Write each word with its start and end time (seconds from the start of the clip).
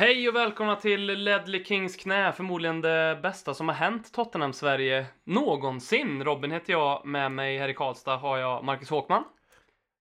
Hej 0.00 0.28
och 0.28 0.36
välkomna 0.36 0.76
till 0.76 1.06
Ledley 1.06 1.64
Kings 1.64 1.96
knä, 1.96 2.32
förmodligen 2.32 2.80
det 2.80 3.18
bästa 3.22 3.54
som 3.54 3.68
har 3.68 3.74
hänt 3.74 4.12
Tottenham-Sverige 4.12 5.06
någonsin. 5.24 6.24
Robin 6.24 6.50
heter 6.50 6.72
jag, 6.72 7.06
med 7.06 7.32
mig 7.32 7.58
här 7.58 7.68
i 7.68 7.74
Karlstad 7.74 8.16
har 8.16 8.38
jag 8.38 8.64
Marcus 8.64 8.90
Håkman. 8.90 9.24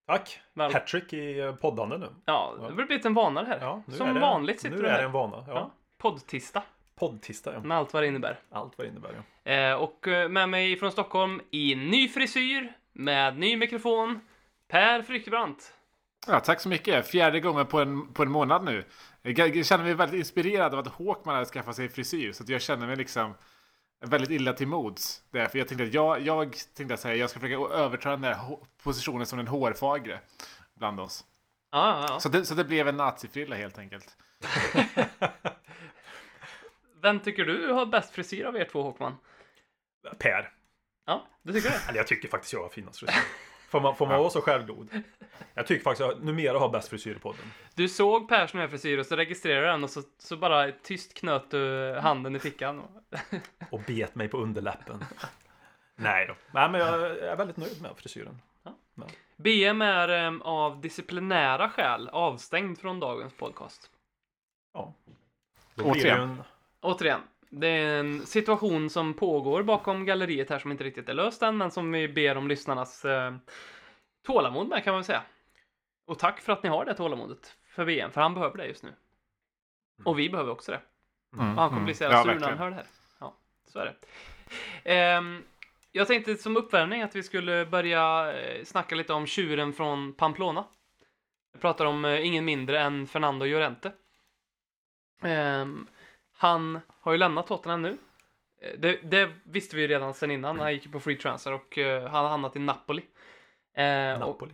Tack! 0.08 0.39
Väl- 0.53 0.73
Hattrick 0.73 1.14
i 1.14 1.39
eh, 1.39 1.55
poddande 1.55 1.97
nu. 1.97 2.08
Ja, 2.25 2.53
det 2.58 2.64
har 2.64 2.72
blivit 2.72 3.05
en 3.05 3.14
vana 3.14 3.42
det 3.42 3.47
här. 3.47 3.59
Ja, 3.61 3.83
nu 3.88 3.94
som 3.94 4.09
är 4.09 4.14
det, 4.14 4.20
vanligt 4.20 4.61
sitter 4.61 4.75
Nu 4.75 4.81
du 4.81 4.88
är 4.88 4.92
här. 4.92 5.00
det 5.00 5.05
en 5.05 5.11
vana. 5.11 5.45
Ja. 5.47 5.53
Ja. 5.53 5.72
Poddtista, 5.97 6.64
Poddtista, 7.00 7.53
ja. 7.53 7.59
med 7.59 7.77
allt 7.77 7.94
vad 7.94 8.03
det 8.03 8.08
innebär. 8.08 8.39
Allt 8.52 8.77
vad 8.77 8.88
det 8.88 8.92
innebär, 8.92 9.23
ja. 9.44 9.52
Eh, 9.52 9.73
och 9.73 10.08
eh, 10.08 10.30
med 10.30 10.50
mig 10.50 10.75
från 10.75 10.92
Stockholm 10.92 11.42
i 11.52 11.75
ny 11.75 12.08
frisyr, 12.08 12.73
med 12.94 13.38
ny 13.38 13.58
mikrofon, 13.58 14.20
Per 14.67 15.02
Frykebrant. 15.02 15.73
Ja, 16.27 16.39
tack 16.39 16.61
så 16.61 16.70
mycket. 16.70 17.08
Fjärde 17.08 17.39
gången 17.39 17.66
på 17.66 17.80
en, 17.80 18.14
på 18.14 18.23
en 18.23 18.31
månad 18.31 18.64
nu. 18.64 18.83
Jag 19.22 19.66
känner 19.66 19.84
mig 19.84 19.94
väldigt 19.94 20.20
inspirerad 20.20 20.73
av 20.73 20.80
att 20.80 20.88
Håkman 20.88 21.36
hade 21.36 21.45
skaffat 21.45 21.75
sig 21.75 21.89
frisyr. 21.89 22.31
Så 22.31 22.44
att 22.44 22.50
jag 22.50 22.62
känner 22.62 22.88
mig 22.88 22.95
liksom 22.95 23.34
väldigt 24.02 24.30
illa 24.30 24.53
till 24.53 24.67
mods. 24.67 25.23
Därför 25.31 25.59
jag 25.59 25.67
tänkte 25.67 25.84
att 25.84 25.94
jag, 25.94 26.22
jag 26.22 26.56
tänkte 26.73 26.94
att 26.94 27.00
säga, 27.00 27.16
jag 27.16 27.30
ska 27.30 27.39
försöka 27.39 27.73
överta 27.73 28.09
den 28.09 28.22
där 28.22 28.38
positionen 28.84 29.26
som 29.26 29.38
den 29.38 29.48
hårfagre 29.48 30.20
bland 30.76 31.00
oss. 31.00 31.26
Ja, 31.72 32.02
ja, 32.02 32.06
ja. 32.09 32.20
Så 32.20 32.30
det, 32.30 32.45
så 32.45 32.56
det 32.56 32.64
blev 32.64 32.88
en 32.88 32.98
nazifrilla 32.98 33.56
helt 33.56 33.78
enkelt. 33.78 34.17
Vem 37.02 37.20
tycker 37.20 37.45
du 37.45 37.73
har 37.73 37.86
bäst 37.86 38.11
frisyr 38.11 38.45
av 38.45 38.56
er 38.56 38.66
två, 38.72 38.83
Håkman? 38.83 39.17
Per. 40.17 40.52
Ja, 41.06 41.28
du 41.42 41.54
tycker 41.54 41.70
det? 41.70 41.81
Eller 41.88 41.98
jag 41.98 42.08
tycker 42.08 42.28
faktiskt 42.30 42.54
jag 42.54 42.61
har 42.61 42.70
finast 42.70 43.00
frisyr. 43.00 43.16
Får 43.70 43.81
man, 43.81 43.95
får 43.95 44.08
man 44.08 44.20
vara 44.20 44.30
så 44.30 44.42
självgod? 44.42 44.89
Jag 45.53 45.67
tycker 45.67 45.84
faktiskt 45.84 46.09
jag 46.09 46.23
numera 46.23 46.59
har 46.59 46.70
bäst 46.70 46.89
frisyr 46.89 47.16
i 47.16 47.20
podden. 47.20 47.42
Du 47.76 47.89
såg 47.89 48.30
Pers 48.30 48.53
nya 48.53 48.67
frisyr 48.67 48.98
och 48.98 49.06
så 49.06 49.16
registrerade 49.16 49.66
du 49.66 49.72
den 49.72 49.84
och 49.84 49.89
så, 49.89 50.02
så 50.17 50.38
bara 50.38 50.72
tyst 50.72 51.14
knöt 51.14 51.52
du 51.52 51.94
handen 52.02 52.36
i 52.36 52.39
fickan. 52.39 52.81
Och 53.70 53.81
bet 53.88 54.16
mig 54.16 54.28
på 54.28 54.38
underläppen. 54.38 55.06
Nej 55.95 56.26
då. 56.28 56.36
Nej, 56.52 56.70
men 56.70 56.81
jag 56.81 57.17
är 57.17 57.36
väldigt 57.36 57.58
nöjd 57.58 57.81
med 57.81 57.92
frisyren. 57.98 58.42
BM 59.36 59.81
är 59.81 60.39
av 60.44 60.81
disciplinära 60.81 61.70
skäl 61.70 62.09
avstängd 62.09 62.80
från 62.80 63.00
dagens 63.00 63.33
podcast. 63.33 63.89
Ja. 64.73 64.94
Återigen. 65.77 66.20
en... 66.20 66.43
Återigen, 66.82 67.22
det 67.49 67.67
är 67.67 67.99
en 67.99 68.26
situation 68.26 68.89
som 68.89 69.14
pågår 69.14 69.64
bakom 69.64 70.05
galleriet 70.05 70.49
här 70.49 70.60
som 70.60 70.71
inte 70.71 70.83
riktigt 70.83 71.10
är 71.10 71.14
löst 71.14 71.42
än, 71.42 71.58
men 71.58 71.71
som 71.71 71.92
vi 71.92 72.08
ber 72.08 72.37
om 72.37 72.48
lyssnarnas 72.48 73.05
eh, 73.05 73.33
tålamod 74.26 74.67
med 74.67 74.83
kan 74.83 74.93
man 74.93 74.99
väl 74.99 75.05
säga. 75.05 75.23
Och 76.05 76.20
tack 76.20 76.42
för 76.42 76.54
att 76.54 76.64
ni 76.64 76.70
har 76.70 76.86
det 76.86 76.93
tålamodet 76.93 77.55
för 77.65 77.86
VM, 77.86 78.11
för 78.11 78.21
han 78.21 78.33
behöver 78.33 78.58
det 78.58 78.65
just 78.65 78.83
nu. 78.83 78.93
Och 80.04 80.20
vi 80.20 80.30
behöver 80.30 80.52
också 80.52 80.71
det. 80.71 80.82
Mm, 81.33 81.49
Och 81.49 81.61
han 81.61 81.70
kommer 81.70 81.71
mm. 81.71 81.86
bli 81.86 81.93
så 81.93 82.04
jävla 82.04 82.23
sur 82.23 82.39
när 82.39 82.49
han 82.49 82.58
hör 82.58 82.70
det 82.70 82.76
här. 82.76 82.86
Ja, 83.20 83.37
så 83.67 83.80
är 83.80 83.86
det. 83.86 83.95
Ehm, 84.83 85.43
jag 85.92 86.08
tänkte 86.08 86.36
som 86.36 86.58
uppvärmning 86.58 87.02
att 87.02 87.16
vi 87.16 87.23
skulle 87.23 87.66
börja 87.66 88.33
eh, 88.33 88.64
snacka 88.64 88.95
lite 88.95 89.14
om 89.14 89.26
tjuren 89.27 89.73
från 89.73 90.14
Pamplona. 90.14 90.66
Jag 91.52 91.61
pratar 91.61 91.86
om 91.86 92.05
eh, 92.05 92.26
ingen 92.27 92.45
mindre 92.45 92.80
än 92.80 93.08
Fernando 93.08 93.45
Llorente. 93.45 93.92
Ehm, 95.21 95.87
han 96.39 96.80
har 97.02 97.11
ju 97.11 97.17
lämnat 97.17 97.48
Tottenham 97.48 97.82
nu. 97.82 97.98
Eh, 98.61 98.80
Det, 98.80 99.00
det 99.04 99.30
visste 99.44 99.76
vi 99.76 99.82
ju 99.82 99.88
redan 99.88 100.14
sen 100.14 100.32
innan. 100.32 100.60
Han 100.60 100.73
gick 100.73 100.86
ju 100.86 100.92
på 100.92 101.00
free 101.00 101.16
transfer 101.17 101.54
och 101.54 101.77
eh, 101.77 102.04
han 102.10 102.23
har 102.23 102.30
hamnat 102.30 102.55
i 102.55 102.60
Napoli. 102.60 103.02
Eh, 103.77 104.14
och- 104.14 104.20
Napoli. 104.20 104.54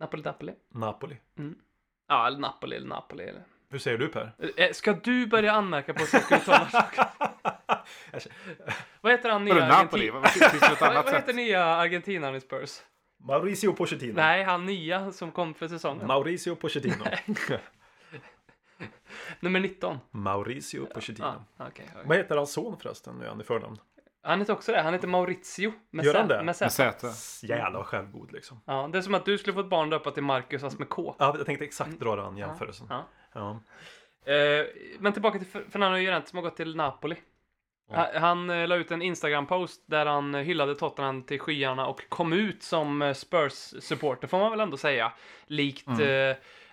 Napoli, 0.00 0.22
Napoli. 0.22 0.52
Napoli. 0.74 1.16
Ja, 2.08 2.26
eller 2.26 2.38
Napoli 2.38 2.76
eller 2.76 2.86
Napoli. 2.88 3.24
Eller. 3.24 3.42
Hur 3.70 3.78
säger 3.78 3.98
du 3.98 4.08
Per? 4.08 4.32
Eh, 4.56 4.70
Ska 4.72 4.92
du 4.92 5.26
börja 5.26 5.52
anmärka 5.52 5.94
på 5.94 6.06
saker 6.06 6.36
och 6.36 6.42
uttalar 6.42 6.66
saker? 6.66 7.04
Vad 9.00 9.12
heter 9.12 9.30
han 9.30 9.44
nya 9.44 9.54
Vadå 9.54 9.66
Napoli? 9.66 10.10
Argentin- 10.10 10.76
Vad 10.94 11.14
heter 11.14 11.32
nya 11.32 11.64
argentinaren 11.64 12.34
i 12.34 12.40
Spurs? 12.40 12.82
Mauricio 13.20 13.72
Pochettino. 13.72 14.12
Nej, 14.16 14.42
han 14.44 14.66
nya 14.66 15.12
som 15.12 15.32
kom 15.32 15.54
för 15.54 15.68
säsongen. 15.68 16.06
Mauricio 16.06 16.54
Pochettino. 16.54 17.04
Nummer 19.40 19.60
19. 19.60 19.98
Mauricio 20.10 20.86
Pochettino. 20.86 21.26
Ah, 21.26 21.34
okej, 21.58 21.86
okej. 21.92 22.02
Vad 22.04 22.16
heter 22.16 22.36
hans 22.36 22.52
son 22.52 22.76
förresten 22.78 23.14
nu 23.18 23.24
är 23.24 23.28
han 23.28 23.40
i 23.40 23.44
förnamn? 23.44 23.78
Han 24.24 24.38
heter 24.38 24.52
också 24.52 24.72
det. 24.72 24.82
Han 24.82 24.92
heter 24.94 25.08
Maurizio. 25.08 25.72
Med 25.90 26.04
Gör 26.04 26.14
han 26.14 26.28
det? 26.28 26.42
Med 26.42 26.56
Z. 26.56 26.64
Med 26.64 26.72
säte. 26.72 27.46
Jävla 27.46 27.78
vad 27.78 27.86
självgod 27.86 28.32
liksom. 28.32 28.60
Ja, 28.64 28.88
det 28.92 28.98
är 28.98 29.02
som 29.02 29.14
att 29.14 29.24
du 29.24 29.38
skulle 29.38 29.54
få 29.54 29.60
ett 29.60 29.66
barn 29.68 29.90
döpat 29.90 30.14
till 30.14 30.22
Marcus 30.22 30.62
fast 30.62 30.78
med 30.78 30.88
K. 30.88 31.14
Ja, 31.18 31.34
jag 31.36 31.46
tänkte 31.46 31.64
exakt 31.64 32.00
dra 32.00 32.16
den 32.16 32.36
jämförelsen. 32.36 32.86
Ja. 32.90 33.04
Ja. 33.32 33.60
Eh, 34.32 34.66
men 34.98 35.12
tillbaka 35.12 35.38
till 35.38 35.48
Fer- 35.48 35.70
Fernando 35.70 35.98
Llorente 35.98 36.28
som 36.30 36.36
har 36.36 36.42
gått 36.42 36.56
till 36.56 36.76
Napoli. 36.76 37.16
Han, 37.90 38.06
han 38.22 38.50
eh, 38.50 38.68
la 38.68 38.76
ut 38.76 38.90
en 38.90 39.02
Instagram-post 39.02 39.82
där 39.86 40.06
han 40.06 40.34
eh, 40.34 40.40
hyllade 40.40 40.74
Tottenham 40.74 41.22
till 41.22 41.40
skyarna 41.40 41.86
och 41.86 42.08
kom 42.08 42.32
ut 42.32 42.62
som 42.62 43.02
Spurs-supporter 43.14 44.26
får 44.28 44.38
man 44.38 44.50
väl 44.50 44.60
ändå 44.60 44.76
säga. 44.76 45.12
Likt, 45.46 45.88
eh, 46.00 46.06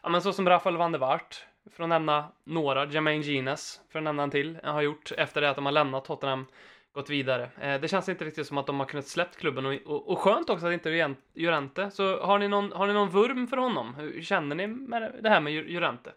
ja 0.03 0.09
men 0.09 0.21
så 0.21 0.33
som 0.33 0.49
Rafael 0.49 0.77
van 0.77 0.91
der 0.91 0.99
Wart, 0.99 1.45
för 1.73 1.83
att 1.83 1.89
nämna 1.89 2.31
några, 2.43 2.85
Jermaine 2.85 3.21
Gines, 3.21 3.81
för 3.89 3.99
att 3.99 4.03
nämna 4.03 4.23
en 4.23 4.31
till, 4.31 4.59
har 4.63 4.81
gjort 4.81 5.11
efter 5.17 5.41
det 5.41 5.49
att 5.49 5.55
de 5.55 5.65
har 5.65 5.71
lämnat 5.71 6.05
Tottenham, 6.05 6.45
gått 6.91 7.09
vidare. 7.09 7.49
Eh, 7.61 7.81
det 7.81 7.87
känns 7.87 8.09
inte 8.09 8.25
riktigt 8.25 8.47
som 8.47 8.57
att 8.57 8.67
de 8.67 8.79
har 8.79 8.87
kunnat 8.87 9.07
släppt 9.07 9.37
klubben 9.37 9.65
och, 9.65 9.73
och, 9.85 10.09
och 10.09 10.19
skönt 10.19 10.49
också 10.49 10.67
att 10.67 10.73
inte 10.73 11.15
Llorente. 11.33 11.91
Så 11.91 12.19
har 12.21 12.39
ni, 12.39 12.47
någon, 12.47 12.71
har 12.71 12.87
ni 12.87 12.93
någon 12.93 13.09
vurm 13.09 13.47
för 13.47 13.57
honom? 13.57 13.95
Hur 13.95 14.21
känner 14.21 14.55
ni 14.55 14.67
med 14.67 15.15
det 15.21 15.29
här 15.29 15.41
med 15.41 15.53
Llorente? 15.53 16.11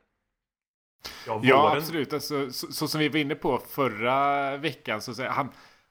Ja, 1.26 1.40
Ja, 1.42 1.76
absolut. 1.76 2.12
Alltså, 2.12 2.50
så, 2.50 2.72
så 2.72 2.88
som 2.88 3.00
vi 3.00 3.08
var 3.08 3.18
inne 3.18 3.34
på 3.34 3.58
förra 3.58 4.56
veckan, 4.56 5.00
så 5.00 5.14
säger 5.14 5.30
han, 5.30 5.48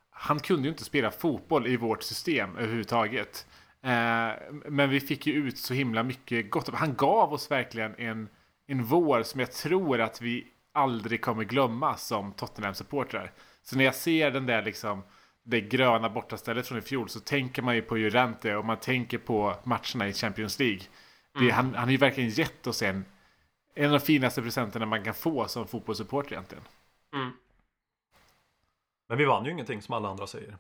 han 0.10 0.40
kunde 0.40 0.64
ju 0.64 0.70
inte 0.70 0.84
spela 0.84 1.12
fotboll 1.12 1.68
i 1.68 1.78
vårt 1.78 2.04
system 2.04 2.58
överhuvudtaget. 2.58 3.48
Eh, 3.84 4.30
men 4.66 4.90
vi 4.90 5.00
fick 5.00 5.28
ju 5.28 5.34
ut 5.34 5.58
så 5.58 5.74
himla 5.74 6.04
mycket 6.04 6.52
gott. 6.52 6.70
Han 6.74 6.96
gav 6.96 7.34
oss 7.34 7.52
verkligen 7.52 7.96
en, 7.98 8.30
en 8.68 8.84
vår 8.84 9.24
som 9.24 9.40
jag 9.40 9.52
tror 9.52 10.02
att 10.02 10.22
vi 10.22 10.48
aldrig 10.74 11.22
kommer 11.22 11.44
glömma 11.44 11.98
som 11.98 12.34
Tottenham-supportrar. 12.34 13.32
Så 13.62 13.78
när 13.78 13.86
jag 13.86 13.96
ser 13.96 14.32
den 14.32 14.46
där 14.46 14.62
liksom, 14.62 15.04
det 15.44 15.62
gröna 15.62 16.10
bortastället 16.10 16.68
från 16.68 16.78
i 16.78 16.82
fjol 16.82 17.10
så 17.10 17.20
tänker 17.20 17.62
man 17.62 17.76
ju 17.76 17.82
på 17.82 17.96
Llorente 17.96 18.56
och 18.56 18.66
man 18.66 18.78
tänker 18.78 19.18
på 19.18 19.56
matcherna 19.64 20.08
i 20.08 20.14
Champions 20.14 20.60
League. 20.60 20.82
Det, 21.40 21.50
han, 21.50 21.66
han 21.66 21.84
har 21.84 21.92
ju 21.92 21.98
verkligen 21.98 22.30
gett 22.30 22.68
oss 22.68 22.82
en, 22.82 23.06
en 23.76 23.86
av 23.86 23.92
de 23.92 24.00
finaste 24.00 24.42
presenterna 24.42 24.86
man 24.86 25.04
kan 25.04 25.14
få 25.14 25.48
som 25.48 25.68
fotbollssupporter 25.68 26.34
egentligen. 26.34 26.64
Mm. 27.14 27.32
Men 29.10 29.18
vi 29.18 29.26
vann 29.26 29.46
ju 29.46 29.52
ingenting 29.52 29.82
som 29.82 29.94
alla 29.94 30.10
andra 30.10 30.28
säger. 30.28 30.58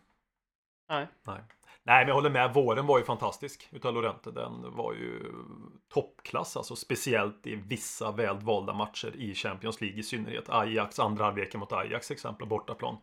Nej. 0.89 1.07
Nej. 1.23 1.41
Nej, 1.83 1.99
men 1.99 2.07
jag 2.07 2.15
håller 2.15 2.29
med. 2.29 2.53
Våren 2.53 2.87
var 2.87 2.97
ju 2.97 3.03
fantastisk 3.03 3.67
utav 3.71 3.93
Lorente. 3.93 4.31
Den 4.31 4.75
var 4.75 4.93
ju 4.93 5.33
toppklass, 5.93 6.57
alltså 6.57 6.75
speciellt 6.75 7.47
i 7.47 7.55
vissa 7.55 8.11
välvalda 8.11 8.73
matcher 8.73 9.15
i 9.15 9.35
Champions 9.35 9.81
League 9.81 9.99
i 9.99 10.03
synnerhet. 10.03 10.49
Ajax, 10.49 10.99
andra 10.99 11.25
halvleken 11.25 11.59
mot 11.59 11.71
Ajax 11.71 12.11
exempel, 12.11 12.47
bortaplan. 12.47 12.97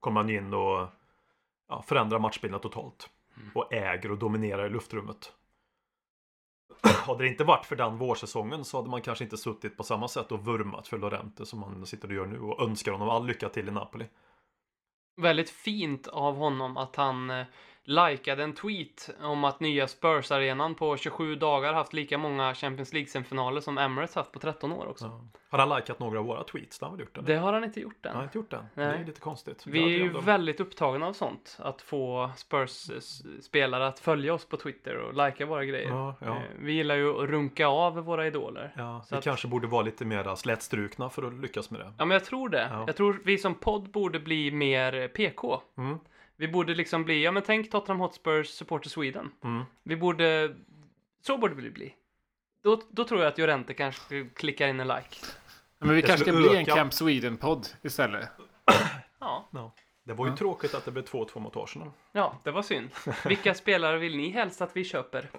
Kommer 0.00 0.22
man 0.22 0.30
in 0.30 0.54
och 0.54 0.88
ja, 1.68 1.82
förändrar 1.82 2.18
matchbilden 2.18 2.60
totalt. 2.60 3.10
Och 3.54 3.72
äger 3.72 4.10
och 4.10 4.18
dominerar 4.18 4.66
i 4.66 4.70
luftrummet. 4.70 5.32
Hade 6.82 7.24
det 7.24 7.28
inte 7.28 7.44
varit 7.44 7.66
för 7.66 7.76
den 7.76 7.98
vårsäsongen 7.98 8.64
så 8.64 8.76
hade 8.76 8.90
man 8.90 9.02
kanske 9.02 9.24
inte 9.24 9.36
suttit 9.36 9.76
på 9.76 9.82
samma 9.82 10.08
sätt 10.08 10.32
och 10.32 10.44
vurmat 10.44 10.88
för 10.88 10.98
Lorente 10.98 11.46
som 11.46 11.60
man 11.60 11.86
sitter 11.86 12.08
och 12.08 12.14
gör 12.14 12.26
nu 12.26 12.40
och 12.40 12.62
önskar 12.62 12.92
honom 12.92 13.08
all 13.08 13.26
lycka 13.26 13.48
till 13.48 13.68
i 13.68 13.70
Napoli. 13.70 14.06
Väldigt 15.16 15.50
fint 15.50 16.06
av 16.06 16.36
honom 16.36 16.76
att 16.76 16.96
han 16.96 17.30
eh, 17.30 17.46
likade 17.84 18.42
en 18.42 18.52
tweet 18.54 19.10
om 19.22 19.44
att 19.44 19.60
nya 19.60 19.86
Spurs-arenan 19.86 20.74
på 20.74 20.96
27 20.96 21.34
dagar 21.36 21.72
haft 21.74 21.92
lika 21.92 22.18
många 22.18 22.54
Champions 22.54 22.92
League-semifinaler 22.92 23.60
som 23.60 23.78
Emirates 23.78 24.14
haft 24.14 24.32
på 24.32 24.38
13 24.38 24.72
år 24.72 24.86
också. 24.88 25.04
Ja. 25.04 25.20
Har 25.50 25.58
han 25.66 25.76
likat 25.78 25.98
några 25.98 26.18
av 26.18 26.24
våra 26.24 26.44
tweets? 26.44 26.78
Det 26.78 26.84
har 26.86 26.90
han 26.90 27.00
gjort? 27.00 27.18
Det 27.26 27.36
har 27.36 27.52
han 27.52 27.64
inte 27.64 27.80
gjort 27.80 27.96
Han 28.06 28.16
än. 28.16 28.22
inte 28.22 28.38
gjort 28.38 28.50
det. 28.50 28.56
Det 28.74 28.86
Nej. 28.88 29.00
är 29.00 29.04
lite 29.04 29.20
konstigt. 29.20 29.66
Vi 29.66 29.82
är 29.84 29.88
ju 29.98 30.20
väldigt 30.20 30.60
upptagna 30.60 31.06
av 31.06 31.12
sånt. 31.12 31.56
Att 31.60 31.82
få 31.82 32.30
Spurs-spelare 32.36 33.86
att 33.86 33.98
följa 34.00 34.34
oss 34.34 34.44
på 34.44 34.56
Twitter 34.56 34.96
och 34.96 35.14
lika 35.26 35.46
våra 35.46 35.64
grejer. 35.64 35.88
Ja, 35.88 36.14
ja. 36.20 36.26
Eh, 36.36 36.42
Vi 36.58 36.72
gillar 36.72 36.94
ju 36.94 37.22
att 37.22 37.30
runka 37.30 37.66
av 37.66 37.94
våra 37.96 38.26
idoler. 38.26 38.72
Ja, 38.76 39.02
Så 39.04 39.14
vi 39.14 39.18
att- 39.18 39.24
kanske 39.24 39.48
borde 39.48 39.66
vara 39.66 39.82
lite 39.82 40.04
mer 40.04 40.34
slätstrukna 40.34 41.10
för 41.10 41.22
att 41.22 41.34
lyckas 41.34 41.70
med 41.70 41.80
det. 41.80 41.92
Ja, 41.98 42.04
men 42.04 42.10
jag 42.14 42.24
tror 42.24 42.48
det. 42.48 42.68
Ja. 42.70 42.84
Jag 42.86 42.96
tror 42.96 43.20
vi 43.24 43.38
som 43.38 43.54
podd 43.54 43.90
borde 43.90 44.20
bli 44.20 44.50
mer 44.50 45.08
PK. 45.08 45.60
Mm. 45.78 45.98
Vi 46.42 46.48
borde 46.48 46.74
liksom 46.74 47.04
bli, 47.04 47.24
ja 47.24 47.32
men 47.32 47.42
tänk 47.42 47.70
Tottenham 47.70 48.00
Hotspurs 48.00 48.48
Supporter 48.48 48.90
Sweden. 48.90 49.30
Mm. 49.44 49.64
Vi 49.82 49.96
borde, 49.96 50.54
så 51.20 51.38
borde 51.38 51.54
vi 51.54 51.70
bli. 51.70 51.94
Då, 52.62 52.80
då 52.90 53.04
tror 53.04 53.20
jag 53.20 53.28
att 53.28 53.38
Jorente 53.38 53.74
kanske 53.74 54.28
klickar 54.34 54.68
in 54.68 54.80
en 54.80 54.88
like. 54.88 55.16
Men 55.78 55.88
vi 55.88 56.00
Det 56.00 56.06
kanske 56.06 56.24
ska 56.24 56.32
bli 56.32 56.56
en 56.56 56.64
Camp 56.64 56.92
Sweden-podd 56.92 57.68
istället. 57.82 58.28
Ja, 59.20 59.48
Ja. 59.52 59.74
Det 60.04 60.14
var 60.14 60.26
ju 60.26 60.36
tråkigt 60.36 60.74
att 60.74 60.84
det 60.84 60.90
blev 60.90 61.04
2-2 61.04 61.38
mot 61.40 61.56
Arsenal. 61.56 61.90
ja, 62.12 62.40
det 62.44 62.50
var 62.50 62.62
synd. 62.62 62.90
Vilka 63.24 63.54
spelare 63.64 63.98
vill 63.98 64.16
ni 64.16 64.30
helst 64.30 64.62
att 64.62 64.76
vi 64.76 64.84
köper? 64.84 65.30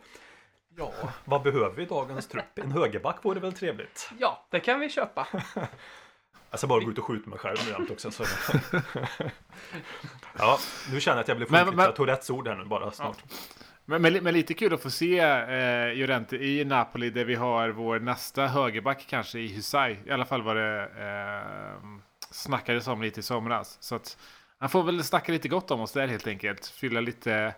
Ja, 0.78 0.94
vad 1.26 1.42
behöver 1.44 1.76
vi 1.76 1.84
i 1.84 1.86
dagens 1.86 2.28
trupp? 2.28 2.60
En 2.60 2.72
högerback 2.72 3.26
vore 3.26 3.40
väl 3.40 3.54
trevligt? 3.54 4.10
Ja, 4.20 4.46
det 4.50 4.60
kan 4.60 4.80
vi 4.80 4.90
köpa. 4.90 5.28
Jag 6.54 6.60
ska 6.60 6.68
bara 6.68 6.80
gå 6.84 6.92
ut 6.92 6.98
och 6.98 7.06
skjuta 7.06 7.30
mig 7.30 7.40
själv 7.40 7.58
nu 7.66 7.72
jämt 7.72 7.92
också. 7.92 8.12
Så. 8.12 8.24
ja, 10.38 10.60
nu 10.92 11.00
känner 11.00 11.18
jag 11.18 11.22
att 11.22 11.28
jag 11.28 11.66
full 11.66 11.74
men- 11.76 11.86
Jag 11.86 11.96
tog 11.96 12.08
rätt 12.08 12.30
ord 12.30 12.48
här 12.48 12.56
nu 12.56 12.66
bara 12.66 12.92
snart. 12.92 13.18
Men, 13.86 14.02
men, 14.02 14.24
men 14.24 14.34
lite 14.34 14.54
kul 14.54 14.74
att 14.74 14.82
få 14.82 14.90
se 14.90 15.20
eh, 15.20 15.96
Llorente 15.96 16.36
i 16.36 16.66
Napoli 16.66 17.10
där 17.10 17.26
vi 17.26 17.36
har 17.36 17.70
vår 17.70 18.00
nästa 18.00 18.48
högerback 18.48 19.06
kanske 19.10 19.40
i 19.40 19.48
Husay. 19.48 19.98
I 20.06 20.12
alla 20.12 20.26
fall 20.26 20.42
var 20.42 20.56
det 20.56 20.82
eh, 20.84 21.80
snackades 22.32 22.88
om 22.88 23.02
lite 23.02 23.20
i 23.20 23.24
somras. 23.24 23.78
Så 23.80 23.96
att 23.96 24.18
han 24.58 24.70
får 24.70 24.84
väl 24.84 25.04
snacka 25.04 25.32
lite 25.32 25.48
gott 25.48 25.72
om 25.72 25.82
oss 25.82 25.92
där 25.92 26.08
helt 26.08 26.28
enkelt. 26.28 26.68
Fylla 26.68 27.02
lite 27.02 27.56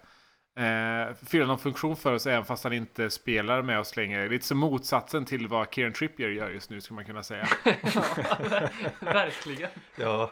eh, 0.56 1.16
fylla 1.28 1.46
någon 1.46 1.60
funktion 1.60 1.96
för 1.96 2.14
oss 2.14 2.28
även 2.28 2.46
fast 2.46 2.64
han 2.64 2.74
inte 2.74 3.10
spelar 3.10 3.62
med 3.62 3.80
oss 3.80 3.96
längre. 3.98 4.30
Lite 4.30 4.46
som 4.46 4.58
motsatsen 4.58 5.26
till 5.26 5.48
vad 5.48 5.74
Kieran 5.74 5.94
Trippier 5.94 6.30
gör 6.30 6.50
just 6.50 6.70
nu 6.70 6.82
skulle 6.82 6.96
man 6.96 7.06
kunna 7.06 7.24
säga. 7.24 7.48
Verkligen. 9.00 9.70
Ja, 10.00 10.32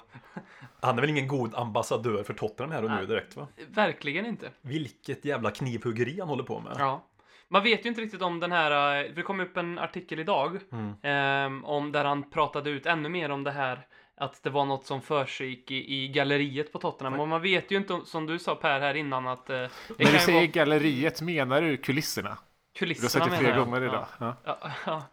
han 0.81 0.97
är 0.97 1.01
väl 1.01 1.09
ingen 1.09 1.27
god 1.27 1.55
ambassadör 1.55 2.23
för 2.23 2.33
Tottenham 2.33 2.71
här 2.71 2.83
och 2.83 2.89
nu 2.89 2.95
Nej. 2.95 3.07
direkt 3.07 3.35
va? 3.35 3.47
Verkligen 3.69 4.25
inte. 4.25 4.49
Vilket 4.61 5.25
jävla 5.25 5.51
knivhuggeri 5.51 6.19
han 6.19 6.29
håller 6.29 6.43
på 6.43 6.59
med. 6.59 6.75
Ja. 6.79 7.03
Man 7.47 7.63
vet 7.63 7.85
ju 7.85 7.89
inte 7.89 8.01
riktigt 8.01 8.21
om 8.21 8.39
den 8.39 8.51
här, 8.51 9.03
eh, 9.05 9.11
det 9.15 9.21
kom 9.21 9.39
upp 9.39 9.57
en 9.57 9.79
artikel 9.79 10.19
idag 10.19 10.59
Mm. 10.71 10.93
ehm, 11.03 11.65
om 11.65 11.91
där 11.91 12.05
han 12.05 12.29
pratade 12.29 12.69
ut 12.69 12.85
ännu 12.85 13.09
mer 13.09 13.29
om 13.31 13.43
det 13.43 13.51
här 13.51 13.79
att 14.17 14.43
det 14.43 14.49
var 14.49 14.65
något 14.65 14.85
som 14.85 15.01
försiggick 15.01 15.71
i, 15.71 15.93
i 16.03 16.07
galleriet 16.07 16.71
på 16.73 16.79
Tottenham. 16.79 17.19
Och 17.19 17.27
man 17.27 17.41
vet 17.41 17.71
ju 17.71 17.77
inte, 17.77 17.93
om- 17.93 18.05
som 18.05 18.25
du 18.25 18.39
sa 18.39 18.55
Per 18.55 18.79
här 18.79 18.93
innan, 18.93 19.27
att 19.27 19.49
eh, 19.49 19.55
det 19.55 19.69
När 19.97 20.11
du 20.11 20.19
säger 20.19 20.37
vara 20.39 20.45
galleriet 20.45 21.21
menar 21.21 21.61
du 21.61 21.77
kulisserna? 21.77 22.29
Du 22.29 22.35
har 22.35 22.79
kulisserna 22.79 23.09
sett 23.25 23.31
det 23.31 23.37
flera 23.37 23.57
gånger 23.59 23.81
idag. 23.83 24.05
Ja. 24.19 24.35
Ja. 24.45 24.57
Ja. 24.85 25.03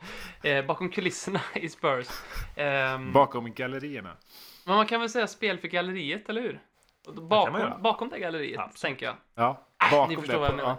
Eh, 0.50 0.64
bakom 0.64 0.88
kulisserna 0.90 1.40
i 1.54 1.68
Spurs. 1.68 2.08
Ehm, 2.56 3.12
Bakom 3.12 3.52
gallerierna. 3.54 4.16
men 4.66 4.76
man 4.76 4.86
kan 4.86 5.00
väl 5.00 5.10
säga 5.10 5.26
spel 5.26 5.58
för 5.58 5.68
galleriet, 5.68 6.28
eller 6.28 6.40
hur? 6.42 6.60
Bakom, 7.12 7.60
göra. 7.60 7.78
bakom 7.78 8.08
det 8.08 8.18
galleriet, 8.18 8.58
Absolut. 8.60 8.80
tänker 8.80 9.06
jag. 9.06 9.16
Ja, 9.34 9.66
ni 9.80 9.96
bakom 9.96 10.16
förstår 10.16 10.32
där. 10.32 10.40
vad 10.40 10.48
jag 10.50 10.56
menar. 10.56 10.76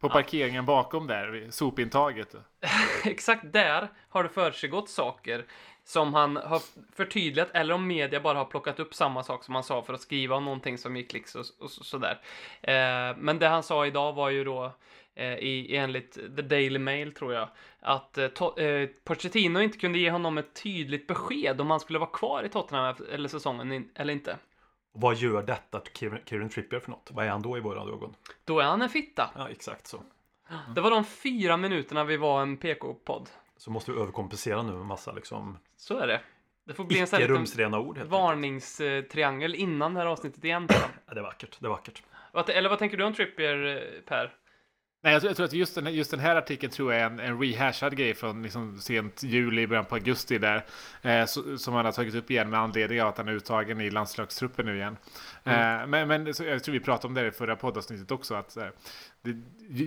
på 0.00 0.08
parkeringen 0.08 0.64
bakom 0.64 1.06
där, 1.06 1.46
sopintaget. 1.50 2.34
Exakt 3.04 3.52
där 3.52 3.88
har 4.08 4.22
det 4.22 4.28
försiggått 4.28 4.90
saker 4.90 5.44
som 5.84 6.14
han 6.14 6.36
har 6.36 6.62
förtydligat 6.96 7.48
eller 7.54 7.74
om 7.74 7.86
media 7.86 8.20
bara 8.20 8.38
har 8.38 8.44
plockat 8.44 8.80
upp 8.80 8.94
samma 8.94 9.22
sak 9.22 9.44
som 9.44 9.54
han 9.54 9.64
sa 9.64 9.82
för 9.82 9.94
att 9.94 10.00
skriva 10.00 10.36
om 10.36 10.44
någonting 10.44 10.78
som 10.78 10.96
gick 10.96 11.12
liksom 11.12 11.40
och, 11.40 11.64
och 11.64 11.70
så- 11.70 11.84
sådär. 11.84 12.20
Eh, 12.62 13.16
men 13.16 13.38
det 13.38 13.48
han 13.48 13.62
sa 13.62 13.86
idag 13.86 14.12
var 14.12 14.30
ju 14.30 14.44
då 14.44 14.72
eh, 15.14 15.34
i, 15.34 15.76
enligt 15.76 16.12
The 16.12 16.42
Daily 16.42 16.78
Mail 16.78 17.14
tror 17.14 17.34
jag 17.34 17.48
att 17.80 18.18
eh, 18.18 18.28
to, 18.28 18.58
eh, 18.60 18.88
Pochettino 19.04 19.60
inte 19.60 19.78
kunde 19.78 19.98
ge 19.98 20.10
honom 20.10 20.38
ett 20.38 20.62
tydligt 20.62 21.06
besked 21.06 21.60
om 21.60 21.70
han 21.70 21.80
skulle 21.80 21.98
vara 21.98 22.10
kvar 22.10 22.42
i 22.42 22.48
Tottenham 22.48 22.94
eller 23.12 23.28
säsongen 23.28 23.72
in, 23.72 23.90
eller 23.94 24.12
inte. 24.12 24.36
Vad 24.92 25.16
gör 25.16 25.42
detta 25.42 25.80
Kieran, 25.98 26.48
Trippier 26.48 26.80
för 26.80 26.90
något? 26.90 27.10
Vad 27.12 27.26
är 27.26 27.30
han 27.30 27.42
då 27.42 27.56
i 27.56 27.60
våra 27.60 27.80
ögon? 27.80 28.14
Då 28.44 28.60
är 28.60 28.64
han 28.64 28.82
en 28.82 28.88
fitta. 28.88 29.30
Ja, 29.36 29.48
exakt 29.48 29.86
så. 29.86 30.02
Det 30.74 30.80
var 30.80 30.90
de 30.90 31.04
fyra 31.04 31.56
minuterna 31.56 32.04
vi 32.04 32.16
var 32.16 32.42
en 32.42 32.56
PK-podd. 32.56 33.28
Så 33.64 33.70
måste 33.70 33.92
vi 33.92 33.98
överkompensera 34.00 34.62
nu 34.62 34.72
med 34.72 34.86
massa 34.86 35.12
liksom 35.12 35.58
Så 35.76 35.98
är 35.98 36.06
det. 36.06 36.20
Det 36.66 36.74
får 36.74 36.84
bli 36.84 37.00
en 37.00 37.06
sån 37.06 37.20
här 37.20 37.28
rumsrena 37.28 37.78
ord. 37.78 37.98
varningstriangel 37.98 39.54
innan 39.54 39.94
det 39.94 40.00
här 40.00 40.06
avsnittet 40.06 40.44
igen. 40.44 40.66
Ja, 41.06 41.14
det 41.14 41.20
är 41.20 41.22
vackert. 41.22 41.56
Det 41.60 41.66
är 41.66 41.70
vackert. 41.70 42.02
Eller 42.48 42.68
vad 42.68 42.78
tänker 42.78 42.96
du 42.96 43.04
om 43.04 43.14
Trippier, 43.14 43.66
eh, 43.76 44.00
Per? 44.08 44.32
Nej, 45.02 45.12
jag 45.12 45.22
tror, 45.22 45.30
jag 45.30 45.36
tror 45.36 45.46
att 45.46 45.52
just 45.52 45.74
den, 45.74 45.86
här- 45.86 45.92
just 45.92 46.10
den 46.10 46.20
här 46.20 46.36
artikeln 46.36 46.72
tror 46.72 46.92
jag 46.92 47.02
är 47.02 47.06
en, 47.06 47.20
en 47.20 47.40
rehashad 47.42 47.96
grej 47.96 48.14
från 48.14 48.42
liksom 48.42 48.78
sent 48.80 49.22
juli, 49.22 49.66
början 49.66 49.84
på 49.84 49.94
augusti 49.94 50.38
där. 50.38 50.64
Eh, 51.02 51.24
så, 51.24 51.58
som 51.58 51.74
han 51.74 51.84
har 51.84 51.92
tagit 51.92 52.14
upp 52.14 52.30
igen 52.30 52.50
med 52.50 52.60
anledning 52.60 53.02
av 53.02 53.08
att 53.08 53.18
han 53.18 53.28
är 53.28 53.32
uttagen 53.32 53.80
i 53.80 53.90
landslagstruppen 53.90 54.66
nu 54.66 54.76
igen. 54.76 54.96
Eh, 55.44 55.86
men 55.86 56.08
men 56.08 56.34
så, 56.34 56.44
jag 56.44 56.64
tror 56.64 56.72
vi 56.72 56.80
pratade 56.80 57.06
om 57.06 57.14
det 57.14 57.26
i 57.26 57.30
förra 57.30 57.56
poddavsnittet 57.56 58.10
också. 58.10 58.34
Att, 58.34 58.56
eh, 58.56 58.66
det, 59.22 59.36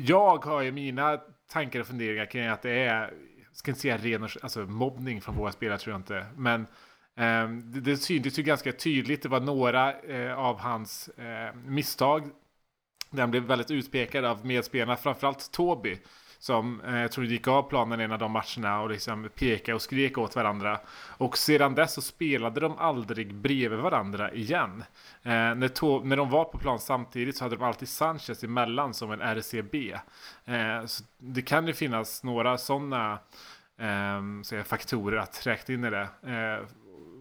jag 0.07 0.45
har 0.45 0.61
ju 0.61 0.71
mina 0.71 1.17
tankar 1.51 1.79
och 1.79 1.87
funderingar 1.87 2.25
kring 2.25 2.45
att 2.47 2.61
det 2.61 2.71
är, 2.71 3.13
ska 3.57 3.71
inte 3.71 3.81
säga 3.81 3.97
ren 3.97 4.23
och, 4.23 4.29
alltså, 4.41 4.59
mobbning 4.59 5.21
från 5.21 5.35
våra 5.35 5.51
spelare 5.51 5.77
tror 5.77 5.93
jag 5.93 5.99
inte. 5.99 6.25
Men 6.35 6.61
eh, 7.15 7.49
det, 7.49 7.79
det 7.79 7.97
syntes 7.97 8.39
ju 8.39 8.43
ganska 8.43 8.71
tydligt. 8.71 9.23
Det 9.23 9.29
var 9.29 9.39
några 9.39 10.01
eh, 10.01 10.39
av 10.39 10.59
hans 10.59 11.07
eh, 11.07 11.55
misstag 11.55 12.29
den 13.09 13.31
blev 13.31 13.43
väldigt 13.43 13.71
utpekad 13.71 14.25
av 14.25 14.45
medspelarna, 14.45 14.95
framförallt 14.95 15.51
Toby. 15.51 15.99
Som 16.39 16.81
eh, 16.81 16.97
jag 17.01 17.11
tror 17.11 17.25
gick 17.25 17.47
av 17.47 17.63
planen 17.63 17.99
en 17.99 18.11
av 18.11 18.19
de 18.19 18.31
matcherna 18.31 18.81
och 18.81 18.89
liksom 18.89 19.29
pekade 19.35 19.75
och 19.75 19.81
skrek 19.81 20.17
åt 20.17 20.35
varandra. 20.35 20.79
Och 21.17 21.37
sedan 21.37 21.75
dess 21.75 21.93
så 21.93 22.01
spelade 22.01 22.59
de 22.59 22.77
aldrig 22.77 23.33
bredvid 23.35 23.79
varandra 23.79 24.31
igen. 24.33 24.83
Eh, 25.23 25.31
när, 25.31 25.67
to- 25.67 26.03
när 26.03 26.17
de 26.17 26.29
var 26.29 26.45
på 26.45 26.57
plan 26.57 26.79
samtidigt 26.79 27.37
så 27.37 27.45
hade 27.45 27.55
de 27.55 27.63
alltid 27.63 27.89
Sanchez 27.89 28.43
emellan 28.43 28.93
som 28.93 29.11
en 29.11 29.21
RCB. 29.21 29.93
Eh, 30.45 30.85
så 30.85 31.03
det 31.17 31.41
kan 31.41 31.67
ju 31.67 31.73
finnas 31.73 32.23
några 32.23 32.57
sådana 32.57 33.19
eh, 33.79 34.21
så 34.43 34.63
faktorer 34.63 35.17
att 35.17 35.47
räkna 35.47 35.73
in 35.73 35.83
i 35.83 35.89
det. 35.89 36.07
Eh, 36.23 36.67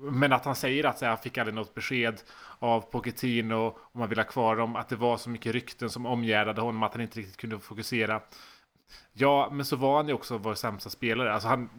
men 0.02 0.32
att 0.32 0.44
han 0.44 0.54
säger 0.54 0.84
att 0.84 1.00
här, 1.00 1.08
han 1.08 1.18
fick 1.18 1.38
aldrig 1.38 1.54
något 1.54 1.74
besked 1.74 2.20
av 2.58 2.80
Pochettino 2.80 3.76
om 3.92 4.00
han 4.00 4.08
ville 4.08 4.22
ha 4.22 4.28
kvar 4.28 4.56
dem. 4.56 4.76
Att 4.76 4.88
det 4.88 4.96
var 4.96 5.16
så 5.16 5.30
mycket 5.30 5.52
rykten 5.52 5.90
som 5.90 6.06
omgärdade 6.06 6.60
honom 6.60 6.82
att 6.82 6.92
han 6.92 7.02
inte 7.02 7.18
riktigt 7.18 7.36
kunde 7.36 7.58
fokusera. 7.58 8.20
Ja, 9.12 9.48
men 9.52 9.64
så 9.64 9.76
var 9.76 9.96
han 9.96 10.08
ju 10.08 10.14
också 10.14 10.38
vår 10.38 10.54
sämsta 10.54 10.90
spelare. 10.90 11.32
Alltså 11.32 11.48
han... 11.48 11.70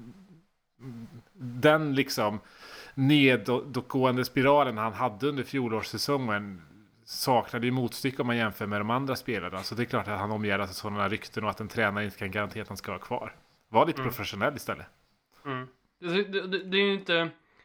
Den 1.34 1.96
liksom 1.96 2.40
nedåtgående 2.94 4.26
spiralen 4.26 4.78
han 4.78 4.94
hade 4.94 5.28
under 5.28 5.44
fjolårssäsongen 5.44 6.62
saknade 7.06 7.66
ju 7.66 7.72
motstycke 7.72 8.22
om 8.22 8.28
man 8.28 8.38
jämför 8.38 8.66
med 8.66 8.80
de 8.82 8.90
andra 8.90 9.16
spelarna. 9.16 9.64
Så 9.64 9.76
det 9.76 9.84
är 9.84 9.86
klart 9.86 10.08
att 10.08 10.20
han 10.20 10.32
omgärdas 10.32 10.70
av 10.70 10.74
sådana 10.74 11.10
rykten 11.10 11.44
och 11.44 11.50
att 11.50 11.60
en 11.60 11.68
tränare 11.68 12.06
inte 12.06 12.18
kan 12.18 12.32
garantera 12.32 12.62
att 12.62 12.68
han 12.68 12.78
ska 12.78 12.92
vara 12.92 13.02
kvar. 13.02 13.36
Var 13.70 13.86
lite 13.86 14.02
professionell 14.02 14.56
istället. 14.56 14.86
Mm. 15.46 15.68
Det, 16.00 16.24
det, 16.24 16.64
det, 16.64 16.78
är 16.78 16.82
ju 16.82 16.94
inte... 16.94 17.14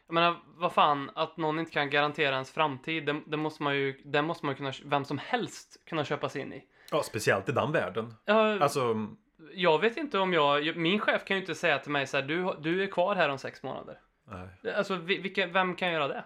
Jag 0.07 0.13
menar, 0.13 0.39
vad 0.55 0.73
fan, 0.73 1.11
att 1.15 1.37
någon 1.37 1.59
inte 1.59 1.71
kan 1.71 1.89
garantera 1.89 2.33
ens 2.33 2.51
framtid, 2.51 3.05
det, 3.05 3.21
det 3.25 3.37
måste 3.37 3.63
man 3.63 3.75
ju, 3.75 4.01
det 4.05 4.21
måste 4.21 4.45
man 4.45 4.53
ju 4.53 4.57
kunna, 4.57 4.73
vem 4.85 5.05
som 5.05 5.17
helst 5.17 5.77
kunna 5.85 6.05
köpa 6.05 6.29
sig 6.29 6.41
in 6.41 6.53
i. 6.53 6.63
Ja, 6.91 7.03
speciellt 7.03 7.49
i 7.49 7.51
den 7.51 7.71
världen. 7.71 8.13
Jag, 8.25 8.61
Alltså, 8.61 9.07
jag 9.53 9.79
vet 9.81 9.97
inte 9.97 10.19
om 10.19 10.33
jag, 10.33 10.77
min 10.77 10.99
chef 10.99 11.25
kan 11.25 11.37
ju 11.37 11.41
inte 11.41 11.55
säga 11.55 11.79
till 11.79 11.91
mig 11.91 12.07
så 12.07 12.17
här, 12.17 12.23
du, 12.23 12.55
du 12.61 12.83
är 12.83 12.87
kvar 12.87 13.15
här 13.15 13.29
om 13.29 13.37
sex 13.37 13.63
månader. 13.63 13.99
nej. 14.27 14.73
Alltså, 14.75 14.95
vi- 14.95 15.21
vilka, 15.21 15.47
vem 15.47 15.75
kan 15.75 15.91
göra 15.91 16.07
det? 16.07 16.23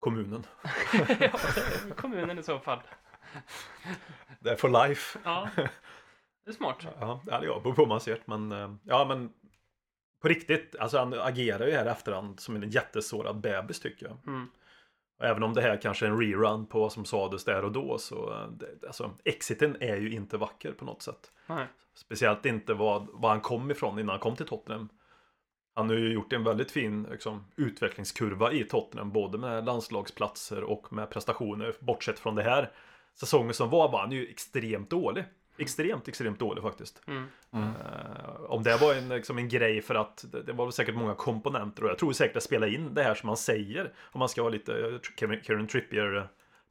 Kommunen. 0.00 0.46
ja, 0.92 1.04
det 1.08 1.24
är 1.24 1.94
kommunen 1.94 2.38
i 2.38 2.42
så 2.42 2.58
fall. 2.58 2.80
Det 4.40 4.50
är 4.50 4.56
for 4.56 4.88
life. 4.88 5.18
Ja, 5.24 5.48
det 6.44 6.50
är 6.50 6.52
smart. 6.52 6.86
Ja, 7.00 7.22
eller 7.32 7.46
ja, 7.46 7.60
beror 7.60 7.74
på 7.74 7.82
hur 7.82 7.88
man 7.88 8.00
ser 8.00 8.14
det. 8.14 8.22
Men, 8.24 8.52
eh, 8.52 8.74
ja, 8.84 9.04
men 9.08 9.32
på 10.22 10.28
riktigt, 10.28 10.76
alltså 10.80 10.98
han 10.98 11.14
agerar 11.20 11.66
ju 11.66 11.72
här 11.72 11.86
i 11.86 11.88
efterhand 11.88 12.40
som 12.40 12.56
en 12.56 12.70
jättesårad 12.70 13.40
bebis 13.40 13.80
tycker 13.80 14.06
jag. 14.06 14.18
Mm. 14.26 14.50
Och 15.20 15.26
även 15.26 15.42
om 15.42 15.54
det 15.54 15.62
här 15.62 15.80
kanske 15.82 16.06
är 16.06 16.10
en 16.10 16.20
rerun 16.20 16.66
på 16.66 16.80
vad 16.80 16.92
som 16.92 17.04
sades 17.04 17.44
där 17.44 17.64
och 17.64 17.72
då 17.72 17.98
så, 17.98 18.32
eh, 18.32 18.48
det, 18.48 18.86
alltså 18.86 19.10
exiten 19.24 19.76
är 19.80 19.96
ju 19.96 20.12
inte 20.12 20.36
vacker 20.36 20.72
på 20.72 20.84
något 20.84 21.02
sätt. 21.02 21.32
Nej. 21.46 21.66
Speciellt 21.94 22.46
inte 22.46 22.74
vad, 22.74 23.08
vad 23.12 23.30
han 23.30 23.40
kom 23.40 23.70
ifrån 23.70 23.98
innan 23.98 24.08
han 24.08 24.20
kom 24.20 24.36
till 24.36 24.46
Tottenham. 24.46 24.88
Han 25.74 25.88
har 25.88 25.96
ju 25.96 26.12
gjort 26.12 26.32
en 26.32 26.44
väldigt 26.44 26.70
fin 26.70 27.06
liksom, 27.10 27.44
utvecklingskurva 27.56 28.52
i 28.52 28.64
Tottenham, 28.64 29.12
både 29.12 29.38
med 29.38 29.64
landslagsplatser 29.64 30.64
och 30.64 30.92
med 30.92 31.10
prestationer, 31.10 31.74
bortsett 31.80 32.18
från 32.18 32.34
det 32.34 32.42
här 32.42 32.72
säsongen 33.20 33.54
som 33.54 33.70
var 33.70 33.92
var 33.92 34.00
han 34.00 34.12
ju 34.12 34.26
extremt 34.26 34.90
dålig. 34.90 35.24
Extremt, 35.60 36.08
extremt 36.08 36.38
dålig 36.38 36.62
faktiskt. 36.62 37.02
Mm. 37.06 37.24
Eh, 37.52 38.40
om 38.48 38.62
det 38.62 38.76
var 38.76 38.94
en, 38.94 39.08
liksom 39.08 39.38
en 39.38 39.48
grej 39.48 39.82
för 39.82 39.94
att 39.94 40.24
det, 40.32 40.42
det 40.42 40.52
var 40.52 40.64
väl 40.64 40.72
säkert 40.72 40.94
många 40.94 41.14
komponenter 41.14 41.84
och 41.84 41.90
jag 41.90 41.98
tror 41.98 42.12
säkert 42.12 42.36
att 42.36 42.42
spela 42.42 42.66
in 42.66 42.94
det 42.94 43.02
här 43.02 43.14
som 43.14 43.26
man 43.26 43.36
säger. 43.36 43.92
Om 43.98 44.18
man 44.18 44.28
ska 44.28 44.42
vara 44.42 44.52
lite 44.52 44.72
eh, 44.72 44.98
Kevin, 45.16 45.40
Kevin 45.42 45.66
Trippier 45.66 46.16
eh, 46.16 46.24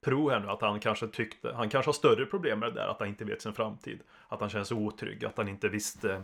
pro 0.06 0.30
här 0.30 0.40
nu. 0.40 0.50
Att 0.50 0.62
han 0.62 0.80
kanske 0.80 1.08
tyckte, 1.08 1.54
han 1.54 1.70
kanske 1.70 1.90
har 1.90 1.94
större 1.94 2.26
problem 2.26 2.60
med 2.60 2.70
det 2.70 2.80
där 2.80 2.88
att 2.88 3.00
han 3.00 3.08
inte 3.10 3.26
vet 3.26 3.42
sin 3.42 3.54
framtid. 3.54 4.00
Att 4.28 4.40
han 4.40 4.50
känner 4.50 4.66
sig 4.66 4.78
otrygg, 4.78 5.26
att 5.26 5.38
han 5.38 5.48
inte 5.48 5.70
visste 5.70 6.24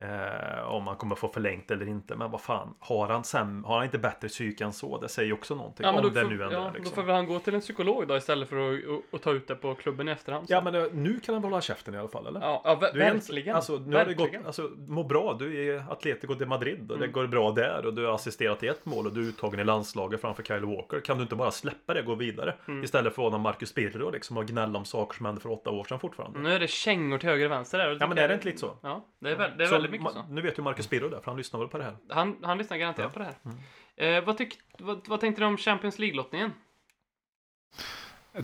Eh, 0.00 0.68
om 0.74 0.86
han 0.86 0.96
kommer 0.96 1.14
få 1.14 1.28
förlängt 1.28 1.70
eller 1.70 1.88
inte. 1.88 2.16
Men 2.16 2.30
vad 2.30 2.40
fan, 2.40 2.74
har 2.80 3.08
han, 3.08 3.24
säm, 3.24 3.64
har 3.64 3.74
han 3.76 3.84
inte 3.84 3.98
bättre 3.98 4.28
psyke 4.28 4.64
än 4.64 4.72
så? 4.72 4.98
Det 5.00 5.08
säger 5.08 5.32
också 5.32 5.54
någonting. 5.54 5.86
Ja, 5.86 5.92
men 5.92 6.04
om 6.04 6.14
det 6.14 6.20
får, 6.22 6.28
nu 6.30 6.42
ändå 6.42 6.54
ja, 6.56 6.60
är. 6.68 6.72
Liksom. 6.72 6.84
då 6.84 6.90
får 6.90 7.02
väl 7.02 7.14
han 7.14 7.26
gå 7.26 7.38
till 7.38 7.54
en 7.54 7.60
psykolog 7.60 8.08
då 8.08 8.16
istället 8.16 8.48
för 8.48 8.56
att, 8.74 8.84
att, 8.88 9.14
att 9.14 9.22
ta 9.22 9.32
ut 9.32 9.48
det 9.48 9.54
på 9.54 9.74
klubben 9.74 10.08
i 10.08 10.12
efterhand. 10.12 10.46
så. 10.48 10.52
Ja 10.54 10.60
men 10.60 10.74
eh, 10.74 10.84
nu 10.92 11.20
kan 11.20 11.34
han 11.34 11.42
väl 11.42 11.50
hålla 11.50 11.60
käften 11.60 11.94
i 11.94 11.98
alla 11.98 12.08
fall 12.08 12.26
eller? 12.26 12.40
ja, 12.40 12.62
ja 12.64 12.74
ver- 12.74 12.90
Du 12.94 13.02
är 13.02 13.06
en- 13.10 13.14
verkligen. 13.16 13.56
alltså, 13.56 13.72
nu 13.72 13.96
har 13.96 14.04
det 14.04 14.10
verkligen. 14.14 14.32
gått, 14.40 14.46
alltså, 14.46 14.70
må 14.88 15.04
bra, 15.04 15.36
du 15.38 15.68
är 15.74 15.84
Atletico 15.92 16.34
de 16.34 16.46
Madrid 16.46 16.90
och 16.90 16.98
det 16.98 17.04
Mm. 17.04 17.12
går 17.12 17.26
bra 17.26 17.50
där 17.50 17.86
och 17.86 17.94
du 17.94 18.06
har 18.06 18.14
assisterat 18.14 18.62
i 18.62 18.66
ett 18.68 18.86
mål 18.86 19.06
och 19.06 19.12
du 19.12 19.20
är 19.20 19.24
uttagen 19.28 19.60
i 19.60 19.64
landslaget 19.64 20.20
framför 20.20 20.42
Kyle 20.42 20.64
Walker. 20.64 21.00
Kan 21.00 21.16
du 21.16 21.22
inte 21.22 21.36
bara 21.36 21.50
släppa 21.50 21.94
det 21.94 22.00
och 22.00 22.06
gå 22.06 22.14
vidare? 22.14 22.54
Mm. 22.68 22.84
Istället 22.84 23.14
för 23.14 23.26
att 23.26 23.32
vara 23.32 23.42
Marcus 23.42 23.74
Birro 23.74 24.10
liksom 24.10 24.36
och 24.36 24.46
gnälla 24.46 24.78
om 24.78 24.84
saker 24.84 25.16
som 25.16 25.26
hände 25.26 25.40
för 25.40 25.50
åtta 25.52 25.70
år 25.70 25.84
sedan 25.84 26.00
fortfarande. 26.00 26.38
Nu 26.38 26.52
är 26.52 26.60
det 26.60 26.68
kängor 26.70 27.18
till 27.18 27.28
höger 27.28 27.44
och 27.44 27.50
vänster 27.50 27.78
där. 27.78 27.90
och 27.90 27.96
Ja 28.00 28.06
men 28.06 28.18
är 28.18 28.28
det 28.28 28.34
inte 28.34 28.46
lite 28.46 28.58
så? 28.58 28.70
Ja, 28.82 29.04
det 29.18 29.30
är, 29.30 29.36
väl, 29.36 29.50
det 29.58 29.64
är 29.64 29.68
Så 29.68 29.85
väldigt 29.86 30.00
mycket 30.00 30.14
så. 30.16 30.32
Nu 30.32 30.40
vet 30.40 30.58
ju 30.58 30.62
Marcus 30.62 30.90
Birro 30.90 31.08
det, 31.08 31.20
för 31.20 31.26
han 31.30 31.36
lyssnar 31.36 31.60
väl 31.60 31.68
på 31.68 31.78
det 31.78 31.84
här. 31.84 31.96
Han, 32.08 32.36
han 32.42 32.58
lyssnar 32.58 32.76
garanterat 32.76 33.12
Ja. 33.14 33.20
Mm. 33.20 33.34
på 33.34 33.52
det 33.96 34.06
här. 34.06 34.18
Eh, 34.18 34.24
vad, 34.24 34.38
tyck, 34.38 34.58
vad, 34.78 35.08
vad 35.08 35.20
tänkte 35.20 35.42
du 35.42 35.46
om 35.46 35.56
Champions 35.56 35.98
League-lottningen? 35.98 36.50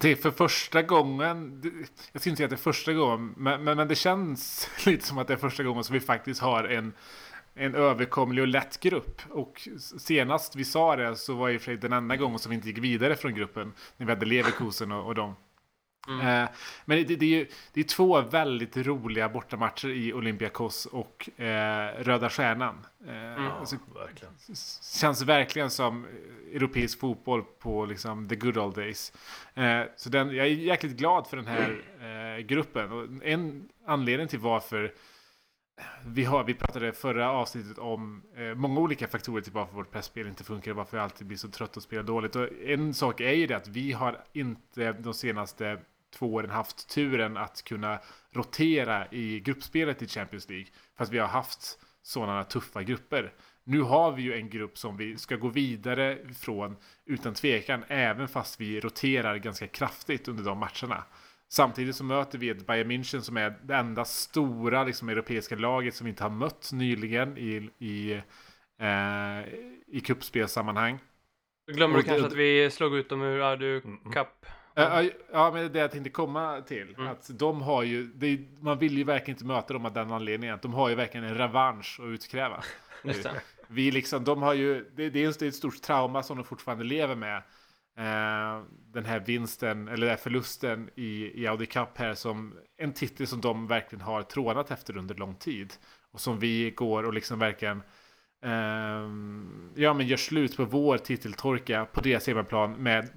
Det 0.00 0.10
är 0.10 0.16
för 0.16 0.30
första 0.30 0.82
gången, 0.82 1.60
jag 2.12 2.22
skulle 2.22 2.30
inte 2.30 2.36
säga 2.36 2.44
att 2.44 2.50
det 2.50 2.54
är 2.54 2.56
första 2.56 2.92
gången, 2.92 3.34
men, 3.36 3.64
men, 3.64 3.76
men 3.76 3.88
det 3.88 3.94
känns 3.94 4.70
lite 4.86 5.06
som 5.06 5.18
att 5.18 5.26
det 5.26 5.32
är 5.32 5.36
första 5.38 5.62
gången 5.62 5.84
som 5.84 5.94
vi 5.94 6.00
faktiskt 6.00 6.40
har 6.40 6.64
en, 6.64 6.92
en 7.54 7.74
överkomlig 7.74 8.42
och 8.42 8.48
lätt 8.48 8.80
grupp. 8.80 9.22
Och 9.30 9.68
senast 9.98 10.56
vi 10.56 10.64
sa 10.64 10.96
det 10.96 11.16
så 11.16 11.34
var 11.34 11.48
ju 11.48 11.58
för 11.58 11.74
den 11.76 11.92
enda 11.92 12.16
gången 12.16 12.38
som 12.38 12.50
vi 12.50 12.56
inte 12.56 12.68
gick 12.68 12.78
vidare 12.78 13.16
från 13.16 13.34
gruppen, 13.34 13.72
när 13.96 14.06
vi 14.06 14.12
hade 14.12 14.26
Leverkusen 14.26 14.92
och, 14.92 15.06
och 15.06 15.14
dem. 15.14 15.34
Eh, 16.08 16.48
men 16.84 17.06
det, 17.06 17.16
det, 17.16 17.26
är 17.26 17.38
ju 17.38 17.46
det 17.72 17.80
är 17.80 17.84
två 17.84 18.20
väldigt 18.20 18.76
roliga 18.76 19.28
bortamatcher 19.28 19.88
i 19.88 20.12
Olympiakos 20.12 20.86
och 20.86 21.40
eh, 21.40 22.02
Röda 22.02 22.30
Stjärnan. 22.30 22.86
Eh, 23.06 23.60
alltså, 23.60 23.76
verkligen. 23.94 24.34
känns 25.00 25.22
verkligen 25.22 25.70
som 25.70 26.06
europeisk 26.52 27.00
fotboll 27.00 27.42
på 27.58 27.84
liksom 27.84 28.28
the 28.28 28.36
good 28.36 28.58
old 28.58 28.74
days. 28.74 29.12
Eh, 29.54 29.82
så 29.96 30.08
den, 30.08 30.36
jag 30.36 30.46
är 30.46 30.50
jäkligt 30.50 30.96
glad 30.96 31.26
för 31.26 31.36
den 31.36 31.46
här 31.46 31.82
eh, 32.00 32.44
gruppen. 32.44 32.92
Och 32.92 33.26
en 33.26 33.68
anledning 33.86 34.28
till 34.28 34.38
varför 34.38 34.94
vi, 36.06 36.24
har, 36.24 36.44
vi 36.44 36.54
pratade 36.54 36.92
förra 36.92 37.30
avsnittet 37.30 37.78
om 37.78 38.22
eh, 38.36 38.54
många 38.54 38.80
olika 38.80 39.08
faktorer 39.08 39.42
till 39.42 39.52
varför 39.52 39.74
vårt 39.74 39.90
pressspel 39.90 40.26
inte 40.26 40.44
funkar 40.44 40.70
och 40.70 40.76
varför 40.76 40.96
vi 40.96 41.02
alltid 41.02 41.26
blir 41.26 41.38
så 41.38 41.48
trötta 41.48 41.76
och 41.76 41.82
spelar 41.82 42.02
dåligt. 42.02 42.36
Och 42.36 42.48
en 42.64 42.94
sak 42.94 43.20
är 43.20 43.32
ju 43.32 43.46
det 43.46 43.56
att 43.56 43.68
vi 43.68 43.92
har 43.92 44.24
inte 44.32 44.92
de 44.92 45.14
senaste 45.14 45.78
två 46.12 46.34
åren 46.34 46.50
haft 46.50 46.88
turen 46.88 47.36
att 47.36 47.64
kunna 47.64 48.00
rotera 48.30 49.06
i 49.10 49.40
gruppspelet 49.40 50.02
i 50.02 50.08
Champions 50.08 50.48
League. 50.48 50.66
Fast 50.98 51.12
vi 51.12 51.18
har 51.18 51.28
haft 51.28 51.78
sådana 52.02 52.44
tuffa 52.44 52.82
grupper. 52.82 53.32
Nu 53.64 53.80
har 53.80 54.12
vi 54.12 54.22
ju 54.22 54.34
en 54.34 54.50
grupp 54.50 54.78
som 54.78 54.96
vi 54.96 55.16
ska 55.16 55.36
gå 55.36 55.48
vidare 55.48 56.18
från 56.40 56.76
utan 57.06 57.34
tvekan, 57.34 57.84
även 57.88 58.28
fast 58.28 58.60
vi 58.60 58.80
roterar 58.80 59.36
ganska 59.36 59.66
kraftigt 59.66 60.28
under 60.28 60.44
de 60.44 60.58
matcherna. 60.58 61.04
Samtidigt 61.48 61.96
så 61.96 62.04
möter 62.04 62.38
vi 62.38 62.48
ett 62.48 62.66
Bayern 62.66 62.90
München 62.90 63.20
som 63.20 63.36
är 63.36 63.58
det 63.62 63.76
enda 63.76 64.04
stora 64.04 64.84
liksom, 64.84 65.08
europeiska 65.08 65.56
laget 65.56 65.94
som 65.94 66.04
vi 66.04 66.10
inte 66.10 66.22
har 66.22 66.30
mött 66.30 66.70
nyligen 66.72 67.38
i, 67.38 67.70
i, 67.78 68.12
eh, 68.78 69.54
i 69.86 70.00
kuppspelssammanhang. 70.04 70.98
Då 71.66 71.72
glömmer 71.72 71.96
du 71.96 72.02
kanske 72.02 72.26
att 72.26 72.32
vi 72.32 72.70
slog 72.70 72.94
ut 72.94 73.08
dem 73.08 73.22
ur 73.22 73.52
Adu 73.52 73.78
Mm, 73.78 73.98
mm. 73.98 74.12
Cup. 74.12 74.46
Ja, 74.74 75.02
ja, 75.32 75.50
men 75.54 75.72
det 75.72 75.78
jag 75.78 75.90
tänkte 75.90 76.10
komma 76.10 76.60
till. 76.60 76.94
Mm. 76.94 77.06
Att 77.06 77.38
de 77.38 77.62
har 77.62 77.82
ju, 77.82 78.00
är- 78.00 78.62
man 78.64 78.78
vill 78.78 78.98
ju 78.98 79.04
verkligen 79.04 79.34
inte 79.34 79.44
möta 79.44 79.72
dem 79.72 79.86
av 79.86 79.92
den 79.92 80.12
anledningen. 80.12 80.54
Att 80.54 80.62
de 80.62 80.74
har 80.74 80.88
ju 80.88 80.94
verkligen 80.94 81.26
en 81.26 81.34
revansch 81.34 82.00
att 82.00 82.06
utkräva. 82.06 82.64
Vi 83.68 83.90
liksom, 83.90 84.24
de 84.24 84.42
har 84.42 84.54
ju, 84.54 84.90
det, 84.96 85.10
det, 85.10 85.24
är 85.24 85.42
ett 85.42 85.54
stort 85.54 85.82
trauma 85.82 86.22
som 86.22 86.36
de 86.36 86.44
fortfarande 86.44 86.84
lever 86.84 87.14
med. 87.14 87.36
Eh, 87.98 88.64
den 88.92 89.04
här 89.04 89.20
vinsten, 89.20 89.88
eller 89.88 90.06
den 90.06 90.08
här 90.08 90.22
förlusten 90.22 90.90
i, 90.96 91.42
i 91.42 91.46
Audi 91.46 91.66
Cup 91.66 91.98
här 91.98 92.14
som 92.14 92.54
en 92.76 92.92
titel 92.92 93.26
som 93.26 93.40
de 93.40 93.66
verkligen 93.66 94.04
har 94.04 94.22
trånat 94.22 94.70
efter 94.70 94.96
under 94.96 95.14
lång 95.14 95.34
tid. 95.34 95.72
Och 96.10 96.20
som 96.20 96.38
vi 96.38 96.70
går 96.70 97.04
och 97.04 97.12
liksom 97.12 97.38
verkligen 97.38 97.82
Ehm, 98.42 99.72
ja, 99.74 99.94
men 99.94 100.06
gör 100.06 100.16
slut 100.16 100.56
på 100.56 100.64
vår 100.64 100.98
titeltorka 100.98 101.84
på 101.84 102.00
deras 102.00 102.26
hemmaplan 102.26 102.72
med 102.72 103.08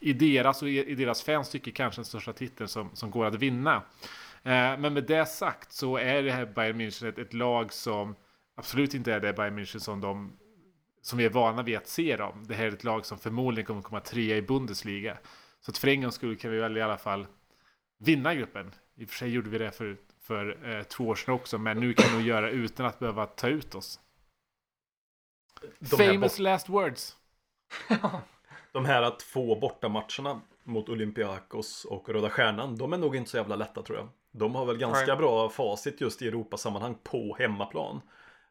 i 0.00 0.12
deras 0.12 0.62
och 0.62 0.68
i, 0.68 0.94
deras 0.94 1.22
fans 1.22 1.50
tycker 1.50 1.70
kanske 1.70 1.98
den 1.98 2.04
största 2.04 2.32
titeln 2.32 2.68
som, 2.68 2.90
som 2.94 3.10
går 3.10 3.24
att 3.24 3.34
vinna. 3.34 3.82
Ehm, 4.42 4.80
men 4.80 4.94
med 4.94 5.04
det 5.04 5.26
sagt 5.26 5.72
så 5.72 5.96
är 5.96 6.22
det 6.22 6.32
här 6.32 6.46
Bayern 6.46 6.80
München 6.80 7.08
ett, 7.08 7.18
ett 7.18 7.34
lag 7.34 7.72
som 7.72 8.14
absolut 8.56 8.94
inte 8.94 9.12
är 9.12 9.20
det 9.20 9.32
Bayern 9.32 9.58
München 9.58 9.78
som 9.78 10.00
de 10.00 10.32
som 11.02 11.18
vi 11.18 11.24
är 11.24 11.30
vana 11.30 11.62
vid 11.62 11.76
att 11.76 11.88
se 11.88 12.16
dem. 12.16 12.44
Det 12.46 12.54
här 12.54 12.64
är 12.64 12.72
ett 12.72 12.84
lag 12.84 13.06
som 13.06 13.18
förmodligen 13.18 13.66
kommer 13.66 13.82
komma 13.82 14.00
trea 14.00 14.36
i 14.36 14.42
Bundesliga. 14.42 15.18
Så 15.60 15.70
att 15.70 15.78
för 15.78 15.88
en 15.88 16.00
gångs 16.00 16.14
skull 16.14 16.36
kan 16.36 16.50
vi 16.50 16.58
väl 16.58 16.76
i 16.76 16.82
alla 16.82 16.98
fall 16.98 17.26
vinna 17.98 18.34
gruppen. 18.34 18.72
I 18.96 19.04
och 19.04 19.08
för 19.08 19.16
sig 19.16 19.30
gjorde 19.30 19.50
vi 19.50 19.58
det 19.58 19.70
för, 19.70 19.96
för 20.22 20.76
eh, 20.76 20.82
två 20.82 21.04
år 21.04 21.14
sedan 21.14 21.34
också, 21.34 21.58
men 21.58 21.80
nu 21.80 21.94
kan 21.94 22.18
vi 22.18 22.24
göra 22.24 22.50
utan 22.50 22.86
att 22.86 22.98
behöva 22.98 23.26
ta 23.26 23.48
ut 23.48 23.74
oss. 23.74 24.00
Famous 25.98 26.38
last 26.38 26.68
words. 26.68 27.16
de 28.72 28.84
här 28.84 29.16
två 29.32 29.60
bortamatcherna 29.60 30.40
mot 30.64 30.88
Olympiakos 30.88 31.84
och 31.84 32.08
Röda 32.08 32.30
Stjärnan, 32.30 32.76
de 32.76 32.92
är 32.92 32.98
nog 32.98 33.16
inte 33.16 33.30
så 33.30 33.36
jävla 33.36 33.56
lätta 33.56 33.82
tror 33.82 33.98
jag. 33.98 34.08
De 34.30 34.54
har 34.54 34.66
väl 34.66 34.78
ganska 34.78 35.06
Nej. 35.06 35.16
bra 35.16 35.48
facit 35.48 36.00
just 36.00 36.22
i 36.22 36.28
Europasammanhang 36.28 36.96
på 37.02 37.36
hemmaplan. 37.38 38.00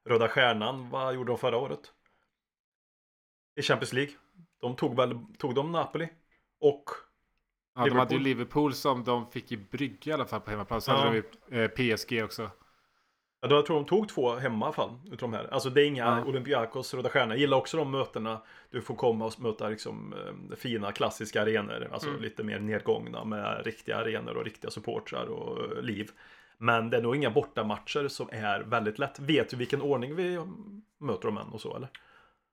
Röda 0.05 0.27
Stjärnan, 0.27 0.89
vad 0.89 1.15
gjorde 1.15 1.31
de 1.31 1.37
förra 1.37 1.57
året? 1.57 1.79
I 3.55 3.61
Champions 3.61 3.93
League. 3.93 4.13
De 4.61 4.75
tog 4.75 4.95
väl, 4.95 5.19
tog 5.37 5.55
de 5.55 5.71
Napoli? 5.71 6.09
Och 6.59 6.83
Ja, 7.75 7.85
de 7.85 7.89
hade 7.97 8.13
ju 8.13 8.19
Liverpool. 8.19 8.23
Liverpool 8.23 8.73
som 8.73 9.03
de 9.03 9.31
fick 9.31 9.51
i 9.51 9.57
brygga 9.57 10.11
i 10.11 10.13
alla 10.13 10.25
fall 10.25 10.41
på 10.41 10.51
hemmaplan. 10.51 10.81
Så 10.81 10.91
Ja. 10.91 10.95
hade 10.95 11.09
de 11.11 11.23
ju, 11.55 11.63
eh, 11.63 11.69
PSG 11.69 12.23
också. 12.23 12.49
Ja, 13.43 13.49
då 13.49 13.55
jag 13.55 13.65
tror 13.65 13.75
de 13.75 13.85
tog 13.85 14.09
två 14.09 14.35
hemma 14.35 14.65
i 14.65 14.67
alla 14.67 14.73
fall. 14.73 14.89
Utav 15.11 15.31
de 15.31 15.37
här. 15.37 15.47
Alltså 15.53 15.69
det 15.69 15.81
är 15.81 15.85
inga 15.85 16.03
Ja. 16.05 16.25
Olympiakos, 16.25 16.93
Röda 16.93 17.09
Stjärnan. 17.09 17.29
Jag 17.29 17.37
gillar 17.39 17.57
också 17.57 17.77
de 17.77 17.91
mötena. 17.91 18.41
Du 18.71 18.81
får 18.81 18.95
komma 18.95 19.25
och 19.25 19.39
möta 19.41 19.69
liksom 19.69 20.13
eh, 20.13 20.55
fina 20.55 20.91
klassiska 20.91 21.41
arenor. 21.41 21.87
Alltså 21.93 22.09
Mm. 22.09 22.21
lite 22.21 22.43
mer 22.43 22.59
nedgångna 22.59 23.23
med 23.25 23.65
riktiga 23.65 23.97
arenor 23.97 24.37
och 24.37 24.43
riktiga 24.43 24.71
supportrar 24.71 25.25
och 25.25 25.77
eh, 25.77 25.81
liv. 25.83 26.11
Men 26.57 26.89
det 26.89 26.97
är 26.97 27.01
nog 27.01 27.15
inga 27.15 27.29
bortamatcher 27.29 28.07
som 28.07 28.29
är 28.31 28.59
väldigt 28.61 28.99
lätt. 28.99 29.19
Vet 29.19 29.49
du 29.49 29.57
vilken 29.57 29.81
ordning 29.81 30.15
vi 30.15 30.39
möter 30.97 31.27
dem 31.27 31.37
än 31.37 31.47
och 31.47 31.61
så 31.61 31.75
eller? 31.75 31.89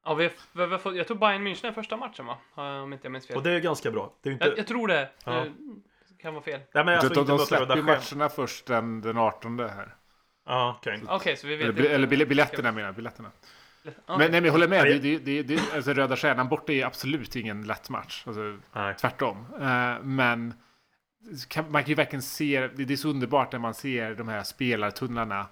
Ja, 0.04 0.14
vi, 0.14 0.30
vi, 0.52 0.66
vi, 0.66 0.78
får- 0.78 0.96
jag 0.96 1.06
tror 1.06 1.16
Bayern 1.16 1.46
München 1.46 1.66
är 1.68 1.72
första 1.72 1.96
matchen 1.96 2.26
va? 2.26 2.36
Om 2.82 2.92
inte 2.92 3.04
jag 3.06 3.12
minns 3.12 3.26
fel. 3.26 3.36
Och 3.36 3.42
det 3.42 3.50
är 3.50 3.60
ganska 3.60 3.90
bra. 3.90 4.12
Det 4.22 4.28
är 4.28 4.32
inte... 4.32 4.44
jag, 4.48 4.58
jag 4.58 4.66
tror 4.66 4.88
det. 4.88 5.08
Ja. 5.24 5.36
Eh, 5.38 5.52
kan 6.18 6.34
vara 6.34 6.44
fel. 6.44 6.60
Nej 6.74 6.84
men 6.84 6.94
alltså 6.94 7.14
de 7.14 7.20
inte 7.20 7.32
de 7.32 7.36
möta 7.36 7.46
släpper 7.46 7.82
matcherna 7.82 8.28
först 8.28 8.66
den, 8.66 9.00
den 9.00 9.18
18 9.18 9.58
här. 9.58 9.94
Ja, 10.50 10.76
okej. 10.78 11.02
Okej, 11.08 11.36
så 11.36 11.46
vi 11.46 11.56
vet 11.56 11.64
Eller, 11.68 11.80
inte. 11.80 11.94
eller 11.94 12.06
bil- 12.06 12.26
biljetterna 12.28 12.72
menar 12.72 12.88
jag. 12.88 12.94
Biljetterna. 12.94 13.30
Okej. 13.82 13.94
Men, 14.08 14.18
nej, 14.18 14.30
men 14.30 14.44
jag 14.44 14.52
håller 14.52 14.68
med. 14.68 14.84
Det, 14.86 14.98
det, 14.98 15.18
det, 15.18 15.42
det, 15.42 15.60
alltså, 15.74 15.92
Röda 15.92 16.16
Stjärnan 16.16 16.48
borta 16.48 16.72
är 16.72 16.84
absolut 16.86 17.36
ingen 17.36 17.62
lätt 17.66 17.90
match. 17.90 18.22
Alltså, 18.26 18.58
tvärtom. 19.00 19.46
Eh, 19.60 20.02
men 20.02 20.54
kan, 21.48 21.70
man 21.72 21.82
kan 21.82 21.88
ju 21.88 21.94
verkligen 21.94 22.22
se, 22.22 22.60
det, 22.76 22.84
det 22.84 22.92
är 22.94 22.96
så 22.96 23.08
underbart 23.08 23.52
när 23.52 23.58
man 23.58 23.74
ser 23.74 24.14
de 24.14 24.28
här 24.28 24.42
spelartunnlarna 24.42 25.46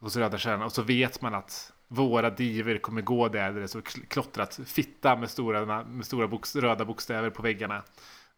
hos 0.00 0.16
Röda 0.16 0.38
Stjärnan 0.38 0.62
och 0.62 0.72
så 0.72 0.82
vet 0.82 1.22
man 1.22 1.34
att 1.34 1.72
våra 1.88 2.30
diver 2.30 2.78
kommer 2.78 3.00
gå 3.02 3.28
där, 3.28 3.50
där 3.50 3.58
det 3.58 3.62
är 3.62 3.66
så 3.66 3.80
kl- 3.80 4.06
klottrat. 4.08 4.60
Fitta 4.66 5.16
med 5.16 5.30
stora, 5.30 5.84
med 5.84 6.06
stora 6.06 6.28
boks, 6.28 6.56
röda 6.56 6.84
bokstäver 6.84 7.30
på 7.30 7.42
väggarna. 7.42 7.82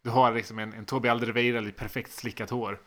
Du 0.03 0.09
har 0.09 0.33
liksom 0.33 0.59
en, 0.59 0.73
en 0.73 0.85
Tobi 0.85 1.09
Alderweireld 1.09 1.67
i 1.67 1.71
perfekt 1.71 2.11
slickat 2.11 2.49
hår. 2.49 2.79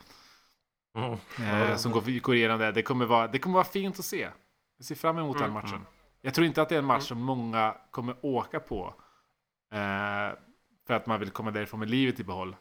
Mm. 0.97 1.61
Eh, 1.71 1.75
som 1.75 1.91
går, 1.91 2.19
går 2.19 2.35
igenom 2.35 2.59
det. 2.59 2.71
Det 2.71 2.81
kommer, 2.83 3.05
vara, 3.05 3.27
det 3.27 3.39
kommer 3.39 3.53
vara 3.53 3.65
fint 3.65 3.99
att 3.99 4.05
se. 4.05 4.29
Jag 4.77 4.85
ser 4.85 4.95
fram 4.95 5.17
emot 5.17 5.37
den 5.37 5.49
Mm. 5.49 5.53
matchen. 5.53 5.85
Jag 6.21 6.33
tror 6.33 6.47
inte 6.47 6.61
att 6.61 6.69
det 6.69 6.75
är 6.75 6.79
en 6.79 6.85
match 6.85 7.03
som 7.03 7.21
många 7.21 7.75
kommer 7.91 8.15
åka 8.21 8.59
på. 8.59 8.93
Eh, 9.73 10.37
för 10.87 10.93
att 10.93 11.05
man 11.05 11.19
vill 11.19 11.29
komma 11.29 11.51
därifrån 11.51 11.79
med 11.79 11.89
livet 11.89 12.19
i 12.19 12.23
behåll. 12.23 12.55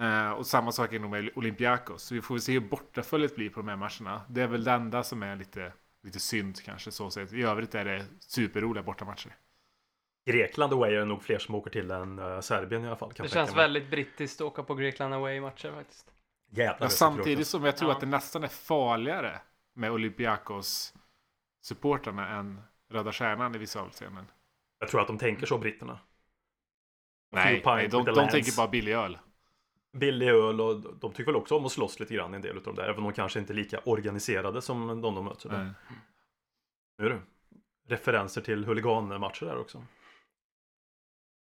Eh, 0.00 0.30
och 0.30 0.46
samma 0.46 0.72
sak 0.72 0.92
är 0.92 0.98
nog 0.98 1.10
med 1.10 1.30
Olympiakos. 1.34 2.02
Så 2.02 2.14
vi 2.14 2.22
får 2.22 2.38
se 2.38 2.52
hur 2.52 2.60
bortaföljet 2.60 3.36
blir 3.36 3.50
på 3.50 3.60
de 3.60 3.68
här 3.68 3.76
matcherna. 3.76 4.22
Det 4.28 4.42
är 4.42 4.46
väl 4.46 4.64
det 4.64 4.72
enda 4.72 5.02
som 5.02 5.22
är 5.22 5.36
lite, 5.36 5.72
lite 6.02 6.20
synd 6.20 6.62
kanske 6.64 6.90
så 6.90 7.10
sett. 7.10 7.32
I 7.32 7.42
övrigt 7.42 7.74
är 7.74 7.84
det 7.84 8.04
superroliga 8.20 8.82
bortamatcher. 8.82 9.36
Grekland 10.26 10.72
away 10.72 10.94
är 10.94 10.98
det 10.98 11.04
nog 11.04 11.22
fler 11.22 11.38
som 11.38 11.54
åker 11.54 11.70
till 11.70 11.90
än 11.90 12.18
uh, 12.18 12.40
Serbien 12.40 12.84
i 12.84 12.86
alla 12.86 12.96
fall. 12.96 13.12
Kan 13.12 13.24
Det 13.26 13.32
känns 13.32 13.56
väldigt 13.56 13.90
brittiskt 13.90 14.40
att 14.40 14.46
åka 14.46 14.62
på 14.62 14.74
Grekland 14.74 15.14
away-matcher 15.14 15.72
faktiskt. 15.72 16.12
Jävlar, 16.50 16.88
så 16.88 16.96
samtidigt 16.96 17.46
som 17.46 17.64
jag 17.64 17.76
tror 17.76 17.90
Ja. 17.90 17.94
att 17.94 18.00
det 18.00 18.06
nästan 18.06 18.44
är 18.44 18.48
farligare 18.48 19.40
med 19.74 19.90
Olympiakos 19.92 20.94
supportrarna 21.62 22.28
än 22.28 22.60
Röda 22.88 23.12
Stjärnan 23.12 23.54
i 23.54 23.58
vissa 23.58 23.80
avseenden. 23.80 24.26
Jag 24.78 24.88
tror 24.88 25.00
att 25.00 25.06
de 25.06 25.18
tänker 25.18 25.46
så, 25.46 25.58
britterna. 25.58 25.98
Nej, 27.32 27.62
nej 27.64 27.88
de, 27.88 28.04
de 28.04 28.28
tänker 28.28 28.56
bara 28.56 28.68
billig 28.68 28.92
öl. 28.92 29.18
Billig 29.92 30.28
öl 30.28 30.60
och 30.60 30.80
de 30.96 31.12
tycker 31.12 31.24
väl 31.32 31.36
också 31.36 31.56
om 31.56 31.64
att 31.66 31.72
slåss 31.72 32.00
lite 32.00 32.14
grann 32.14 32.34
en 32.34 32.42
del 32.42 32.56
utav 32.56 32.74
det 32.74 32.82
där. 32.82 32.88
Även 32.88 32.98
om 32.98 33.04
de 33.04 33.12
kanske 33.12 33.38
inte 33.38 33.52
är 33.52 33.54
lika 33.54 33.78
organiserade 33.78 34.62
som 34.62 34.86
de 34.86 35.00
de 35.00 35.24
möter. 35.24 35.74
Nu 36.98 37.06
är 37.06 37.10
det 37.10 37.20
referenser 37.88 38.40
till 38.40 38.64
huliganmatcher 38.64 39.46
där 39.46 39.58
också. 39.58 39.84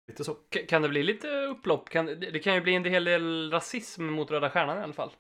Lite 0.08 0.24
så. 0.24 0.34
K- 0.34 0.60
kan 0.70 0.82
det 0.82 0.90
bli 0.90 1.04
lite 1.04 1.28
upplopp? 1.28 1.90
Kan, 1.90 2.06
det 2.06 2.16
det 2.16 2.40
kan 2.40 2.54
ju 2.56 2.62
bli 2.62 2.76
en 2.76 2.86
hel 2.86 3.04
del 3.04 3.52
rasism 3.52 4.06
mot 4.06 4.32
Röda 4.32 4.50
Stjärnan 4.50 4.78
i 4.78 4.82
alla 4.82 4.94
fall. 4.94 5.12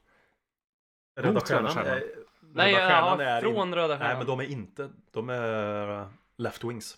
Röda 1.20 1.30
Röda 1.30 1.40
Stjärnan 1.40 1.72
Stjärnan. 1.72 1.92
är... 1.94 2.00
Röda 2.00 2.16
Nej, 2.54 2.74
Stjärnan 2.76 3.20
ja, 3.20 3.26
är 3.26 3.42
från 3.42 3.68
in- 3.68 3.76
Röda 3.76 3.88
Stjärnan. 3.98 4.08
Nej, 4.08 4.18
men 4.18 4.28
de 4.28 4.40
är 4.40 4.52
inte. 4.52 4.90
De 5.14 5.30
är 5.30 5.90
uh, 6.02 6.08
left 6.38 6.64
wings. 6.64 6.98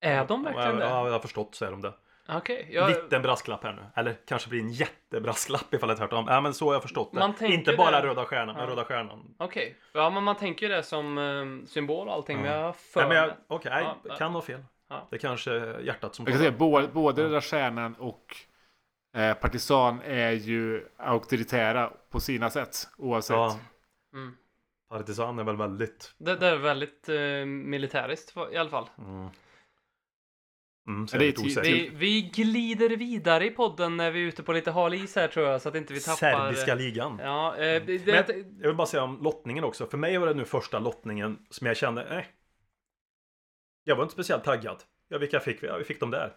Är 0.00 0.24
de 0.26 0.42
verkligen 0.44 0.68
ja, 0.68 0.72
det? 0.74 0.84
Ja, 0.84 1.06
jag 1.06 1.12
har 1.12 1.20
förstått 1.20 1.54
så 1.54 1.64
är 1.64 1.70
de 1.70 1.82
det. 1.82 1.92
Okej. 2.28 2.68
jag- 2.72 2.88
Liten 2.90 3.22
brasklapp 3.22 3.64
här 3.64 3.72
nu. 3.72 3.82
Eller 3.96 4.16
kanske 4.26 4.48
blir 4.48 4.60
en 4.60 4.70
jättebrasklapp 4.72 5.74
ifall 5.74 5.90
är 5.90 5.94
tvärtom. 5.96 6.24
Ja, 6.28 6.40
men 6.40 6.54
så 6.54 6.66
har 6.66 6.72
jag 6.72 6.82
förstått 6.82 7.12
det. 7.40 7.46
Inte 7.46 7.72
bara 7.76 8.00
det. 8.00 8.06
Röda 8.08 8.24
Stjärnan, 8.24 8.54
men 8.56 8.64
Ja. 8.64 8.70
Röda 8.70 8.84
Stjärnan. 8.84 9.34
Okej. 9.38 9.76
Ja, 9.92 10.10
men 10.10 10.22
man 10.22 10.36
tänker 10.36 10.68
ju 10.68 10.74
det 10.74 10.82
som 10.82 11.18
eh, 11.18 11.66
symbol 11.68 12.08
och 12.08 12.14
allting, 12.14 12.36
Ja. 12.36 12.42
men 12.42 12.52
jag 12.60 12.76
för 12.76 13.00
Nej, 13.00 13.08
men 13.08 13.16
jag, 13.16 13.26
mig- 13.26 13.36
okej, 13.48 13.70
nej, 13.74 13.82
Ja, 13.84 13.96
ja. 14.04 14.14
kan 14.16 14.32
ha 14.32 14.42
fel. 14.42 14.64
Ja. 14.88 15.08
Det 15.10 15.16
är 15.16 15.20
kanske 15.20 15.52
är 15.52 15.80
hjärtat 15.80 16.14
som 16.14 16.24
Jag 16.24 16.32
kan 16.32 16.38
säga 16.38 16.52
både, 16.52 16.88
både 16.88 17.24
Röda 17.24 17.40
Stjärnan 17.40 17.94
och 17.94 18.36
eh, 19.16 19.34
Partisan 19.34 20.00
är 20.04 20.32
ju 20.32 20.88
auktoritära 20.96 21.92
på 22.10 22.20
sina 22.20 22.50
sätt. 22.50 22.88
Oavsett. 22.98 23.36
Ja, 23.36 23.58
Mm. 24.14 24.36
Partisan 24.88 25.38
är 25.38 25.44
väl 25.44 25.56
väldigt... 25.56 26.14
Det, 26.18 26.36
det 26.36 26.46
är 26.46 26.56
väldigt 26.56 27.08
eh, 27.08 27.46
militäriskt 27.46 28.34
i 28.52 28.56
alla 28.56 28.70
fall. 28.70 28.88
Mm. 28.98 29.28
Mm, 30.88 31.06
det 31.06 31.16
är. 31.16 31.62
Vi, 31.62 31.90
vi 31.94 32.22
glider 32.22 32.96
vidare 32.96 33.46
i 33.46 33.50
podden 33.50 33.96
när 33.96 34.10
vi 34.10 34.22
är 34.22 34.26
ute 34.26 34.42
på 34.42 34.52
lite 34.52 34.70
hal 34.70 34.94
is 34.94 35.16
här 35.16 35.28
tror 35.28 35.46
jag, 35.46 35.62
så 35.62 35.68
att 35.68 35.74
inte 35.74 35.92
vi 35.92 36.00
tappar... 36.00 36.16
Serbiska 36.16 36.74
ligan. 36.74 37.20
Ja, 37.22 37.56
eh, 37.56 37.82
det, 37.86 38.06
Men 38.06 38.14
jag, 38.14 38.26
det, 38.26 38.44
jag 38.60 38.66
vill 38.68 38.76
bara 38.76 38.86
säga 38.86 39.02
om 39.02 39.22
lottningen 39.22 39.64
också. 39.64 39.86
För 39.86 39.98
mig 39.98 40.18
var 40.18 40.26
det 40.26 40.34
nu 40.34 40.44
första 40.44 40.78
lottningen 40.78 41.38
som 41.50 41.66
jag 41.66 41.76
kände, 41.76 42.06
nej. 42.10 42.26
Jag 43.84 43.96
var 43.96 44.02
inte 44.02 44.12
speciellt 44.12 44.44
taggad. 44.44 44.82
Ja, 45.08 45.18
vilka 45.18 45.40
fick 45.40 45.62
vi? 45.62 45.66
Ja, 45.66 45.76
vi 45.76 45.84
fick 45.84 46.00
dem 46.00 46.10
där. 46.10 46.32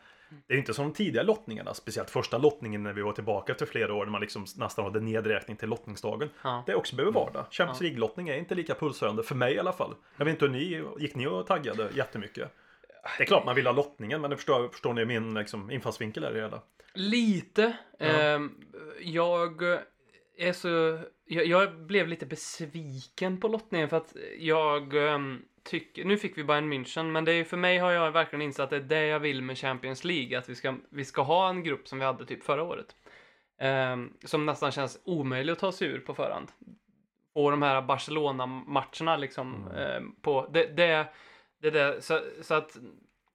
Det 0.47 0.53
är 0.53 0.57
inte 0.57 0.73
som 0.73 0.85
de 0.85 0.93
tidigare 0.93 1.25
lottningarna, 1.25 1.73
speciellt 1.73 2.09
första 2.09 2.37
lottningen 2.37 2.83
när 2.83 2.93
vi 2.93 3.01
var 3.01 3.13
tillbaka 3.13 3.51
efter 3.51 3.65
flera 3.65 3.93
år, 3.93 4.05
när 4.05 4.11
man 4.11 4.21
liksom 4.21 4.45
nästan 4.57 4.85
hade 4.85 4.99
nedräkning 4.99 5.57
till 5.57 5.69
lottningsdagen. 5.69 6.29
ja. 6.43 6.63
Det 6.65 6.71
är 6.71 6.75
också 6.75 6.95
behöver 6.95 7.13
vardag. 7.13 7.45
Champions. 7.51 7.81
League-lottning 7.81 8.29
är 8.29 8.37
inte 8.37 8.55
lika 8.55 8.75
pulshöjande, 8.75 9.23
för 9.23 9.35
mig 9.35 9.53
i 9.53 9.59
alla 9.59 9.73
fall. 9.73 9.95
Jag 10.17 10.25
vet 10.25 10.31
inte 10.31 10.45
hur 10.45 10.51
ni, 10.51 10.83
gick 10.99 11.15
ni 11.15 11.27
och 11.27 11.47
taggade 11.47 11.89
jättemycket? 11.95 12.51
Det 13.17 13.23
är 13.23 13.27
klart 13.27 13.45
man 13.45 13.55
vill 13.55 13.67
ha 13.67 13.73
lottningen, 13.73 14.21
men 14.21 14.29
det 14.29 14.35
förstår, 14.35 14.69
förstår 14.69 14.93
ni 14.93 15.05
min 15.05 15.33
liksom, 15.33 15.71
infallsvinkel 15.71 16.23
där 16.23 16.31
i 16.31 16.33
det 16.33 16.41
hela? 16.41 16.61
Lite. 16.93 17.77
Ja. 17.99 18.05
Ehm, 18.05 18.51
jag 18.99 19.61
är 20.37 20.53
så... 20.53 20.99
Jag, 21.27 21.45
jag 21.45 21.79
blev 21.79 22.07
lite 22.07 22.25
besviken 22.25 23.39
på 23.39 23.47
lottningen 23.47 23.89
för 23.89 23.97
att 23.97 24.15
jag 24.37 24.93
um, 24.93 25.45
tycker... 25.63 26.05
Nu 26.05 26.17
fick 26.17 26.37
vi 26.37 26.43
Bayern 26.43 26.73
München, 26.73 27.11
men 27.11 27.25
det 27.25 27.31
är, 27.31 27.43
för 27.43 27.57
mig 27.57 27.77
har 27.77 27.91
jag 27.91 28.11
verkligen 28.11 28.41
insett 28.41 28.63
att 28.63 28.69
det 28.69 28.75
är 28.75 28.81
det 28.81 29.05
jag 29.05 29.19
vill 29.19 29.41
med 29.41 29.57
Champions 29.57 30.03
League. 30.03 30.37
Att 30.37 30.49
vi 30.49 30.55
ska, 30.55 30.75
vi 30.89 31.05
ska 31.05 31.21
ha 31.21 31.49
en 31.49 31.63
grupp 31.63 31.87
som 31.87 31.99
vi 31.99 32.05
hade 32.05 32.25
typ 32.25 32.43
förra 32.43 32.63
året. 32.63 32.95
Ehm, 33.59 34.13
som 34.23 34.45
nästan 34.45 34.71
känns 34.71 35.01
omöjlig 35.03 35.53
att 35.53 35.59
ta 35.59 35.71
sig 35.71 35.87
ur 35.87 35.99
på 35.99 36.13
förhand. 36.13 36.51
Och 37.33 37.51
de 37.51 37.61
här 37.61 37.81
Barcelona-matcherna 37.81 39.17
liksom. 39.17 39.67
ehm, 39.77 40.15
på, 40.21 40.47
det, 40.53 40.77
det, 40.77 41.07
det 41.61 41.69
där, 41.69 41.99
så, 41.99 42.19
så 42.41 42.53
att 42.53 42.77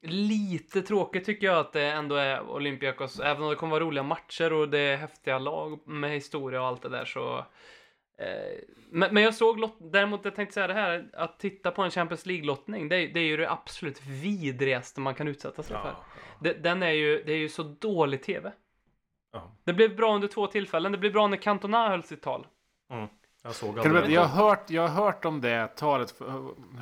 lite 0.02 0.82
tråkigt 0.82 1.24
tycker 1.24 1.46
jag 1.46 1.58
att 1.58 1.72
det 1.72 1.84
ändå 1.84 2.14
är 2.14 2.50
Olympiakos. 2.50 3.20
Även 3.20 3.42
om 3.42 3.50
det 3.50 3.56
kommer 3.56 3.70
vara 3.70 3.84
roliga 3.84 4.02
matcher 4.02 4.52
och 4.52 4.68
det 4.68 4.78
är 4.78 4.96
häftiga 4.96 5.38
lag 5.38 5.88
med 5.88 6.10
historia 6.10 6.60
och 6.60 6.66
allt 6.66 6.82
det 6.82 6.88
där 6.88 7.04
så... 7.04 7.44
Eh, 8.18 8.26
men, 8.90 9.14
men 9.14 9.22
jag 9.22 9.34
såg, 9.34 9.58
lott, 9.58 9.76
däremot 9.80 10.24
jag 10.24 10.34
tänkte 10.34 10.54
säga 10.54 10.66
det 10.66 10.74
här, 10.74 11.10
att 11.12 11.38
titta 11.38 11.70
på 11.70 11.82
en 11.82 11.90
Champions 11.90 12.26
League-lottning, 12.26 12.88
det, 12.88 12.96
är- 12.96 13.08
det 13.14 13.20
är 13.20 13.24
ju 13.24 13.36
det 13.36 13.50
absolut 13.50 14.02
vidrigaste 14.06 15.00
man 15.00 15.14
kan 15.14 15.28
utsätta 15.28 15.62
sig 15.62 15.76
för. 15.76 15.94
Det, 16.40 16.52
den 16.52 16.82
är 16.82 16.90
ju, 16.90 17.22
det 17.26 17.32
är 17.32 17.36
ju 17.38 17.48
så 17.48 17.62
dålig 17.62 18.22
TV. 18.22 18.52
Ja. 19.32 19.50
Det 19.64 19.72
blev 19.72 19.96
bra 19.96 20.14
under 20.14 20.28
två 20.28 20.46
tillfällen, 20.46 20.92
det 20.92 20.98
blev 20.98 21.12
bra 21.12 21.26
när 21.26 21.36
Cantona 21.36 21.88
höll 21.88 22.02
sitt 22.02 22.22
tal. 22.22 22.46
Jag 23.44 23.54
såg 23.54 23.82
Kan 23.82 23.92
du 23.92 23.98
aldrig 23.98 24.16
jag, 24.16 24.24
har 24.24 24.44
hört, 24.48 24.70
jag 24.70 24.88
har 24.88 25.04
hört 25.04 25.24
om 25.24 25.40
det 25.40 25.76
talet, 25.76 26.14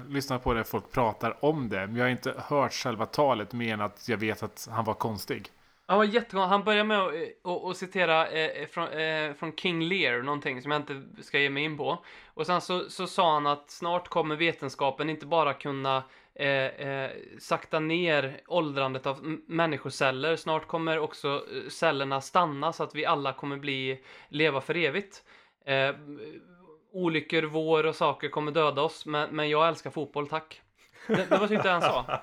lyssnat 0.08 0.44
på 0.44 0.54
det 0.54 0.64
folk 0.64 0.92
pratar 0.92 1.44
om 1.44 1.68
det, 1.68 1.86
men 1.86 1.96
jag 1.96 2.04
har 2.04 2.10
inte 2.10 2.34
hört 2.38 2.72
själva 2.72 3.06
talet 3.06 3.52
mer 3.52 3.74
än 3.74 3.80
att 3.80 4.08
jag 4.08 4.16
vet 4.16 4.42
att 4.42 4.68
han 4.70 4.84
var 4.84 4.94
konstig. 4.94 5.48
Han 5.90 5.98
var 5.98 6.04
jättekonstig. 6.04 6.48
Han 6.48 6.64
började 6.64 6.84
med 6.84 7.00
att 7.00 7.14
eh, 7.44 7.72
citera 7.72 8.28
eh, 8.28 8.62
eh, 8.62 8.66
från, 8.66 8.88
eh, 8.88 9.32
från 9.34 9.52
King 9.56 9.82
Lear, 9.82 10.22
någonting 10.22 10.62
som 10.62 10.70
jag 10.72 10.80
inte 10.80 11.02
ska 11.22 11.38
ge 11.38 11.50
mig 11.50 11.64
in 11.64 11.76
på. 11.76 12.04
Och 12.26 12.46
sen 12.46 12.60
så, 12.60 12.90
så 12.90 13.06
sa 13.06 13.34
han 13.34 13.46
att 13.46 13.70
snart 13.70 14.08
kommer 14.08 14.36
vetenskapen 14.36 15.10
inte 15.10 15.26
bara 15.26 15.54
kunna 15.54 16.02
eh, 16.34 16.48
eh, 16.48 17.10
sakta 17.38 17.80
ner 17.80 18.40
åldrandet 18.46 19.06
av 19.06 19.38
människoceller. 19.46 20.36
Snart 20.36 20.66
kommer 20.66 20.98
också 20.98 21.28
eh, 21.28 21.68
cellerna 21.68 22.20
stanna 22.20 22.72
så 22.72 22.82
att 22.82 22.94
vi 22.94 23.06
alla 23.06 23.32
kommer 23.32 23.56
bli, 23.56 24.04
leva 24.28 24.60
för 24.60 24.76
evigt. 24.76 25.22
Eh, 25.64 25.94
olyckor, 26.92 27.42
vår 27.42 27.86
och 27.86 27.96
saker 27.96 28.28
kommer 28.28 28.52
döda 28.52 28.82
oss, 28.82 29.06
men, 29.06 29.36
men 29.36 29.48
jag 29.48 29.68
älskar 29.68 29.90
fotboll, 29.90 30.28
tack. 30.28 30.62
Det, 31.06 31.26
det 31.30 31.38
var 31.38 31.46
typ 31.48 31.62
det 31.62 31.70
han 31.70 31.82
sa. 31.82 32.20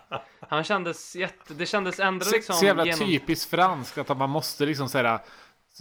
Han 0.49 0.63
kändes 0.63 1.15
jätte... 1.15 1.53
Det 1.53 1.65
kändes 1.65 1.99
ändå 1.99 2.25
liksom... 2.33 2.55
så 2.55 2.65
jävla 2.65 2.85
genom- 2.85 2.99
typiskt 3.07 3.49
franskt 3.51 3.97
att 3.97 4.17
man 4.17 4.29
måste 4.29 4.65
liksom 4.65 4.89
säga 4.89 5.19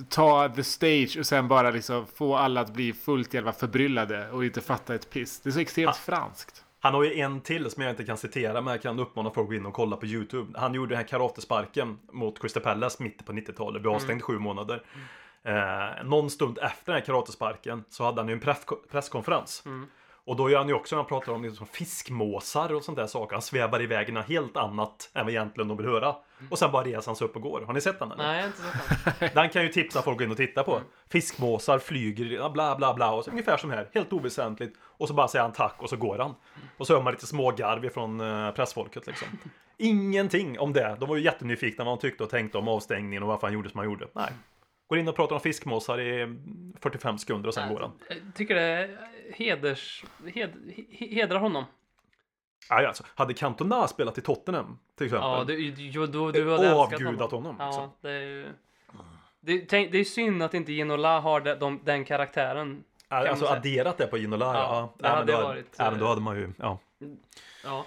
ta 0.08 0.48
the 0.48 0.64
stage 0.64 1.16
och 1.18 1.26
sen 1.26 1.48
bara 1.48 1.70
liksom 1.70 2.06
få 2.06 2.36
alla 2.36 2.60
att 2.60 2.70
bli 2.72 2.92
fullt 2.92 3.34
jävla 3.34 3.52
förbryllade 3.52 4.30
och 4.30 4.44
inte 4.44 4.60
fatta 4.60 4.94
ett 4.94 5.10
piss. 5.10 5.40
Det 5.40 5.48
är 5.48 5.52
så 5.52 5.60
extremt 5.60 5.96
franskt. 5.96 6.62
Han 6.80 6.94
har 6.94 7.04
ju 7.04 7.20
en 7.20 7.40
till 7.40 7.70
som 7.70 7.82
jag 7.82 7.92
inte 7.92 8.04
kan 8.04 8.16
citera, 8.16 8.60
men 8.60 8.70
jag 8.72 8.82
kan 8.82 8.98
uppmana 8.98 9.30
folk 9.30 9.44
att 9.44 9.48
gå 9.48 9.54
in 9.54 9.66
och 9.66 9.74
kolla 9.74 9.96
på 9.96 10.06
YouTube. 10.06 10.58
Han 10.58 10.74
gjorde 10.74 10.88
den 10.88 10.96
här 10.98 11.06
karatesparken 11.06 11.98
mot 12.12 12.40
Crystal 12.40 12.62
Palace 12.62 13.02
mitt 13.02 13.26
på 13.26 13.32
90-talet, 13.32 13.82
blev 13.82 13.94
avstängd 13.94 14.22
sju 14.22 14.38
månader. 14.38 14.82
Eh, 15.44 16.04
någon 16.04 16.30
stund 16.30 16.58
efter 16.58 16.92
den 16.92 16.94
här 16.94 17.06
karatesparken 17.06 17.84
så 17.88 18.04
hade 18.04 18.20
han 18.20 18.28
ju 18.28 18.32
en 18.34 18.40
press- 18.40 18.64
presskonferens. 18.90 19.64
Och 20.26 20.36
då 20.36 20.50
gör 20.50 20.58
han 20.58 20.68
ju 20.68 20.74
också, 20.74 20.96
när 20.96 21.02
han 21.02 21.08
pratar 21.08 21.32
om 21.32 21.44
liksom 21.44 21.66
fiskmåsar 21.66 22.74
och 22.74 22.84
sånt 22.84 22.98
där 22.98 23.06
saker. 23.06 23.34
Han 23.34 23.42
svävar 23.42 23.82
iväg 23.82 24.08
i 24.08 24.12
något 24.12 24.28
helt 24.28 24.56
annat 24.56 25.10
än 25.14 25.24
vad 25.24 25.34
egentligen 25.34 25.68
de 25.68 25.76
vill 25.76 25.86
höra. 25.86 26.16
Och 26.50 26.58
sen 26.58 26.72
bara 26.72 26.84
reser 26.84 27.06
han 27.06 27.16
sig 27.16 27.24
upp 27.24 27.36
och 27.36 27.42
går. 27.42 27.60
Har 27.60 27.74
ni 27.74 27.80
sett 27.80 27.98
den 27.98 28.12
eller? 28.12 28.24
Nej, 28.24 28.36
jag 28.36 28.42
har 28.42 28.46
inte 28.46 28.58
sett 28.58 29.20
den. 29.20 29.30
Den 29.34 29.50
kan 29.50 29.62
ju 29.62 29.68
tipsa 29.68 30.02
folk 30.02 30.20
in 30.20 30.30
och 30.30 30.36
titta 30.36 30.62
på. 30.62 30.80
Fiskmåsar 31.08 31.78
flyger, 31.78 32.24
ja, 32.24 32.50
bla 32.50 32.76
bla 32.76 32.94
bla. 32.94 33.12
Och 33.12 33.24
så, 33.24 33.30
ungefär 33.30 33.56
som 33.56 33.70
här, 33.70 33.88
helt 33.94 34.12
oväsentligt. 34.12 34.76
Och 34.82 35.08
så 35.08 35.14
bara 35.14 35.28
säger 35.28 35.42
han 35.42 35.52
tack 35.52 35.74
och 35.78 35.88
så 35.88 35.96
går 35.96 36.18
han. 36.18 36.34
Och 36.76 36.86
så 36.86 36.94
hör 36.94 37.02
man 37.02 37.12
lite 37.12 37.26
smågarv 37.26 37.84
ifrån 37.84 38.20
eh, 38.20 38.50
pressfolket 38.50 39.06
liksom. 39.06 39.28
Ingenting 39.78 40.58
om 40.58 40.72
det. 40.72 40.96
De 41.00 41.08
var 41.08 41.16
ju 41.16 41.22
jättenyfikna 41.22 41.84
vad 41.84 41.92
han 41.92 41.98
tyckte 41.98 42.24
och 42.24 42.30
tänkte 42.30 42.58
om 42.58 42.68
avstängningen 42.68 43.22
och 43.22 43.28
varför 43.28 43.46
han 43.46 43.54
gjorde 43.54 43.70
som 43.70 43.78
han 43.78 43.86
gjorde. 43.86 44.08
Nej. 44.12 44.32
Går 44.88 44.98
in 44.98 45.08
och 45.08 45.16
pratar 45.16 45.34
om 45.34 45.40
fiskmåsar 45.40 46.00
i 46.00 46.36
45 46.80 47.18
sekunder 47.18 47.48
och 47.48 47.54
sen 47.54 47.74
går 47.74 47.80
han. 47.80 47.92
Jag 48.08 48.34
tycker 48.34 48.54
det 48.54 48.88
heders... 49.34 50.04
Hed, 50.34 50.52
he- 50.90 51.14
hedrar 51.14 51.38
honom. 51.38 51.64
Nej, 52.70 52.86
alltså, 52.86 53.04
hade 53.14 53.34
Cantona 53.34 53.88
spelat 53.88 54.18
i 54.18 54.20
Tottenham 54.20 54.78
till 54.96 55.06
exempel. 55.06 55.28
Ja, 55.28 55.44
du, 55.44 55.70
du, 55.70 56.06
du, 56.06 56.32
du 56.32 56.50
hade 56.50 56.74
avgudat 56.74 57.30
honom. 57.30 57.30
honom. 57.30 57.56
Ja, 57.58 57.66
liksom. 57.66 57.90
det 58.00 58.10
är 58.10 58.20
ju... 58.20 58.46
Det, 59.40 59.60
tänk, 59.60 59.92
det 59.92 59.98
är 59.98 60.04
synd 60.04 60.42
att 60.42 60.54
inte 60.54 60.72
Ginola 60.72 61.20
har 61.20 61.40
de, 61.40 61.54
de, 61.54 61.80
den 61.84 62.04
karaktären. 62.04 62.84
Alltså 63.08 63.46
adderat 63.46 63.98
det 63.98 64.06
på 64.06 64.18
Ginola. 64.18 64.44
Ja, 64.44 64.52
Ja, 64.52 64.94
det 64.98 65.08
ja, 65.08 65.14
hade 65.14 65.32
då, 65.32 65.42
varit, 65.42 65.74
Ja, 65.78 65.90
men 65.90 66.00
då 66.00 66.04
eh, 66.04 66.08
hade 66.08 66.20
man 66.20 66.36
ju... 66.36 66.52
Ja. 66.58 66.78
Ja. 67.64 67.84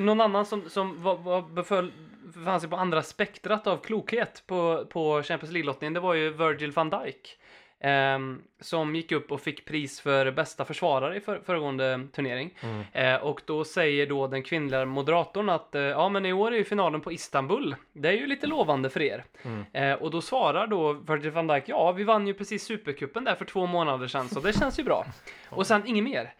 Någon 0.00 0.20
annan 0.20 0.46
som, 0.46 0.70
som 0.70 1.02
var, 1.02 1.16
var 1.16 1.42
beföll, 1.42 1.92
befann 2.34 2.60
sig 2.60 2.70
på 2.70 2.76
andra 2.76 3.02
spektrat 3.02 3.66
av 3.66 3.76
klokhet 3.76 4.42
på, 4.46 4.86
på 4.90 5.22
Champions 5.22 5.52
League-lottningen, 5.52 5.94
det 5.94 6.00
var 6.00 6.14
ju 6.14 6.30
Virgil 6.30 6.72
van 6.72 6.90
Dijk. 6.90 7.38
Ehm, 7.80 8.42
som 8.60 8.96
gick 8.96 9.12
upp 9.12 9.32
och 9.32 9.40
fick 9.40 9.64
pris 9.64 10.00
för 10.00 10.30
bästa 10.30 10.64
försvarare 10.64 11.16
i 11.16 11.20
för, 11.20 11.40
föregående 11.46 12.06
turnering. 12.12 12.54
Mm. 12.60 12.84
Eh, 12.92 13.22
och 13.22 13.42
då 13.44 13.64
säger 13.64 14.06
då 14.06 14.26
den 14.26 14.42
kvinnliga 14.42 14.84
moderatorn 14.84 15.48
att 15.48 15.74
eh, 15.74 15.82
ja 15.82 16.08
men 16.08 16.26
i 16.26 16.32
år 16.32 16.52
är 16.52 16.56
ju 16.56 16.64
finalen 16.64 17.00
på 17.00 17.12
Istanbul. 17.12 17.74
Det 17.92 18.08
är 18.08 18.12
ju 18.12 18.26
lite 18.26 18.46
lovande 18.46 18.90
för 18.90 19.02
er. 19.02 19.24
Mm. 19.42 19.64
Eh, 19.72 20.02
och 20.02 20.10
då 20.10 20.20
svarar 20.20 20.66
då 20.66 20.92
Virgil 20.92 21.30
van 21.30 21.46
Dijk 21.46 21.64
ja 21.66 21.92
vi 21.92 22.04
vann 22.04 22.26
ju 22.26 22.34
precis 22.34 22.64
supercupen 22.64 23.24
där 23.24 23.34
för 23.34 23.44
två 23.44 23.66
månader 23.66 24.06
sedan 24.06 24.28
så 24.28 24.40
det 24.40 24.52
känns 24.52 24.78
ju 24.78 24.82
bra. 24.82 25.06
Och 25.48 25.66
sen 25.66 25.86
inget 25.86 26.04
mer. 26.04 26.34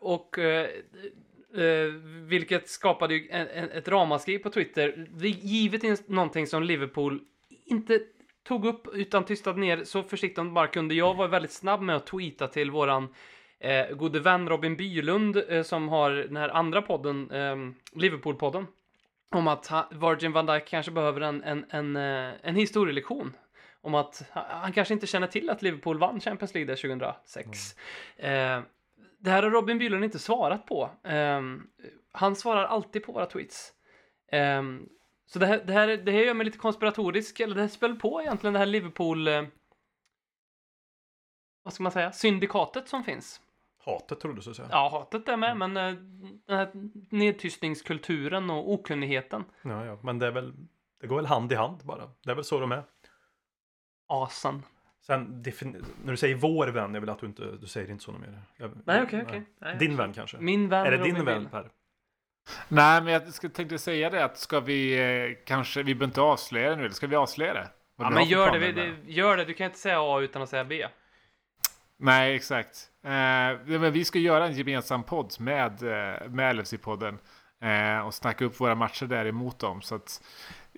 Och 0.00 0.38
Eh, 1.56 1.92
vilket 2.28 2.68
skapade 2.68 3.14
ju 3.14 3.28
en, 3.30 3.48
en, 3.48 3.70
ett 3.70 3.88
ramaskri 3.88 4.38
på 4.38 4.50
Twitter. 4.50 5.06
Det, 5.10 5.28
givet 5.28 6.08
någonting 6.08 6.46
som 6.46 6.62
Liverpool 6.62 7.20
inte 7.64 8.00
tog 8.46 8.66
upp 8.66 8.86
utan 8.94 9.24
tystade 9.24 9.60
ner 9.60 9.84
så 9.84 10.02
försiktigt 10.02 10.36
de 10.36 10.54
bara 10.54 10.66
kunde. 10.66 10.94
Jag 10.94 11.14
var 11.14 11.28
väldigt 11.28 11.52
snabb 11.52 11.82
med 11.82 11.96
att 11.96 12.06
tweeta 12.06 12.48
till 12.48 12.70
våran 12.70 13.08
eh, 13.60 13.88
gode 13.96 14.20
vän 14.20 14.48
Robin 14.48 14.76
Bylund 14.76 15.42
eh, 15.48 15.62
som 15.62 15.88
har 15.88 16.10
den 16.10 16.36
här 16.36 16.48
andra 16.48 16.82
podden, 16.82 17.30
eh, 17.30 17.56
Liverpool-podden. 18.00 18.66
Om 19.30 19.48
att 19.48 19.66
ha, 19.66 19.88
Virgin 19.90 20.32
van 20.32 20.46
Dijk 20.46 20.66
kanske 20.66 20.92
behöver 20.92 21.20
en, 21.20 21.42
en, 21.42 21.64
en, 21.70 21.96
eh, 21.96 22.34
en 22.42 22.54
historielektion. 22.54 23.36
Om 23.80 23.94
att 23.94 24.22
han 24.32 24.72
kanske 24.72 24.94
inte 24.94 25.06
känner 25.06 25.26
till 25.26 25.50
att 25.50 25.62
Liverpool 25.62 25.98
vann 25.98 26.20
Champions 26.20 26.54
League 26.54 26.74
där 26.74 26.82
2006. 26.82 27.76
Mm. 28.18 28.58
Eh, 28.58 28.64
det 29.18 29.30
här 29.30 29.42
har 29.42 29.50
Robin 29.50 29.78
Bylund 29.78 30.04
inte 30.04 30.18
svarat 30.18 30.66
på. 30.66 30.90
Um, 31.02 31.66
han 32.12 32.36
svarar 32.36 32.64
alltid 32.64 33.04
på 33.04 33.12
våra 33.12 33.26
tweets. 33.26 33.72
Um, 34.32 34.88
så 35.26 35.38
det 35.38 35.46
här, 35.46 35.64
det, 35.64 35.72
här, 35.72 35.86
det 35.86 36.12
här 36.12 36.18
gör 36.18 36.34
mig 36.34 36.44
lite 36.44 36.58
konspiratorisk, 36.58 37.40
eller 37.40 37.54
det 37.54 37.60
här 37.60 37.68
spel 37.68 37.94
på 37.94 38.20
egentligen 38.20 38.52
det 38.52 38.58
här 38.58 38.66
Liverpool... 38.66 39.28
Uh, 39.28 39.44
vad 41.62 41.72
ska 41.72 41.82
man 41.82 41.92
säga? 41.92 42.12
Syndikatet 42.12 42.88
som 42.88 43.04
finns. 43.04 43.40
Hatet 43.84 44.20
trodde 44.20 44.40
du 44.40 44.54
säga. 44.54 44.68
Ja, 44.70 44.88
hatet 44.88 45.28
är 45.28 45.36
med, 45.36 45.50
mm. 45.50 45.72
men 45.72 45.94
uh, 45.94 46.02
den 46.46 46.56
här 46.56 46.70
nedtystningskulturen 47.10 48.50
och 48.50 48.72
okunnigheten. 48.72 49.44
Ja, 49.62 49.84
ja, 49.84 49.98
men 50.02 50.18
det 50.18 50.26
är 50.26 50.32
väl... 50.32 50.54
Det 51.00 51.06
går 51.06 51.16
väl 51.16 51.26
hand 51.26 51.52
i 51.52 51.54
hand 51.54 51.80
bara. 51.84 52.10
Det 52.22 52.30
är 52.30 52.34
väl 52.34 52.44
så 52.44 52.60
de 52.60 52.72
är. 52.72 52.82
Asen. 54.06 54.62
Sen, 55.00 55.42
när 56.04 56.10
du 56.10 56.16
säger 56.16 56.34
vår 56.34 56.68
vän, 56.68 56.94
jag 56.94 57.00
vill 57.00 57.10
att 57.10 57.18
du 57.18 57.26
inte, 57.26 57.56
du 57.56 57.66
säger 57.66 57.90
inte 57.90 58.04
så 58.04 58.12
mer. 58.12 58.42
Jag, 58.56 58.70
nej, 58.84 59.02
okej, 59.02 59.22
okay, 59.22 59.42
okej. 59.60 59.76
Din 59.78 59.96
vän 59.96 60.12
kanske? 60.12 60.38
Min 60.38 60.68
vän 60.68 60.86
Är 60.86 60.90
det 60.90 61.04
din 61.04 61.24
vän, 61.24 61.48
Per? 61.50 61.70
Nej, 62.68 63.02
men 63.02 63.12
jag 63.12 63.54
tänkte 63.54 63.78
säga 63.78 64.10
det 64.10 64.24
att 64.24 64.38
ska 64.38 64.60
vi 64.60 64.98
eh, 64.98 65.36
kanske, 65.46 65.82
vi 65.82 65.94
behöver 65.94 66.04
inte 66.04 66.20
avslöja 66.20 66.70
det 66.70 66.76
nu, 66.76 66.84
eller 66.84 66.94
ska 66.94 67.06
vi 67.06 67.16
avslöja 67.16 67.54
det? 67.54 67.68
ja, 67.98 68.10
men 68.10 68.24
gör 68.24 68.58
det, 68.58 68.72
det, 68.72 68.94
gör 69.06 69.36
det, 69.36 69.44
du 69.44 69.54
kan 69.54 69.66
inte 69.66 69.78
säga 69.78 69.96
A 70.00 70.20
utan 70.20 70.42
att 70.42 70.48
säga 70.48 70.64
B. 70.64 70.86
Nej, 71.98 72.34
exakt. 72.34 72.88
Eh, 73.04 73.10
men 73.64 73.92
vi 73.92 74.04
ska 74.04 74.18
göra 74.18 74.46
en 74.46 74.52
gemensam 74.52 75.02
podd 75.02 75.34
med, 75.38 75.82
eh, 75.82 76.28
med 76.28 76.56
LFC-podden 76.56 77.18
eh, 77.62 78.06
och 78.06 78.14
snacka 78.14 78.44
upp 78.44 78.60
våra 78.60 78.74
matcher 78.74 79.06
där 79.06 79.26
emot 79.26 79.58
dem. 79.58 79.82
Så 79.82 79.94
att 79.94 80.22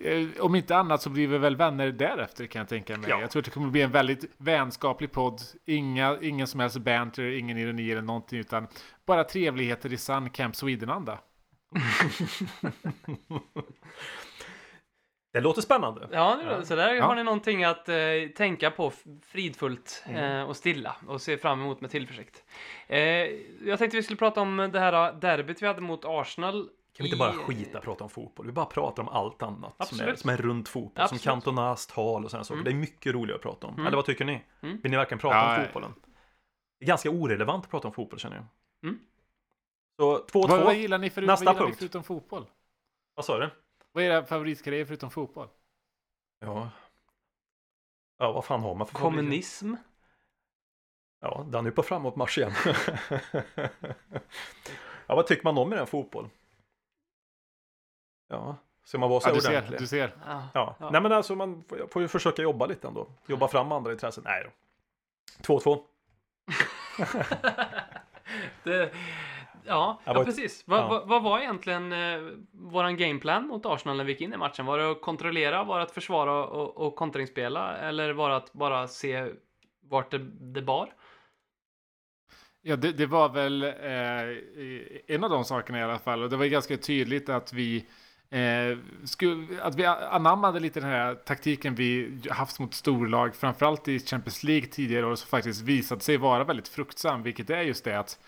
Eh, 0.01 0.27
om 0.39 0.55
inte 0.55 0.77
annat 0.77 1.01
så 1.01 1.09
blir 1.09 1.27
vi 1.27 1.37
väl 1.37 1.55
vänner 1.55 1.91
därefter 1.91 2.45
kan 2.45 2.59
jag 2.59 2.69
tänka 2.69 2.97
mig. 2.97 3.09
Ja. 3.09 3.21
Jag 3.21 3.31
tror 3.31 3.41
att 3.41 3.45
det 3.45 3.51
kommer 3.51 3.69
bli 3.69 3.81
en 3.81 3.91
väldigt 3.91 4.25
vänskaplig 4.37 5.11
podd. 5.11 5.41
Inga, 5.65 6.17
ingen 6.21 6.47
som 6.47 6.59
helst 6.59 6.77
banter, 6.77 7.23
ingen 7.23 7.57
ironi 7.57 7.91
eller 7.91 8.01
någonting, 8.01 8.39
utan 8.39 8.67
bara 9.05 9.23
trevligheter 9.23 9.93
i 9.93 9.97
sann 9.97 10.29
Camp 10.29 10.55
Sweden-anda. 10.55 11.19
Det 15.33 15.41
låter 15.41 15.61
spännande. 15.61 16.09
Ja, 16.11 16.61
så 16.63 16.75
där 16.75 16.93
ja. 16.93 17.05
har 17.05 17.15
ni 17.15 17.23
någonting 17.23 17.63
att 17.63 17.89
eh, 17.89 17.95
tänka 18.35 18.71
på 18.71 18.91
fridfullt 19.25 20.03
mm. 20.05 20.23
eh, 20.23 20.43
och 20.43 20.57
stilla 20.57 20.95
och 21.07 21.21
se 21.21 21.37
fram 21.37 21.61
emot 21.61 21.81
med 21.81 21.89
tillförsikt. 21.89 22.43
Eh, 22.87 22.99
jag 23.65 23.79
tänkte 23.79 23.97
vi 23.97 24.03
skulle 24.03 24.17
prata 24.17 24.41
om 24.41 24.69
det 24.73 24.79
här 24.79 25.13
derbyt 25.13 25.61
vi 25.61 25.67
hade 25.67 25.81
mot 25.81 26.05
Arsenal 26.05 26.69
kan 26.93 27.03
vi 27.03 27.07
inte 27.07 27.17
bara 27.17 27.31
skita 27.31 27.77
och 27.77 27.83
prata 27.83 28.03
om 28.03 28.09
fotboll? 28.09 28.45
Vi 28.45 28.51
bara 28.51 28.65
pratar 28.65 29.03
om 29.03 29.09
allt 29.09 29.43
annat 29.43 29.87
som 29.87 29.99
är, 29.99 30.15
som 30.15 30.29
är 30.29 30.37
runt 30.37 30.69
fotboll. 30.69 31.03
Absolut. 31.03 31.21
Som 31.21 31.31
Cantonas 31.31 31.87
tal 31.87 32.25
och 32.25 32.31
sådana 32.31 32.43
saker. 32.43 32.61
Mm. 32.61 32.63
Det 32.63 32.71
är 32.71 32.81
mycket 32.81 33.13
roligare 33.13 33.35
att 33.35 33.41
prata 33.41 33.67
om. 33.67 33.73
Mm. 33.73 33.85
Eller 33.85 33.95
vad 33.95 34.05
tycker 34.05 34.25
ni? 34.25 34.43
Mm. 34.61 34.79
Vill 34.83 34.91
ni 34.91 34.97
verkligen 34.97 35.19
prata 35.19 35.35
ja, 35.35 35.57
om 35.57 35.63
fotbollen? 35.65 35.93
Det 36.79 36.85
är 36.85 36.87
ganska 36.87 37.09
orelevant 37.09 37.65
att 37.65 37.71
prata 37.71 37.87
om 37.87 37.93
fotboll 37.93 38.19
känner 38.19 38.35
jag. 38.35 38.45
Mm. 38.83 38.99
Så 39.99 40.17
2-2. 40.17 40.47
Vad, 40.47 40.63
vad 40.63 40.75
gillar 40.75 40.97
ni, 40.97 41.09
för, 41.09 41.21
Nästa 41.21 41.45
vad 41.45 41.53
gillar 41.53 41.65
punkt. 41.65 41.75
ni 41.75 41.79
förutom 41.79 42.03
fotboll? 42.03 42.45
Vad 43.15 43.25
sa 43.25 43.37
du? 43.37 43.49
Vad 43.91 44.03
är 44.03 44.07
era 44.07 44.25
favoritgrejer 44.25 44.85
förutom 44.85 45.11
fotboll? 45.11 45.47
Ja. 46.39 46.69
Ja, 48.17 48.31
vad 48.31 48.45
fan 48.45 48.61
har 48.61 48.75
man 48.75 48.87
för 48.87 48.95
Kommunism? 48.95 49.75
Ja, 51.19 51.45
den 51.49 51.65
är 51.65 51.71
på 51.71 51.83
framåtmarsch 51.83 52.37
igen. 52.37 52.51
ja, 55.07 55.15
vad 55.15 55.27
tycker 55.27 55.43
man 55.43 55.57
om 55.57 55.73
i 55.73 55.75
den 55.75 55.87
fotboll? 55.87 56.29
Ja, 58.27 58.55
ska 58.83 58.97
man 58.97 59.09
vara 59.09 59.19
så 59.19 59.29
ja, 59.29 59.33
du 59.33 59.47
ordentlig? 59.47 59.79
Ser, 59.79 59.79
du 59.79 59.87
ser. 59.87 60.15
Ja. 60.25 60.49
ja. 60.53 60.75
ja. 60.79 60.89
Nej 60.89 61.01
men 61.01 61.11
alltså 61.11 61.35
man 61.35 61.63
får 61.91 62.01
ju 62.01 62.07
försöka 62.07 62.41
jobba 62.41 62.65
lite 62.65 62.87
ändå. 62.87 63.07
Jobba 63.27 63.47
fram 63.47 63.71
andra 63.71 63.91
intressen. 63.91 64.23
Nej 64.23 64.43
då. 65.43 65.59
2-2. 65.59 65.83
det, 68.63 68.93
ja, 69.69 70.01
ja, 70.05 70.23
precis. 70.23 70.63
Vad, 70.67 70.79
ja. 70.79 70.87
vad, 70.87 71.07
vad, 71.07 71.23
var 71.23 71.39
egentligen 71.39 71.91
eh, 71.91 72.19
våran 72.51 72.97
gameplan 72.97 73.47
mot 73.47 73.65
Arsenal 73.65 73.97
när 73.97 74.03
vi 74.03 74.11
gick 74.11 74.21
in 74.21 74.33
i 74.33 74.37
matchen? 74.37 74.65
Var 74.65 74.77
det 74.77 74.91
att 74.91 75.01
kontrollera, 75.01 75.63
var 75.63 75.77
det 75.77 75.83
att 75.83 75.91
försvara 75.91 76.45
och, 76.45 76.87
och 76.87 76.95
kontringsspela? 76.95 77.77
Eller 77.77 78.13
var 78.13 78.29
det 78.29 78.35
att 78.35 78.53
bara 78.53 78.87
se 78.87 79.25
vart 79.89 80.11
det, 80.11 80.17
det 80.53 80.61
bar? 80.61 80.93
Ja, 82.61 82.75
det, 82.75 82.91
det 82.91 83.05
var 83.05 83.29
väl 83.29 83.63
eh, 83.63 85.15
en 85.15 85.23
av 85.23 85.29
de 85.29 85.45
sakerna 85.45 85.79
i 85.79 85.83
alla 85.83 85.99
fall. 85.99 86.23
Och 86.23 86.29
det 86.29 86.37
var 86.37 86.45
ganska 86.45 86.77
tydligt 86.77 87.29
att 87.29 87.53
vi 87.53 87.85
Eh, 88.31 88.77
skulle, 89.03 89.61
att 89.61 89.75
vi 89.75 89.85
anammade 89.85 90.59
lite 90.59 90.79
den 90.79 90.89
här 90.89 91.15
taktiken 91.15 91.75
vi 91.75 92.19
haft 92.29 92.59
mot 92.59 92.73
storlag, 92.73 93.35
framförallt 93.35 93.87
i 93.87 93.99
Champions 93.99 94.43
League 94.43 94.67
tidigare 94.67 95.05
år, 95.05 95.15
som 95.15 95.27
faktiskt 95.27 95.61
visade 95.61 96.01
sig 96.01 96.17
vara 96.17 96.43
väldigt 96.43 96.67
fruktsam, 96.67 97.23
vilket 97.23 97.49
är 97.49 97.61
just 97.61 97.83
det 97.83 97.99
att 97.99 98.19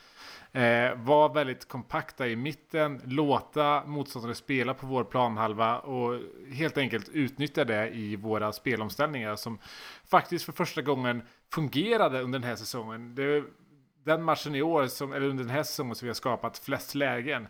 eh, 0.54 0.96
var 0.96 1.34
väldigt 1.34 1.68
kompakta 1.68 2.28
i 2.28 2.36
mitten, 2.36 3.02
låta 3.06 3.84
motståndare 3.86 4.36
spela 4.36 4.74
på 4.74 4.88
vår 4.88 5.04
planhalva 5.04 5.80
och 5.80 6.20
helt 6.54 6.78
enkelt 6.78 7.10
utnyttja 7.10 7.66
det 7.66 7.90
i 7.90 8.16
våra 8.16 8.54
spelomställningar 8.54 9.36
som 9.36 9.60
faktiskt 10.06 10.46
för 10.46 10.52
första 10.52 10.82
gången 10.82 11.22
fungerade 11.54 12.22
under 12.22 12.40
den 12.40 12.50
här 12.50 12.56
säsongen. 12.56 13.16
Det, 13.16 13.44
den 14.04 14.24
matchen 14.24 14.56
i 14.56 14.62
år, 14.62 14.88
som, 14.88 15.14
eller 15.14 15.28
under 15.28 15.44
den 15.44 15.54
här 15.54 15.64
säsongen, 15.64 15.96
som 15.96 16.06
vi 16.06 16.10
har 16.10 16.14
skapat 16.16 16.58
flest 16.58 16.96
lägen. 16.96 17.48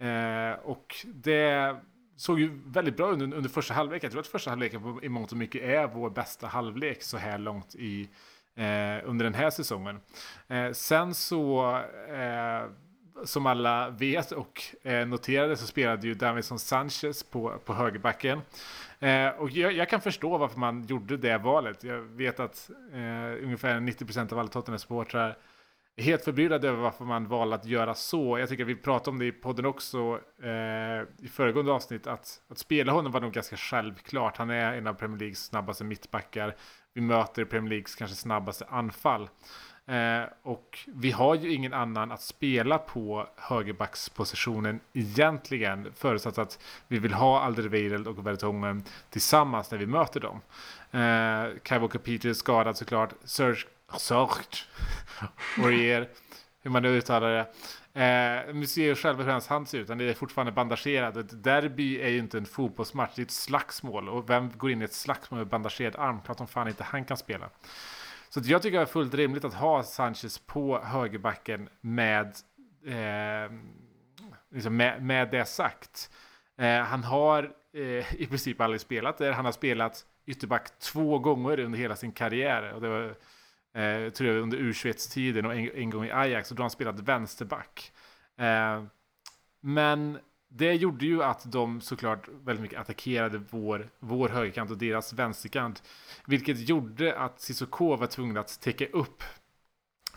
Eh, 0.00 0.52
och 0.62 0.94
det 1.04 1.76
såg 2.16 2.40
ju 2.40 2.60
väldigt 2.66 2.96
bra 2.96 3.08
ut 3.08 3.12
under, 3.12 3.36
under 3.36 3.50
första 3.50 3.74
halvlek. 3.74 4.04
Jag 4.04 4.10
tror 4.10 4.20
att 4.20 4.26
första 4.26 4.50
halvleken 4.50 4.98
i 5.02 5.08
mångt 5.08 5.32
och 5.32 5.38
mycket 5.38 5.62
är 5.62 5.86
vår 5.86 6.10
bästa 6.10 6.46
halvlek 6.46 7.02
så 7.02 7.16
här 7.16 7.38
långt 7.38 7.74
i, 7.74 8.08
Eh, 8.60 9.00
under 9.04 9.24
den 9.24 9.34
här 9.34 9.50
säsongen. 9.50 10.00
Eh, 10.48 10.72
sen 10.72 11.14
så, 11.14 11.76
eh, 12.08 12.70
som 13.24 13.46
alla 13.46 13.90
vet 13.90 14.32
och 14.32 14.62
eh, 14.82 15.06
noterade 15.06 15.56
så 15.56 15.66
spelade 15.66 16.06
ju 16.06 16.14
Davison 16.14 16.58
Sanchez 16.58 17.22
på, 17.22 17.52
på 17.64 17.74
högerbacken. 17.74 18.40
Eh, 18.98 19.28
och 19.28 19.50
jag, 19.50 19.72
jag, 19.72 19.88
kan 19.88 20.00
förstå 20.00 20.38
varför 20.38 20.58
man 20.58 20.86
gjorde 20.86 21.16
det 21.16 21.38
valet. 21.38 21.84
Jag 21.84 22.00
vet 22.00 22.40
att 22.40 22.70
eh, 22.92 23.44
ungefär 23.44 23.80
90% 23.80 24.32
av 24.32 24.38
alla 24.38 24.48
Tottenham-supportrar 24.48 25.36
är 25.96 26.02
helt 26.02 26.24
förbryllade 26.24 26.68
över 26.68 26.82
varför 26.82 27.04
man 27.04 27.28
valde 27.28 27.56
att 27.56 27.64
göra 27.64 27.94
så. 27.94 28.38
Jag 28.38 28.48
tycker 28.48 28.64
att 28.64 28.68
vi 28.70 28.76
pratade 28.76 29.10
om 29.10 29.18
det 29.18 29.26
i 29.26 29.32
podden 29.32 29.66
också 29.66 30.20
eh, 30.42 31.24
i 31.24 31.28
föregående 31.28 31.72
avsnitt. 31.72 32.06
Att, 32.06 32.40
att 32.48 32.58
spela 32.58 32.92
honom 32.92 33.12
var 33.12 33.20
nog 33.20 33.32
ganska 33.32 33.56
självklart. 33.56 34.36
Han 34.36 34.50
är 34.50 34.72
en 34.72 34.86
av 34.86 34.94
Premier 34.94 35.18
Leagues 35.18 35.44
snabbaste 35.44 35.84
mittbackar. 35.84 36.56
Vi 36.94 37.00
möter 37.00 37.44
Premier 37.44 37.70
Leagues 37.70 37.94
kanske 37.94 38.16
snabbaste 38.16 38.64
anfall. 38.68 39.28
Eh, 39.86 40.22
och 40.42 40.78
vi 40.86 41.10
har 41.10 41.34
ju 41.34 41.52
ingen 41.52 41.72
annan 41.72 42.12
att 42.12 42.22
spela 42.22 42.78
på 42.78 43.26
högerbackspositionen 43.36 44.80
egentligen. 44.92 45.92
Förutsatt 45.96 46.38
att 46.38 46.58
vi 46.88 46.98
vill 46.98 47.12
ha 47.12 47.40
Alderweireld 47.40 48.08
och 48.08 48.26
Vertongen 48.26 48.84
tillsammans 49.10 49.70
när 49.70 49.78
vi 49.78 49.86
möter 49.86 50.20
dem. 50.20 50.40
Eh, 50.90 51.58
Kai 51.62 51.78
Walker 51.78 51.98
Peters 51.98 52.36
skadad 52.36 52.76
såklart. 52.76 53.10
Serge 53.24 53.66
Sört. 53.98 54.68
Orier. 55.64 56.08
Hur 56.62 56.70
man 56.70 56.82
nu 56.82 56.88
uttalar 56.88 57.30
det. 57.30 57.46
Eh, 57.94 58.54
ni 58.54 58.66
ser 58.66 58.82
ju 58.84 58.94
själva 58.94 59.22
hur 59.22 59.30
hans 59.30 59.48
hand 59.48 59.68
ser 59.68 59.78
ut. 59.78 59.88
Han 59.88 60.00
är 60.00 60.14
fortfarande 60.14 60.52
bandagerad. 60.52 61.16
Ett 61.16 61.44
derby 61.44 62.00
är 62.00 62.08
ju 62.08 62.18
inte 62.18 62.38
en 62.38 62.46
fotbollsmatch. 62.46 63.12
Det 63.16 63.22
är 63.22 63.24
ett 63.24 63.30
slagsmål. 63.30 64.08
Och 64.08 64.30
vem 64.30 64.50
går 64.56 64.70
in 64.70 64.82
i 64.82 64.84
ett 64.84 64.92
slagsmål 64.92 65.38
med 65.38 65.48
bandagerad 65.48 65.96
arm? 65.96 66.20
Klart 66.24 66.38
som 66.38 66.46
fan 66.46 66.68
inte 66.68 66.84
han 66.84 67.04
kan 67.04 67.16
spela. 67.16 67.50
Så 68.28 68.40
jag 68.44 68.62
tycker 68.62 68.76
det 68.76 68.82
är 68.82 68.86
fullt 68.86 69.14
rimligt 69.14 69.44
att 69.44 69.54
ha 69.54 69.82
Sanchez 69.82 70.38
på 70.38 70.80
högerbacken 70.84 71.68
med, 71.80 72.26
eh, 72.86 73.52
liksom 74.50 74.76
med, 74.76 75.02
med 75.02 75.30
det 75.30 75.44
sagt. 75.44 76.10
Eh, 76.58 76.80
han 76.80 77.04
har 77.04 77.52
eh, 77.74 78.14
i 78.14 78.26
princip 78.28 78.60
aldrig 78.60 78.80
spelat 78.80 79.18
där. 79.18 79.32
Han 79.32 79.44
har 79.44 79.52
spelat 79.52 80.06
ytterback 80.26 80.78
två 80.78 81.18
gånger 81.18 81.60
under 81.60 81.78
hela 81.78 81.96
sin 81.96 82.12
karriär. 82.12 82.72
Och 82.72 82.80
det 82.80 82.88
var 82.88 83.14
Eh, 83.74 84.10
tror 84.10 84.30
jag 84.30 84.42
under 84.42 84.58
U21-tiden 84.58 85.46
och 85.46 85.54
en, 85.54 85.70
en, 85.74 85.90
gång 85.90 86.04
i 86.04 86.10
Ajax. 86.10 86.50
Och 86.50 86.56
då 86.56 86.60
har 86.60 86.64
han 86.64 86.70
spelat 86.70 87.00
vänsterback. 87.00 87.92
Eh, 88.38 88.84
men 89.60 90.18
det 90.48 90.74
gjorde 90.74 91.06
ju 91.06 91.22
att 91.22 91.52
de 91.52 91.80
såklart 91.80 92.28
väldigt 92.28 92.62
mycket 92.62 92.80
attackerade 92.80 93.38
vår, 93.50 93.90
vår 93.98 94.28
högerkant 94.28 94.70
och 94.70 94.78
deras 94.78 95.12
vänsterkant. 95.12 95.82
Vilket 96.26 96.68
gjorde 96.68 97.18
att 97.18 97.40
Cissoko 97.40 97.96
var 97.96 98.06
tvungen 98.06 98.36
att 98.36 98.60
täcka 98.60 98.86
upp 98.86 99.22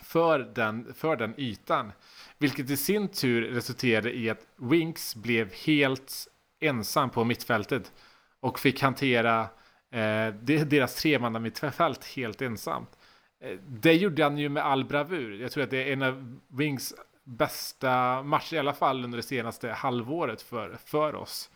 för 0.02 0.38
den, 0.38 0.94
för 0.94 1.16
den 1.16 1.34
ytan. 1.40 1.92
Vilket 2.38 2.70
i 2.70 2.76
sin 2.76 3.08
tur 3.08 3.42
resulterade 3.42 4.16
i 4.16 4.30
att 4.30 4.46
Winks 4.56 5.16
blev 5.16 5.52
helt 5.52 6.28
ensam 6.60 7.10
på 7.10 7.24
mittfältet 7.24 7.92
och 8.40 8.58
fick 8.58 8.82
hantera 8.82 9.40
eh, 9.90 10.28
deras 10.44 10.94
tremanna 10.94 11.38
mittfält 11.38 12.04
helt 12.04 12.42
ensamt. 12.42 12.98
Eh, 13.44 13.58
det 13.68 13.94
gjorde 13.94 14.22
han 14.22 14.38
ju 14.38 14.48
med 14.48 14.64
all 14.64 14.84
bravur. 14.84 15.40
Jag 15.40 15.52
tror 15.52 15.64
att 15.64 15.70
det 15.70 15.88
är 15.88 15.92
en 15.92 16.02
av 16.02 16.40
Wings 16.48 16.94
bästa 17.24 18.22
matcher, 18.22 18.54
i 18.54 18.58
alla 18.58 18.72
fall 18.72 19.04
under 19.04 19.16
det 19.16 19.22
senaste 19.22 19.70
halvåret 19.70 20.42
för, 20.42 20.76
för 20.84 21.14
oss. 21.14 21.50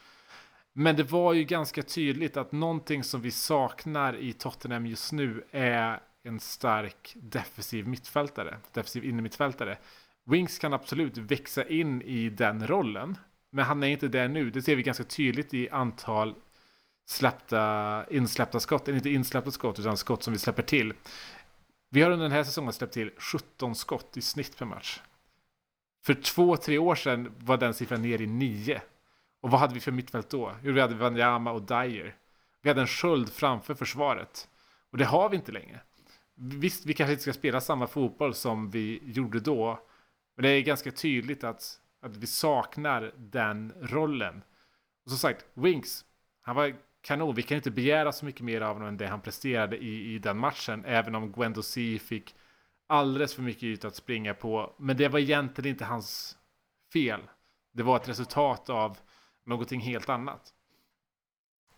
Men 0.73 0.97
det 0.97 1.03
var 1.03 1.33
ju 1.33 1.45
ganska 1.45 1.83
tydligt 1.83 2.37
att 2.37 2.53
någonting 2.53 3.05
som 3.05 3.21
vi 3.21 3.31
saknar 3.31 4.17
i 4.17 4.33
Tottenham 4.33 4.87
just 4.87 5.13
nu 5.13 5.45
är 5.51 6.01
en 6.23 6.41
stark 6.41 7.13
defensiv 7.15 7.89
mittfältare, 7.89 8.57
defensiv 8.73 9.05
innermittfältare. 9.05 9.79
Wings 10.25 10.59
kan 10.59 10.73
absolut 10.73 11.19
växa 11.19 11.69
in 11.69 12.03
i 12.03 12.29
den 12.29 12.67
rollen, 12.67 13.19
men 13.51 13.65
han 13.65 13.83
är 13.83 13.89
inte 13.89 14.09
där 14.09 14.29
nu. 14.29 14.51
Det 14.51 14.63
ser 14.63 14.77
vi 14.77 14.83
ganska 14.83 15.05
tydligt 15.05 15.55
i 15.55 15.69
antal 15.71 16.35
släppta, 17.09 18.05
insläppta 18.11 18.61
skott, 18.61 18.89
eller 18.89 18.97
inte 18.97 19.11
insläppta 19.11 19.51
skott, 19.51 19.79
utan 19.79 19.97
skott 19.97 20.23
som 20.23 20.33
vi 20.33 20.39
släpper 20.39 20.63
till. 20.63 20.93
Vi 21.89 22.03
har 22.03 22.11
under 22.11 22.25
den 22.25 22.33
här 22.33 22.45
säsongen 22.45 22.73
släppt 22.73 22.93
till 22.93 23.11
17 23.19 23.75
skott 23.75 24.17
i 24.17 24.21
snitt 24.21 24.59
per 24.59 24.67
match. 24.67 25.01
För 26.05 26.15
två, 26.15 26.57
tre 26.57 26.79
år 26.79 26.95
sedan 26.95 27.35
var 27.39 27.57
den 27.57 27.75
siffran 27.75 28.03
ner 28.03 28.21
i 28.21 28.27
nio. 28.27 28.83
Och 29.41 29.51
vad 29.51 29.61
hade 29.61 29.75
vi 29.75 29.81
för 29.81 29.93
mittfält 29.93 30.31
då? 30.31 30.53
Jo, 30.63 30.73
vi 30.73 30.81
hade 30.81 30.95
Wanyama 30.95 31.53
och 31.53 31.63
Dyer. 31.63 32.17
Vi 32.63 32.71
hade 32.71 32.81
en 32.81 32.87
sköld 32.87 33.33
framför 33.33 33.75
försvaret. 33.75 34.49
Och 34.91 34.99
det 34.99 35.05
har 35.05 35.29
vi 35.29 35.37
inte 35.37 35.53
längre. 35.53 35.81
Visst, 36.35 36.87
vi 36.87 36.95
kanske 36.95 37.13
inte 37.13 37.23
ska 37.23 37.33
spela 37.33 37.61
samma 37.61 37.87
fotboll 37.87 38.35
som 38.35 38.71
vi 38.71 39.01
gjorde 39.05 39.41
då. 39.41 39.81
Men 40.37 40.43
det 40.43 40.49
är 40.49 40.61
ganska 40.61 40.91
tydligt 40.91 41.45
att, 41.45 41.81
att 42.01 42.17
vi 42.17 42.27
saknar 42.27 43.13
den 43.17 43.73
rollen. 43.81 44.43
Och 45.05 45.11
som 45.11 45.19
sagt, 45.19 45.47
Winks, 45.55 46.05
han 46.43 46.57
var 46.57 46.75
kanon. 47.09 47.35
Vi 47.35 47.43
kan 47.43 47.57
inte 47.57 47.71
begära 47.71 48.13
så 48.13 48.25
mycket 48.25 48.41
mer 48.41 48.61
av 48.61 48.75
honom 48.75 48.89
än 48.89 48.97
det 48.97 49.07
han 49.07 49.21
presterade 49.21 49.77
i, 49.77 50.15
i 50.15 50.19
den 50.19 50.39
matchen. 50.39 50.85
Även 50.85 51.15
om 51.15 51.33
Gwendo 51.33 51.63
C 51.63 51.99
fick 51.99 52.35
alldeles 52.87 53.35
för 53.35 53.43
mycket 53.43 53.63
yta 53.63 53.89
att 53.89 53.95
springa 53.95 54.35
på. 54.35 54.75
Men 54.79 54.97
det 54.97 55.09
var 55.09 55.19
egentligen 55.19 55.71
inte 55.71 55.85
hans 55.85 56.39
fel. 56.93 57.21
Det 57.73 57.83
var 57.83 57.97
ett 57.97 58.09
resultat 58.09 58.71
av 58.71 58.99
någonting 59.45 59.81
helt 59.81 60.09
annat. 60.09 60.55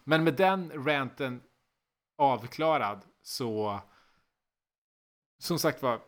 Men 0.04 0.24
med 0.24 0.34
den 0.34 0.84
ranten 0.84 1.42
avklarad 2.16 3.02
så 3.22 3.80
som 5.38 5.58
sagt 5.58 5.82
var 5.82 6.00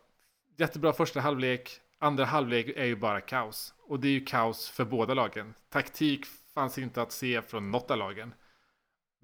jättebra 0.57 0.93
första 0.93 1.21
halvlek. 1.21 1.81
Andra 1.99 2.25
halvlek 2.25 2.67
är 2.77 2.85
ju 2.85 2.97
bara 2.97 3.21
kaos. 3.21 3.75
Och 3.79 4.01
det 4.01 4.09
är 4.09 4.13
ju 4.13 4.25
kaos 4.25 4.69
för 4.69 4.85
båda 4.85 5.15
lagen. 5.15 5.55
Taktik 5.69 6.27
fanns 6.55 6.79
inte 6.79 7.03
att 7.03 7.13
se 7.13 7.43
från 7.43 7.71
något 7.71 7.91
av 7.91 7.99
lagen. 7.99 8.35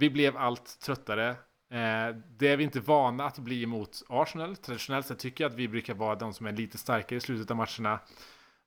Vi 0.01 0.11
blev 0.11 0.37
allt 0.37 0.81
tröttare. 0.81 1.29
Eh, 1.71 2.17
det 2.39 2.49
är 2.49 2.57
vi 2.57 2.65
inte 2.65 2.81
vana 2.81 3.25
att 3.25 3.39
bli 3.39 3.67
mot 3.67 4.03
Arsenal. 4.09 4.57
Traditionellt 4.57 5.07
sett 5.07 5.19
tycker 5.19 5.45
jag 5.45 5.51
att 5.51 5.59
vi 5.59 5.69
brukar 5.69 5.95
vara 5.95 6.15
de 6.15 6.35
som 6.35 6.47
är 6.47 6.53
lite 6.53 6.79
starkare 6.79 7.17
i 7.17 7.21
slutet 7.21 7.51
av 7.51 7.57
matcherna. 7.57 7.99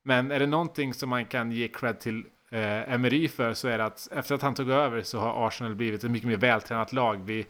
Men 0.04 0.32
är 0.32 0.40
det 0.40 0.48
någonting 0.48 0.94
som 0.94 1.10
man 1.10 1.26
kan 1.26 1.52
ge 1.52 1.68
cred 1.68 2.00
till 2.00 2.26
eh, 2.50 2.94
Emery 2.94 3.28
för 3.28 3.54
så 3.54 3.68
är 3.68 3.78
det 3.78 3.86
att 3.86 4.08
efter 4.12 4.36
att 4.36 4.42
han 4.42 4.56
tog 4.56 4.70
över 4.70 5.02
så 5.02 5.20
har 5.20 5.48
Arsenal 5.48 5.76
blivit 5.76 6.04
ett 6.04 6.12
mycket 6.12 6.28
mer 6.28 6.38
vältränat 6.38 6.94
lag. 6.94 7.24
Vi, 7.26 7.46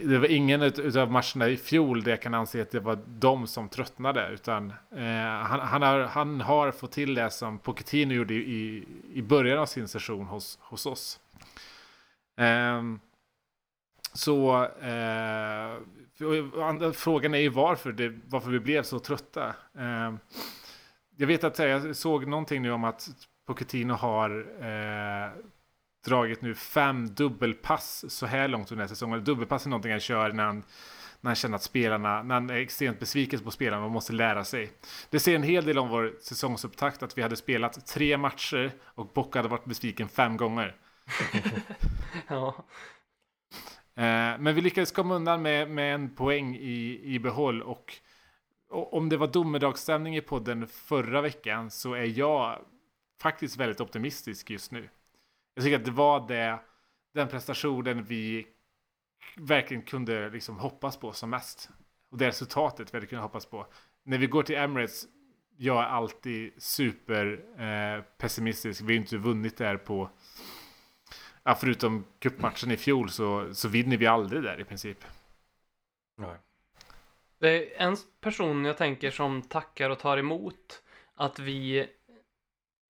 det 0.00 0.18
var 0.18 0.30
ingen 0.30 0.62
av 0.96 1.10
matcherna 1.10 1.48
i 1.48 1.56
fjol 1.56 2.02
där 2.02 2.10
jag 2.10 2.22
kan 2.22 2.34
anse 2.34 2.62
att 2.62 2.70
det 2.70 2.80
var 2.80 2.98
de 3.06 3.46
som 3.46 3.68
tröttnade. 3.68 4.28
Utan 4.32 4.70
eh, 4.96 5.04
han, 5.42 5.60
han, 5.60 5.82
har, 5.82 6.00
han 6.00 6.40
har 6.40 6.70
fått 6.70 6.92
till 6.92 7.14
det 7.14 7.30
som 7.30 7.58
Pochettino 7.58 8.14
gjorde 8.14 8.34
i, 8.34 8.84
i 9.12 9.22
början 9.22 9.58
av 9.58 9.66
sin 9.66 9.88
session 9.88 10.26
hos, 10.26 10.58
hos 10.62 10.86
oss. 10.86 11.20
Ehm, 12.36 13.00
så 14.12 14.64
eh, 14.64 15.78
frågan 16.92 17.34
är 17.34 17.38
ju 17.38 17.48
varför, 17.48 17.92
det, 17.92 18.20
varför 18.28 18.50
vi 18.50 18.60
blev 18.60 18.82
så 18.82 18.98
trötta. 18.98 19.48
Eh, 19.78 20.14
jag 21.16 21.26
vet 21.26 21.44
att 21.44 21.58
jag 21.58 21.96
såg 21.96 22.26
någonting 22.26 22.62
nu 22.62 22.72
om 22.72 22.84
att 22.84 23.08
Pochettino 23.46 23.92
har 23.92 24.30
eh, 24.60 25.30
dragit 26.04 26.42
nu 26.42 26.54
fem 26.54 27.14
dubbelpass 27.14 28.04
så 28.08 28.26
här 28.26 28.48
långt 28.48 28.72
under 28.72 28.86
säsongen. 28.86 29.24
Dubbelpass 29.24 29.66
är 29.66 29.70
någonting 29.70 29.90
han 29.90 30.00
kör 30.00 30.32
när 30.32 30.44
han, 30.44 30.62
när 31.20 31.28
han 31.28 31.34
känner 31.34 31.56
att 31.56 31.62
spelarna, 31.62 32.22
när 32.22 32.34
han 32.34 32.50
är 32.50 32.54
extremt 32.54 33.00
besviken 33.00 33.40
på 33.40 33.50
spelarna 33.50 33.84
och 33.84 33.90
måste 33.90 34.12
lära 34.12 34.44
sig. 34.44 34.72
Det 35.10 35.20
ser 35.20 35.34
en 35.34 35.42
hel 35.42 35.64
del 35.64 35.78
om 35.78 35.88
vår 35.88 36.12
säsongsupptakt 36.20 37.02
att 37.02 37.18
vi 37.18 37.22
hade 37.22 37.36
spelat 37.36 37.86
tre 37.86 38.16
matcher 38.16 38.72
och 38.84 39.06
Bocca 39.14 39.38
hade 39.38 39.48
varit 39.48 39.64
besviken 39.64 40.08
fem 40.08 40.36
gånger 40.36 40.76
ja. 42.28 42.54
Eh, 43.96 44.38
men 44.38 44.54
vi 44.54 44.60
lyckades 44.60 44.92
komma 44.92 45.14
undan 45.14 45.42
med, 45.42 45.70
med 45.70 45.94
en 45.94 46.14
poäng 46.14 46.56
i, 46.56 47.00
i 47.04 47.18
behåll 47.18 47.62
och, 47.62 47.94
och 48.68 48.94
om 48.94 49.08
det 49.08 49.16
var 49.16 49.26
domedagsstämning 49.26 50.16
i 50.16 50.20
podden 50.20 50.66
förra 50.66 51.20
veckan 51.20 51.70
så 51.70 51.94
är 51.94 52.18
jag 52.18 52.58
faktiskt 53.20 53.56
väldigt 53.56 53.80
optimistisk 53.80 54.50
just 54.50 54.72
nu. 54.72 54.88
Jag 55.54 55.64
tycker 55.64 55.78
att 55.78 55.84
det 55.84 55.90
var 55.90 56.28
det, 56.28 56.58
den 57.14 57.28
prestationen 57.28 58.04
vi 58.04 58.46
verkligen 59.36 59.82
kunde 59.82 60.30
liksom 60.30 60.58
hoppas 60.58 60.96
på 60.96 61.12
som 61.12 61.30
mest. 61.30 61.68
Och 62.10 62.18
det 62.18 62.28
resultatet 62.28 62.94
vi 62.94 62.96
hade 62.96 63.06
kunnat 63.06 63.22
hoppas 63.22 63.46
på. 63.46 63.66
När 64.02 64.18
vi 64.18 64.26
går 64.26 64.42
till 64.42 64.56
Emirates, 64.56 65.06
jag 65.56 65.82
är 65.82 65.86
alltid 65.86 66.52
super 66.62 67.44
eh, 67.58 68.02
pessimistisk. 68.18 68.80
Vi 68.80 68.86
har 68.86 69.00
inte 69.00 69.16
vunnit 69.16 69.56
där 69.56 69.76
på, 69.76 70.10
ja, 71.44 71.54
förutom 71.54 72.04
cupmatchen 72.18 72.70
i 72.70 72.76
fjol 72.76 73.10
så, 73.10 73.54
så 73.54 73.68
vinner 73.68 73.96
vi 73.96 74.06
aldrig 74.06 74.42
där 74.42 74.60
i 74.60 74.64
princip. 74.64 75.04
Nej. 76.16 76.36
Det 77.38 77.74
är 77.76 77.86
en 77.86 77.96
person 78.20 78.64
jag 78.64 78.76
tänker 78.76 79.10
som 79.10 79.42
tackar 79.42 79.90
och 79.90 79.98
tar 79.98 80.16
emot 80.18 80.82
att 81.14 81.38
vi 81.38 81.88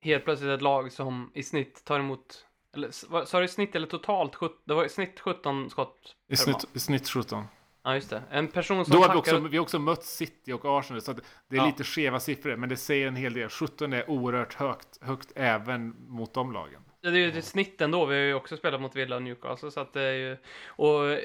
helt 0.03 0.25
plötsligt 0.25 0.51
ett 0.51 0.63
lag 0.63 0.93
som 0.93 1.31
i 1.35 1.43
snitt 1.43 1.85
tar 1.85 2.01
emot 2.01 2.47
eller 2.75 3.25
sa 3.25 3.41
du 3.41 3.49
snitt 3.49 3.75
eller 3.75 3.87
totalt? 3.87 4.37
Det 4.65 4.75
var 4.75 4.85
i 4.85 4.89
snitt 4.89 5.21
17 5.21 5.71
skott 5.71 6.17
I 6.29 6.37
snitt, 6.37 6.65
i 6.73 6.79
snitt 6.79 7.09
17. 7.09 7.45
Ja, 7.83 7.95
just 7.95 8.11
det. 8.11 8.23
En 8.31 8.49
person 8.49 8.85
som 8.85 8.93
Då 8.93 8.99
har 8.99 9.03
vi 9.03 9.07
tackar... 9.09 9.19
också, 9.19 9.49
vi 9.49 9.57
har 9.57 9.63
också 9.63 9.79
mött 9.79 10.05
City 10.05 10.53
och 10.53 10.79
Arsenal, 10.79 11.03
så 11.03 11.13
det 11.13 11.21
är 11.49 11.57
Ja. 11.57 11.67
lite 11.67 11.85
skeva 11.85 12.21
siffror, 12.21 12.57
men 12.57 12.69
det 12.69 12.77
säger 12.77 13.09
en 13.09 13.17
hel 13.17 13.33
del. 13.35 13.49
17 13.49 13.93
är 13.93 14.11
oerhört 14.11 14.55
högt, 14.55 14.99
högt 15.03 15.33
även 15.35 15.95
mot 16.09 16.35
de 16.35 16.53
lagen. 16.53 16.85
Ja, 17.05 17.11
det 17.11 17.19
är 17.19 17.33
ju 17.33 17.39
ett 17.39 17.45
snitt 17.45 17.81
ändå. 17.81 18.07
Vi 18.07 18.15
har 18.15 18.23
ju 18.23 18.35
också 18.35 18.57
spelat 18.57 18.81
mot 18.81 18.97
Villa 18.97 19.17
och 19.17 19.23
Newcastle, 19.23 19.71
så 19.71 19.81
att 19.81 19.93
det 19.93 20.03
är 20.03 20.13
ju... 20.13 20.37
Och 20.67 21.11
eh, 21.11 21.19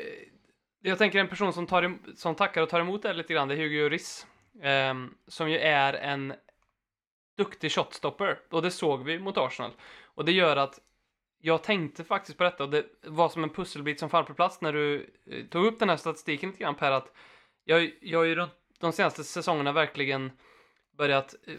jag 0.81 0.97
tänker 0.97 1.19
en 1.19 1.27
person 1.27 1.53
som, 1.53 1.67
tar, 1.67 1.83
em- 1.83 2.15
som 2.15 2.35
tackar 2.35 2.61
och 2.61 2.69
tar 2.69 2.79
emot 2.79 3.01
det 3.01 3.13
lite 3.13 3.33
grann, 3.33 3.47
det 3.47 3.53
är 3.53 3.57
Hugo 3.57 3.81
Lloris. 3.81 4.27
ehm, 4.61 5.13
som 5.27 5.51
ju 5.51 5.57
är 5.57 5.93
en 5.93 6.33
duktig 7.37 7.71
shotstopper. 7.71 8.39
Och 8.49 8.61
det 8.61 8.71
såg 8.71 9.03
vi 9.03 9.19
mot 9.19 9.37
Arsenal. 9.37 9.71
Och 10.03 10.25
det 10.25 10.31
gör 10.31 10.57
att 10.57 10.79
jag 11.41 11.63
tänkte 11.63 12.03
faktiskt 12.03 12.37
på 12.37 12.43
detta 12.43 12.63
och 12.63 12.69
det 12.69 12.85
var 13.03 13.29
som 13.29 13.43
en 13.43 13.49
pusselbit 13.49 13.99
som 13.99 14.09
fall 14.09 14.25
på 14.25 14.33
plats 14.33 14.61
när 14.61 14.73
du 14.73 15.13
eh, 15.31 15.45
tog 15.45 15.65
upp 15.65 15.79
den 15.79 15.89
här 15.89 15.97
statistiken 15.97 16.49
lite 16.49 16.63
grann 16.63 16.75
Per, 16.75 16.91
att 16.91 17.13
jag, 17.63 17.91
jag 18.01 18.19
har 18.19 18.25
ju 18.25 18.35
de, 18.35 18.49
de 18.79 18.91
senaste 18.91 19.23
säsongerna 19.23 19.71
verkligen 19.71 20.31
börjat 20.97 21.35
eh, 21.47 21.55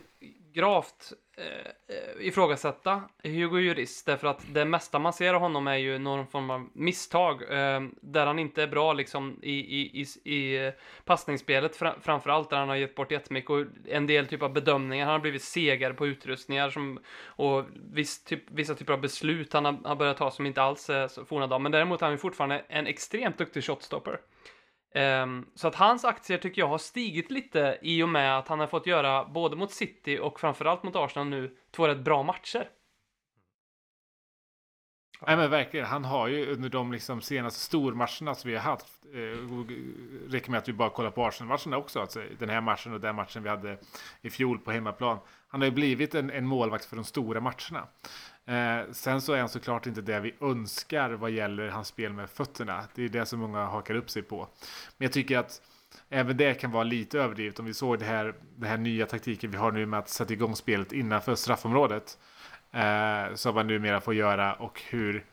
gravt 0.52 1.12
eh, 1.40 2.26
ifrågasätta 2.26 3.02
Hugo 3.22 3.58
Juris 3.58 4.04
därför 4.04 4.26
att 4.26 4.54
det 4.54 4.64
mesta 4.64 4.98
man 4.98 5.12
ser 5.12 5.34
av 5.34 5.40
honom 5.40 5.66
är 5.66 5.76
ju 5.76 5.98
någon 5.98 6.26
form 6.26 6.50
av 6.50 6.68
misstag 6.72 7.42
eh, 7.42 7.80
där 8.00 8.26
han 8.26 8.38
inte 8.38 8.62
är 8.62 8.66
bra 8.66 8.92
liksom 8.92 9.38
i, 9.42 9.52
i, 9.52 10.00
i, 10.00 10.30
i 10.34 10.66
eh, 10.66 10.72
passningsspelet 11.04 11.76
fra, 11.76 11.94
framförallt 12.00 12.50
där 12.50 12.56
han 12.56 12.68
har 12.68 12.76
gett 12.76 12.94
bort 12.94 13.12
jättemycket 13.12 13.50
och 13.50 13.64
en 13.88 14.06
del 14.06 14.26
typ 14.26 14.42
av 14.42 14.52
bedömningar. 14.52 15.04
Han 15.04 15.12
har 15.12 15.20
blivit 15.20 15.44
segare 15.44 15.94
på 15.94 16.06
utrustningar 16.06 16.70
som, 16.70 17.00
och 17.24 17.64
viss 17.92 18.24
typ, 18.24 18.42
vissa 18.50 18.74
typer 18.74 18.92
av 18.92 19.00
beslut 19.00 19.52
han 19.52 19.64
har, 19.64 19.78
har 19.84 19.96
börjat 19.96 20.16
ta 20.16 20.30
som 20.30 20.46
inte 20.46 20.62
alls 20.62 20.90
är 20.90 21.08
så 21.08 21.24
forna 21.24 21.46
dagar. 21.46 21.58
Men 21.60 21.72
däremot 21.72 22.02
är 22.02 22.06
han 22.06 22.14
ju 22.14 22.18
fortfarande 22.18 22.64
en 22.68 22.86
extremt 22.86 23.38
duktig 23.38 23.64
shotstopper. 23.64 24.20
Um, 24.94 25.50
så 25.54 25.68
att 25.68 25.74
hans 25.74 26.04
aktier 26.04 26.38
tycker 26.38 26.62
jag 26.62 26.68
har 26.68 26.78
stigit 26.78 27.30
lite 27.30 27.78
i 27.82 28.02
och 28.02 28.08
med 28.08 28.38
att 28.38 28.48
han 28.48 28.60
har 28.60 28.66
fått 28.66 28.86
göra 28.86 29.24
både 29.24 29.56
mot 29.56 29.70
City 29.70 30.18
och 30.18 30.40
framförallt 30.40 30.82
mot 30.82 30.96
Arsenal 30.96 31.28
nu 31.28 31.56
två 31.70 31.88
rätt 31.88 31.98
bra 31.98 32.22
matcher. 32.22 32.68
Nej 35.26 35.36
men 35.36 35.50
verkligen, 35.50 35.86
han 35.86 36.04
har 36.04 36.28
ju 36.28 36.52
under 36.52 36.68
de 36.68 36.92
liksom 36.92 37.20
senaste 37.20 37.60
stormatcherna 37.60 38.34
som 38.34 38.50
vi 38.50 38.56
har 38.56 38.62
haft, 38.62 38.86
eh, 39.14 40.30
räcker 40.30 40.50
med 40.50 40.58
att 40.58 40.68
vi 40.68 40.72
bara 40.72 40.90
kollar 40.90 41.10
på 41.10 41.26
Arsenal-matcherna 41.26 41.76
också, 41.76 42.00
alltså 42.00 42.22
den 42.38 42.48
här 42.48 42.60
matchen 42.60 42.92
och 42.92 43.00
den 43.00 43.16
matchen 43.16 43.42
vi 43.42 43.48
hade 43.48 43.78
i 44.20 44.30
fjol 44.30 44.58
på 44.58 44.70
hemmaplan. 44.70 45.18
Han 45.48 45.60
har 45.60 45.66
ju 45.66 45.74
blivit 45.74 46.14
en, 46.14 46.30
en 46.30 46.46
målvakt 46.46 46.84
för 46.84 46.96
de 46.96 47.04
stora 47.04 47.40
matcherna. 47.40 47.86
Eh, 48.50 48.92
sen 48.92 49.20
så 49.20 49.32
är 49.32 49.40
han 49.40 49.48
såklart 49.48 49.86
inte 49.86 50.00
det 50.00 50.20
vi 50.20 50.34
önskar 50.40 51.10
vad 51.10 51.30
gäller 51.30 51.68
hans 51.68 51.88
spel 51.88 52.12
med 52.12 52.30
fötterna. 52.30 52.84
Det 52.94 53.04
är 53.04 53.08
det 53.08 53.26
som 53.26 53.40
många 53.40 53.64
hakar 53.64 53.94
upp 53.94 54.10
sig 54.10 54.22
på. 54.22 54.48
Men 54.96 55.04
jag 55.04 55.12
tycker 55.12 55.38
att 55.38 55.62
även 56.08 56.36
det 56.36 56.54
kan 56.54 56.70
vara 56.70 56.84
lite 56.84 57.18
överdrivet. 57.18 57.58
Om 57.58 57.64
vi 57.64 57.74
såg 57.74 57.98
det 57.98 58.04
här, 58.04 58.34
det 58.56 58.66
här 58.66 58.78
nya 58.78 59.06
taktiken 59.06 59.50
vi 59.50 59.56
har 59.56 59.72
nu 59.72 59.86
med 59.86 59.98
att 59.98 60.08
sätta 60.08 60.32
igång 60.32 60.56
spelet 60.56 60.92
innanför 60.92 61.34
straffområdet. 61.34 62.18
Eh, 62.72 63.34
som 63.34 63.54
man 63.54 63.66
numera 63.66 64.00
får 64.00 64.14
göra 64.14 64.54
och 64.54 64.82
hur 64.88 65.24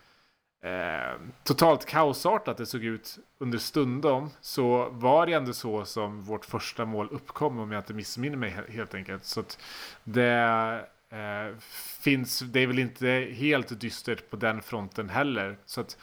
eh, 0.64 1.20
totalt 1.44 1.86
kaosartat 1.86 2.58
det 2.58 2.66
såg 2.66 2.84
ut 2.84 3.18
under 3.38 3.58
stundom. 3.58 4.30
Så 4.42 4.90
var 4.90 5.26
det 5.26 5.34
ändå 5.34 5.54
så 5.54 5.86
som 5.86 6.24
vårt 6.24 6.46
första 6.46 6.86
mål 6.86 7.08
uppkom 7.12 7.60
om 7.60 7.72
jag 7.72 7.80
inte 7.80 7.94
missminner 7.94 8.38
mig 8.38 8.56
helt 8.70 8.96
enkelt. 8.96 9.26
Så 9.26 9.40
att 9.40 9.60
det 10.04 10.88
eh, 11.12 11.58
finns, 12.04 12.40
det 12.40 12.60
är 12.60 12.68
väl 12.68 12.80
inte 12.80 13.08
helt 13.34 13.82
dystert 13.82 14.30
på 14.30 14.36
den 14.36 14.62
fronten 14.62 15.10
heller. 15.10 15.58
Så 15.66 15.82
att 15.82 15.98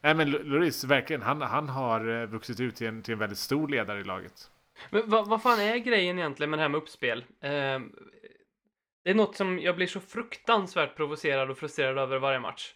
Nej 0.00 0.14
men 0.14 0.30
Lloris, 0.30 0.84
verkligen, 0.84 1.22
han, 1.22 1.42
han 1.42 1.68
har 1.68 2.20
eh, 2.20 2.26
vuxit 2.26 2.60
ut 2.60 2.76
till 2.76 2.86
en, 2.86 3.02
till 3.02 3.12
en 3.12 3.18
väldigt 3.18 3.38
stor 3.38 3.68
ledare 3.68 4.00
i 4.00 4.04
laget. 4.04 4.50
Men 4.90 5.02
vad, 5.10 5.28
vad 5.28 5.42
fan 5.42 5.60
är 5.60 5.76
grejen 5.76 6.18
egentligen 6.18 6.50
med 6.50 6.58
det 6.58 6.62
här 6.62 6.68
med 6.68 6.78
uppspel? 6.78 7.24
Eh, 7.40 7.80
det 9.04 9.10
är 9.10 9.14
något 9.14 9.36
som 9.36 9.58
jag 9.58 9.76
blir 9.76 9.86
så 9.86 10.00
fruktansvärt 10.00 10.96
provocerad 10.96 11.50
och 11.50 11.58
frustrerad 11.58 11.98
över 11.98 12.18
varje 12.18 12.40
match. 12.40 12.74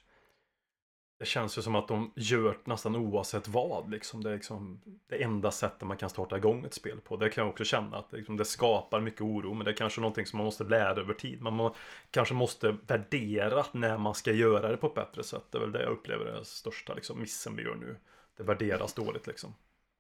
Det 1.20 1.26
känns 1.26 1.58
ju 1.58 1.62
som 1.62 1.74
att 1.74 1.88
de 1.88 2.12
gör 2.16 2.58
nästan 2.64 2.96
oavsett 2.96 3.48
vad. 3.48 3.90
Liksom. 3.90 4.22
Det 4.22 4.30
är 4.30 4.34
liksom 4.34 4.80
det 5.08 5.22
enda 5.22 5.50
sättet 5.50 5.88
man 5.88 5.96
kan 5.96 6.10
starta 6.10 6.36
igång 6.36 6.64
ett 6.64 6.74
spel 6.74 7.00
på. 7.00 7.16
Det 7.16 7.30
kan 7.30 7.42
jag 7.44 7.50
också 7.50 7.64
känna 7.64 7.96
att 7.96 8.10
det, 8.10 8.16
liksom, 8.16 8.36
det 8.36 8.44
skapar 8.44 9.00
mycket 9.00 9.20
oro. 9.20 9.54
Men 9.54 9.64
det 9.64 9.70
är 9.70 9.74
kanske 9.76 10.00
någonting 10.00 10.26
som 10.26 10.36
man 10.36 10.44
måste 10.44 10.64
lära 10.64 11.00
över 11.00 11.14
tid. 11.14 11.42
Man 11.42 11.52
må, 11.52 11.74
kanske 12.10 12.34
måste 12.34 12.76
värdera 12.86 13.64
när 13.72 13.98
man 13.98 14.14
ska 14.14 14.32
göra 14.32 14.68
det 14.68 14.76
på 14.76 14.86
ett 14.86 14.94
bättre 14.94 15.22
sätt. 15.22 15.44
Det 15.50 15.58
är 15.58 15.60
väl 15.60 15.72
det 15.72 15.82
jag 15.82 15.92
upplever 15.92 16.24
är 16.24 16.32
den 16.32 16.44
största 16.44 16.94
liksom, 16.94 17.20
missen 17.20 17.56
vi 17.56 17.62
gör 17.62 17.74
nu. 17.74 17.96
Det 18.36 18.42
värderas 18.42 18.94
dåligt 18.94 19.26
liksom. 19.26 19.54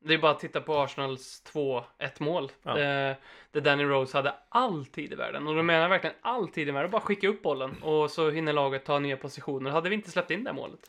Det 0.04 0.14
är 0.14 0.18
bara 0.18 0.32
att 0.32 0.40
titta 0.40 0.60
på 0.60 0.78
Arsenals 0.78 1.42
2-1 1.52 1.82
mål. 2.18 2.52
Ja. 2.62 2.70
Eh, 2.78 3.16
där 3.50 3.60
Danny 3.60 3.84
Rose 3.84 4.18
hade 4.18 4.34
all 4.48 4.86
tid 4.86 5.12
i 5.12 5.16
världen. 5.16 5.46
Och 5.46 5.54
då 5.56 5.62
menar 5.62 5.82
jag 5.82 5.88
verkligen 5.88 6.16
all 6.20 6.48
tid 6.48 6.68
i 6.68 6.70
världen. 6.70 6.90
Bara 6.90 7.00
skicka 7.00 7.28
upp 7.28 7.42
bollen 7.42 7.82
och 7.82 8.10
så 8.10 8.30
hinner 8.30 8.52
laget 8.52 8.84
ta 8.84 8.98
nya 8.98 9.16
positioner. 9.16 9.70
Hade 9.70 9.88
vi 9.88 9.94
inte 9.94 10.10
släppt 10.10 10.30
in 10.30 10.44
det 10.44 10.52
målet. 10.52 10.80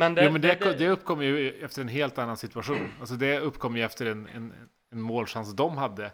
Men 0.00 0.14
det, 0.14 0.24
jo, 0.24 0.32
men 0.32 0.40
det, 0.40 0.74
det 0.78 0.88
uppkom 0.88 1.22
ju 1.22 1.50
efter 1.64 1.82
en 1.82 1.88
helt 1.88 2.18
annan 2.18 2.36
situation. 2.36 2.88
Alltså 3.00 3.14
det 3.14 3.38
uppkom 3.38 3.76
ju 3.76 3.82
efter 3.82 4.06
en, 4.06 4.28
en, 4.28 4.52
en 4.92 5.00
målchans 5.00 5.52
de 5.52 5.76
hade. 5.76 6.12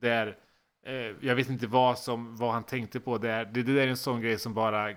Där, 0.00 0.36
eh, 0.86 0.94
jag 1.20 1.34
vet 1.34 1.48
inte 1.48 1.66
vad, 1.66 1.98
som, 1.98 2.36
vad 2.36 2.52
han 2.52 2.64
tänkte 2.64 3.00
på. 3.00 3.18
Där. 3.18 3.44
Det, 3.44 3.62
det 3.62 3.74
där 3.74 3.82
är 3.82 3.88
en 3.88 3.96
sån 3.96 4.20
grej 4.20 4.38
som 4.38 4.54
bara 4.54 4.94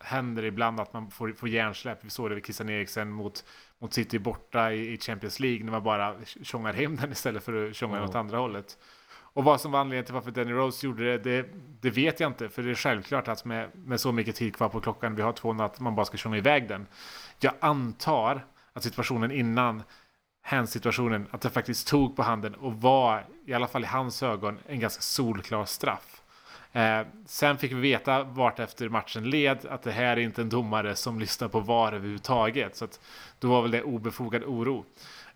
händer 0.00 0.44
ibland 0.44 0.80
att 0.80 0.92
man 0.92 1.10
får, 1.10 1.32
får 1.32 1.48
hjärnsläpp. 1.48 1.98
Vi 2.04 2.10
såg 2.10 2.30
det 2.30 2.34
vid 2.34 2.44
Christian 2.44 2.68
Eriksen 2.68 3.10
mot, 3.10 3.44
mot 3.78 3.94
City 3.94 4.18
borta 4.18 4.72
i, 4.72 4.92
i 4.92 4.98
Champions 4.98 5.40
League. 5.40 5.64
När 5.64 5.72
man 5.72 5.82
bara 5.82 6.14
tjongar 6.42 6.72
hem 6.72 6.96
den 6.96 7.12
istället 7.12 7.44
för 7.44 7.68
att 7.68 7.76
tjonga 7.76 7.96
Ja. 7.96 8.04
åt 8.04 8.14
andra 8.14 8.38
hållet. 8.38 8.78
Och 9.36 9.44
vad 9.44 9.60
som 9.60 9.72
var 9.72 9.80
anledningen 9.80 10.04
till 10.04 10.14
varför 10.14 10.30
Danny 10.30 10.52
Rose 10.52 10.86
gjorde 10.86 11.04
det, 11.04 11.18
det, 11.18 11.48
det 11.80 11.90
vet 11.90 12.20
jag 12.20 12.30
inte. 12.30 12.48
För 12.48 12.62
det 12.62 12.70
är 12.70 12.74
självklart 12.74 13.28
att 13.28 13.44
med, 13.44 13.70
med 13.74 14.00
så 14.00 14.12
mycket 14.12 14.36
tid 14.36 14.56
kvar 14.56 14.68
på 14.68 14.80
klockan, 14.80 15.14
vi 15.14 15.22
har 15.22 15.32
två 15.32 15.62
att 15.62 15.80
man 15.80 15.94
bara 15.94 16.06
ska 16.06 16.16
köra 16.16 16.36
iväg 16.36 16.68
den. 16.68 16.86
Jag 17.40 17.52
antar 17.60 18.46
att 18.72 18.82
situationen 18.82 19.30
innan 19.30 19.82
hands-situationen, 20.42 21.26
att 21.30 21.40
det 21.40 21.50
faktiskt 21.50 21.88
tog 21.88 22.16
på 22.16 22.22
handen 22.22 22.54
och 22.54 22.74
var, 22.80 23.26
i 23.46 23.54
alla 23.54 23.66
fall 23.66 23.84
i 23.84 23.86
hans 23.86 24.22
ögon, 24.22 24.58
en 24.66 24.80
ganska 24.80 25.02
solklar 25.02 25.64
straff. 25.64 26.22
Eh, 26.72 27.06
sen 27.26 27.58
fick 27.58 27.72
vi 27.72 27.80
veta 27.80 28.22
vart 28.22 28.58
efter 28.58 28.88
matchen 28.88 29.30
led 29.30 29.66
att 29.66 29.82
det 29.82 29.92
här 29.92 30.16
är 30.16 30.20
inte 30.20 30.42
en 30.42 30.48
domare 30.48 30.96
som 30.96 31.20
lyssnar 31.20 31.48
på 31.48 31.60
VAR 31.60 31.92
överhuvudtaget. 31.92 32.76
Så 32.76 32.84
att 32.84 33.00
då 33.38 33.48
var 33.48 33.62
väl 33.62 33.70
det 33.70 33.82
obefogad 33.82 34.44
oro. 34.44 34.84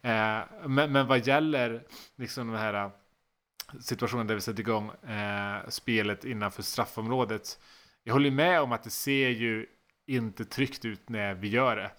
Eh, 0.02 0.38
men, 0.66 0.92
men 0.92 1.06
vad 1.06 1.26
gäller 1.26 1.82
liksom 2.16 2.52
de 2.52 2.58
här 2.58 2.90
situationen 3.80 4.26
där 4.26 4.34
vi 4.34 4.40
sätter 4.40 4.60
igång 4.60 4.90
eh, 4.90 5.68
spelet 5.68 6.24
innanför 6.24 6.62
straffområdet. 6.62 7.58
Jag 8.04 8.12
håller 8.12 8.30
med 8.30 8.60
om 8.60 8.72
att 8.72 8.82
det 8.82 8.90
ser 8.90 9.28
ju 9.28 9.66
inte 10.06 10.44
tryggt 10.44 10.84
ut 10.84 11.08
när 11.08 11.34
vi 11.34 11.48
gör 11.48 11.76
det. 11.76 11.90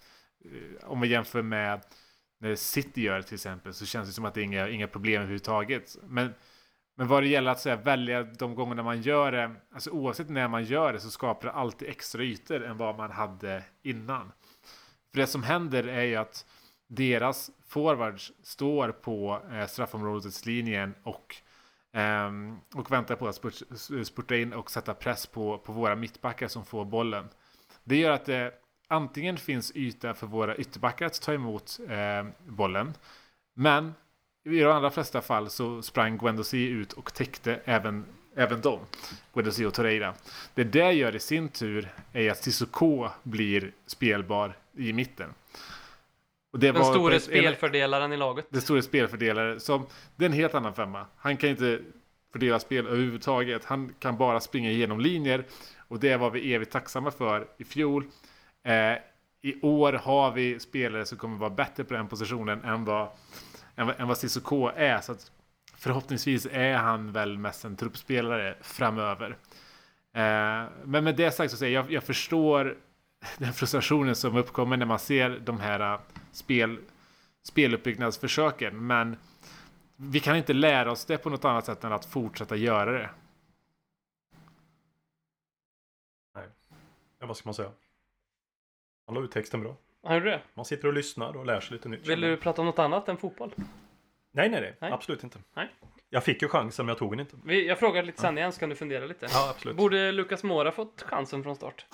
Eh, 0.44 0.88
om 0.88 1.00
vi 1.00 1.08
jämför 1.08 1.42
med 1.42 1.80
när 2.40 2.54
City 2.54 3.02
gör 3.02 3.16
det 3.16 3.22
till 3.22 3.34
exempel 3.34 3.74
så 3.74 3.86
känns 3.86 4.08
det 4.08 4.14
som 4.14 4.24
att 4.24 4.34
det 4.34 4.40
är 4.40 4.44
inga, 4.44 4.68
inga 4.68 4.88
problem 4.88 5.16
överhuvudtaget. 5.16 5.96
Men, 6.08 6.34
men 6.96 7.08
vad 7.08 7.22
det 7.22 7.28
gäller 7.28 7.50
att 7.50 7.60
säga, 7.60 7.76
välja 7.76 8.22
de 8.22 8.54
gångerna 8.54 8.82
man 8.82 9.02
gör 9.02 9.32
det, 9.32 9.54
alltså 9.74 9.90
oavsett 9.90 10.28
när 10.28 10.48
man 10.48 10.64
gör 10.64 10.92
det 10.92 11.00
så 11.00 11.10
skapar 11.10 11.48
det 11.48 11.54
alltid 11.54 11.88
extra 11.88 12.22
ytor 12.22 12.64
än 12.64 12.76
vad 12.76 12.96
man 12.96 13.10
hade 13.10 13.64
innan. 13.82 14.32
För 15.12 15.20
det 15.20 15.26
som 15.26 15.42
händer 15.42 15.84
är 15.84 16.02
ju 16.02 16.16
att 16.16 16.46
deras 16.88 17.50
forwards 17.68 18.32
står 18.42 18.88
på 18.88 19.42
eh, 19.52 19.66
straffområdets 19.66 20.46
linjen 20.46 20.94
och, 21.02 21.36
ehm, 21.92 22.58
och 22.74 22.92
väntar 22.92 23.16
på 23.16 23.28
att 23.28 23.34
spurt, 23.34 23.62
spurta 24.04 24.36
in 24.36 24.52
och 24.52 24.70
sätta 24.70 24.94
press 24.94 25.26
på, 25.26 25.58
på 25.58 25.72
våra 25.72 25.96
mittbackar 25.96 26.48
som 26.48 26.64
får 26.64 26.84
bollen. 26.84 27.28
Det 27.84 27.96
gör 27.96 28.10
att 28.10 28.24
det 28.24 28.54
antingen 28.88 29.36
finns 29.36 29.72
yta 29.74 30.14
för 30.14 30.26
våra 30.26 30.56
ytterbackar 30.56 31.06
att 31.06 31.22
ta 31.22 31.32
emot 31.32 31.80
eh, 31.88 32.26
bollen. 32.46 32.94
Men 33.54 33.94
i 34.44 34.60
de 34.60 34.72
allra 34.72 34.90
flesta 34.90 35.20
fall 35.20 35.50
så 35.50 35.82
sprang 35.82 36.18
Guendossi 36.18 36.68
ut 36.68 36.92
och 36.92 37.14
täckte 37.14 37.60
även, 37.64 38.04
även 38.36 38.60
dem. 38.60 38.80
Guendossi 39.34 39.64
och 39.64 39.74
Torreira. 39.74 40.14
Det 40.54 40.64
det 40.64 40.92
gör 40.92 41.16
i 41.16 41.20
sin 41.20 41.48
tur 41.48 41.94
är 42.12 42.30
att 42.30 42.42
Sissoko 42.42 43.08
blir 43.22 43.72
spelbar 43.86 44.56
i 44.76 44.92
mitten. 44.92 45.34
Och 46.52 46.58
det 46.58 46.72
Den 46.72 46.84
store 46.84 47.20
spelfördelaren 47.20 48.12
i 48.12 48.16
laget. 48.16 48.46
den 48.50 48.60
stora 48.60 48.82
spelfördelare 48.82 49.60
som 49.60 49.86
det 50.16 50.24
är 50.24 50.28
en 50.28 50.32
helt 50.32 50.54
annan 50.54 50.74
femma. 50.74 51.06
Han 51.16 51.36
kan 51.36 51.50
inte 51.50 51.80
fördela 52.32 52.58
spel 52.60 52.86
överhuvudtaget. 52.86 53.64
Han 53.64 53.94
kan 53.98 54.16
bara 54.16 54.40
springa 54.40 54.70
igenom 54.70 55.00
linjer 55.00 55.44
och 55.88 56.00
det 56.00 56.16
var 56.16 56.30
vi 56.30 56.54
evigt 56.54 56.72
tacksamma 56.72 57.10
för 57.10 57.46
i 57.58 57.64
fjol. 57.64 58.04
Eh, 58.64 58.92
I 59.42 59.60
år 59.62 59.92
har 59.92 60.30
vi 60.32 60.60
spelare 60.60 61.06
som 61.06 61.18
kommer 61.18 61.38
vara 61.38 61.50
bättre 61.50 61.84
på 61.84 61.94
den 61.94 62.08
positionen 62.08 62.64
än 62.64 62.84
vad, 62.84 63.08
än, 63.76 63.90
än 63.90 64.08
vad 64.08 64.18
Cissoko 64.18 64.66
är. 64.76 65.00
Så 65.00 65.12
att 65.12 65.30
förhoppningsvis 65.76 66.46
är 66.52 66.74
han 66.74 67.12
väl 67.12 67.38
mest 67.38 67.64
en 67.64 67.76
truppspelare 67.76 68.54
framöver. 68.60 69.36
Eh, 70.14 70.68
men 70.84 71.04
med 71.04 71.16
det 71.16 71.30
sagt 71.30 71.50
så 71.50 71.56
säger 71.56 71.74
jag, 71.74 71.92
jag 71.92 72.02
förstår 72.02 72.76
den 73.38 73.52
frustrationen 73.52 74.14
som 74.14 74.36
uppkommer 74.36 74.76
när 74.76 74.86
man 74.86 74.98
ser 74.98 75.30
de 75.30 75.60
här 75.60 75.80
eh, 75.80 76.00
spel, 76.32 76.78
speluppbyggnadsförsöken. 77.42 78.86
Men 78.86 79.16
vi 79.96 80.20
kan 80.20 80.36
inte 80.36 80.52
lära 80.52 80.92
oss 80.92 81.04
det 81.04 81.18
på 81.18 81.30
något 81.30 81.44
annat 81.44 81.66
sätt 81.66 81.84
än 81.84 81.92
att 81.92 82.04
fortsätta 82.04 82.56
göra 82.56 82.92
det. 82.92 83.10
Ja, 87.22 87.26
vad 87.26 87.36
ska 87.36 87.48
man 87.48 87.54
säga? 87.54 87.70
Han 89.06 89.14
la 89.14 89.20
ut 89.20 89.30
texten 89.30 89.60
bra. 89.60 89.76
Har 90.02 90.20
du 90.20 90.30
det? 90.30 90.40
Man 90.54 90.64
sitter 90.64 90.88
och 90.88 90.94
lyssnar 90.94 91.36
och 91.36 91.46
lär 91.46 91.60
sig 91.60 91.72
lite 91.72 91.88
nytt. 91.88 92.08
Vill 92.08 92.20
du 92.20 92.36
prata 92.36 92.62
om 92.62 92.66
något 92.66 92.78
annat 92.78 93.08
än 93.08 93.16
fotboll? 93.16 93.54
Nej, 94.30 94.48
nej, 94.50 94.60
nej, 94.60 94.76
Nej. 94.78 94.92
Absolut 94.92 95.24
inte. 95.24 95.38
Nej. 95.54 95.68
Jag 96.10 96.24
fick 96.24 96.42
ju 96.42 96.48
chansen, 96.48 96.86
men 96.86 96.88
jag 96.90 96.98
tog 96.98 97.12
den 97.12 97.20
inte. 97.20 97.36
Vi, 97.44 97.68
jag 97.68 97.78
frågar 97.78 98.02
lite 98.02 98.20
sen 98.20 98.38
igen, 98.38 98.52
så 98.52 98.60
kan 98.60 98.68
du 98.68 98.76
fundera 98.76 99.06
lite. 99.06 99.26
Ja, 99.30 99.50
absolut. 99.50 99.76
Borde 99.76 100.12
Lucas 100.12 100.42
Mora 100.42 100.72
fått 100.72 101.02
chansen 101.02 101.42
från 101.42 101.56
start? 101.56 101.86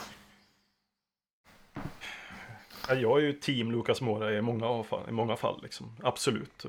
Ja, 2.88 2.94
Jag 2.94 3.18
är 3.18 3.22
ju 3.22 3.32
team 3.32 3.72
Lucas 3.72 4.00
Moura 4.00 4.32
i 4.32 4.42
många 4.42 4.82
fall. 4.82 5.08
I 5.08 5.12
många 5.12 5.36
fall 5.36 5.60
liksom. 5.62 5.96
Absolut. 6.02 6.66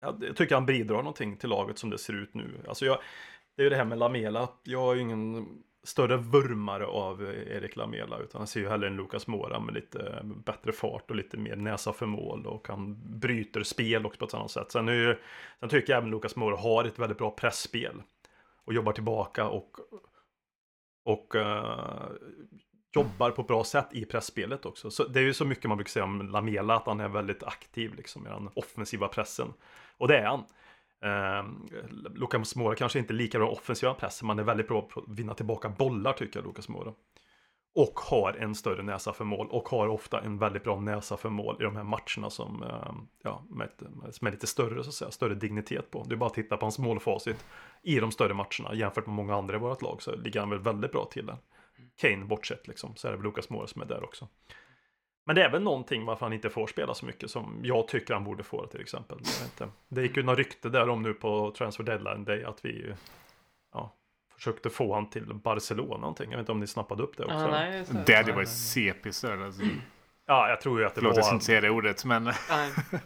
Jag 0.00 0.36
tycker 0.36 0.54
han 0.54 0.66
bidrar 0.66 0.96
någonting 0.96 1.36
till 1.36 1.48
laget 1.48 1.78
som 1.78 1.90
det 1.90 1.98
ser 1.98 2.12
ut 2.12 2.34
nu. 2.34 2.60
Alltså 2.68 2.86
jag... 2.86 2.98
Det 3.56 3.62
är 3.62 3.64
ju 3.64 3.70
det 3.70 3.76
här 3.76 3.84
med 3.84 3.98
Lamela. 3.98 4.48
Jag 4.62 4.90
är 4.90 4.94
ju 4.94 5.00
ingen 5.00 5.46
större 5.82 6.16
vurmare 6.16 6.86
av 6.86 7.22
eh, 7.22 7.56
Erik 7.56 7.76
Lamela. 7.76 8.18
Utan 8.18 8.40
jag 8.40 8.48
ser 8.48 8.60
ju 8.60 8.68
hellre 8.68 8.86
en 8.86 8.96
Lucas 8.96 9.26
Mora 9.26 9.60
med 9.60 9.74
lite 9.74 10.20
bättre 10.24 10.72
fart 10.72 11.10
och 11.10 11.16
lite 11.16 11.36
mer 11.36 11.56
näsa 11.56 11.92
för 11.92 12.06
mål. 12.06 12.46
Och 12.46 12.68
han 12.68 13.00
bryter 13.20 13.62
spel 13.62 14.06
också 14.06 14.18
på 14.18 14.24
ett 14.24 14.34
annat 14.34 14.50
sätt. 14.50 14.72
Sen, 14.72 14.88
är 14.88 14.92
ju, 14.92 15.16
sen 15.60 15.68
tycker 15.68 15.92
jag 15.92 15.98
även 15.98 16.10
Lucas 16.10 16.36
Mora 16.36 16.56
har 16.56 16.84
ett 16.84 16.98
väldigt 16.98 17.18
bra 17.18 17.30
pressspel 17.30 18.02
Och 18.64 18.74
jobbar 18.74 18.92
tillbaka 18.92 19.48
och 19.48 19.76
och 21.04 21.34
uh, 21.34 22.08
jobbar 22.94 23.30
på 23.30 23.42
ett 23.42 23.48
bra 23.48 23.64
sätt 23.64 23.88
i 23.90 24.04
pressspelet 24.04 24.66
också. 24.66 24.90
Så 24.90 25.04
det 25.04 25.20
är 25.20 25.24
ju 25.24 25.34
så 25.34 25.44
mycket 25.44 25.64
man 25.64 25.76
brukar 25.78 25.90
säga 25.90 26.04
om 26.04 26.22
Lamela, 26.22 26.76
att 26.76 26.86
han 26.86 27.00
är 27.00 27.08
väldigt 27.08 27.42
aktiv 27.42 27.94
liksom 27.94 28.26
i 28.26 28.30
den 28.30 28.48
offensiva 28.54 29.08
pressen. 29.08 29.52
Och 29.98 30.08
det 30.08 30.18
är 30.18 30.26
han. 30.26 30.44
Eh, 31.04 31.44
Lucas 32.14 32.56
Mora 32.56 32.74
kanske 32.74 32.98
inte 32.98 33.12
är 33.12 33.14
lika 33.14 33.38
bra 33.38 33.48
offensiva 33.48 33.94
pressen, 33.94 34.26
men 34.26 34.38
är 34.38 34.42
väldigt 34.42 34.68
bra 34.68 34.82
på 34.82 35.00
att 35.00 35.18
vinna 35.18 35.34
tillbaka 35.34 35.68
bollar 35.68 36.12
tycker 36.12 36.38
jag, 36.38 36.46
Lucas 36.46 36.68
Mora. 36.68 36.92
Och 37.76 38.00
har 38.00 38.32
en 38.32 38.54
större 38.54 38.82
näsa 38.82 39.12
för 39.12 39.24
mål 39.24 39.48
och 39.50 39.68
har 39.68 39.88
ofta 39.88 40.20
en 40.20 40.38
väldigt 40.38 40.64
bra 40.64 40.80
näsa 40.80 41.16
för 41.16 41.28
mål 41.28 41.56
i 41.60 41.64
de 41.64 41.76
här 41.76 41.84
matcherna 41.84 42.30
som, 42.30 42.62
eh, 42.62 42.92
ja, 43.22 43.42
med, 43.50 43.68
som 44.10 44.26
är 44.26 44.30
lite 44.30 44.46
större 44.46 44.82
så 44.82 44.88
att 44.88 44.94
säga, 44.94 45.10
större 45.10 45.34
dignitet 45.34 45.90
på. 45.90 46.04
Det 46.08 46.14
är 46.14 46.16
bara 46.16 46.26
att 46.26 46.34
titta 46.34 46.56
på 46.56 46.64
hans 46.64 46.78
målfacit 46.78 47.44
i 47.82 48.00
de 48.00 48.12
större 48.12 48.34
matcherna 48.34 48.74
jämfört 48.74 49.06
med 49.06 49.14
många 49.14 49.36
andra 49.36 49.56
i 49.56 49.58
vårt 49.58 49.82
lag 49.82 50.02
så 50.02 50.16
ligger 50.16 50.40
han 50.40 50.50
väl 50.50 50.58
väldigt 50.58 50.92
bra 50.92 51.04
till 51.04 51.26
där. 51.26 51.36
Kane 51.96 52.24
bortsett 52.24 52.68
liksom, 52.68 52.96
så 52.96 53.08
är 53.08 53.12
det 53.12 53.16
väl 53.18 53.26
Lucas 53.26 53.50
Moura 53.50 53.66
som 53.66 53.82
är 53.82 53.86
där 53.86 54.04
också. 54.04 54.28
Men 55.26 55.36
det 55.36 55.42
är 55.44 55.50
väl 55.50 55.62
någonting 55.62 56.04
varför 56.04 56.26
han 56.26 56.32
inte 56.32 56.50
får 56.50 56.66
spela 56.66 56.94
så 56.94 57.06
mycket 57.06 57.30
som 57.30 57.60
jag 57.62 57.88
tycker 57.88 58.14
han 58.14 58.24
borde 58.24 58.42
få 58.42 58.66
till 58.66 58.80
exempel. 58.80 59.18
Jag 59.20 59.44
vet 59.44 59.60
inte. 59.60 59.68
Det 59.88 60.02
gick 60.02 60.16
ju 60.16 60.22
några 60.22 60.38
rykte 60.38 60.68
där 60.68 60.88
om 60.88 61.02
nu 61.02 61.14
på 61.14 61.50
Transfer 61.58 61.84
Deadline 61.84 62.24
Day 62.24 62.44
att 62.44 62.64
vi 62.64 62.94
ja, 63.72 63.94
försökte 64.34 64.70
få 64.70 64.94
han 64.94 65.10
till 65.10 65.34
Barcelona 65.34 65.96
någonting. 65.96 66.30
Jag 66.30 66.36
vet 66.38 66.42
inte 66.42 66.52
om 66.52 66.60
ni 66.60 66.66
snappade 66.66 67.02
upp 67.02 67.16
det 67.16 67.24
också. 67.24 67.36
Ja, 67.36 67.50
nej, 67.50 67.84
Det 68.06 68.14
hade 68.14 68.32
varit 68.32 68.48
CP-störd. 68.48 69.42
Alltså. 69.42 69.62
Ja, 70.26 70.48
jag 70.48 70.60
tror 70.60 70.80
ju 70.80 70.86
att 70.86 70.94
det 70.94 71.00
Förlåt, 71.00 71.16
jag 71.16 71.24
ska 71.24 71.30
var... 71.30 71.34
inte 71.34 71.46
säga 71.46 71.60
det 71.60 71.70
ordet, 71.70 72.04
men 72.04 72.24
nej. 72.24 72.72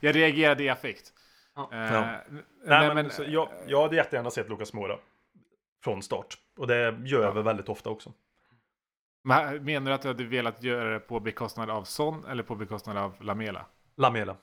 jag 0.00 0.16
reagerade 0.16 0.62
i 0.62 0.68
affekt. 0.68 1.12
Ja. 1.54 1.68
Eh, 1.72 1.94
Ja. 1.94 2.00
nej, 2.00 2.42
Nej, 2.64 2.94
men, 2.94 3.10
så 3.10 3.24
jag, 3.28 3.48
jag 3.66 3.82
hade 3.82 3.96
jättegärna 3.96 4.30
sett 4.30 4.48
Lucas 4.48 4.72
Moura 4.72 4.96
från 5.84 6.02
start. 6.02 6.38
Och 6.60 6.66
det 6.66 7.02
gör 7.04 7.22
jag 7.22 7.32
väl 7.32 7.42
väldigt 7.42 7.68
ofta 7.68 7.90
också. 7.90 8.12
men 9.22 9.64
menar 9.64 9.90
du 9.90 9.94
att 9.94 10.02
du 10.02 10.08
hade 10.08 10.24
velat 10.24 10.62
göra 10.62 10.92
det 10.92 11.00
på 11.00 11.20
bekostnad 11.20 11.70
av 11.70 11.84
Son 11.84 12.24
eller 12.24 12.42
på 12.42 12.54
bekostnad 12.54 12.96
av 12.96 13.22
Lamela? 13.22 13.66
Lamela. 13.96 14.36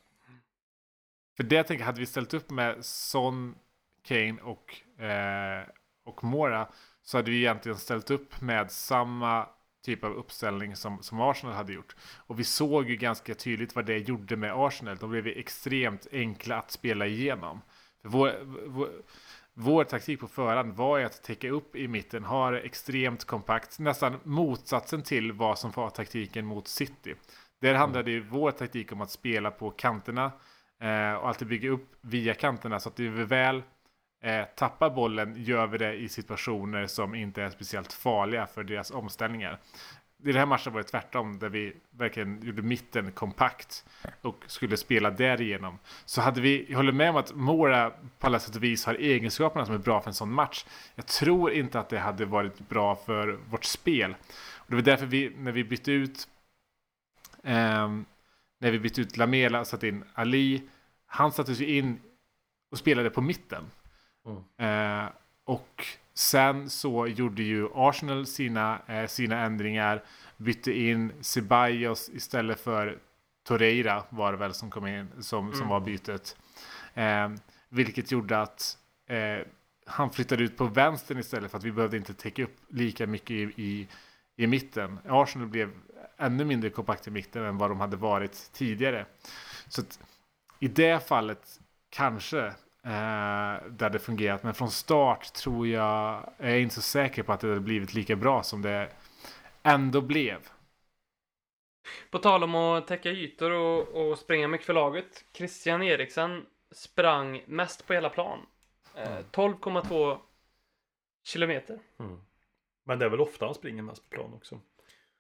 För 1.36 1.44
det 1.44 1.64
tänker 1.64 1.82
jag, 1.82 1.86
hade 1.86 2.00
vi 2.00 2.06
ställt 2.06 2.34
upp 2.34 2.50
med 2.50 2.86
Son, 2.86 3.56
Kane 4.04 4.38
och, 4.42 5.02
eh, 5.02 5.68
och 6.06 6.24
Mora 6.24 6.68
så 7.02 7.18
hade 7.18 7.32
vi 7.32 7.38
egentligen 7.38 7.78
ställt 7.78 8.12
upp 8.12 8.42
med 8.42 8.72
samma 8.72 9.50
typ 9.86 10.04
av 10.04 10.12
uppställning 10.12 10.76
som, 10.76 11.04
som 11.04 11.22
Arsenal 11.22 11.56
hade 11.56 11.74
gjort. 11.74 11.96
Och 12.18 12.40
vi 12.40 12.44
såg 12.44 12.90
ju 12.90 12.96
ganska 12.96 13.36
tydligt 13.36 13.76
vad 13.76 13.86
det 13.86 13.98
gjorde 13.98 14.36
med 14.36 14.54
Arsenal. 14.56 14.98
De 14.98 15.10
blev 15.10 15.28
ju 15.28 15.34
extremt 15.34 16.08
enkla 16.12 16.58
att 16.58 16.72
spela 16.72 17.08
igenom. 17.08 17.62
För 18.02 18.10
vår, 18.10 18.32
vår, 18.66 18.90
vår 19.60 19.84
taktik 19.84 20.20
på 20.20 20.28
förhand 20.28 20.74
var 20.74 20.98
ju 20.98 21.06
att 21.06 21.24
täcka 21.24 21.50
upp 21.50 21.76
i 21.76 21.88
mitten, 21.88 22.24
ha 22.24 22.52
det 22.52 22.60
extremt 22.60 23.26
kompakt, 23.26 23.80
nästan 23.80 24.20
motsatsen 24.24 25.02
till 25.04 25.32
vad 25.32 25.60
som 25.60 25.72
var 25.72 25.90
taktiken 25.90 26.46
mot 26.46 26.68
City. 26.68 27.16
Där 27.62 27.74
handlade 27.74 28.12
ju 28.12 28.22
vår 28.22 28.52
taktik 28.52 28.92
om 28.92 29.02
att 29.02 29.12
spela 29.12 29.52
på 29.52 29.72
kanterna 29.72 30.32
eh, 30.82 31.14
och 31.14 31.28
alltid 31.28 31.48
bygga 31.48 31.70
upp 31.70 31.96
via 32.02 32.34
kanterna 32.34 32.80
så 32.80 32.90
att 32.90 33.00
vi 33.00 33.08
väl 33.08 33.64
eh, 34.24 34.44
tappar 34.56 34.90
bollen 34.90 35.36
gör 35.38 35.68
vi 35.68 35.78
det 35.78 35.94
i 35.94 36.10
situationer 36.10 36.88
som 36.88 37.16
inte 37.16 37.44
är 37.44 37.50
speciellt 37.50 37.94
farliga 37.94 38.48
för 38.48 38.64
deras 38.64 38.92
omställningar. 38.92 39.60
I 40.24 40.26
den 40.26 40.36
här 40.36 40.46
matchen 40.46 40.74
var 40.74 40.82
det 40.82 40.88
tvärtom, 40.88 41.40
där 41.40 41.50
vi 41.50 41.74
verkligen 41.92 42.42
gjorde 42.44 42.62
mitten 42.62 43.12
kompakt 43.12 43.86
och 44.22 44.44
skulle 44.48 44.78
spela 44.78 45.12
därigenom. 45.12 45.80
Så 46.06 46.22
hade 46.22 46.42
vi, 46.42 46.66
jag 46.70 46.78
håller 46.78 46.92
med 46.92 47.10
om 47.10 47.16
att 47.16 47.36
Mora 47.36 47.92
på 48.20 48.28
alla 48.28 48.40
sätt 48.40 48.56
och 48.56 48.64
vis 48.64 48.86
har 48.86 48.94
egenskaperna 48.94 49.66
som 49.66 49.76
är 49.76 49.80
bra 49.80 50.02
för 50.02 50.10
en 50.10 50.14
sån 50.14 50.32
match. 50.32 50.66
Jag 50.96 51.06
tror 51.06 51.52
inte 51.52 51.80
att 51.80 51.90
det 51.90 52.00
hade 52.00 52.26
varit 52.26 52.70
bra 52.70 52.96
för 52.96 53.40
vårt 53.50 53.66
spel. 53.66 54.16
Och 54.56 54.66
det 54.68 54.76
var 54.76 54.84
därför 54.84 55.06
vi, 55.06 55.34
när 55.38 55.52
vi 55.52 55.64
bytte 55.64 55.92
ut 55.92 56.28
ehm, 57.44 58.06
när 58.60 58.72
vi 58.72 58.80
bytte 58.80 59.02
ut 59.02 59.18
Lamela 59.18 59.60
och 59.60 59.68
satte 59.68 59.88
in 59.88 60.04
Ali, 60.14 60.62
han 61.06 61.32
sattes 61.32 61.60
ju 61.60 61.78
in 61.78 62.00
och 62.72 62.78
spelade 62.78 63.10
på 63.10 63.22
mitten. 63.22 63.64
Eh, 64.58 65.06
och 65.44 65.86
sen 66.18 66.70
så 66.70 67.08
gjorde 67.08 67.44
ju 67.44 67.68
Arsenal 67.74 68.26
sina, 68.26 68.82
eh, 68.88 69.08
sina 69.08 69.40
ändringar, 69.46 70.04
bytte 70.38 70.72
in 70.72 71.14
Ceballos 71.22 72.10
istället 72.10 72.60
för 72.60 73.00
Torreira 73.44 74.04
var 74.10 74.32
det 74.32 74.38
väl 74.38 74.54
som 74.54 74.70
kom 74.70 74.88
in, 74.88 75.08
som, 75.20 75.54
som 75.54 75.68
var 75.68 75.80
bytet. 75.80 76.38
Eh, 76.94 77.30
vilket 77.70 78.12
gjorde 78.12 78.42
att 78.42 78.78
eh, 79.08 79.48
han 79.86 80.10
flyttade 80.10 80.44
ut 80.44 80.58
på 80.58 80.66
vänstern 80.66 81.20
istället 81.20 81.52
för 81.52 81.58
att 81.58 81.64
vi 81.64 81.72
behövde 81.72 81.98
inte 81.98 82.14
täcka 82.14 82.44
upp 82.44 82.56
lika 82.70 83.08
mycket 83.08 83.32
i, 83.32 83.42
i, 83.56 83.88
i 84.36 84.48
mitten. 84.48 85.00
Arsenal 85.08 85.48
blev 85.48 85.72
ännu 86.18 86.46
mindre 86.46 86.70
kompakt 86.70 87.08
i 87.08 87.12
mitten 87.12 87.44
än 87.44 87.58
vad 87.58 87.72
de 87.72 87.80
hade 87.80 87.98
varit 87.98 88.50
tidigare. 88.54 89.06
Så 89.68 89.82
att 89.82 90.00
i 90.60 90.68
det 90.68 91.08
fallet 91.08 91.60
kanske 91.90 92.54
eh, 92.88 93.70
det 93.70 93.86
hade 93.86 94.00
fungerat. 94.00 94.44
Men 94.44 94.54
från 94.54 94.72
start 94.72 95.34
tror 95.34 95.68
jag, 95.68 96.34
jag 96.38 96.52
är 96.52 96.60
inte 96.60 96.76
så 96.76 96.82
säker 96.82 97.24
på 97.24 97.34
att 97.34 97.40
det 97.40 97.48
hade 97.48 97.60
blivit 97.60 97.94
lika 97.94 98.16
bra 98.16 98.44
som 98.44 98.62
det 98.62 98.90
ändå 99.64 100.02
blev. 100.02 100.40
På 102.10 102.20
tal 102.20 102.44
om 102.44 102.56
att 102.56 102.88
täcka 102.88 103.10
ytor 103.10 103.52
och, 103.52 103.88
och 103.88 104.18
springa 104.18 104.48
mycket 104.48 104.66
för 104.66 104.74
laget. 104.74 105.26
Christian 105.34 105.84
Eriksen 105.84 106.46
sprang 106.72 107.44
mest 107.46 107.88
på 107.88 107.94
hela 107.94 108.10
plan. 108.10 108.40
Eh, 108.96 109.20
12,2 109.32 110.18
kilometer. 111.24 111.80
Mm. 112.00 112.22
Men 112.86 113.00
det 113.00 113.06
är 113.06 113.10
väl 113.10 113.22
ofta 113.22 113.46
han 113.46 113.56
springer 113.56 113.82
mest 113.82 114.10
på 114.10 114.16
plan 114.16 114.34
också. 114.34 114.60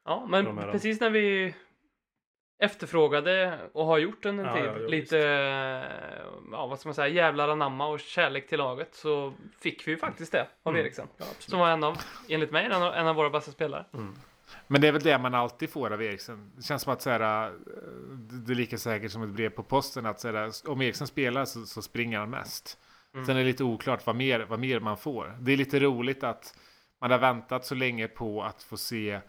Ja, 0.05 0.25
men 0.29 0.57
precis 0.57 0.99
när 0.99 1.09
vi 1.09 1.55
efterfrågade 2.59 3.59
och 3.73 3.85
har 3.85 3.97
gjort 3.97 4.25
under 4.25 4.45
en 4.45 4.49
Ja, 4.65 4.73
tid 4.73 4.83
ja, 4.83 4.87
lite, 4.87 5.17
ja 6.51 6.67
vad 6.67 6.79
ska 6.79 6.89
man 6.89 6.93
säga, 6.93 7.07
jävlar 7.07 7.49
anamma 7.49 7.87
och 7.87 7.99
kärlek 7.99 8.47
till 8.49 8.57
laget 8.57 8.95
så 8.95 9.33
fick 9.59 9.87
vi 9.87 9.91
ju 9.91 9.97
faktiskt 9.97 10.31
det 10.31 10.47
av 10.63 10.73
Mm. 10.73 10.85
Eriksen. 10.85 11.07
Ja. 11.17 11.25
Som 11.39 11.59
var 11.59 11.69
en 11.69 11.83
av, 11.83 11.97
enligt 12.29 12.51
mig, 12.51 12.65
en 12.65 12.71
av, 12.83 12.93
en 12.93 13.07
av 13.07 13.15
våra 13.15 13.29
bästa 13.29 13.51
spelare. 13.51 13.85
Men 14.67 14.81
det 14.81 14.87
är 14.87 14.91
väl 14.91 15.01
det 15.01 15.17
man 15.17 15.33
alltid 15.33 15.69
får 15.69 15.93
av 15.93 16.03
Eriksen. 16.03 16.51
Det 16.55 16.63
känns 16.63 16.81
som 16.81 16.93
att 16.93 17.01
så 17.01 17.09
här, 17.09 17.45
eh, 17.47 17.51
det 18.15 18.53
är 18.53 18.55
lika 18.55 18.77
säkert 18.77 19.11
som 19.11 19.23
ett 19.23 19.29
brev 19.29 19.49
på 19.49 19.63
posten 19.63 20.05
att 20.05 20.19
så 20.19 20.31
här, 20.31 20.51
om 20.67 20.81
Eriksen 20.81 21.07
spelar 21.07 21.45
så, 21.45 21.65
så 21.65 21.81
springer 21.81 22.19
han 22.19 22.29
mest. 22.29 22.77
Mm. 23.13 23.25
Sen 23.25 23.35
är 23.35 23.39
det 23.39 23.45
lite 23.45 23.63
oklart 23.63 24.05
vad 24.05 24.15
mer, 24.15 24.39
vad 24.39 24.59
mer 24.59 24.79
man 24.79 24.97
får. 24.97 25.37
Det 25.39 25.51
är 25.53 25.57
lite 25.57 25.79
roligt 25.79 26.23
att 26.23 26.57
man 27.01 27.11
har 27.11 27.17
väntat 27.17 27.65
så 27.65 27.75
länge 27.75 28.07
på 28.07 28.43
att 28.43 28.63
få 28.63 28.77
se 28.77 29.19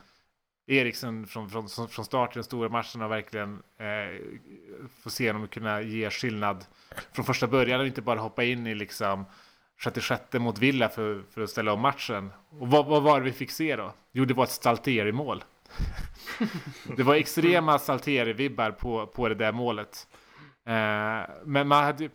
Eriksen 0.69 1.27
från, 1.27 1.51
från, 1.51 1.69
från 1.89 2.05
start 2.05 2.31
i 2.31 2.35
den 2.35 2.45
stora 2.45 2.69
matchen 2.69 3.03
och 3.03 3.11
verkligen 3.11 3.63
eh, 3.79 4.21
få 5.03 5.11
se 5.11 5.33
honom 5.33 5.49
kunna 5.49 5.81
ge 5.83 6.11
skillnad 6.11 6.65
från 7.13 7.25
första 7.25 7.47
början 7.47 7.81
och 7.81 7.87
inte 7.87 8.03
bara 8.03 8.21
hoppa 8.21 8.45
in 8.45 8.67
i 8.67 8.75
liksom 8.75 9.25
sjätte 9.79 10.01
sjätte 10.01 10.39
mot 10.39 10.59
Villa 10.59 10.89
för, 10.89 11.23
för 11.31 11.41
att 11.41 11.51
ställa 11.51 11.73
om 11.73 11.81
matchen. 11.81 12.33
Och 12.51 12.71
vad, 12.71 12.87
vad 12.87 13.03
var 13.03 13.21
det 13.21 13.25
vi 13.25 13.33
fick 13.33 13.51
se 13.51 13.77
då? 13.77 13.93
Jo, 14.13 14.25
det 14.25 14.35
var 14.35 14.45
ett 14.45 14.51
Stalteri-mål. 14.51 15.45
det 16.97 17.03
var 17.03 17.15
extrema 17.15 17.79
Stalteri-vibbar 17.79 18.71
på, 18.71 19.07
på 19.07 19.29
det 19.29 19.35
där 19.35 19.53
målet. 19.53 20.07
Eh, 20.67 21.31
men 21.45 21.69
man 21.69 21.85
hade 21.85 22.05
ju- 22.05 22.11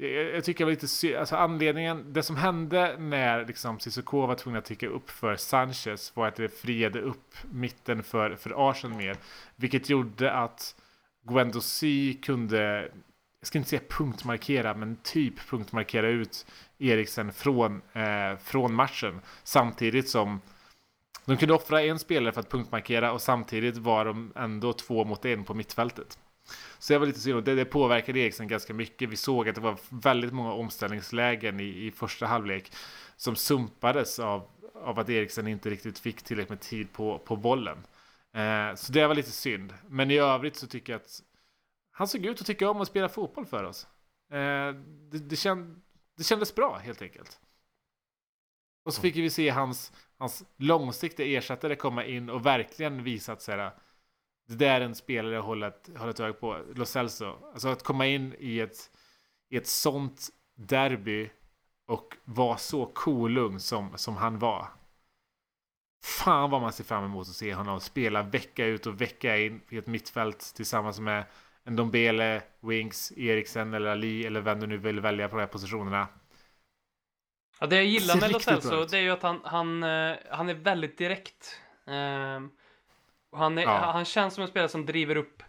jag, 0.00 0.10
jag 0.10 0.44
tycker 0.44 0.58
det 0.58 0.64
var 0.64 0.80
lite 0.80 1.18
alltså 1.20 1.36
anledningen, 1.36 2.12
det 2.12 2.22
som 2.22 2.36
hände 2.36 2.96
när 2.98 3.46
liksom 3.46 3.78
Cissoko 3.78 4.26
var 4.26 4.34
tvungen 4.34 4.58
att 4.58 4.64
täcka 4.64 4.88
upp 4.88 5.10
för 5.10 5.36
Sanchez 5.36 6.16
var 6.16 6.28
att 6.28 6.36
det 6.36 6.60
friade 6.60 7.00
upp 7.00 7.34
mitten 7.50 8.02
för, 8.02 8.36
för 8.36 8.70
Arsenal 8.70 8.98
mer. 8.98 9.16
Vilket 9.56 9.90
gjorde 9.90 10.32
att 10.32 10.74
Guendouzi 11.22 12.14
kunde, 12.14 12.90
jag 13.40 13.46
ska 13.46 13.58
inte 13.58 13.70
säga 13.70 13.82
punktmarkera, 13.88 14.74
men 14.74 14.96
typ 14.96 15.48
punktmarkera 15.48 16.08
ut 16.08 16.46
Eriksen 16.78 17.32
från, 17.32 17.82
eh, 17.92 18.38
från 18.42 18.74
matchen. 18.74 19.20
Samtidigt 19.42 20.08
som 20.08 20.40
de 21.24 21.36
kunde 21.36 21.54
offra 21.54 21.82
en 21.82 21.98
spelare 21.98 22.32
för 22.32 22.40
att 22.40 22.50
punktmarkera 22.50 23.12
och 23.12 23.22
samtidigt 23.22 23.76
var 23.76 24.04
de 24.04 24.32
ändå 24.36 24.72
två 24.72 25.04
mot 25.04 25.24
en 25.24 25.44
på 25.44 25.54
mittfältet. 25.54 26.18
Så 26.78 26.92
jag 26.92 27.00
var 27.00 27.06
lite 27.06 27.20
synd, 27.20 27.44
det, 27.44 27.54
det 27.54 27.64
påverkade 27.64 28.18
Eriksen 28.18 28.48
ganska 28.48 28.74
mycket. 28.74 29.08
Vi 29.08 29.16
såg 29.16 29.48
att 29.48 29.54
det 29.54 29.60
var 29.60 29.78
väldigt 29.90 30.32
många 30.32 30.52
omställningslägen 30.52 31.60
i, 31.60 31.86
i 31.86 31.90
första 31.90 32.26
halvlek 32.26 32.72
som 33.16 33.36
sumpades 33.36 34.18
av, 34.18 34.48
av 34.74 34.98
att 34.98 35.08
Eriksen 35.08 35.48
inte 35.48 35.70
riktigt 35.70 35.98
fick 35.98 36.22
tillräckligt 36.22 36.50
med 36.50 36.60
tid 36.60 36.92
på, 36.92 37.18
på 37.18 37.36
bollen. 37.36 37.78
Eh, 38.34 38.74
så 38.74 38.92
det 38.92 39.06
var 39.06 39.14
lite 39.14 39.30
synd. 39.30 39.74
Men 39.88 40.10
i 40.10 40.18
övrigt 40.18 40.56
så 40.56 40.66
tycker 40.66 40.92
jag 40.92 41.00
att 41.00 41.22
han 41.90 42.08
såg 42.08 42.24
ut 42.24 42.40
att 42.40 42.46
tycka 42.46 42.70
om 42.70 42.80
att 42.80 42.88
spela 42.88 43.08
fotboll 43.08 43.46
för 43.46 43.64
oss. 43.64 43.86
Eh, 44.30 44.72
det, 45.10 45.18
det, 45.18 45.36
känd, 45.36 45.82
det 46.16 46.24
kändes 46.24 46.54
bra 46.54 46.76
helt 46.76 47.02
enkelt. 47.02 47.40
Och 48.84 48.94
så 48.94 49.00
fick 49.00 49.16
vi 49.16 49.30
se 49.30 49.48
hans, 49.48 49.92
hans 50.18 50.44
långsiktiga 50.56 51.38
ersättare 51.38 51.76
komma 51.76 52.04
in 52.04 52.30
och 52.30 52.46
verkligen 52.46 53.02
visa 53.02 53.32
att 53.32 53.42
så 53.42 53.52
här, 53.52 53.72
det 54.48 54.54
där 54.54 54.80
är 54.80 54.84
en 54.84 54.94
spelare 54.94 55.34
jag 55.34 55.42
håller 55.42 55.68
ett, 55.68 55.90
håller 55.96 56.10
ett 56.10 56.20
öga 56.20 56.32
på. 56.32 56.64
Lo 56.74 56.84
Celso. 56.84 57.36
Alltså 57.52 57.68
att 57.68 57.82
komma 57.82 58.06
in 58.06 58.34
i 58.38 58.60
ett, 58.60 58.90
i 59.50 59.56
ett 59.56 59.66
sånt 59.66 60.28
derby 60.54 61.30
och 61.86 62.16
vara 62.24 62.56
så 62.56 62.86
kolugn 62.86 63.60
som, 63.60 63.98
som 63.98 64.16
han 64.16 64.38
var. 64.38 64.68
Fan 66.04 66.50
vad 66.50 66.60
man 66.60 66.72
ser 66.72 66.84
fram 66.84 67.04
emot 67.04 67.28
att 67.28 67.34
se 67.34 67.54
honom 67.54 67.80
spela 67.80 68.22
vecka 68.22 68.66
ut 68.66 68.86
och 68.86 69.00
vecka 69.00 69.38
in 69.38 69.60
i 69.68 69.76
ett 69.76 69.86
mittfält 69.86 70.52
tillsammans 70.56 71.00
med 71.00 71.24
en 71.64 71.76
Dombele, 71.76 72.42
Winks, 72.60 73.12
Eriksen 73.16 73.74
eller 73.74 73.90
Ali 73.90 74.26
eller 74.26 74.40
vem 74.40 74.60
du 74.60 74.66
nu 74.66 74.76
vill 74.76 75.00
välja 75.00 75.28
på 75.28 75.36
de 75.36 75.40
här 75.40 75.48
positionerna. 75.48 76.08
Ja, 77.60 77.66
det 77.66 77.76
jag 77.76 77.84
gillar 77.84 78.20
med 78.20 78.32
Lo 78.32 78.40
Celso, 78.40 78.84
det 78.84 78.96
är 78.98 79.02
ju 79.02 79.10
att 79.10 79.22
han, 79.22 79.40
han, 79.44 79.82
eh, 79.82 80.16
han 80.30 80.48
är 80.48 80.54
väldigt 80.54 80.98
direkt. 80.98 81.60
Ehm, 81.86 82.50
och 83.30 83.38
han, 83.38 83.58
är, 83.58 83.62
Ja. 83.62 83.70
han 83.92 84.04
känns 84.04 84.34
som 84.34 84.42
en 84.42 84.48
spelare 84.48 84.68
som 84.68 84.86
driver 84.86 85.16
upp 85.16 85.42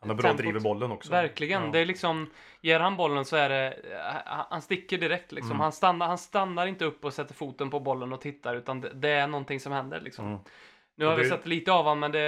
Han 0.00 0.08
har 0.10 0.16
bra 0.16 0.22
Tempot. 0.28 0.38
driv 0.44 0.56
i 0.56 0.60
bollen 0.60 0.92
också. 0.92 1.10
Verkligen. 1.10 1.62
Ja. 1.64 1.70
Det 1.70 1.78
är 1.78 1.84
liksom, 1.86 2.30
ger 2.60 2.80
han 2.80 2.96
bollen 2.96 3.24
så 3.24 3.36
är 3.36 3.48
det, 3.48 3.72
eh, 3.72 4.44
han 4.50 4.62
sticker 4.62 4.98
direkt 4.98 5.32
liksom. 5.32 5.50
Mm. 5.50 5.60
Han, 5.60 5.72
stannar, 5.72 6.06
han 6.06 6.18
stannar 6.18 6.66
inte 6.66 6.84
upp 6.84 7.04
och 7.04 7.12
sätter 7.14 7.34
foten 7.34 7.70
på 7.70 7.80
bollen 7.80 8.12
och 8.12 8.20
tittar, 8.20 8.56
utan 8.56 8.80
det, 8.80 8.90
det 8.94 9.08
är 9.08 9.26
någonting 9.26 9.60
som 9.60 9.72
händer 9.72 10.00
liksom. 10.00 10.26
Mm. 10.26 10.38
Nu 10.96 11.04
har 11.04 11.16
vi 11.16 11.28
sett 11.28 11.46
lite 11.46 11.72
av 11.72 11.84
honom, 11.84 12.00
men 12.00 12.12
det, 12.12 12.18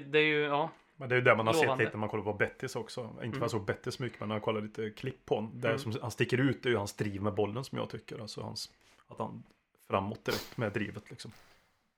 det 0.00 0.18
är 0.18 0.22
ju, 0.26 0.40
ja. 0.42 0.70
Men 0.96 1.08
det 1.08 1.14
är 1.14 1.16
ju 1.16 1.22
det 1.24 1.36
man 1.36 1.46
har 1.46 1.54
Lovande. 1.54 1.72
sett 1.72 1.78
lite 1.78 1.92
när 1.92 2.00
man 2.00 2.08
kollar 2.08 2.24
på 2.24 2.32
Bettis 2.32 2.76
också. 2.76 3.00
Inte 3.00 3.18
för 3.22 3.28
att 3.28 3.40
jag 3.40 3.50
såg 3.50 3.64
Bettis 3.64 3.98
mycket, 3.98 4.20
men 4.20 4.28
när 4.28 4.36
jag 4.36 4.42
kollar 4.42 4.60
lite 4.60 4.90
klipp 4.90 5.26
på 5.26 5.34
honom. 5.34 5.50
Det 5.54 5.68
Mm. 5.68 5.78
som 5.78 5.94
han 6.02 6.10
sticker 6.10 6.38
ut 6.40 6.66
är 6.66 6.70
ju 6.70 6.76
hans 6.76 6.96
driv 6.96 7.22
med 7.22 7.34
bollen 7.34 7.64
som 7.64 7.78
jag 7.78 7.90
tycker. 7.90 8.18
Alltså 8.20 8.40
hans, 8.42 8.70
att 9.08 9.18
han 9.18 9.42
framåt 9.88 10.24
direkt 10.24 10.56
med 10.56 10.72
drivet 10.72 11.10
liksom. 11.10 11.32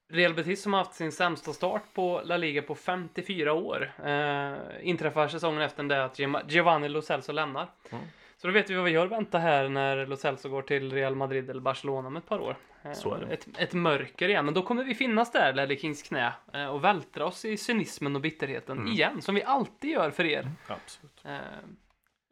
Real 0.08 0.34
Betis 0.34 0.62
som 0.62 0.72
har 0.72 0.80
haft 0.80 0.94
sin 0.94 1.12
sämsta 1.12 1.52
start 1.52 1.82
på 1.94 2.22
La 2.24 2.36
Liga 2.36 2.62
på 2.62 2.74
54 2.74 3.52
år 3.52 3.92
eh, 4.04 4.56
inträffar 4.88 5.28
säsongen 5.28 5.62
efter 5.62 5.82
det 5.82 6.04
att 6.04 6.18
Gio- 6.18 6.44
Giovanni 6.48 6.88
Lo 6.88 7.02
Celso 7.02 7.32
lämnar. 7.32 7.70
Mm. 7.90 8.04
Så 8.36 8.46
då 8.46 8.52
vet 8.52 8.70
vi 8.70 8.74
vad 8.74 8.84
vi 8.84 8.96
att 8.96 9.10
vänta 9.10 9.38
här 9.38 9.68
när 9.68 10.06
Lo 10.06 10.16
Celso 10.16 10.48
går 10.48 10.62
till 10.62 10.92
Real 10.92 11.14
Madrid 11.14 11.50
eller 11.50 11.60
Barcelona 11.60 12.08
om 12.08 12.16
ett 12.16 12.26
par 12.28 12.38
år. 12.40 12.56
Eh, 12.82 12.92
Så 12.92 13.14
är 13.14 13.20
det. 13.20 13.34
Ett, 13.34 13.48
ett 13.58 13.72
mörker 13.72 14.28
igen, 14.28 14.44
men 14.44 14.54
då 14.54 14.62
kommer 14.62 14.84
vi 14.84 14.94
finnas 14.94 15.32
där, 15.32 15.52
Ledley 15.52 15.78
Kings 15.78 16.02
knä, 16.02 16.32
eh, 16.52 16.66
och 16.66 16.84
vältra 16.84 17.26
oss 17.26 17.44
i 17.44 17.56
cynismen 17.56 18.16
och 18.16 18.22
bitterheten 18.22 18.78
Mm. 18.78 18.92
igen, 18.92 19.22
som 19.22 19.34
vi 19.34 19.42
alltid 19.42 19.90
gör 19.90 20.10
för 20.10 20.24
er. 20.24 20.50
Absolut. 20.66 21.20
Eh, 21.24 21.38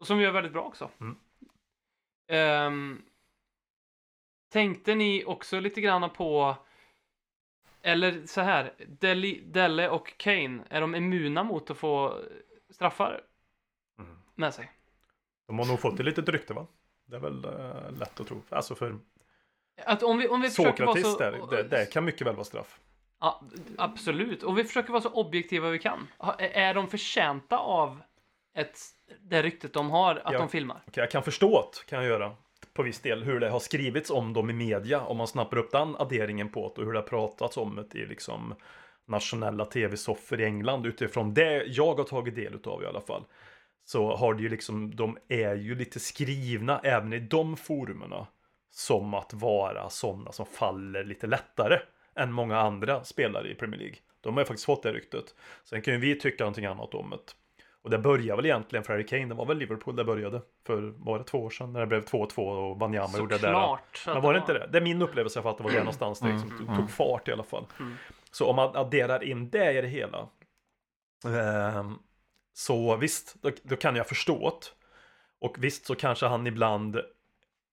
och 0.00 0.06
som 0.06 0.18
vi 0.18 0.24
gör 0.24 0.32
väldigt 0.32 0.52
bra 0.52 0.62
också. 0.62 0.90
Mm. 1.00 1.16
Ehm, 2.28 3.02
tänkte 4.52 4.94
ni 4.94 5.24
också 5.26 5.60
lite 5.60 5.80
grann 5.80 6.10
på 6.10 6.56
eller 7.82 8.26
så 8.26 8.40
här, 8.40 8.72
Deli, 8.88 9.40
Delle 9.46 9.88
och 9.88 10.12
Kane, 10.16 10.62
är 10.70 10.80
de 10.80 10.94
immuna 10.94 11.42
mot 11.42 11.70
att 11.70 11.76
få 11.78 12.20
straffar 12.70 13.20
Mm. 13.98 14.16
med 14.34 14.54
sig? 14.54 14.72
De 15.46 15.58
har 15.58 15.66
nog 15.66 15.80
fått 15.80 15.98
ett 16.00 16.04
litet 16.06 16.28
rykte 16.28 16.54
va? 16.54 16.66
Det 17.06 17.16
är 17.16 17.20
väl 17.20 17.44
eh, 17.44 17.98
lätt 17.98 18.20
att 18.20 18.26
tro. 18.26 18.42
Alltså 18.48 18.74
för 18.74 18.98
Att 19.86 20.02
om 20.02 20.18
vi, 20.18 20.28
om 20.28 20.40
vi 20.40 20.48
försöker 20.50 20.84
vara 20.84 20.96
Sokrates 20.96 21.12
så... 21.12 21.18
där, 21.18 21.62
det, 21.62 21.68
det 21.68 21.92
kan 21.92 22.04
mycket 22.04 22.26
väl 22.26 22.34
vara 22.34 22.44
straff. 22.44 22.80
Ja, 23.20 23.42
absolut. 23.78 24.42
Och 24.42 24.58
vi 24.58 24.64
försöker 24.64 24.90
vara 24.92 25.02
så 25.02 25.10
objektiva 25.12 25.70
vi 25.70 25.78
kan. 25.78 26.08
Är 26.38 26.74
de 26.74 26.88
förtjänta 26.88 27.58
av 27.58 28.02
ett, 28.54 28.78
det 29.20 29.42
ryktet 29.42 29.72
de 29.72 29.90
har, 29.90 30.16
att 30.16 30.32
Ja. 30.32 30.38
de 30.38 30.48
filmar? 30.48 30.82
Okej, 30.86 31.00
jag 31.02 31.10
kan 31.10 31.22
förstå 31.22 31.70
det, 31.72 31.90
kan 31.90 31.98
jag 31.98 32.08
göra. 32.08 32.36
På 32.74 32.82
viss 32.82 33.00
del 33.00 33.22
hur 33.22 33.40
det 33.40 33.48
har 33.48 33.58
skrivits 33.58 34.10
om 34.10 34.32
dem 34.32 34.50
i 34.50 34.52
media. 34.52 35.00
Om 35.00 35.16
man 35.16 35.26
snappar 35.26 35.56
upp 35.56 35.70
den 35.70 35.96
adderingen 35.96 36.48
på 36.48 36.72
det 36.74 36.80
och 36.80 36.86
hur 36.86 36.92
det 36.92 36.98
har 36.98 37.06
pratats 37.06 37.56
om 37.56 37.76
det 37.76 37.98
i 37.98 38.06
liksom 38.06 38.54
nationella 39.06 39.64
tv-soffor 39.64 40.40
i 40.40 40.44
England. 40.44 40.86
Utifrån 40.86 41.34
det 41.34 41.64
jag 41.66 41.94
har 41.94 42.04
tagit 42.04 42.34
del 42.34 42.58
av 42.64 42.82
i 42.82 42.86
alla 42.86 43.00
fall. 43.00 43.24
Så 43.84 44.16
har 44.16 44.34
det 44.34 44.42
ju 44.42 44.48
liksom, 44.48 44.96
de 44.96 45.18
är 45.28 45.54
ju 45.54 45.74
lite 45.74 46.00
skrivna 46.00 46.78
även 46.78 47.12
i 47.12 47.18
de 47.18 47.56
forumerna. 47.56 48.26
Som 48.70 49.14
att 49.14 49.32
vara 49.34 49.90
sådana 49.90 50.32
som 50.32 50.46
faller 50.46 51.04
lite 51.04 51.26
lättare 51.26 51.78
än 52.16 52.32
många 52.32 52.58
andra 52.58 53.04
spelare 53.04 53.50
i 53.50 53.54
Premier 53.54 53.80
League. 53.80 53.96
De 54.20 54.34
har 54.34 54.40
ju 54.40 54.46
faktiskt 54.46 54.66
fått 54.66 54.82
det 54.82 54.92
ryktet. 54.92 55.34
Sen 55.64 55.82
kan 55.82 55.94
ju 55.94 56.00
vi 56.00 56.18
tycka 56.18 56.44
någonting 56.44 56.66
annat 56.66 56.94
om 56.94 57.10
det. 57.10 57.34
Och 57.82 57.90
det 57.90 57.98
började 57.98 58.36
väl 58.36 58.46
egentligen 58.46 58.84
för 58.84 58.92
Harry 58.92 59.06
Kane, 59.06 59.26
det 59.26 59.34
var 59.34 59.46
väl 59.46 59.58
Liverpool 59.58 59.96
det 59.96 60.04
började 60.04 60.42
för, 60.66 60.82
var 60.96 61.18
det 61.18 61.24
två 61.24 61.38
år 61.38 61.50
sedan 61.50 61.72
när 61.72 61.80
det 61.80 61.86
blev 61.86 62.04
2-2 62.04 62.38
och 62.38 62.78
Wanyama 62.78 63.18
gjorde 63.18 63.38
det 63.38 63.46
där. 63.46 63.78
Men 64.06 64.22
var 64.22 64.32
det 64.32 64.38
inte 64.38 64.52
det? 64.52 64.68
Det 64.72 64.78
är 64.78 64.82
min 64.82 65.02
upplevelse 65.02 65.42
för 65.42 65.50
att 65.50 65.56
det 65.58 65.64
var 65.64 65.70
det 65.70 65.78
någonstans 65.78 66.20
det 66.20 66.32
liksom 66.32 66.58
tog, 66.58 66.76
tog 66.76 66.90
fart 66.90 67.28
i 67.28 67.32
alla 67.32 67.42
fall. 67.42 67.66
Mm. 67.80 67.94
Så 68.30 68.46
om 68.46 68.56
man 68.56 68.76
adderar 68.76 69.24
in 69.24 69.50
det 69.50 69.78
i 69.78 69.80
det 69.80 69.88
hela. 69.88 70.28
ehm, 71.24 71.98
så 72.54 72.96
visst, 72.96 73.42
då, 73.42 73.50
då 73.62 73.76
kan 73.76 73.96
jag 73.96 74.08
förstå 74.08 74.50
det. 74.60 74.66
Och 75.40 75.56
visst 75.58 75.86
så 75.86 75.94
kanske 75.94 76.26
han 76.26 76.46
ibland 76.46 76.96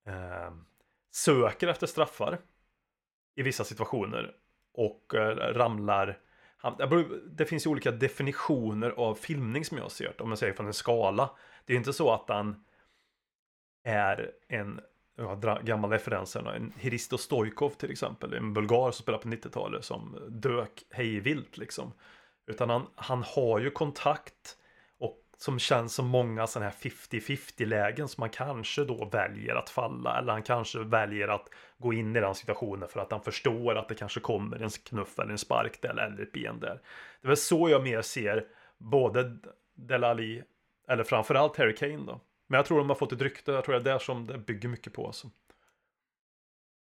ehm, 0.07 0.65
söker 1.11 1.67
efter 1.67 1.87
straffar 1.87 2.39
i 3.35 3.43
vissa 3.43 3.63
situationer 3.63 4.35
och 4.73 5.15
eh, 5.15 5.53
ramlar 5.53 6.17
det 6.77 7.05
det 7.25 7.45
finns 7.45 7.65
ju 7.65 7.69
olika 7.69 7.91
definitioner 7.91 8.89
av 8.89 9.15
filmning 9.15 9.65
som 9.65 9.77
jag 9.77 9.85
har 9.85 9.89
sett, 9.89 10.21
om 10.21 10.29
man 10.29 10.37
säger 10.37 10.53
från 10.53 10.67
en 10.67 10.73
skala. 10.73 11.29
Det 11.65 11.73
är 11.73 11.75
ju 11.75 11.79
inte 11.79 11.93
så 11.93 12.11
att 12.11 12.29
han 12.29 12.63
är 13.83 14.31
en 14.47 14.79
ja, 15.17 15.59
gammal 15.63 15.89
referens, 15.91 16.35
här, 16.35 16.53
en 16.53 16.73
Hristo 16.77 17.17
Stojkov 17.17 17.69
till 17.69 17.91
exempel, 17.91 18.33
en 18.33 18.53
bulgar 18.53 18.91
som 18.91 19.03
spelade 19.03 19.23
på 19.23 19.29
90-talet 19.29 19.85
som 19.85 20.17
dök 20.29 20.83
hej 20.89 21.19
vilt 21.19 21.57
liksom. 21.57 21.93
Utan 22.47 22.69
han, 22.69 22.87
han 22.95 23.23
har 23.23 23.59
ju 23.59 23.69
kontakt 23.71 24.57
som 25.41 25.59
känns 25.59 25.93
som 25.93 26.07
många 26.07 26.47
sådana 26.47 26.69
här 26.69 26.89
50-50 26.89 27.65
lägen 27.65 28.07
som 28.07 28.21
man 28.21 28.29
kanske 28.29 28.83
då 28.83 29.05
väljer 29.05 29.55
att 29.55 29.69
falla 29.69 30.19
eller 30.19 30.33
han 30.33 30.43
kanske 30.43 30.79
väljer 30.79 31.27
att 31.27 31.49
gå 31.77 31.93
in 31.93 32.15
i 32.15 32.19
den 32.19 32.35
situationen 32.35 32.89
för 32.89 32.99
att 32.99 33.11
han 33.11 33.21
förstår 33.21 33.75
att 33.75 33.89
det 33.89 33.95
kanske 33.95 34.19
kommer 34.19 34.59
en 34.59 34.69
knuff 34.69 35.19
eller 35.19 35.31
en 35.31 35.37
spark 35.37 35.81
där 35.81 35.89
eller 35.89 36.23
ett 36.23 36.31
ben 36.31 36.59
där. 36.59 36.81
Det 37.21 37.25
är 37.25 37.27
väl 37.27 37.37
så 37.37 37.69
jag 37.69 37.83
mer 37.83 38.01
ser 38.01 38.45
både 38.77 39.37
Delali 39.73 40.43
eller 40.87 41.03
framförallt 41.03 41.57
Harry 41.57 41.75
Kane 41.75 42.05
då. 42.05 42.21
Men 42.47 42.57
jag 42.57 42.65
tror 42.65 42.77
de 42.77 42.89
har 42.89 42.95
fått 42.95 43.11
ett 43.11 43.21
rykte, 43.21 43.51
jag 43.51 43.63
tror 43.63 43.75
det 43.75 43.81
är 43.81 43.93
där 43.93 43.99
som 43.99 44.27
det 44.27 44.37
bygger 44.37 44.69
mycket 44.69 44.93
på. 44.93 45.07
Alltså. 45.07 45.29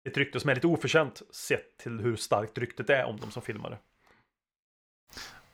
Ett 0.04 0.16
rykte 0.16 0.40
som 0.40 0.50
är 0.50 0.54
lite 0.54 0.66
oförtjänt 0.66 1.22
sett 1.30 1.76
till 1.76 2.00
hur 2.00 2.16
starkt 2.16 2.58
ryktet 2.58 2.90
är 2.90 3.04
om 3.04 3.16
de 3.20 3.30
som 3.30 3.42
filmar 3.42 3.70
det. 3.70 3.78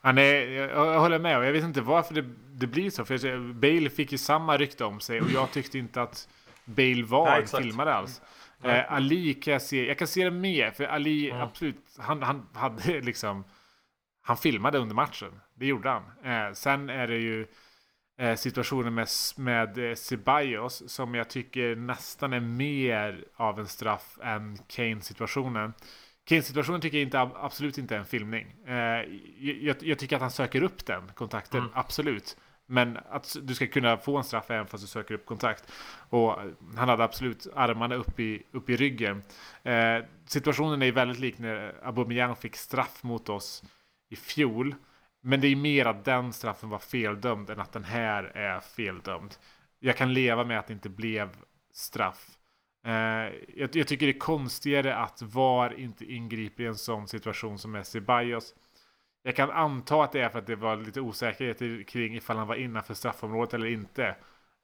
Ja, 0.06 0.12
nej, 0.12 0.52
jag, 0.52 0.70
jag 0.70 1.00
håller 1.00 1.18
med 1.18 1.38
och 1.38 1.44
jag 1.44 1.52
vet 1.52 1.64
inte 1.64 1.80
varför 1.80 2.14
det, 2.14 2.24
det 2.54 2.66
blir 2.66 2.90
så. 2.90 3.04
För 3.04 3.26
jag 3.26 3.54
Bale 3.54 3.90
fick 3.90 4.12
ju 4.12 4.18
samma 4.18 4.56
rykte 4.56 4.84
om 4.84 5.00
sig 5.00 5.20
och 5.20 5.30
jag 5.30 5.50
tyckte 5.50 5.78
inte 5.78 6.02
att 6.02 6.28
Bale 6.64 7.04
var 7.04 7.30
Nej, 7.30 7.42
exakt. 7.42 7.64
filmare 7.64 7.94
alls. 7.94 8.22
Nej. 8.58 8.78
Eh, 8.78 8.92
Ali 8.92 9.34
kan 9.34 9.52
jag 9.52 9.62
se, 9.62 9.86
jag 9.86 9.98
kan 9.98 10.08
se 10.08 10.24
det 10.24 10.30
mer, 10.30 10.70
för 10.70 10.84
Ali 10.84 11.30
Mm. 11.30 11.42
absolut, 11.42 11.76
han, 11.98 12.22
han 12.22 12.46
hade 12.54 13.00
liksom, 13.00 13.44
han 14.22 14.36
filmade 14.36 14.78
under 14.78 14.94
matchen. 14.94 15.40
Det 15.54 15.66
gjorde 15.66 15.88
han. 15.90 16.02
Eh, 16.24 16.52
sen 16.52 16.90
är 16.90 17.06
det 17.06 17.16
ju 17.16 17.46
eh, 18.18 18.34
situationen 18.36 18.94
med, 18.94 19.08
med 19.36 19.78
eh, 19.90 19.94
Ceballos 19.94 20.82
som 20.86 21.14
jag 21.14 21.30
tycker 21.30 21.76
nästan 21.76 22.32
är 22.32 22.40
mer 22.40 23.24
av 23.36 23.58
en 23.60 23.66
straff 23.68 24.18
än 24.22 24.58
Kane-situationen. 24.68 25.72
Kane-situationen 26.28 26.80
tycker 26.80 26.98
jag 26.98 27.02
inte, 27.06 27.20
absolut 27.20 27.78
inte 27.78 27.94
är 27.94 27.98
en 27.98 28.04
filmning. 28.04 28.54
Eh, 28.66 28.74
jag, 29.38 29.76
jag 29.80 29.98
tycker 29.98 30.16
att 30.16 30.22
han 30.22 30.30
söker 30.30 30.62
upp 30.62 30.86
den 30.86 31.12
kontakten, 31.14 31.60
Mm. 31.60 31.72
absolut. 31.74 32.36
Men 32.68 32.98
att 33.10 33.36
du 33.42 33.54
ska 33.54 33.66
kunna 33.66 33.96
få 33.96 34.16
en 34.16 34.24
straff 34.24 34.50
även 34.50 34.66
fast 34.66 34.84
du 34.84 34.88
söker 34.88 35.14
upp 35.14 35.26
kontakt. 35.26 35.72
Och 36.08 36.38
han 36.76 36.88
hade 36.88 37.04
absolut 37.04 37.46
armarna 37.54 37.94
upp 37.94 38.20
i, 38.20 38.42
upp 38.52 38.70
i 38.70 38.76
ryggen. 38.76 39.22
Eh, 39.62 39.98
situationen 40.26 40.82
är 40.82 40.92
väldigt 40.92 41.18
lik 41.18 41.38
när 41.38 41.74
Aubameyang 41.84 42.36
fick 42.36 42.56
straff 42.56 43.02
mot 43.02 43.28
oss 43.28 43.62
i 44.08 44.16
fjol. 44.16 44.74
Men 45.20 45.40
det 45.40 45.48
är 45.48 45.56
mer 45.56 45.86
att 45.86 46.04
den 46.04 46.32
straffen 46.32 46.68
var 46.68 46.78
feldömd 46.78 47.50
än 47.50 47.60
att 47.60 47.72
den 47.72 47.84
här 47.84 48.24
är 48.24 48.60
feldömd. 48.60 49.34
Jag 49.80 49.96
kan 49.96 50.14
leva 50.14 50.44
med 50.44 50.58
att 50.58 50.66
det 50.66 50.72
inte 50.72 50.88
blev 50.88 51.28
straff. 51.72 52.35
Eh, 52.86 53.32
jag, 53.54 53.76
jag 53.76 53.88
tycker 53.88 54.06
det 54.06 54.12
är 54.12 54.18
konstigare 54.18 54.96
att 54.96 55.22
VAR 55.22 55.80
inte 55.80 56.04
ingriper 56.12 56.62
i 56.62 56.66
en 56.66 56.76
sån 56.76 57.08
situation 57.08 57.58
som 57.58 57.74
är 57.74 58.00
Bios. 58.00 58.54
Jag 59.22 59.36
kan 59.36 59.50
anta 59.50 60.04
att 60.04 60.12
det 60.12 60.20
är 60.20 60.28
för 60.28 60.38
att 60.38 60.46
det 60.46 60.56
var 60.56 60.76
lite 60.76 61.00
osäkerhet 61.00 61.88
kring 61.88 62.16
ifall 62.16 62.36
han 62.36 62.46
var 62.46 62.54
innanför 62.54 62.94
straffområdet 62.94 63.54
eller 63.54 63.66
inte. 63.66 64.04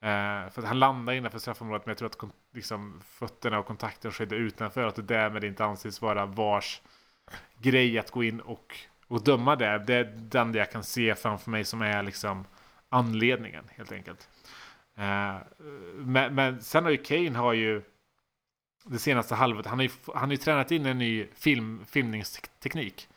Eh, 0.02 0.50
för 0.50 0.58
att 0.58 0.64
han 0.64 0.78
landade 0.78 1.18
innanför 1.18 1.38
straffområdet 1.38 1.86
men 1.86 1.90
jag 1.90 1.98
tror 1.98 2.08
att 2.08 2.18
kon- 2.18 2.32
liksom, 2.54 3.00
fötterna 3.04 3.58
och 3.58 3.66
kontakten 3.66 4.12
skedde 4.12 4.36
utanför. 4.36 4.86
Att 4.86 4.94
det 4.94 5.02
därmed 5.02 5.44
inte 5.44 5.64
anses 5.64 6.02
vara 6.02 6.26
VARs 6.26 6.82
grej 7.58 7.98
att 7.98 8.10
gå 8.10 8.24
in 8.24 8.40
och, 8.40 8.76
och 9.06 9.24
döma 9.24 9.56
det. 9.56 9.78
Det 9.86 9.94
är 9.94 10.04
den 10.16 10.54
jag 10.54 10.70
kan 10.72 10.84
se 10.84 11.14
framför 11.14 11.50
mig 11.50 11.64
som 11.64 11.82
är 11.82 12.02
liksom 12.02 12.44
anledningen 12.88 13.64
helt 13.68 13.92
enkelt. 13.92 14.28
Eh, 14.96 15.36
men, 15.94 16.34
men 16.34 16.62
sen 16.62 16.84
har 16.84 16.90
ju 16.90 16.96
Kane 16.96 17.38
har 17.38 17.52
ju 17.52 17.82
det 18.84 18.98
senaste 18.98 19.34
halvåret, 19.34 19.66
han 19.66 19.78
har 19.78 19.82
ju, 19.82 19.90
han 20.14 20.24
har 20.24 20.30
ju 20.30 20.36
tränat 20.36 20.70
in 20.70 20.86
en 20.86 20.98
ny 20.98 21.26
film, 21.34 21.84
filmningsteknik. 21.88 23.08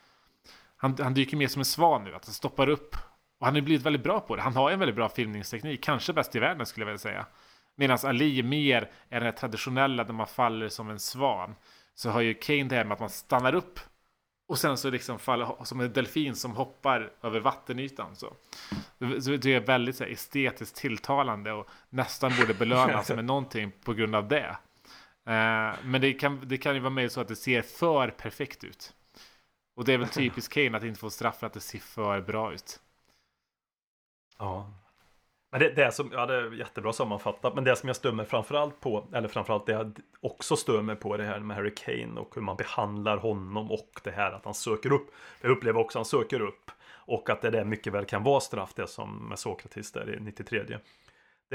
Han, 0.77 0.97
han 0.99 1.13
dyker 1.13 1.37
mer 1.37 1.47
som 1.47 1.59
en 1.59 1.65
svan 1.65 2.03
nu, 2.03 2.15
att 2.15 2.25
han 2.25 2.33
stoppar 2.33 2.69
upp. 2.69 2.95
Och 3.39 3.45
han 3.45 3.53
har 3.53 3.59
ju 3.59 3.65
blivit 3.65 3.85
väldigt 3.85 4.03
bra 4.03 4.19
på 4.19 4.35
det. 4.35 4.41
Han 4.41 4.55
har 4.55 4.71
en 4.71 4.79
väldigt 4.79 4.95
bra 4.95 5.09
filmningsteknik, 5.09 5.83
kanske 5.83 6.13
bäst 6.13 6.35
i 6.35 6.39
världen 6.39 6.65
skulle 6.65 6.81
jag 6.81 6.87
vilja 6.87 6.97
säga. 6.97 7.25
Medan 7.75 7.97
Ali 8.03 8.43
mer 8.43 8.91
är 9.09 9.21
den 9.21 9.35
traditionella 9.35 10.03
där 10.03 10.13
man 10.13 10.27
faller 10.27 10.69
som 10.69 10.89
en 10.89 10.99
svan. 10.99 11.55
Så 11.95 12.09
har 12.09 12.21
ju 12.21 12.33
Kane 12.33 12.63
det 12.63 12.75
här 12.75 12.83
med 12.83 12.93
att 12.93 12.99
man 12.99 13.09
stannar 13.09 13.55
upp 13.55 13.79
och 14.47 14.57
sen 14.57 14.77
så 14.77 14.89
liksom 14.89 15.19
faller 15.19 15.63
som 15.63 15.79
en 15.79 15.93
delfin 15.93 16.35
som 16.35 16.51
hoppar 16.51 17.11
över 17.21 17.39
vattenytan. 17.39 18.15
Så, 18.15 18.33
så 19.21 19.29
det 19.37 19.53
är 19.53 19.59
väldigt 19.59 19.95
så 19.95 20.03
här, 20.03 20.11
estetiskt 20.11 20.75
tilltalande 20.75 21.51
och 21.51 21.69
nästan 21.89 22.31
borde 22.39 22.53
belönas 22.53 23.09
med 23.15 23.25
någonting 23.25 23.71
på 23.83 23.93
grund 23.93 24.15
av 24.15 24.27
det. 24.27 24.57
Eh, 25.25 25.73
men 25.83 26.01
det 26.01 26.13
kan, 26.13 26.41
det 26.43 26.57
kan 26.57 26.75
ju 26.75 26.79
vara 26.79 26.89
mer 26.89 27.07
så 27.07 27.21
att 27.21 27.27
det 27.27 27.35
ser 27.35 27.61
för 27.61 28.07
perfekt 28.07 28.63
ut. 28.63 28.93
Och 29.75 29.85
det 29.85 29.93
är 29.93 29.97
väl 29.97 30.07
typiskt 30.07 30.53
Kane 30.53 30.77
att 30.77 30.83
inte 30.83 30.99
få 30.99 31.09
straff 31.09 31.39
för 31.39 31.47
att 31.47 31.53
det 31.53 31.59
ser 31.59 31.79
för 31.79 32.21
bra 32.21 32.53
ut. 32.53 32.79
Ja. 34.37 34.71
Men 35.51 35.59
det, 35.59 35.69
det 35.69 35.91
som, 35.91 36.09
ja 36.13 36.25
det 36.25 36.35
är 36.35 36.51
jättebra 36.51 36.93
sammanfattat, 36.93 37.55
men 37.55 37.63
det 37.63 37.75
som 37.75 37.89
jag 37.89 37.95
stör 37.95 38.11
mig 38.11 38.25
framförallt 38.25 38.79
på, 38.79 39.07
eller 39.13 39.27
framförallt 39.27 39.65
det 39.65 39.71
jag 39.71 39.99
också 40.21 40.55
stör 40.55 40.81
mig 40.81 40.95
på 40.95 41.17
det 41.17 41.23
här 41.23 41.39
med 41.39 41.57
Harry 41.57 41.75
Kane 41.75 42.19
och 42.19 42.35
hur 42.35 42.41
man 42.41 42.55
behandlar 42.55 43.17
honom 43.17 43.71
och 43.71 44.01
det 44.03 44.11
här 44.11 44.31
att 44.31 44.45
han 44.45 44.53
söker 44.53 44.91
upp. 44.91 45.11
Jag 45.41 45.51
upplever 45.51 45.79
också 45.79 45.99
att 45.99 45.99
han 45.99 46.21
söker 46.21 46.41
upp 46.41 46.71
Och 47.07 47.29
att 47.29 47.41
det 47.41 47.49
där 47.49 47.65
mycket 47.65 47.93
väl 47.93 48.05
kan 48.05 48.23
vara 48.23 48.39
straff 48.39 48.73
det 48.73 48.87
som 48.87 49.29
med 49.29 49.39
Sokrates 49.39 49.91
där 49.91 50.15
i 50.15 50.19
93. 50.19 50.77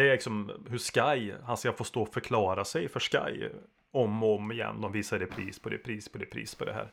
Det 0.01 0.09
är 0.09 0.13
liksom 0.13 0.51
hur 0.71 0.79
Sky, 0.79 1.33
han 1.45 1.57
ska 1.57 1.73
få 1.73 1.85
stå 1.85 2.03
och 2.03 2.13
förklara 2.13 2.65
sig 2.65 2.89
för 2.89 3.01
Sky 3.01 3.49
om 3.93 4.23
och 4.23 4.37
om 4.37 4.53
igen. 4.53 4.81
De 4.81 4.93
visar 4.93 5.19
repris 5.19 5.59
på 5.59 5.69
repris 5.69 6.09
på 6.09 6.19
repris 6.19 6.55
på 6.55 6.65
det 6.65 6.73
här. 6.73 6.93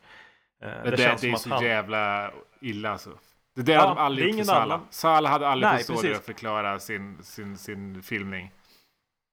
Eh, 0.61 0.83
Det, 0.83 0.91
det, 0.91 0.97
känns 0.97 1.21
det 1.21 1.27
är 1.27 1.31
som 1.35 1.49
så 1.49 1.55
han- 1.55 1.63
jävla 1.65 2.31
illa 2.61 2.89
alltså. 2.91 3.09
Det 3.55 3.61
där 3.61 3.73
Ja, 3.73 3.79
hade 3.79 3.95
de 3.95 4.01
aldrig 4.01 4.27
gjort 4.27 4.37
för 4.37 4.43
Salah. 4.43 4.63
annan. 4.63 4.87
Salah 4.89 5.31
hade 5.31 5.47
aldrig 5.47 5.71
Nej, 5.71 5.83
fått 5.83 5.99
stå 5.99 6.11
och 6.11 6.23
förklara 6.23 6.79
sin, 6.79 7.23
sin, 7.23 7.57
sin 7.57 8.03
filmning. 8.03 8.51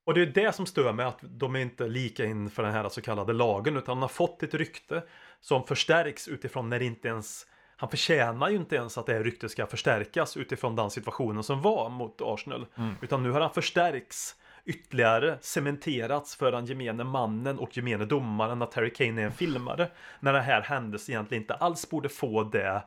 Och 0.05 0.13
det 0.13 0.21
är 0.21 0.25
det 0.25 0.55
som 0.55 0.65
stör 0.65 0.93
mig 0.93 1.05
att 1.05 1.19
de 1.21 1.55
är 1.55 1.59
inte 1.59 1.87
lika 1.87 2.25
inför 2.25 2.63
den 2.63 2.71
här 2.71 2.89
så 2.89 3.01
kallade 3.01 3.33
lagen 3.33 3.77
utan 3.77 3.95
han 3.97 4.01
har 4.01 4.09
fått 4.09 4.43
ett 4.43 4.53
rykte 4.53 5.03
som 5.41 5.67
förstärks 5.67 6.27
utifrån 6.27 6.69
när 6.69 6.79
det 6.79 6.85
inte 6.85 7.07
ens 7.07 7.45
han 7.77 7.89
förtjänar 7.89 8.49
ju 8.49 8.55
inte 8.55 8.75
ens 8.75 8.97
att 8.97 9.05
det 9.05 9.13
här 9.13 9.23
ryktet 9.23 9.51
ska 9.51 9.67
förstärkas 9.67 10.37
utifrån 10.37 10.75
den 10.75 10.89
situationen 10.89 11.43
som 11.43 11.61
var 11.61 11.89
mot 11.89 12.21
Arsenal. 12.21 12.65
Utan 13.01 13.23
nu 13.23 13.31
har 13.31 13.41
han 13.41 13.53
förstärkts 13.53 14.35
ytterligare, 14.65 15.37
cementerats 15.41 16.35
för 16.35 16.51
den 16.51 16.65
gemene 16.65 17.03
mannen 17.03 17.59
och 17.59 17.77
gemene 17.77 18.05
domaren 18.05 18.61
att 18.61 18.73
Harry 18.73 18.93
Kane 18.93 19.21
är 19.21 19.25
en 19.25 19.31
filmare. 19.31 19.89
När 20.19 20.33
det 20.33 20.41
här 20.41 20.61
händelsen 20.61 21.13
egentligen 21.13 21.43
inte 21.43 21.53
alls 21.53 21.89
borde 21.89 22.09
få 22.09 22.43
det, 22.43 22.83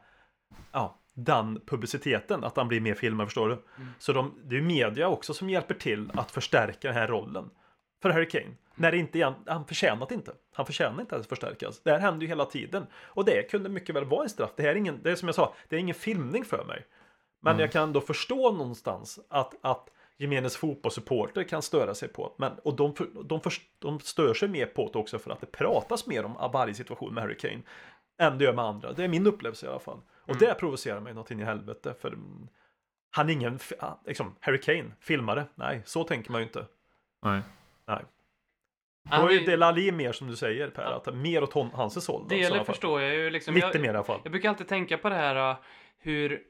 ja, 0.72 0.98
den 1.14 1.60
publiciteten, 1.66 2.44
att 2.44 2.56
han 2.56 2.68
blir 2.68 2.80
mer 2.80 2.94
filmare, 2.94 3.26
förstår 3.26 3.48
du? 3.48 3.62
Så 3.98 4.12
de, 4.12 4.34
det 4.44 4.56
är 4.56 4.60
ju 4.60 4.66
media 4.66 5.08
också 5.08 5.34
som 5.34 5.50
hjälper 5.50 5.74
till 5.74 6.10
att 6.14 6.30
förstärka 6.30 6.88
den 6.88 6.96
här 6.96 7.08
rollen 7.08 7.50
för 8.02 8.10
Harry 8.10 8.28
Kane. 8.28 8.54
När 8.78 8.90
det 8.90 8.98
inte, 8.98 9.18
egent- 9.18 9.48
han 9.48 9.64
förtjänar 9.66 10.06
det 10.08 10.14
inte. 10.14 10.32
Han 10.54 10.66
förtjänar 10.66 11.00
inte 11.00 11.16
att 11.16 11.26
förstärkas. 11.26 11.80
Det 11.82 11.90
här 11.90 11.98
händer 11.98 12.20
ju 12.22 12.28
hela 12.28 12.44
tiden. 12.44 12.86
Och 12.94 13.24
det 13.24 13.50
kunde 13.50 13.68
mycket 13.68 13.94
väl 13.94 14.04
vara 14.04 14.22
en 14.22 14.28
straff. 14.28 14.50
Det 14.56 14.62
här 14.62 14.70
är 14.70 14.74
ingen, 14.74 15.02
det 15.02 15.10
är 15.10 15.16
som 15.16 15.28
jag 15.28 15.34
sa, 15.34 15.54
det 15.68 15.76
är 15.76 15.80
ingen 15.80 15.94
filmning 15.94 16.44
för 16.44 16.64
mig. 16.64 16.86
Men 17.40 17.58
jag 17.58 17.72
kan 17.72 17.82
ändå 17.82 18.00
förstå 18.00 18.52
någonstans 18.52 19.18
att, 19.28 19.54
att 19.60 19.90
gemenes 20.18 20.56
fotbollssupporter 20.56 21.44
kan 21.44 21.62
störa 21.62 21.94
sig 21.94 22.08
på. 22.08 22.34
Men, 22.38 22.52
och 22.52 22.76
de, 22.76 22.94
de, 23.24 23.40
för, 23.40 23.52
de 23.78 24.00
stör 24.00 24.34
sig 24.34 24.48
mer 24.48 24.66
på 24.66 24.90
det 24.92 24.98
också 24.98 25.18
för 25.18 25.30
att 25.30 25.40
det 25.40 25.46
pratas 25.46 26.06
mer 26.06 26.24
om 26.24 26.50
varje 26.52 26.74
situation 26.74 27.14
med 27.14 27.22
Harry 27.22 27.36
Kane 27.36 27.62
än 28.18 28.38
det 28.38 28.44
gör 28.44 28.52
med 28.52 28.64
andra. 28.64 28.92
Det 28.92 29.04
är 29.04 29.08
min 29.08 29.26
upplevelse 29.26 29.66
i 29.66 29.68
alla 29.68 29.78
fall. 29.78 30.00
Och 30.26 30.36
det 30.36 30.54
provocerar 30.54 31.00
mig 31.00 31.14
något 31.14 31.30
in 31.30 31.40
i 31.40 31.44
helvete. 31.44 31.94
För 32.00 32.08
mm, 32.08 32.48
han 33.10 33.28
är 33.28 33.32
ingen, 33.32 33.58
liksom, 34.06 34.34
Harry 34.40 34.60
Kane, 34.60 34.92
filmare. 35.00 35.44
Nej, 35.54 35.82
så 35.84 36.04
tänker 36.04 36.32
man 36.32 36.40
ju 36.40 36.46
inte. 36.46 36.66
Nej. 37.22 37.40
Nej. 37.86 38.04
Han 39.10 39.26
Då 39.26 39.32
är 39.32 39.42
är- 39.42 39.46
det 39.46 39.56
Lali 39.56 39.92
mer 39.92 40.12
som 40.12 40.28
du 40.28 40.36
säger 40.36 40.70
Per, 40.70 40.82
att 40.82 41.14
mer 41.14 41.42
åt 41.42 41.52
hon, 41.52 41.70
hans 41.74 42.08
håll. 42.08 42.26
då, 42.28 42.36
fall. 42.56 42.64
förstår 42.64 43.00
jag 43.02 43.14
ju 43.14 43.30
liksom. 43.30 43.54
Lite 43.54 43.66
jag, 43.72 43.80
mer 43.80 43.88
i 43.88 43.90
alla 43.90 44.04
fall. 44.04 44.20
Jag 44.22 44.32
brukar 44.32 44.48
alltid 44.48 44.68
tänka 44.68 44.98
på 44.98 45.08
det 45.08 45.14
här 45.14 45.50
uh, 45.50 45.56
hur 45.98 46.42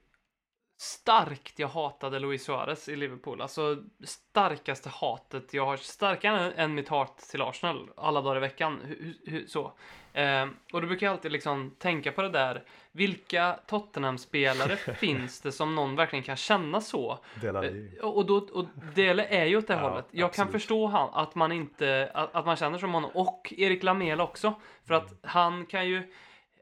starkt 0.81 1.59
jag 1.59 1.69
hatade 1.69 2.19
Luis 2.19 2.45
Suarez 2.45 2.89
i 2.89 2.97
Liverpool. 2.97 3.41
Alltså 3.41 3.77
starkaste 4.05 4.89
hatet 4.89 5.55
jag 5.55 5.67
har. 5.67 5.77
Starkare 5.77 6.53
än, 6.53 6.75
mitt 6.75 6.89
hat 6.89 7.19
till 7.19 7.43
Arsenal 7.43 7.91
alla 7.97 8.21
dagar 8.21 8.37
i 8.37 8.41
veckan. 8.41 8.81
Hu, 8.85 8.95
hu, 8.95 9.15
hu, 9.33 9.47
så. 9.47 9.73
Ehm, 10.19 10.57
och 10.73 10.81
då 10.81 10.87
brukar 10.87 11.07
jag 11.07 11.13
alltid 11.13 11.33
liksom 11.33 11.75
tänka 11.79 12.13
på 12.13 12.23
det 12.23 12.29
där. 12.29 12.63
Vilka 12.93 13.59
Tottenham-spelare 13.67 14.77
finns 14.97 15.41
det 15.41 15.53
som 15.53 15.75
någon 15.75 15.97
verkligen 15.97 16.23
kan 16.23 16.37
känna 16.37 16.81
så? 16.81 17.19
Det 17.41 17.47
är 17.47 17.53
Lali. 17.53 17.91
Eh, 18.01 18.05
Och, 18.09 18.27
då, 18.27 18.37
och 18.37 18.65
Dele 18.95 19.25
är 19.25 19.45
ju 19.45 19.57
åt 19.57 19.67
det 19.67 19.75
Ja, 19.75 19.81
hållet. 19.89 20.07
Jag 20.11 20.33
kan 20.33 20.43
absolut. 20.43 20.63
förstå 20.63 20.87
han, 20.87 21.09
att 21.13 21.35
man 21.35 21.53
inte, 21.53 22.11
att, 22.15 22.35
att 22.35 22.47
man 22.47 22.57
känner 22.57 22.79
som 22.79 22.95
honom. 22.95 23.11
Och 23.15 23.55
Erik 23.57 23.83
Lamela 23.83 24.23
också. 24.25 24.55
För 24.87 24.95
att 24.95 25.13
han 25.23 25.67
kan 25.67 25.87
ju, 25.89 25.97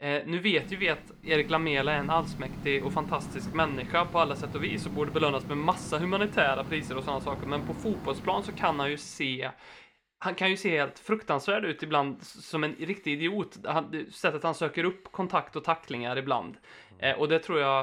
eh, 0.00 0.22
nu 0.26 0.38
vet 0.38 0.72
ju 0.72 0.76
vi 0.76 0.88
att 0.88 1.12
Erik 1.24 1.50
Lamela 1.50 1.92
är 1.92 1.98
en 1.98 2.10
allsmäktig 2.10 2.84
och 2.84 2.92
fantastisk 2.92 3.54
människa 3.54 4.04
på 4.04 4.18
alla 4.18 4.36
sätt 4.36 4.54
och 4.54 4.64
vis 4.64 4.86
och 4.86 4.92
borde 4.92 5.10
belönas 5.10 5.46
med 5.46 5.56
massa 5.56 5.98
humanitära 5.98 6.64
priser 6.64 6.96
och 6.96 7.04
sådana 7.04 7.20
saker. 7.20 7.46
Men 7.46 7.66
på 7.66 7.74
fotbollsplan 7.74 8.42
så 8.42 8.52
kan 8.52 8.80
han 8.80 8.90
ju 8.90 8.96
se 8.96 9.50
han 10.18 10.34
kan 10.34 10.50
ju 10.50 10.56
se 10.56 10.78
helt 10.78 10.98
fruktansvärd 10.98 11.64
ut 11.64 11.82
ibland 11.82 12.22
som 12.22 12.64
en 12.64 12.74
riktig 12.74 13.12
idiot. 13.12 13.56
Han, 13.64 14.06
sättet 14.10 14.42
han 14.42 14.54
söker 14.54 14.84
upp 14.84 15.12
kontakt 15.12 15.56
och 15.56 15.64
tacklingar 15.64 16.16
ibland. 16.18 16.56
Eh, 16.98 17.18
och 17.18 17.28
det 17.28 17.38
tror 17.38 17.60
jag 17.60 17.80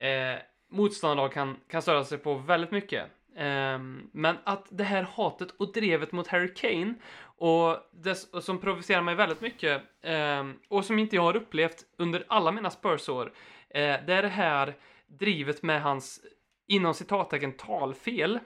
eh, 0.00 0.38
motståndarlag 0.70 1.32
kan, 1.32 1.56
kan 1.68 1.82
störa 1.82 2.04
sig 2.04 2.18
på 2.18 2.34
väldigt 2.34 2.70
mycket. 2.70 3.06
Ehm, 3.36 4.10
men 4.12 4.36
att 4.44 4.66
det 4.70 4.84
här 4.84 5.02
hatet 5.02 5.50
och 5.50 5.72
drevet 5.72 6.12
mot 6.12 6.28
Harry 6.28 6.54
Kane 6.54 6.94
och 7.24 7.76
det 7.92 8.28
och 8.32 8.44
som 8.44 8.60
provocerar 8.60 9.02
mig 9.02 9.14
väldigt 9.14 9.40
mycket 9.40 9.82
ehm, 10.02 10.58
och 10.68 10.84
som 10.84 10.98
inte 10.98 11.16
jag 11.16 11.22
har 11.22 11.36
upplevt 11.36 11.84
under 11.98 12.24
alla 12.28 12.52
mina 12.52 12.70
Spurs-år. 12.70 13.32
Eh, 13.70 13.96
det 14.06 14.14
är 14.14 14.22
det 14.22 14.28
här 14.28 14.74
drivet 15.06 15.62
med 15.62 15.82
hans 15.82 16.20
inom 16.66 16.94
citattecken 16.94 17.52
talfel. 17.52 18.38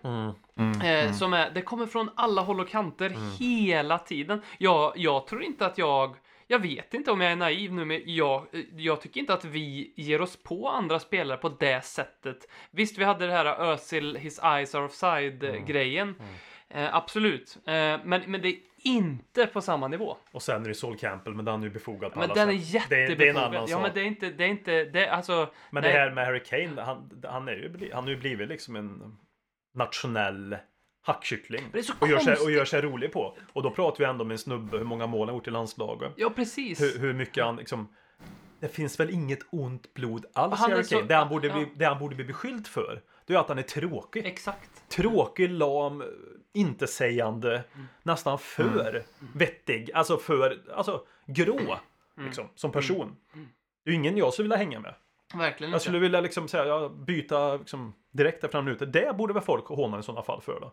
Eh, 0.84 1.12
Som 1.12 1.32
är, 1.32 1.50
det 1.50 1.62
kommer 1.62 1.86
från 1.86 2.10
alla 2.14 2.42
håll 2.42 2.60
och 2.60 2.68
kanter 2.68 3.38
hela 3.38 3.98
tiden. 3.98 4.42
Jag, 4.58 4.92
jag 4.96 5.26
tror 5.26 5.42
inte 5.42 5.66
att 5.66 5.78
jag 5.78 6.16
jag 6.48 6.58
vet 6.58 6.94
inte 6.94 7.10
om 7.10 7.20
jag 7.20 7.32
är 7.32 7.36
naiv 7.36 7.72
nu, 7.72 7.84
men 7.84 8.02
jag, 8.04 8.46
jag 8.76 9.00
tycker 9.00 9.20
inte 9.20 9.34
att 9.34 9.44
vi 9.44 9.92
ger 9.96 10.20
oss 10.20 10.42
på 10.42 10.68
andra 10.68 10.98
spelare 11.00 11.38
på 11.38 11.48
det 11.48 11.84
sättet. 11.84 12.48
Visst, 12.70 12.98
vi 12.98 13.04
hade 13.04 13.26
det 13.26 13.32
här 13.32 13.44
Özil, 13.46 14.16
his 14.16 14.38
eyes 14.42 14.74
are 14.74 14.84
offside-grejen. 14.84 16.14
Eh, 16.74 16.94
absolut. 16.94 17.56
Eh, 17.66 17.72
men, 17.72 18.22
men 18.26 18.42
det 18.42 18.48
är 18.48 18.56
inte 18.84 19.46
på 19.46 19.60
samma 19.60 19.88
nivå. 19.88 20.16
Och 20.32 20.42
sen 20.42 20.64
är 20.64 20.68
det 20.68 20.74
Sol 20.74 20.96
Campbell, 20.98 21.34
men 21.34 21.44
den 21.44 21.60
är 21.60 21.64
ju 21.66 21.70
befogad 21.72 22.12
på 22.12 22.18
Men 22.20 22.30
alla 22.30 22.44
den 22.46 22.54
är 22.54 22.58
sätt. 22.58 22.86
Det, 22.88 22.96
är- 22.96 23.00
jättebefogad. 23.00 23.18
det 23.18 23.26
är 23.26 23.30
en 23.30 23.36
annan 23.36 23.66
ja, 23.70 23.76
sak. 23.76 23.82
men 23.82 23.90
det 23.94 24.00
är 24.00 24.04
inte, 24.04 24.30
det 24.30 24.44
är 24.44 24.48
inte, 24.48 24.84
det, 24.84 25.08
alltså. 25.08 25.50
Men 25.70 25.82
nej. 25.82 25.92
det 25.92 25.98
här 25.98 26.10
med 26.10 26.26
Harry 26.26 26.42
Kane, 26.42 26.82
han, 26.82 27.22
han, 27.24 27.48
är 27.48 27.52
ju, 27.52 27.68
bli- 27.68 27.92
han 27.92 28.02
har 28.04 28.10
ju 28.10 28.16
blivit 28.16 28.48
liksom 28.48 28.76
en 28.76 29.16
nationell 29.74 30.56
hackkyckling. 31.06 31.62
Det 31.72 31.78
är 31.78 31.82
så 31.82 31.92
och, 32.00 32.08
gör 32.08 32.18
sig, 32.18 32.32
och 32.32 32.38
konstigt. 32.38 32.56
gör 32.56 32.64
sig 32.64 32.82
rolig 32.82 33.12
på. 33.12 33.36
Och 33.52 33.62
då 33.62 33.70
pratar 33.70 33.98
vi 33.98 34.04
ändå 34.04 34.24
med 34.24 34.34
en 34.34 34.38
snubbe 34.38 34.76
hur 34.78 34.84
många 34.84 35.06
mål 35.06 35.20
han 35.20 35.28
har 35.28 35.34
gjort 35.34 35.48
i 35.48 35.50
landslaget. 35.50 36.12
Ja, 36.16 36.30
precis. 36.30 36.80
Hur, 36.82 36.98
hur 36.98 37.12
mycket 37.12 37.44
han 37.44 37.56
liksom... 37.56 37.88
Det 38.60 38.68
finns 38.68 39.00
väl 39.00 39.10
inget 39.10 39.38
ont 39.52 39.94
blod 39.94 40.26
alls 40.34 40.60
Han 40.60 40.70
i 40.70 40.72
är 40.72 40.76
Harry 40.76 40.84
så- 40.84 40.94
Kane. 40.96 41.08
Det 41.08 41.14
han, 41.14 41.28
borde 41.28 41.50
bli, 41.50 41.66
det 41.76 41.84
han 41.84 41.98
borde 41.98 42.14
bli 42.16 42.24
beskylld 42.24 42.66
för, 42.66 43.02
det 43.26 43.34
är 43.34 43.38
att 43.38 43.48
han 43.48 43.58
är 43.58 43.62
tråkig. 43.62 44.26
Exakt. 44.26 44.88
Tråkig, 44.88 45.50
lam, 45.50 46.04
intetsägande, 46.52 47.64
Mm. 47.74 47.86
nästan 48.02 48.38
för 48.38 49.04
vettig. 49.34 49.90
Alltså 49.94 50.16
för, 50.16 50.62
alltså 50.74 51.06
grå. 51.26 51.58
Mm. 52.16 52.26
Liksom, 52.26 52.48
som 52.54 52.72
person. 52.72 53.16
Det 53.84 53.90
är 53.90 53.92
ju 53.92 53.94
ingen 53.94 54.16
jag 54.16 54.32
skulle 54.32 54.44
vilja 54.44 54.56
hänga 54.56 54.80
med. 54.80 54.94
Verkligen 55.34 55.70
Jag 55.70 55.76
inte. 55.76 55.84
skulle 55.84 55.98
vilja 55.98 56.20
liksom 56.20 56.48
säga, 56.48 56.64
ja, 56.66 56.88
byta 56.88 57.56
liksom, 57.56 57.94
direkt 58.10 58.44
efter 58.44 58.58
några 58.58 58.64
minuter. 58.64 58.86
Det 58.86 59.16
borde 59.16 59.34
väl 59.34 59.42
folk 59.42 59.64
håna 59.66 59.98
i 59.98 60.02
sådana 60.02 60.22
fall 60.22 60.40
för 60.40 60.60
då. 60.60 60.72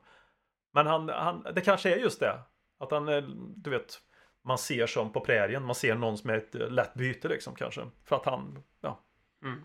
Men 0.73 0.87
han, 0.87 1.09
han, 1.09 1.47
det 1.55 1.61
kanske 1.61 1.93
är 1.93 1.97
just 1.97 2.19
det. 2.19 2.39
Att 2.79 2.91
han, 2.91 3.07
är, 3.07 3.21
du 3.55 3.69
vet, 3.69 3.99
man 4.43 4.57
ser 4.57 4.87
som 4.87 5.11
på 5.11 5.19
prärien, 5.19 5.63
man 5.65 5.75
ser 5.75 5.95
någon 5.95 6.17
som 6.17 6.29
är 6.29 6.37
ett 6.37 6.55
eh, 6.55 6.69
lätt 6.69 6.93
byte 6.93 7.27
liksom 7.27 7.55
kanske. 7.55 7.81
För 8.05 8.15
att 8.15 8.25
han, 8.25 8.63
ja. 8.81 8.99
Mm. 9.43 9.63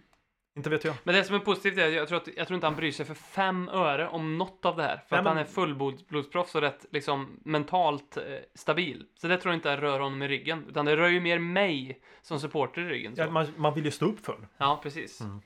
Inte 0.59 0.71
vet 0.71 0.85
jag. 0.85 0.95
Men 1.05 1.15
det 1.15 1.25
som 1.25 1.35
är 1.37 1.41
positivt 1.41 1.79
är 1.79 1.87
att 1.89 1.95
jag 1.95 2.09
tror, 2.09 2.17
att, 2.19 2.29
jag 2.37 2.47
tror 2.47 2.55
inte 2.55 2.67
han 2.67 2.77
bryr 2.77 2.93
sig 2.93 3.07
för 3.07 3.15
fem 3.15 3.69
öre 3.69 4.09
om 4.09 4.39
något 4.39 4.65
av 4.65 4.77
det 4.77 4.83
här. 4.83 4.97
För 4.97 5.07
Nej, 5.11 5.19
att 5.19 5.25
men- 5.25 5.27
han 5.27 5.39
är 5.39 5.45
fullblodsproffs 5.45 6.55
och 6.55 6.61
rätt 6.61 6.87
liksom 6.91 7.41
mentalt 7.45 8.17
eh, 8.17 8.23
stabil. 8.55 9.07
Så 9.15 9.29
det 9.29 9.37
tror 9.37 9.53
jag 9.53 9.59
inte 9.59 9.77
rör 9.77 10.01
honom 10.01 10.23
i 10.23 10.29
ryggen. 10.29 10.65
Utan 10.69 10.85
det 10.85 10.97
rör 10.97 11.09
ju 11.09 11.21
mer 11.21 11.39
mig 11.39 12.03
som 12.23 12.41
supporter 12.41 12.83
i 12.83 12.85
ryggen. 12.89 13.15
Ja, 13.17 13.31
man, 13.31 13.47
man 13.57 13.75
vill 13.75 13.85
ju 13.85 13.91
stå 13.91 14.07
upp 14.07 14.21
för 14.25 14.33
det. 14.41 14.49
Ja, 14.59 14.81
precis. 14.83 15.21
Mm. 15.21 15.41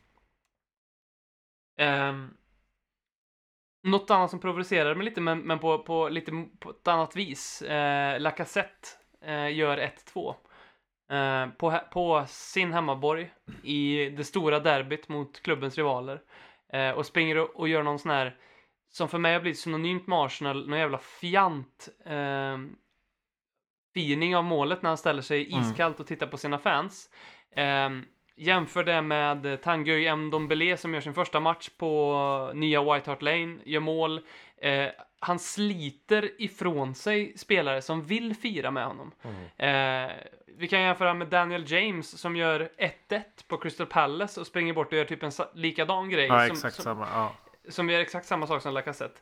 Ehm, 1.78 2.34
något 3.82 4.10
annat 4.10 4.30
som 4.30 4.40
provocerar 4.40 4.94
mig 4.94 5.04
lite, 5.04 5.20
men, 5.20 5.38
men 5.38 5.58
på, 5.58 5.78
på 5.78 6.08
lite 6.08 6.46
på 6.58 6.70
ett 6.70 6.88
annat 6.88 7.16
vis. 7.16 7.62
Eh, 7.62 8.20
Lacazette 8.20 8.88
eh, 9.24 9.56
gör 9.56 9.78
1-2. 10.14 10.34
Eh, 11.12 11.46
på, 11.48 11.80
på 11.92 12.24
sin 12.28 12.72
hemmaborg 12.72 13.30
i 13.62 14.10
det 14.10 14.24
stora 14.24 14.60
derbyt 14.60 15.08
mot 15.08 15.42
klubbens 15.42 15.76
rivaler. 15.76 16.20
Eh, 16.72 16.90
och 16.90 17.06
springer 17.06 17.38
och, 17.38 17.56
och 17.56 17.68
gör 17.68 17.82
någon 17.82 17.98
sån 17.98 18.10
här, 18.10 18.36
som 18.90 19.08
för 19.08 19.18
mig 19.18 19.32
har 19.32 19.40
blivit 19.40 19.58
synonymt 19.58 20.06
med 20.06 20.18
Arsenal, 20.18 20.68
någon 20.68 20.78
jävla 20.78 20.98
fjant 20.98 21.88
eh, 22.06 22.58
firning 23.94 24.36
av 24.36 24.44
målet 24.44 24.82
när 24.82 24.90
han 24.90 24.96
ställer 24.96 25.22
sig 25.22 25.58
iskallt 25.58 26.00
och 26.00 26.06
tittar 26.06 26.26
på 26.26 26.36
sina 26.36 26.58
fans. 26.58 27.10
Eh, 27.56 27.90
jämför 28.36 28.84
det 28.84 29.02
med 29.02 29.62
Tanguy 29.62 30.16
Ndombele 30.16 30.76
som 30.76 30.94
gör 30.94 31.00
sin 31.00 31.14
första 31.14 31.40
match 31.40 31.68
på 31.78 32.52
nya 32.54 32.82
White 32.94 33.10
Hart 33.10 33.22
Lane, 33.22 33.58
gör 33.64 33.80
mål. 33.80 34.20
Eh, 34.56 34.88
han 35.22 35.38
sliter 35.38 36.42
ifrån 36.42 36.94
sig 36.94 37.38
spelare 37.38 37.82
som 37.82 38.02
vill 38.02 38.36
fira 38.36 38.70
med 38.70 38.86
honom. 38.86 39.12
Eh, 39.56 40.10
vi 40.56 40.68
kan 40.68 40.80
jämföra 40.80 41.14
med 41.14 41.28
Daniel 41.28 41.72
James 41.72 42.20
som 42.20 42.36
gör 42.36 42.72
1-1 43.08 43.22
på 43.48 43.56
Crystal 43.56 43.86
Palace 43.86 44.40
och 44.40 44.46
springer 44.46 44.74
bort 44.74 44.86
och 44.86 44.98
gör 44.98 45.04
typ 45.04 45.22
en 45.22 45.32
likadan 45.54 46.10
grej. 46.10 46.26
Ja, 46.26 46.48
som, 46.48 46.56
som, 46.56 46.70
samma. 46.70 47.08
Ja. 47.12 47.34
som 47.68 47.90
gör 47.90 48.00
exakt 48.00 48.26
samma 48.26 48.46
sak 48.46 48.62
som 48.62 48.74
Lacazette. 48.74 49.20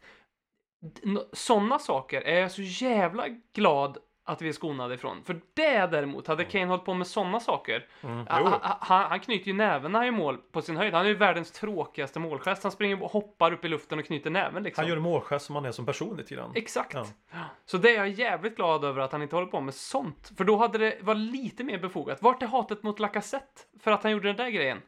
Sådana 1.33 1.79
saker 1.79 2.23
är 2.23 2.41
jag 2.41 2.51
så 2.51 2.63
jävla 2.63 3.29
glad 3.55 3.99
att 4.31 4.43
vi 4.43 4.49
är 4.49 4.53
skonade 4.53 4.95
ifrån. 4.95 5.22
För 5.24 5.41
det 5.55 5.87
däremot, 5.87 6.26
hade 6.26 6.45
Kane 6.45 6.66
hållit 6.66 6.85
på 6.85 6.95
med 6.95 7.07
sådana 7.07 7.41
saker. 7.41 7.87
Mm. 8.03 8.26
ha- 8.26 8.41
Jo. 8.41 8.47
ha- 8.47 8.78
han, 8.81 9.11
han 9.11 9.20
knyter 9.20 9.47
ju 9.47 9.53
han 9.95 10.05
gör 10.07 10.11
mål 10.12 10.39
på 10.53 10.62
sin 10.62 10.76
höjd. 10.76 10.95
Han 10.95 11.05
är 11.05 11.09
ju 11.11 11.14
världens 11.16 11.53
tråkigaste 11.53 12.18
målgest. 12.18 12.62
Han 12.62 12.72
springer 12.72 13.03
och 13.03 13.11
hoppar 13.11 13.53
upp 13.53 13.64
i 13.64 13.68
luften 13.68 13.99
och 13.99 14.05
knyter 14.05 14.31
näven 14.31 14.62
liksom. 14.62 14.83
Han 14.83 14.89
gör 14.91 14.99
målgest 14.99 15.47
som 15.47 15.55
han 15.55 15.64
är 15.64 15.72
som 15.72 15.87
person 15.87 16.16
lite 16.16 16.35
grann. 16.35 16.53
Exakt. 16.55 16.95
Ja. 16.95 17.45
Så 17.64 17.76
det 17.78 17.91
är 17.91 17.97
jag 17.97 18.09
jävligt 18.09 18.57
glad 18.57 18.85
över 18.85 19.01
att 19.01 19.12
han 19.12 19.22
inte 19.22 19.37
håller 19.37 19.49
på 19.49 19.61
med 19.61 19.74
sånt. 19.74 20.33
För 20.37 20.45
då 20.45 20.57
hade 20.57 20.78
det 20.78 20.99
varit 21.01 21.18
lite 21.33 21.64
mer 21.64 21.78
befogat. 21.78 22.22
Vart 22.22 22.43
är 22.43 22.47
hatet 22.47 22.83
mot 22.83 22.99
Lacazette? 22.99 23.61
För 23.81 23.91
att 23.91 24.03
han 24.03 24.12
gjorde 24.12 24.28
den 24.28 24.37
där 24.37 24.51
grejen? 24.51 24.83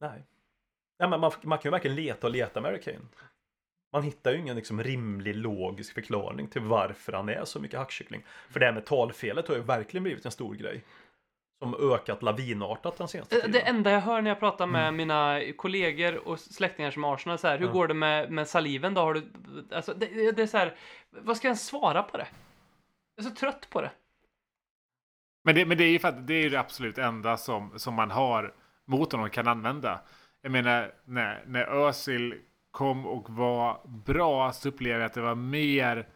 Nej. 0.00 0.26
Nej 0.98 1.08
men 1.08 1.20
man, 1.20 1.32
man 1.42 1.58
kan 1.58 1.68
ju 1.68 1.70
verkligen 1.70 1.96
leta 1.96 2.26
och 2.26 2.32
leta 2.32 2.60
med 2.60 2.84
Kane. 2.84 2.98
Man 3.92 4.02
hittar 4.02 4.32
ju 4.32 4.38
ingen 4.38 4.56
liksom 4.56 4.82
rimlig 4.82 5.36
logisk 5.36 5.94
förklaring 5.94 6.48
till 6.48 6.62
varför 6.62 7.12
han 7.12 7.28
är 7.28 7.44
så 7.44 7.60
mycket 7.60 7.78
hackkyckling. 7.78 8.24
För 8.50 8.60
det 8.60 8.66
här 8.66 8.72
med 8.72 8.86
talfelet 8.86 9.48
har 9.48 9.54
ju 9.54 9.62
verkligen 9.62 10.04
blivit 10.04 10.24
en 10.24 10.30
stor 10.30 10.54
grej. 10.54 10.84
Som 11.58 11.92
ökat 11.92 12.22
lavinartat 12.22 12.96
den 12.98 13.08
senaste 13.08 13.34
Det, 13.34 13.40
tiden. 13.40 13.52
det 13.52 13.60
enda 13.60 13.90
jag 13.90 14.00
hör 14.00 14.22
när 14.22 14.30
jag 14.30 14.38
pratar 14.40 14.66
med 14.66 14.94
mina 14.94 15.40
kollegor 15.56 16.28
och 16.28 16.40
släktingar 16.40 16.90
som 16.90 17.04
är 17.04 17.14
Arsenal 17.14 17.38
så 17.38 17.48
här, 17.48 17.58
hur 17.58 17.64
Mm. 17.64 17.74
Går 17.76 17.88
det 17.88 17.94
med, 17.94 18.30
med 18.30 18.48
saliven 18.48 18.94
då? 18.94 19.00
Har 19.00 19.14
du, 19.14 19.22
alltså, 19.72 19.94
det, 19.94 20.32
det 20.32 20.42
är 20.42 20.46
så 20.46 20.58
här, 20.58 20.76
vad 21.10 21.36
ska 21.36 21.46
jag 21.46 21.50
ens 21.50 21.66
svara 21.66 22.02
på 22.02 22.16
det? 22.16 22.26
Jag 23.16 23.26
är 23.26 23.30
så 23.30 23.36
trött 23.36 23.70
på 23.70 23.80
det. 23.80 23.90
Men 25.44 25.54
det, 25.54 25.66
men 25.66 25.78
det 25.78 25.84
är 25.84 25.90
ju 25.90 25.98
för 25.98 26.08
att 26.08 26.26
det 26.26 26.34
är 26.34 26.42
ju 26.42 26.48
det 26.48 26.60
absolut 26.60 26.98
enda 26.98 27.36
som, 27.36 27.78
som 27.78 27.94
man 27.94 28.10
har 28.10 28.54
mot 28.86 29.12
honom 29.12 29.30
kan 29.30 29.48
använda. 29.48 30.00
Jag 30.42 30.52
menar, 30.52 30.92
när, 31.04 31.44
när 31.46 31.64
Özil 31.64 32.34
kom 32.76 33.06
och 33.06 33.30
var 33.30 33.80
bra 33.84 34.52
så 34.52 34.68
upplevde 34.68 34.98
jag 35.00 35.06
att 35.06 35.14
det 35.14 35.20
var 35.20 35.34
mer 35.34 36.08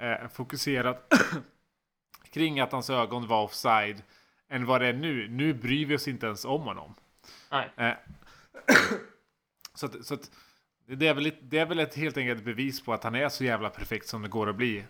eh, 0.00 0.28
fokuserat 0.28 1.12
kring 2.30 2.60
att 2.60 2.72
hans 2.72 2.90
ögon 2.90 3.26
var 3.26 3.42
offside 3.42 4.02
än 4.48 4.66
vad 4.66 4.80
det 4.80 4.86
är 4.86 4.92
nu. 4.92 5.28
Nu 5.28 5.54
bryr 5.54 5.86
vi 5.86 5.96
oss 5.96 6.08
inte 6.08 6.26
ens 6.26 6.44
om 6.44 6.62
honom. 6.62 6.94
Nej. 7.50 7.70
Eh, 7.76 7.94
så 9.74 9.86
att, 9.86 10.06
så 10.06 10.14
att 10.14 10.30
det, 10.86 11.06
är 11.08 11.14
väl, 11.14 11.26
ett- 11.26 11.38
det 11.50 11.58
är 11.58 11.66
väl 11.66 11.78
ett 11.78 11.94
helt 11.94 12.16
enkelt 12.16 12.44
bevis 12.44 12.84
på 12.84 12.92
att 12.92 13.04
han 13.04 13.14
är 13.14 13.28
så 13.28 13.44
jävla 13.44 13.70
perfekt 13.70 14.08
som 14.08 14.22
det 14.22 14.28
går 14.28 14.48
att 14.48 14.56
bli. 14.56 14.84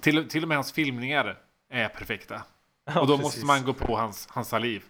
Till, 0.00 0.28
till 0.28 0.42
och 0.42 0.48
med 0.48 0.56
hans 0.56 0.72
filmningar 0.72 1.38
är 1.68 1.88
perfekta. 1.88 2.42
Ja, 2.84 3.00
och 3.00 3.06
då 3.06 3.16
precis. 3.18 3.24
måste 3.24 3.46
man 3.46 3.64
gå 3.64 3.72
på 3.74 3.96
hans, 3.96 4.28
hans 4.30 4.48
saliv. 4.48 4.84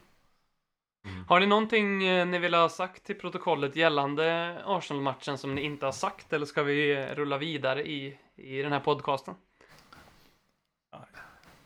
Har 1.28 1.40
ni 1.40 1.46
någonting 1.46 2.06
eh, 2.06 2.26
ni 2.26 2.38
vill 2.38 2.54
ha 2.54 2.68
sagt 2.68 3.04
till 3.04 3.14
protokollet 3.14 3.76
gällande 3.76 4.56
Arsenal-matchen 4.66 5.38
som 5.38 5.54
ni 5.54 5.62
inte 5.62 5.86
har 5.86 5.92
sagt? 5.92 6.32
Eller 6.32 6.46
ska 6.46 6.62
vi 6.62 6.96
eh, 6.96 7.14
rulla 7.14 7.38
vidare 7.38 7.88
i, 7.88 8.18
i 8.36 8.62
den 8.62 8.72
här 8.72 8.80
podcasten? 8.80 9.34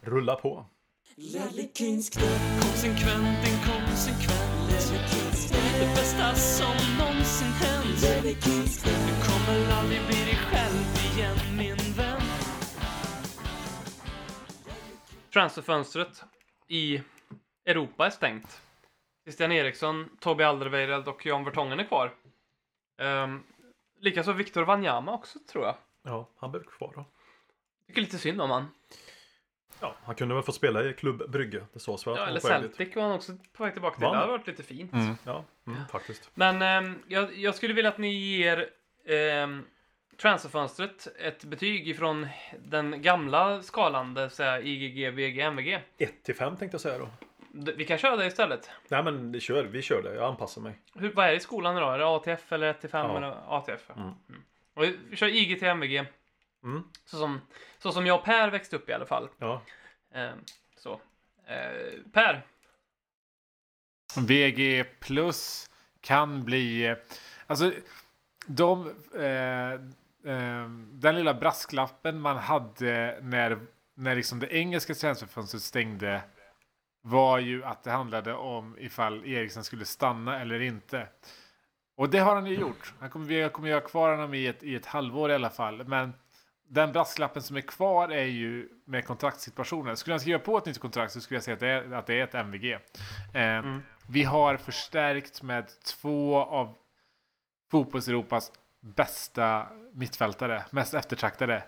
Rulla 0.01 0.35
på. 0.35 0.67
Konsekvent, 2.61 3.49
inkonsekvent 3.49 4.53
Det 5.79 5.87
bästa 5.87 6.35
som 6.35 6.99
någonsin 6.99 7.49
hänt 7.49 8.01
Du 8.85 9.15
kommer 9.27 9.73
aldrig 9.73 10.01
bli 10.07 10.17
dig 10.17 10.37
själv 10.37 11.15
igen 11.15 11.57
min 11.59 11.93
vän 11.97 12.21
Transferfönstret 15.33 16.25
i 16.69 17.01
Europa 17.67 18.07
är 18.07 18.11
stängt. 18.11 18.61
Christian 19.25 19.53
Eriksson, 19.53 20.09
Toby 20.21 20.45
Alderweireld 20.45 21.09
och 21.09 21.27
Jan 21.27 21.45
Vertongen 21.45 21.81
är 21.81 21.85
kvar. 21.85 22.15
Um, 22.99 23.43
Likaså 24.01 24.33
Victor 24.33 24.63
Wanyama 24.63 25.15
också, 25.15 25.39
tror 25.53 25.65
jag. 25.65 25.75
Ja, 26.03 26.29
han 26.37 26.51
blev 26.51 26.63
kvar 26.63 26.93
då. 26.95 27.05
Tycker 27.87 28.01
lite 28.01 28.19
synd 28.19 28.41
om 28.41 28.51
han. 28.51 28.69
Ja, 29.81 29.95
han 30.05 30.15
kunde 30.15 30.35
väl 30.35 30.45
få 30.45 30.53
spela 30.53 30.85
i 30.85 30.93
Klubb 30.93 31.31
Brygge. 31.31 31.67
Det 31.73 31.81
sades 31.81 32.07
väl 32.07 32.15
att 32.15 32.21
Ja, 32.21 32.27
eller. 32.27 32.41
Celtic 32.41 32.97
var 32.97 33.03
han 33.03 33.13
också 33.13 33.33
på 33.53 33.65
väg 33.65 33.73
tillbaka 33.73 33.97
till. 33.97 34.05
Var 34.05 34.13
Det 34.13 34.19
hade 34.19 34.33
varit 34.33 34.47
lite 34.47 34.63
fint. 34.63 34.93
Ja, 35.25 35.45
mm, 35.67 35.79
faktiskt. 35.93 36.31
Men 36.35 36.63
ehm, 36.63 37.03
jag, 37.09 37.37
jag 37.37 37.55
skulle 37.55 37.75
vilja 37.75 37.91
att 37.91 37.99
ni 37.99 38.15
ger 38.15 38.69
um, 39.43 39.65
transferfönstret 40.17 41.09
ett 41.19 41.45
betyg 41.45 41.89
ifrån 41.89 42.27
den 42.65 43.03
gamla 43.03 43.63
skalan, 43.63 44.15
det 44.15 44.23
vill 44.23 44.31
säga 44.31 44.61
IGG, 44.61 45.13
VG, 45.13 45.41
MVG. 45.41 45.81
1 45.99 46.23
till 46.23 46.35
5 46.35 46.57
tänkte 46.57 46.75
jag 46.75 46.81
säga 46.81 46.99
då. 46.99 47.09
Vi 47.55 47.85
kan 47.85 47.99
köra 47.99 48.17
det 48.17 48.27
istället. 48.27 48.71
Nej 48.89 49.03
men 49.03 49.33
det 49.33 49.41
kör, 49.41 49.65
vi 49.65 49.83
kör 49.83 50.03
det. 50.03 50.15
Jag 50.15 50.25
anpassar 50.25 50.61
mig. 50.61 50.79
Hur, 50.95 51.13
vad 51.13 51.27
är 51.27 51.31
det 51.31 51.37
i 51.37 51.41
skolan 51.41 51.77
idag? 51.77 51.95
Är 51.95 51.99
det 51.99 52.07
ATF 52.07 52.53
eller 52.53 52.67
1 52.67 52.81
till 52.81 52.91
5 52.91 53.11
Ja. 53.11 53.17
eller 53.17 53.57
ATF? 53.57 53.91
Mm. 53.97 54.13
Och 54.75 54.83
vi 55.11 55.17
kör 55.17 55.27
IG 55.29 55.59
till 55.59 55.69
MVG. 55.69 56.05
Mm. 56.65 56.83
Så, 57.05 57.17
som, 57.17 57.41
så 57.79 57.93
som 57.93 58.07
jag 58.07 58.19
och 58.19 58.25
Per 58.25 58.51
växte 58.51 58.77
upp 58.77 58.89
i 58.89 58.93
alla 58.93 59.07
fall. 59.07 59.29
Ja. 59.39 59.63
Ehm, 60.15 60.39
så. 60.77 61.01
Eh, 61.47 61.93
per, 62.13 62.43
VG 64.17 64.85
plus 65.01 65.71
kan 66.01 66.45
bli... 66.45 66.87
eh, 66.87 66.97
Alltså, 67.47 67.73
de... 68.47 68.89
Eh, 69.17 69.73
eh, 70.33 70.69
den 70.93 71.15
lilla 71.15 71.35
brasklappen 71.35 72.21
man 72.21 72.37
hade 72.37 73.19
när, 73.23 73.59
när 73.95 74.15
liksom 74.17 74.39
det 74.39 74.55
engelska 74.55 74.95
transferfönstret 74.95 75.63
stängde 75.63 76.21
var 77.03 77.39
ju 77.39 77.65
att 77.65 77.83
det 77.83 77.91
handlade 77.91 78.35
om 78.35 78.77
ifall 78.79 79.27
Eriksen 79.27 79.65
skulle 79.65 79.85
stanna 79.85 80.41
eller 80.41 80.61
inte. 80.61 81.09
Och 81.97 82.11
det 82.11 82.19
har 82.19 82.35
han 82.35 82.47
ju 82.47 82.55
gjort. 82.55 82.95
Han 83.01 83.11
kommer, 83.11 83.27
vi 83.27 83.49
kommer 83.53 83.69
göra 83.69 83.81
kvar 83.81 84.11
honom 84.11 84.35
i 84.35 84.47
ett, 84.47 84.63
i 84.63 84.75
ett 84.75 84.87
halvår 84.87 85.31
i 85.31 85.35
alla 85.35 85.51
fall. 85.51 85.85
Men 85.85 86.13
den 86.69 86.93
brasklappen 86.93 87.43
som 87.43 87.57
är 87.57 87.61
kvar 87.61 88.09
är 88.09 88.25
ju 88.25 88.69
med 88.85 89.07
kontraktssituationen. 89.07 89.97
Skulle 89.97 90.15
han 90.15 90.21
skriva 90.21 90.39
på 90.39 90.59
ett 90.59 90.67
nytt 90.67 90.79
kontrakt 90.79 91.13
så 91.13 91.21
skulle 91.21 91.37
jag 91.37 91.45
säga 91.45 91.55
att 91.55 91.61
det 91.61 91.69
är, 91.69 91.93
att 91.93 92.07
det 92.07 92.15
är 92.21 92.25
ett 92.25 92.35
MVG. 92.35 92.73
Eh, 93.35 93.77
Vi 94.09 94.25
har 94.25 94.57
förstärkt 94.57 95.43
med 95.43 95.67
två 95.85 96.37
av 96.37 96.75
fotbolls-Europas 97.71 98.53
bästa 98.81 99.67
mittfältare, 99.93 100.65
mest 100.71 100.95
eftertraktade. 100.95 101.63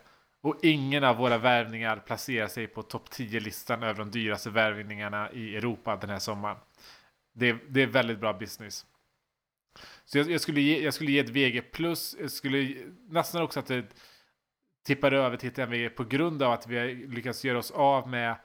Och 0.45 0.59
ingen 0.63 1.05
av 1.05 1.17
våra 1.17 1.39
värvningar 1.39 1.97
placerar 1.97 2.49
sig 2.49 2.67
på 2.67 2.83
topp 2.83 3.09
10-listan 3.11 3.83
över 3.83 3.99
de 3.99 4.11
dyraste 4.11 4.51
värvningarna 4.51 5.33
i 5.33 5.57
Europa 5.57 5.97
den 5.97 6.11
här 6.11 6.19
sommaren. 6.19 6.57
Det, 7.33 7.49
är- 7.49 7.59
det 7.69 7.83
är 7.83 7.87
väldigt 7.87 8.21
bra 8.21 8.33
business. 8.33 8.87
Så 10.05 10.19
jag, 10.19 10.31
jag, 10.31 10.41
skulle 10.41 10.61
ge, 10.61 10.85
jag 10.85 10.95
skulle 10.95 11.13
ge 11.13 11.19
ett 11.19 11.29
VG 11.29 11.61
plus. 11.63 12.17
Jag 12.21 12.31
skulle 12.31 12.75
nästan 13.09 13.43
också 13.43 13.61
att 13.61 13.67
det 13.67 13.85
tippar 14.87 15.13
över 15.13 15.37
till 15.37 15.49
ett 15.49 15.59
MVG 15.59 15.97
på 15.97 16.05
grund 16.05 16.43
av 16.43 16.53
att 16.53 16.67
vi 16.67 16.79
har 16.79 16.87
lyckats 17.15 17.45
göra 17.45 17.59
oss 17.59 17.71
av 17.71 18.09
med 18.09 18.37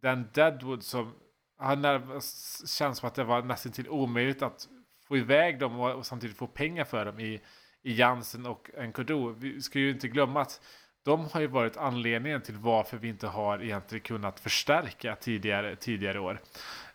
den 0.00 0.28
Deadwood 0.34 0.82
som 0.82 1.14
har 1.58 1.76
närmast 1.76 2.68
känns 2.68 2.98
som 2.98 3.06
att 3.08 3.14
det 3.14 3.24
var 3.24 3.42
nästan 3.42 3.72
till 3.72 3.88
omöjligt 3.88 4.42
att 4.42 4.68
få 5.08 5.16
iväg 5.16 5.58
dem 5.58 5.80
och, 5.80 5.94
och 5.94 6.06
samtidigt 6.06 6.36
få 6.36 6.46
pengar 6.46 6.84
för 6.84 7.04
dem 7.04 7.20
i, 7.20 7.40
i 7.82 7.94
Jansen 7.94 8.46
och 8.46 8.70
Nkodo. 8.78 9.28
Vi 9.28 9.62
ska 9.62 9.78
ju 9.78 9.90
inte 9.90 10.08
glömma 10.08 10.40
att 10.40 10.60
de 11.02 11.28
har 11.32 11.40
ju 11.40 11.46
varit 11.46 11.76
anledningen 11.76 12.40
till 12.40 12.56
varför 12.56 12.96
vi 12.96 13.08
inte 13.08 13.26
har 13.26 13.62
egentligen 13.62 14.02
kunnat 14.02 14.40
förstärka 14.40 15.16
tidigare, 15.16 15.76
tidigare 15.76 16.20
år. 16.20 16.40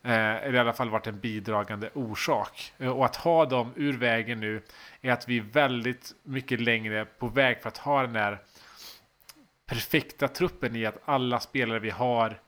Eh, 0.03 0.36
eller 0.36 0.53
i 0.53 0.60
alla 0.60 0.74
fall 0.74 0.89
varit 0.89 1.08
en 1.08 1.20
bidragande 1.20 1.89
orsak. 1.93 2.74
Eh, 2.78 2.89
och 2.89 3.06
att 3.06 3.16
ha 3.16 3.45
dem 3.45 3.74
ur 3.76 3.97
vägen 3.97 4.39
nu 4.39 4.62
är 5.01 5.12
att 5.12 5.28
vi 5.28 5.38
är 5.38 5.41
väldigt 5.41 6.14
mycket 6.24 6.62
längre 6.62 7.06
på 7.06 7.28
väg 7.28 7.62
för 7.62 7.68
att 7.68 7.78
ha 7.78 8.01
den 8.01 8.16
här 8.16 8.39
perfekta 9.66 10.28
truppen 10.28 10.76
i 10.76 10.86
att 10.86 11.01
alla 11.06 11.39
spelare 11.39 11.80
vi 11.80 11.89
har 11.89 12.39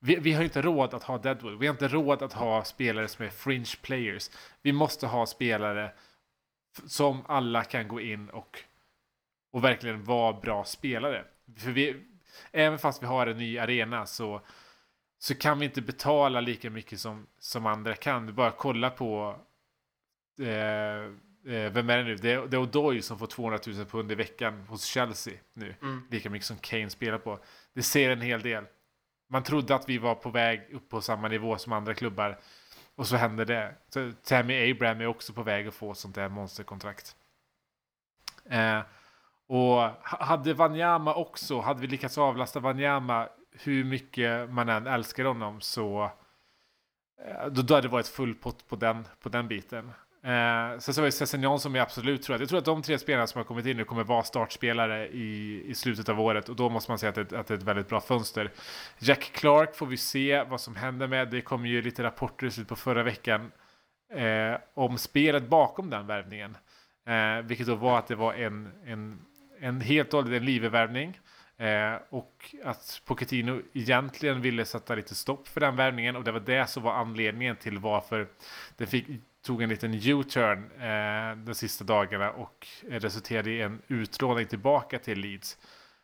vi, 0.00 0.16
vi 0.16 0.32
har 0.32 0.42
inte 0.42 0.62
råd 0.62 0.94
att 0.94 1.02
ha 1.02 1.18
Deadwood. 1.18 1.58
Vi 1.58 1.66
har 1.66 1.74
inte 1.74 1.88
råd 1.88 2.22
att 2.22 2.32
ha 2.32 2.64
spelare 2.64 3.08
som 3.08 3.24
är 3.24 3.30
fringe 3.30 3.74
players. 3.82 4.30
Vi 4.62 4.72
måste 4.72 5.06
ha 5.06 5.26
spelare 5.26 5.92
som 6.86 7.22
alla 7.26 7.64
kan 7.64 7.88
gå 7.88 8.00
in 8.00 8.30
och, 8.30 8.58
och 9.50 9.64
verkligen 9.64 10.04
vara 10.04 10.32
bra 10.32 10.64
spelare. 10.64 11.24
För 11.56 11.70
vi, 11.70 12.04
även 12.52 12.78
fast 12.78 13.02
vi 13.02 13.06
har 13.06 13.26
en 13.26 13.38
ny 13.38 13.58
arena 13.58 14.06
så, 14.06 14.40
så 15.18 15.34
kan 15.34 15.58
vi 15.58 15.64
inte 15.64 15.82
betala 15.82 16.40
lika 16.40 16.70
mycket 16.70 17.00
som, 17.00 17.26
som 17.38 17.66
andra 17.66 17.94
kan. 17.94 18.26
Du 18.26 18.32
bara 18.32 18.50
kolla 18.50 18.90
på 18.90 19.40
eh, 20.40 20.46
eh, 21.54 21.72
vem 21.72 21.90
är 21.90 21.98
det 21.98 22.04
nu? 22.04 22.16
Det 22.16 22.32
är, 22.32 22.46
det 22.46 22.56
är 22.56 22.60
Odoi 22.60 23.02
som 23.02 23.18
får 23.18 23.26
200 23.26 23.58
000 23.66 23.86
pund 23.86 24.12
i 24.12 24.14
veckan 24.14 24.60
hos 24.68 24.84
Chelsea 24.84 25.34
nu. 25.52 25.74
Mm. 25.82 26.02
Lika 26.10 26.30
mycket 26.30 26.46
som 26.46 26.58
Kane 26.58 26.90
spelar 26.90 27.18
på. 27.18 27.38
Det 27.72 27.82
ser 27.82 28.10
en 28.10 28.20
hel 28.20 28.42
del. 28.42 28.64
Man 29.28 29.42
trodde 29.42 29.74
att 29.74 29.88
vi 29.88 29.98
var 29.98 30.14
på 30.14 30.30
väg 30.30 30.68
upp 30.72 30.88
på 30.88 31.00
samma 31.00 31.28
nivå 31.28 31.58
som 31.58 31.72
andra 31.72 31.94
klubbar. 31.94 32.38
Och 32.94 33.06
så 33.06 33.16
hände 33.16 33.44
det. 33.44 33.74
Så 33.88 34.12
Tammy 34.24 34.70
Abraham 34.70 35.00
är 35.00 35.06
också 35.06 35.32
på 35.32 35.42
väg 35.42 35.66
att 35.66 35.74
få 35.74 35.94
sånt 35.94 36.14
där 36.14 36.28
monsterkontrakt. 36.28 37.16
Eh, 38.44 38.80
och 39.48 39.90
hade 40.02 40.54
Wanyama 40.54 41.14
också, 41.14 41.60
hade 41.60 41.80
vi 41.80 41.86
lyckats 41.86 42.18
avlasta 42.18 42.60
Wanyama 42.60 43.28
hur 43.52 43.84
mycket 43.84 44.50
man 44.50 44.68
än 44.68 44.86
älskar 44.86 45.24
honom 45.24 45.60
så 45.60 46.10
eh, 47.24 47.46
då, 47.46 47.62
då 47.62 47.74
hade 47.74 47.86
det 47.86 47.92
varit 47.92 48.08
full 48.08 48.34
pott 48.34 48.68
på 48.68 48.76
den, 48.76 49.08
på 49.22 49.28
den 49.28 49.48
biten. 49.48 49.92
Eh, 50.26 50.78
sen 50.78 50.94
så 50.94 51.00
var 51.00 51.06
det 51.06 51.12
Sessignon 51.12 51.60
som 51.60 51.74
jag 51.74 51.82
absolut 51.82 52.22
tror 52.22 52.34
att, 52.34 52.40
jag 52.40 52.48
tror 52.48 52.58
att 52.58 52.64
de 52.64 52.82
tre 52.82 52.98
spelarna 52.98 53.26
som 53.26 53.38
har 53.38 53.44
kommit 53.44 53.66
in 53.66 53.76
nu 53.76 53.84
kommer 53.84 54.04
vara 54.04 54.22
startspelare 54.22 55.08
i, 55.08 55.62
i 55.66 55.74
slutet 55.74 56.08
av 56.08 56.20
året 56.20 56.48
och 56.48 56.56
då 56.56 56.68
måste 56.68 56.90
man 56.90 56.98
säga 56.98 57.10
att 57.10 57.28
det, 57.28 57.38
att 57.38 57.46
det 57.46 57.54
är 57.54 57.58
ett 57.58 57.64
väldigt 57.64 57.88
bra 57.88 58.00
fönster. 58.00 58.50
Jack 58.98 59.30
Clark 59.34 59.74
får 59.74 59.86
vi 59.86 59.96
se 59.96 60.42
vad 60.42 60.60
som 60.60 60.76
händer 60.76 61.06
med. 61.06 61.30
Det 61.30 61.40
kom 61.40 61.66
ju 61.66 61.82
lite 61.82 62.02
rapporter 62.02 62.46
i 62.46 62.50
slutet 62.50 62.68
på 62.68 62.76
förra 62.76 63.02
veckan 63.02 63.52
eh, 64.14 64.58
om 64.74 64.98
spelet 64.98 65.48
bakom 65.48 65.90
den 65.90 66.06
värvningen. 66.06 66.56
Eh, 67.06 67.42
vilket 67.42 67.66
då 67.66 67.74
var 67.74 67.98
att 67.98 68.06
det 68.06 68.14
var 68.14 68.34
en, 68.34 68.72
en, 68.84 69.18
en 69.60 69.80
helt 69.80 70.14
och 70.14 70.22
hållet 70.22 70.40
en 70.40 70.46
livevärvning. 70.46 71.18
Eh, 71.58 71.94
och 72.08 72.54
att 72.64 73.02
Pochettino 73.04 73.62
egentligen 73.72 74.40
ville 74.40 74.64
sätta 74.64 74.94
lite 74.94 75.14
stopp 75.14 75.48
för 75.48 75.60
den 75.60 75.76
värvningen 75.76 76.16
och 76.16 76.24
det 76.24 76.32
var 76.32 76.40
det 76.40 76.70
som 76.70 76.82
var 76.82 76.92
anledningen 76.92 77.56
till 77.56 77.78
varför 77.78 78.28
det 78.76 78.86
fick, 78.86 79.06
tog 79.42 79.62
en 79.62 79.68
liten 79.68 79.94
U-turn 79.94 80.70
eh, 80.80 81.36
de 81.36 81.54
sista 81.54 81.84
dagarna 81.84 82.30
och 82.30 82.66
resulterade 82.88 83.50
i 83.50 83.62
en 83.62 83.82
utlåning 83.88 84.46
tillbaka 84.46 84.98
till 84.98 85.18
Leeds. 85.18 85.58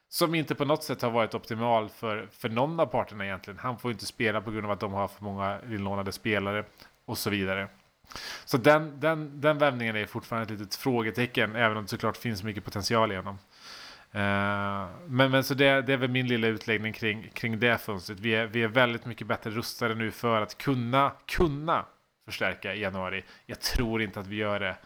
Som 0.08 0.34
inte 0.34 0.54
på 0.54 0.64
något 0.64 0.84
sätt 0.84 1.02
har 1.02 1.10
varit 1.10 1.34
optimal 1.34 1.88
för, 1.88 2.26
för 2.32 2.48
någon 2.48 2.80
av 2.80 2.86
parterna 2.86 3.24
egentligen. 3.24 3.58
Han 3.58 3.78
får 3.78 3.90
inte 3.90 4.06
spela 4.06 4.40
på 4.40 4.50
grund 4.50 4.66
av 4.66 4.72
att 4.72 4.80
de 4.80 4.92
har 4.92 5.08
för 5.08 5.24
många 5.24 5.60
inlånade 5.70 6.12
spelare 6.12 6.64
och 7.04 7.18
så 7.18 7.30
vidare. 7.30 7.68
Så 8.44 8.56
den, 8.56 9.00
den, 9.00 9.40
den 9.40 9.58
värvningen 9.58 9.96
är 9.96 10.06
fortfarande 10.06 10.54
ett 10.54 10.60
litet 10.60 10.74
frågetecken, 10.74 11.56
även 11.56 11.76
om 11.76 11.82
det 11.82 11.88
såklart 11.88 12.16
finns 12.16 12.42
mycket 12.42 12.64
potential 12.64 13.12
i 13.12 13.16
honom. 13.16 13.38
Uh, 14.14 14.90
men, 15.06 15.30
men 15.30 15.44
så 15.44 15.54
det, 15.54 15.82
det 15.82 15.92
är 15.92 15.96
väl 15.96 16.10
min 16.10 16.26
lilla 16.26 16.46
utläggning 16.46 16.92
kring, 16.92 17.30
kring 17.34 17.60
det 17.60 17.78
fönstret. 17.78 18.20
Vi 18.20 18.34
är, 18.34 18.46
vi 18.46 18.62
är 18.62 18.68
väldigt 18.68 19.06
mycket 19.06 19.26
bättre 19.26 19.50
rustade 19.50 19.94
nu 19.94 20.10
för 20.10 20.40
att 20.40 20.58
kunna, 20.58 21.12
kunna 21.26 21.86
förstärka 22.24 22.74
i 22.74 22.80
januari. 22.80 23.24
Jag 23.46 23.60
tror 23.60 24.02
inte 24.02 24.20
att 24.20 24.26
vi 24.26 24.36
gör 24.36 24.60
det. 24.60 24.76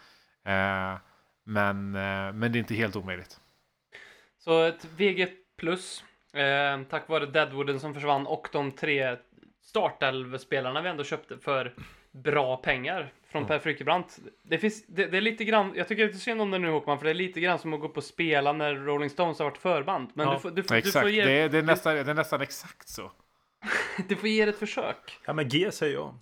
Uh, 0.51 0.99
men, 1.43 1.95
uh, 1.95 2.33
men 2.33 2.51
det 2.51 2.57
är 2.57 2.59
inte 2.59 2.75
helt 2.75 2.95
omöjligt. 2.95 3.39
Så 4.39 4.63
ett 4.63 4.85
VG 4.97 5.27
plus, 5.57 6.03
eh, 6.33 6.81
tack 6.89 7.09
vare 7.09 7.25
Deadwooden 7.25 7.79
som 7.79 7.93
försvann 7.93 8.27
och 8.27 8.49
de 8.51 8.71
tre 8.71 9.17
startelvspelarna 9.61 10.81
vi 10.81 10.89
ändå 10.89 11.03
köpte 11.03 11.37
för 11.37 11.73
bra 12.11 12.57
pengar 12.57 13.13
från 13.29 13.47
Per 13.47 13.59
Frykebrant. 13.59 14.19
Det, 14.43 14.57
finns, 14.57 14.85
det, 14.87 15.05
det, 15.05 15.17
är 15.17 15.21
lite 15.21 15.43
grann, 15.43 15.73
jag 15.75 15.87
tycker 15.87 16.07
lite 16.07 16.19
synd 16.19 16.41
om 16.41 16.51
det 16.51 16.59
nu 16.59 16.69
Håkman, 16.69 16.97
för 16.97 17.05
det 17.05 17.11
är 17.11 17.15
lite 17.15 17.41
grann 17.41 17.59
som 17.59 17.73
att 17.73 17.79
gå 17.79 17.87
upp 17.87 17.97
och 17.97 18.03
spela 18.03 18.53
när 18.53 18.75
Rolling 18.75 19.09
Stones 19.09 19.39
har 19.39 19.45
varit 19.45 19.57
förband. 19.57 20.09
Men 20.13 20.27
Ja, 20.27 20.33
du, 20.33 20.39
får, 20.39 20.51
du, 20.51 20.63
får- 20.63 20.75
Exakt, 20.75 20.93
du 20.93 21.01
får 21.01 21.09
ge, 21.09 21.25
det, 21.25 21.31
är, 21.31 21.49
det, 21.49 21.57
är 21.57 21.63
nästan, 21.63 21.95
det 21.95 22.11
är 22.11 22.13
nästan 22.13 22.41
exakt 22.41 22.89
så. 22.89 23.11
du 24.07 24.15
får 24.15 24.29
ge 24.29 24.45
det 24.45 24.51
ett 24.51 24.59
försök. 24.59 25.19
Ja, 25.25 25.33
men 25.33 25.49
G 25.49 25.71
säger 25.71 25.93
jag. 25.93 26.15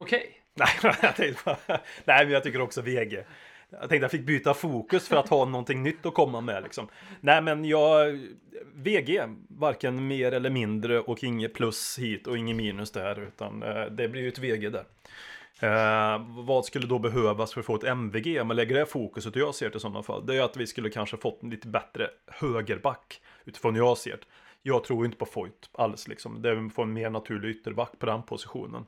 Okej. 0.00 0.40
Nej, 0.54 0.68
jag 1.02 1.16
tänkte 1.16 1.42
bara, 1.44 1.80
nej, 2.04 2.24
men 2.24 2.30
jag 2.30 2.42
tycker 2.42 2.60
också 2.60 2.82
VG. 2.82 3.24
Jag 3.80 3.88
tänkte 3.88 4.04
jag 4.04 4.10
fick 4.10 4.26
byta 4.26 4.54
fokus 4.54 5.08
för 5.08 5.16
att 5.16 5.28
ha 5.28 5.44
någonting 5.44 5.82
nytt 5.82 6.06
att 6.06 6.14
komma 6.14 6.40
med 6.40 6.62
liksom. 6.62 6.88
Nej, 7.20 7.42
men 7.42 7.64
jag, 7.64 8.18
VG, 8.74 9.22
varken 9.48 10.06
mer 10.06 10.32
eller 10.32 10.50
mindre 10.50 11.00
och 11.00 11.24
inget 11.24 11.54
plus 11.54 11.98
hit 11.98 12.26
och 12.26 12.38
inget 12.38 12.56
minus 12.56 12.90
där, 12.90 13.20
utan 13.20 13.62
eh, 13.62 13.84
det 13.84 14.08
blir 14.08 14.22
ju 14.22 14.28
ett 14.28 14.38
VG 14.38 14.70
där. 14.70 14.84
Eh, 15.60 16.22
vad 16.28 16.64
skulle 16.64 16.86
då 16.86 16.98
behövas 16.98 17.52
för 17.52 17.60
att 17.60 17.66
få 17.66 17.74
ett 17.74 17.84
MVG? 17.84 18.40
Om 18.40 18.46
man 18.46 18.56
lägger 18.56 18.74
det 18.74 18.86
fokuset 18.86 19.36
och 19.36 19.42
jag 19.42 19.54
ser 19.54 19.70
det 19.70 19.76
i 19.76 19.80
sådana 19.80 20.02
fall, 20.02 20.26
det 20.26 20.36
är 20.36 20.42
att 20.42 20.56
vi 20.56 20.66
skulle 20.66 20.90
kanske 20.90 21.16
fått 21.16 21.42
en 21.42 21.50
lite 21.50 21.68
bättre 21.68 22.10
högerback 22.26 23.20
utifrån 23.44 23.74
hur 23.74 23.82
jag 23.82 23.98
ser 23.98 24.10
det. 24.10 24.24
Jag 24.62 24.84
tror 24.84 25.04
inte 25.04 25.18
på 25.18 25.26
Foyt 25.26 25.70
alls 25.72 26.08
liksom. 26.08 26.42
Det 26.42 26.50
är 26.50 26.70
få 26.70 26.82
en 26.82 26.92
mer 26.92 27.10
naturlig 27.10 27.50
ytterback 27.50 27.98
på 27.98 28.06
den 28.06 28.22
positionen. 28.22 28.86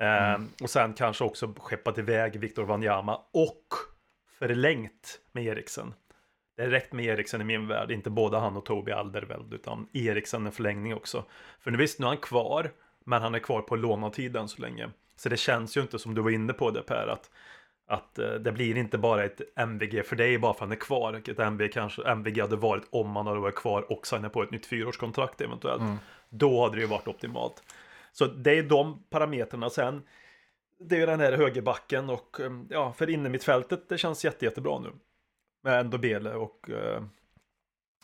Eh, 0.00 0.42
och 0.62 0.70
sen 0.70 0.92
kanske 0.92 1.24
också 1.24 1.54
skeppat 1.56 1.98
iväg 1.98 2.40
Viktor 2.40 2.64
Wanyama 2.64 3.20
och 3.32 3.93
förlängt 4.48 5.20
med 5.32 5.44
Eriksen. 5.44 5.94
Det 6.56 6.62
är 6.62 6.68
rätt 6.68 6.92
med 6.92 7.04
Eriksen 7.04 7.40
i 7.40 7.44
min 7.44 7.68
värld, 7.68 7.90
inte 7.90 8.10
både 8.10 8.38
han 8.38 8.56
och 8.56 8.64
Tobi 8.64 8.92
Alderweireld, 8.92 9.54
utan 9.54 9.88
Eriksen 9.92 10.46
en 10.46 10.52
förlängning 10.52 10.94
också. 10.94 11.24
För 11.60 11.70
nu 11.70 11.78
visst, 11.78 11.98
nu 11.98 12.06
är 12.06 12.08
han 12.08 12.16
kvar, 12.16 12.70
men 13.04 13.22
han 13.22 13.34
är 13.34 13.38
kvar 13.38 13.62
på 13.62 13.76
lånatid 13.76 14.36
än 14.36 14.48
så 14.48 14.62
länge. 14.62 14.90
Så 15.16 15.28
det 15.28 15.36
känns 15.36 15.76
ju 15.76 15.80
inte 15.80 15.98
som 15.98 16.14
du 16.14 16.22
var 16.22 16.30
inne 16.30 16.52
på 16.52 16.70
det 16.70 16.82
Per, 16.82 17.06
att, 17.06 17.30
att 17.86 18.18
eh, 18.18 18.32
det 18.32 18.52
blir 18.52 18.76
inte 18.76 18.98
bara 18.98 19.24
ett 19.24 19.40
MVG 19.56 20.06
för 20.06 20.16
dig 20.16 20.38
bara 20.38 20.52
för 20.52 20.58
att 20.58 20.68
han 20.68 20.72
är 20.72 20.80
kvar. 20.80 21.22
Ett 21.28 21.38
MVG 21.38 21.72
kanske 21.72 22.02
MVG 22.02 22.40
hade 22.40 22.56
varit 22.56 22.84
om 22.90 23.16
han 23.16 23.26
hade 23.26 23.40
varit 23.40 23.54
kvar 23.54 23.92
och 23.92 24.06
signat 24.06 24.32
på 24.32 24.42
ett 24.42 24.50
nytt 24.50 24.66
fyraårskontrakt 24.66 25.40
eventuellt. 25.40 25.82
Då 26.28 26.62
hade 26.62 26.76
det 26.76 26.80
ju 26.80 26.86
varit 26.86 27.08
optimalt. 27.08 27.62
Så 28.12 28.26
det 28.26 28.58
är 28.58 28.62
de 28.62 29.04
parametrarna 29.10 29.70
sen. 29.70 30.02
Det 30.88 30.94
är 30.94 31.00
ju 31.00 31.06
den 31.06 31.20
här 31.20 31.32
högerbacken 31.32 32.10
och 32.10 32.40
eh, 32.40 32.50
ja, 32.70 32.92
för 32.92 33.10
innermittfältet 33.10 33.88
det 33.88 33.98
känns 33.98 34.24
jätte, 34.24 34.44
jättebra 34.44 34.78
nu. 34.78 34.92
Med 35.62 35.86
Ndobele 35.86 36.34
och 36.34 36.70
eh, 36.70 37.02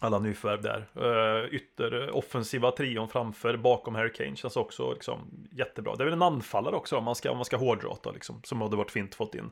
alla 0.01 0.19
nyförvärv 0.19 0.63
där. 0.63 0.89
Uh, 0.97 1.55
ytter 1.55 2.17
offensiva 2.17 2.71
trion 2.71 3.09
framför, 3.09 3.57
bakom 3.57 3.95
Harry 3.95 4.13
Kane 4.13 4.37
känns 4.37 4.57
också 4.57 4.93
liksom, 4.93 5.49
jättebra. 5.53 5.97
Det 5.97 6.03
är 6.03 6.05
väl 6.05 6.15
en 6.15 6.23
anfallare 6.23 6.77
också 6.77 6.97
om 6.97 7.05
man 7.05 7.15
ska, 7.15 7.31
om 7.31 7.37
man 7.37 7.45
ska 7.45 7.57
hårdrata 7.57 8.11
liksom, 8.11 8.41
som 8.45 8.61
hade 8.61 8.77
varit 8.77 8.91
fint 8.91 9.15
fått 9.15 9.35
in. 9.35 9.51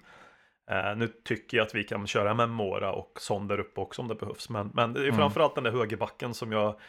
Eh, 0.71 0.97
nu 0.97 1.09
tycker 1.25 1.57
jag 1.57 1.67
att 1.67 1.75
vi 1.75 1.85
kan 1.85 2.07
köra 2.07 2.35
med 2.35 2.49
Mora 2.49 2.93
och 2.93 3.13
Son 3.21 3.49
där 3.49 3.61
uppe 3.61 3.81
också 3.81 4.03
om 4.03 4.09
det 4.09 4.15
behövs. 4.15 4.49
Men, 4.49 4.71
men 4.75 4.93
det 4.93 5.07
är 5.07 5.13
framförallt 5.13 5.55
den 5.55 5.65
där 5.65 5.73
högerbacken 5.73 6.35
som 6.35 6.53
jag 6.53 6.81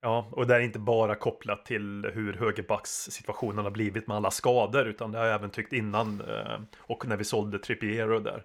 Ja, 0.00 0.28
och 0.30 0.46
det 0.46 0.54
är 0.54 0.60
inte 0.60 0.78
bara 0.78 1.14
kopplat 1.14 1.64
till 1.66 2.10
hur 2.14 2.32
högerbacks-situationen 2.32 3.64
har 3.64 3.70
blivit 3.70 4.06
med 4.06 4.16
alla 4.16 4.30
skador, 4.30 4.86
utan 4.86 5.12
det 5.12 5.18
har 5.18 5.26
jag 5.26 5.34
även 5.34 5.50
tyckt 5.50 5.72
innan 5.72 6.20
eh, 6.20 6.60
och 6.78 7.06
när 7.06 7.16
vi 7.16 7.24
sålde 7.24 7.58
Trippier 7.58 8.10
och 8.10 8.22
där. 8.22 8.44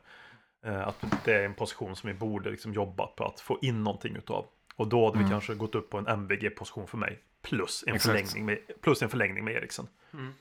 Eh, 0.65 0.87
att 0.87 1.05
det 1.25 1.33
är 1.33 1.45
en 1.45 1.53
position 1.53 1.95
som 1.95 2.07
vi 2.07 2.13
borde 2.13 2.49
liksom 2.49 2.73
jobba 2.73 3.07
på 3.07 3.25
att 3.25 3.39
få 3.39 3.59
in 3.61 3.83
någonting 3.83 4.15
utav. 4.15 4.45
Och 4.75 4.87
då 4.87 5.05
hade 5.05 5.23
vi 5.23 5.29
kanske 5.29 5.55
gått 5.55 5.75
upp 5.75 5.89
på 5.89 5.97
en 5.97 6.07
MVG-position 6.07 6.87
för 6.87 6.97
mig. 6.97 7.19
Plus 7.41 7.83
en, 7.87 7.95
Exakt. 7.95 8.11
förlängning 8.11 8.45
med, 8.45 8.59
plus 8.81 9.01
en 9.01 9.09
förlängning 9.09 9.43
med 9.43 9.53
Eriksen. 9.53 9.87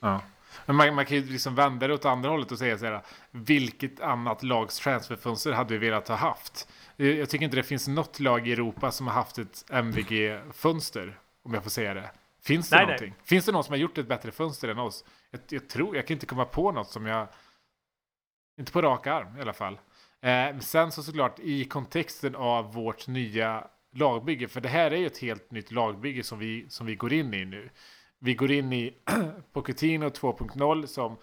Ja. 0.01 0.21
Men 0.67 0.77
man, 0.77 0.95
man 0.95 1.07
kan 1.07 1.17
ju 1.17 1.25
liksom 1.25 1.55
vända 1.55 1.87
det 1.87 1.95
åt 1.95 2.05
andra 2.05 2.31
hållet 2.31 2.53
och 2.53 2.59
säga 2.59 2.79
så 2.79 2.87
här. 2.87 3.03
Vilket 3.31 4.01
annat 4.01 4.43
lags 4.43 4.79
transferfönster 4.79 5.53
hade 5.53 5.79
vi 5.79 5.87
velat 5.87 6.09
ha 6.09 6.17
haft? 6.17 6.69
Jag 6.97 7.09
jag 7.09 7.31
tycker 7.31 7.45
inte 7.45 7.57
det 7.57 7.63
finns 7.63 7.89
något 7.89 8.21
lag 8.21 8.49
i 8.49 8.53
Europa 8.53 8.91
som 8.91 9.07
har 9.07 9.15
haft 9.15 9.39
ett 9.39 9.65
MVG-fönster. 9.71 11.19
Om 11.43 11.55
jag 11.55 11.63
får 11.63 11.71
säga 11.71 11.95
det. 11.95 12.11
Finns 12.43 12.71
det 12.71 12.77
Nej, 12.77 12.87
någonting? 12.87 13.15
Finns 13.25 13.45
det 13.45 13.53
någon 13.53 13.65
som 13.65 13.73
har 13.73 13.79
gjort 13.79 13.99
ett 13.99 14.09
bättre 14.09 14.31
fönster 14.31 14.69
än 14.69 14.79
oss? 14.79 15.05
Jag, 15.31 15.41
jag 15.49 15.69
tror, 15.69 15.97
jag 15.97 16.07
kan 16.07 16.15
inte 16.15 16.27
komma 16.27 16.45
på 16.45 16.73
något 16.73 16.91
som 16.91 17.07
jag... 17.07 17.29
Inte 18.59 18.73
på 18.73 18.83
rak 18.83 19.07
arm 19.07 19.39
i 19.39 19.41
alla 19.41 19.53
fall. 19.53 19.75
Eh, 19.75 19.81
men 20.21 20.61
sen 20.61 20.93
så 20.93 21.03
såklart 21.03 21.39
i 21.39 21.65
kontexten 21.65 22.35
av 22.37 22.75
vårt 22.75 23.07
nya 23.07 23.67
lagbygge. 23.93 24.49
För 24.49 24.61
det 24.61 24.68
här 24.68 24.91
är 24.91 24.97
ju 24.97 25.07
ett 25.07 25.18
helt 25.18 25.51
nytt 25.51 25.70
lagbygge 25.70 26.22
som 26.22 26.38
vi, 26.38 26.66
som 26.68 26.86
vi 26.86 26.95
går 26.95 27.12
in 27.12 27.34
i 27.34 27.45
nu. 27.45 27.70
Vi 28.18 28.34
går 28.34 28.51
in 28.51 28.72
i 28.72 28.95
Pochettino 29.53 30.09
2.0 30.09 30.86
som 30.86 31.16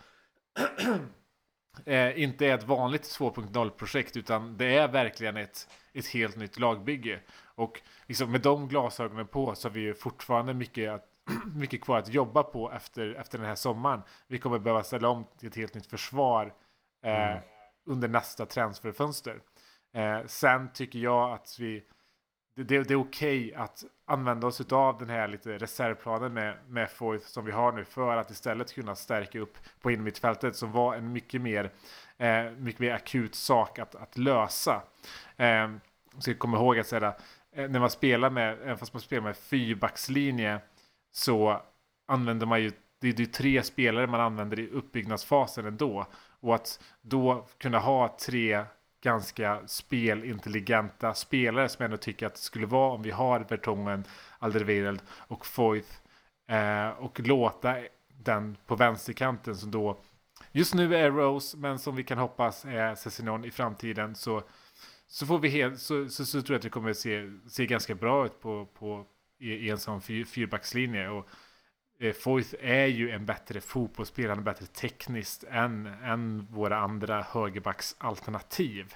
eh, 1.85 2.21
inte 2.21 2.45
är 2.45 2.55
ett 2.55 2.63
vanligt 2.63 3.03
2.0-projekt 3.03 4.17
utan 4.17 4.57
det 4.57 4.77
är 4.77 4.87
verkligen 4.87 5.37
ett, 5.37 5.69
ett 5.93 6.07
helt 6.07 6.35
nytt 6.35 6.59
lagbygge. 6.59 7.19
Och 7.39 7.81
liksom 8.05 8.31
med 8.31 8.41
de 8.41 8.67
glasögonen 8.67 9.27
på 9.27 9.55
så 9.55 9.67
har 9.67 9.73
vi 9.73 9.81
ju 9.81 9.93
fortfarande 9.93 10.53
mycket, 10.53 10.89
att, 10.89 11.05
mycket 11.55 11.81
kvar 11.81 11.97
att 11.97 12.13
jobba 12.13 12.43
på 12.43 12.71
efter, 12.71 13.15
efter 13.15 13.37
den 13.37 13.47
här 13.47 13.55
sommaren. 13.55 14.01
Vi 14.27 14.37
kommer 14.37 14.59
behöva 14.59 14.83
ställa 14.83 15.09
om 15.09 15.25
till 15.39 15.47
ett 15.47 15.55
helt 15.55 15.73
nytt 15.73 15.87
försvar 15.87 16.53
eh, 17.03 17.37
under 17.85 18.07
nästa 18.07 18.45
transferfönster. 18.45 19.41
Eh, 19.93 20.25
sen 20.25 20.73
tycker 20.73 20.99
jag 20.99 21.33
att 21.33 21.55
vi 21.59 21.83
det, 22.57 22.63
det, 22.63 22.83
det 22.83 22.93
är 22.93 22.99
okej 22.99 23.53
att 23.53 23.83
använda 24.05 24.47
oss 24.47 24.71
av 24.71 24.97
den 24.97 25.09
här 25.09 25.27
lite 25.27 25.57
reservplanen 25.57 26.33
med, 26.33 26.57
med 26.67 26.89
Foyth 26.91 27.25
som 27.25 27.45
vi 27.45 27.51
har 27.51 27.71
nu 27.71 27.85
för 27.85 28.17
att 28.17 28.31
istället 28.31 28.73
kunna 28.73 28.95
stärka 28.95 29.39
upp 29.39 29.57
på 29.81 29.91
innermittfältet 29.91 30.55
som 30.55 30.71
var 30.71 30.95
en 30.95 31.11
mycket 31.11 31.41
mer, 31.41 31.71
eh, 32.17 32.51
mycket 32.51 32.79
mer 32.79 32.93
akut 32.93 33.35
sak 33.35 33.79
att, 33.79 33.95
att 33.95 34.17
lösa. 34.17 34.81
Eh, 35.35 35.71
så 36.19 36.29
jag 36.29 36.39
kommer 36.39 36.57
ihåg 36.57 36.79
att 36.79 36.87
säga, 36.87 37.15
eh, 37.51 37.69
när 37.69 37.79
man 37.79 37.89
spelar 37.89 38.29
med, 38.29 38.53
även 38.61 38.77
fast 38.77 38.93
man 38.93 39.01
spelar 39.01 39.23
med 39.23 39.37
fyrbackslinje 39.37 40.59
så 41.11 41.61
använder 42.07 42.45
man 42.45 42.61
ju, 42.61 42.71
det 42.99 43.07
är 43.07 43.19
ju 43.19 43.25
tre 43.25 43.63
spelare 43.63 44.07
man 44.07 44.21
använder 44.21 44.59
i 44.59 44.69
uppbyggnadsfasen 44.69 45.65
ändå. 45.65 46.05
Och 46.39 46.55
att 46.55 46.79
då 47.01 47.47
kunna 47.57 47.79
ha 47.79 48.17
tre 48.25 48.65
ganska 49.07 49.67
spelintelligenta 49.67 51.13
spelare 51.13 51.69
som 51.69 51.83
jag 51.83 51.85
ändå 51.85 51.97
tycker 51.97 52.27
att 52.27 52.35
det 52.35 52.41
skulle 52.41 52.65
vara 52.65 52.93
om 52.93 53.01
vi 53.01 53.11
har 53.11 53.39
Vertongen, 53.39 54.03
Alderweireld 54.39 55.01
och 55.11 55.45
Foyth 55.45 55.89
eh, 56.49 56.89
och 56.89 57.19
låta 57.19 57.75
den 58.07 58.57
på 58.65 58.75
vänsterkanten 58.75 59.55
som 59.55 59.71
då 59.71 59.99
just 60.51 60.73
nu 60.73 60.95
är 60.95 61.11
Rose 61.11 61.57
men 61.57 61.79
som 61.79 61.95
vi 61.95 62.03
kan 62.03 62.17
hoppas 62.17 62.65
är 62.65 62.95
Cessinon 62.95 63.45
i 63.45 63.51
framtiden 63.51 64.15
så, 64.15 64.43
så 65.07 65.25
får 65.25 65.39
vi 65.39 65.49
helt, 65.49 65.79
så, 65.79 66.09
så, 66.09 66.25
så 66.25 66.41
tror 66.41 66.53
jag 66.53 66.59
att 66.59 66.63
det 66.63 66.69
kommer 66.69 66.93
se, 66.93 67.31
se 67.49 67.65
ganska 67.65 67.95
bra 67.95 68.25
ut 68.25 68.41
på, 68.41 68.65
på, 68.65 69.05
i, 69.39 69.49
i 69.49 69.69
en 69.69 69.77
sån 69.77 70.01
fyr, 70.01 70.25
fyrbackslinje. 70.25 71.09
Och 71.09 71.29
Eh, 71.99 72.13
Foyth 72.13 72.55
är 72.59 72.85
ju 72.85 73.11
en 73.11 73.25
bättre 73.25 73.61
fotbollsspelare, 73.61 74.41
bättre 74.41 74.65
tekniskt 74.65 75.43
än, 75.49 75.85
än 75.85 76.47
våra 76.51 76.77
andra 76.77 77.21
högerbacksalternativ. 77.21 78.95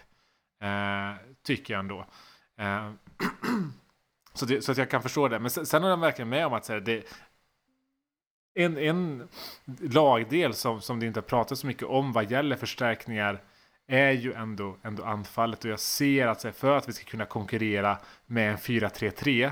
Eh, 0.62 1.16
tycker 1.44 1.74
jag 1.74 1.80
ändå. 1.80 2.06
Eh, 2.58 2.92
så, 4.34 4.46
det, 4.46 4.62
så 4.62 4.72
att 4.72 4.78
jag 4.78 4.90
kan 4.90 5.02
förstå 5.02 5.28
det. 5.28 5.40
Men 5.40 5.52
sen, 5.52 5.66
sen 5.66 5.84
är 5.84 5.90
jag 5.90 5.98
verkligen 5.98 6.30
med 6.30 6.46
om 6.46 6.54
att 6.54 6.66
så 6.66 6.74
här, 6.74 6.80
det, 6.80 7.04
en, 8.54 8.78
en 8.78 9.28
lagdel 9.82 10.54
som, 10.54 10.82
som 10.82 11.00
det 11.00 11.06
inte 11.06 11.20
har 11.20 11.26
pratats 11.26 11.62
så 11.62 11.68
mycket 11.68 11.84
om 11.84 12.12
vad 12.12 12.32
gäller 12.32 12.56
förstärkningar 12.56 13.42
är 13.88 14.12
ju 14.12 14.34
ändå, 14.34 14.78
ändå 14.84 15.04
anfallet. 15.04 15.66
Och 15.66 15.72
jag 15.72 15.80
ser 15.80 16.28
att 16.28 16.42
så 16.42 16.48
här, 16.48 16.54
för 16.54 16.78
att 16.78 16.90
vi 16.90 16.94
ska 16.94 17.06
kunna 17.06 17.26
konkurrera 17.26 17.98
med 18.26 18.52
en 18.52 18.58
4-3-3 18.58 19.52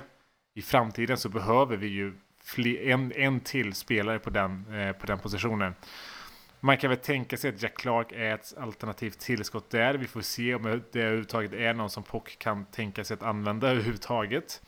i 0.54 0.62
framtiden 0.62 1.18
så 1.18 1.30
behöver 1.30 1.78
vi 1.78 1.88
ju 1.88 2.14
en, 2.58 3.12
en 3.12 3.40
till 3.40 3.74
spelare 3.74 4.20
på 4.20 4.30
den, 4.30 4.66
eh, 4.74 4.92
på 4.92 5.06
den 5.06 5.20
positionen. 5.20 5.74
Man 6.60 6.78
kan 6.78 6.90
väl 6.90 7.00
tänka 7.00 7.38
sig 7.38 7.50
att 7.50 7.62
Jack 7.62 7.78
Clark 7.78 8.12
är 8.12 8.34
ett 8.34 8.54
alternativt 8.58 9.20
tillskott 9.20 9.70
där. 9.70 9.94
Vi 9.94 10.08
får 10.08 10.22
se 10.22 10.56
om 10.56 10.64
det 10.92 11.02
överhuvudtaget 11.02 11.54
är 11.54 11.74
någon 11.74 11.90
som 11.90 12.04
Pock 12.04 12.40
kan 12.40 12.66
tänka 12.66 13.04
sig 13.04 13.14
att 13.14 13.24
använda 13.24 13.70
överhuvudtaget. 13.70 14.62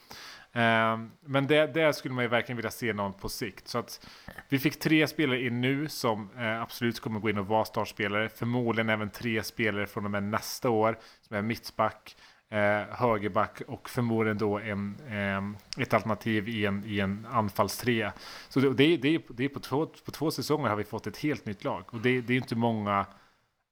Eh, 0.53 0.99
men 1.25 1.47
det, 1.47 1.73
där 1.73 1.91
skulle 1.91 2.13
man 2.13 2.23
ju 2.23 2.27
verkligen 2.27 2.57
vilja 2.57 2.71
se 2.71 2.93
någon 2.93 3.13
på 3.13 3.29
sikt. 3.29 3.67
Så 3.67 3.77
att 3.77 4.07
vi 4.49 4.59
fick 4.59 4.79
tre 4.79 5.07
spelare 5.07 5.41
in 5.41 5.61
nu 5.61 5.87
som 5.87 6.29
eh, 6.37 6.61
absolut 6.61 6.99
kommer 6.99 7.19
gå 7.19 7.29
in 7.29 7.37
och 7.37 7.47
vara 7.47 7.65
startspelare. 7.65 8.29
Förmodligen 8.29 8.89
även 8.89 9.09
tre 9.09 9.43
spelare 9.43 9.87
från 9.87 10.05
och 10.05 10.11
med 10.11 10.23
nästa 10.23 10.69
år 10.69 10.97
som 11.21 11.35
är 11.35 11.41
mittback, 11.41 12.15
eh, 12.51 12.83
högerback 12.89 13.61
och 13.67 13.89
förmodligen 13.89 14.37
då 14.37 14.59
en, 14.59 14.95
eh, 15.07 15.81
ett 15.83 15.93
alternativ 15.93 16.49
i 16.49 16.65
en, 16.65 16.83
i 16.85 16.99
en 16.99 17.27
anfallstrea. 17.31 18.13
Så 18.49 18.59
det, 18.59 18.73
det, 18.73 18.97
det, 18.97 19.21
det 19.29 19.45
är 19.45 19.49
på 19.49 19.59
två, 19.59 19.85
på 19.85 20.11
två 20.11 20.31
säsonger 20.31 20.69
har 20.69 20.75
vi 20.75 20.83
fått 20.83 21.07
ett 21.07 21.17
helt 21.17 21.45
nytt 21.45 21.63
lag. 21.63 21.83
Och 21.91 21.99
det, 21.99 22.21
det 22.21 22.33
är 22.33 22.37
inte 22.37 22.55
många 22.55 23.05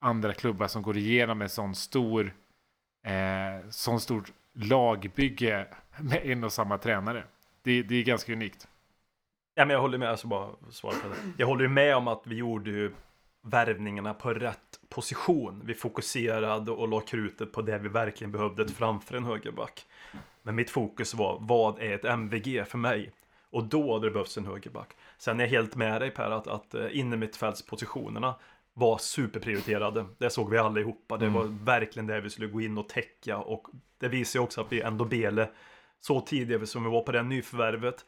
andra 0.02 0.34
klubbar 0.34 0.68
som 0.68 0.82
går 0.82 0.98
igenom 0.98 1.42
en 1.42 1.50
sån 1.50 1.76
stor, 1.76 2.34
eh, 3.06 3.70
sån 3.70 4.00
stort 4.00 4.32
lagbygge 4.54 5.68
med 6.00 6.26
en 6.26 6.44
och 6.44 6.54
samma 6.54 6.78
tränare. 6.78 7.24
Det, 7.64 7.84
det 7.84 7.96
är 7.96 8.04
ganska 8.04 8.34
unikt. 8.34 8.68
Ja, 9.56 9.66
men 9.66 9.74
jag 9.74 9.82
håller 9.82 9.98
med, 9.98 10.10
alltså 10.10 10.28
bara 10.28 10.50
svara 10.70 10.94
på 10.94 11.08
det. 11.08 11.16
Jag 11.38 11.48
håller 11.48 11.68
med 11.68 11.96
om 11.96 12.08
att 12.08 12.22
vi 12.26 12.36
gjorde 12.36 12.70
ju 12.70 12.92
värvningarna 13.42 14.14
på 14.14 14.34
rätt 14.34 14.69
position. 14.90 15.62
Vi 15.66 15.74
fokuserade 15.74 16.72
och 16.72 16.88
la 16.88 17.00
krutet 17.00 17.52
på 17.52 17.62
det 17.62 17.78
vi 17.78 17.90
verkligen 17.90 18.32
behövde 18.32 18.68
framför 18.68 19.18
en 19.18 19.24
högerback. 19.26 19.86
Men 20.42 20.56
mitt 20.56 20.70
fokus 20.70 21.14
var, 21.14 21.38
vad 21.42 21.80
är 21.80 21.96
ett 21.96 22.06
MVG 22.06 22.68
för 22.68 22.78
mig? 22.78 23.12
Och 23.50 23.64
då 23.64 23.94
hade 23.94 24.08
det 24.08 24.12
behövts 24.12 24.38
en 24.38 24.46
högerback. 24.46 24.96
Sen 25.18 25.40
är 25.40 25.44
jag 25.44 25.50
helt 25.50 25.76
med 25.76 26.02
dig 26.02 26.12
Per, 26.12 26.32
att, 26.32 26.48
att 26.48 26.74
eh, 26.74 27.00
innermittfältspositionerna 27.00 28.36
var 28.74 28.98
superprioriterade. 28.98 30.06
Det 30.18 30.30
såg 30.30 30.50
vi 30.50 30.58
allihopa. 30.58 31.18
Det 31.18 31.30
var 31.30 31.44
verkligen 31.66 32.08
det 32.08 32.22
vi 32.22 32.30
skulle 32.30 32.48
gå 32.48 32.62
in 32.62 32.78
och 32.78 32.90
täcka. 32.90 33.38
Och 33.38 33.68
det 34.00 34.08
visar 34.08 34.40
ju 34.40 34.44
också 34.44 34.62
att 34.62 34.72
vi 34.72 34.82
ändå 34.82 35.06
Bele 35.06 35.50
så 36.02 36.22
tidiga 36.22 36.66
som 36.66 36.84
vi 36.84 36.90
var 36.90 37.02
på 37.02 37.12
det 37.12 37.24
nyförvärvet 37.24 38.06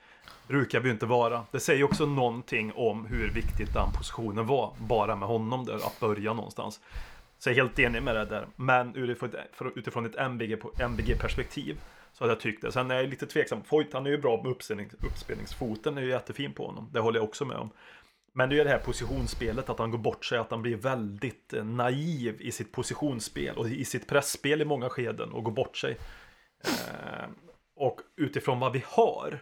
brukar 0.47 0.79
vi 0.79 0.89
inte 0.89 1.05
vara. 1.05 1.45
Det 1.51 1.59
säger 1.59 1.83
också 1.83 2.05
någonting 2.05 2.71
om 2.75 3.05
hur 3.05 3.31
viktigt 3.31 3.73
den 3.73 3.91
positionen 3.97 4.47
var, 4.47 4.73
bara 4.77 5.15
med 5.15 5.27
honom 5.27 5.65
där, 5.65 5.75
att 5.75 5.99
börja 5.99 6.33
någonstans. 6.33 6.79
Så 7.37 7.49
jag 7.49 7.57
är 7.57 7.61
helt 7.61 7.79
enig 7.79 8.03
med 8.03 8.15
det 8.15 8.25
där. 8.25 8.47
Men 8.55 8.95
utifrån 9.75 10.05
ett 10.05 10.15
MBG-perspektiv 10.79 11.77
så 12.13 12.23
hade 12.23 12.33
jag 12.33 12.39
tyckt 12.39 12.61
det. 12.61 12.71
Sen 12.71 12.91
är 12.91 12.95
jag 12.95 13.09
lite 13.09 13.25
tveksam. 13.25 13.63
Foyt, 13.63 13.93
han 13.93 14.05
är 14.05 14.09
ju 14.09 14.17
bra 14.17 14.41
med 14.43 14.51
uppspelning, 14.51 14.89
uppspelningsfoten, 15.07 15.97
är 15.97 16.01
ju 16.01 16.09
jättefin 16.09 16.53
på 16.53 16.65
honom. 16.65 16.89
Det 16.93 16.99
håller 16.99 17.19
jag 17.19 17.23
också 17.23 17.45
med 17.45 17.57
om. 17.57 17.69
Men 18.33 18.49
det 18.49 18.59
är 18.59 18.63
det 18.63 18.69
här 18.69 18.79
positionsspelet, 18.79 19.69
att 19.69 19.79
han 19.79 19.91
går 19.91 19.97
bort 19.97 20.25
sig, 20.25 20.37
att 20.37 20.51
han 20.51 20.61
blir 20.61 20.75
väldigt 20.75 21.53
eh, 21.53 21.63
naiv 21.63 22.41
i 22.41 22.51
sitt 22.51 22.71
positionsspel 22.71 23.57
och 23.57 23.69
i 23.69 23.85
sitt 23.85 24.07
pressspel 24.07 24.61
i 24.61 24.65
många 24.65 24.89
skeden 24.89 25.31
och 25.31 25.43
går 25.43 25.51
bort 25.51 25.77
sig. 25.77 25.97
Eh, 26.63 27.29
och 27.81 28.01
utifrån 28.15 28.59
vad 28.59 28.73
vi 28.73 28.83
har 28.87 29.39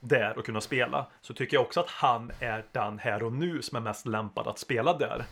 där 0.00 0.38
och 0.38 0.46
kunna 0.46 0.60
spela 0.60 1.06
så 1.20 1.34
tycker 1.34 1.56
jag 1.56 1.62
också 1.62 1.80
att 1.80 1.90
han 1.90 2.32
är 2.40 2.64
den 2.72 2.98
här 2.98 3.22
och 3.22 3.32
nu 3.32 3.62
som 3.62 3.76
är 3.76 3.80
mest 3.80 4.06
lämpad 4.06 4.46
att 4.48 4.58
spela 4.58 4.98
där. 4.98 5.24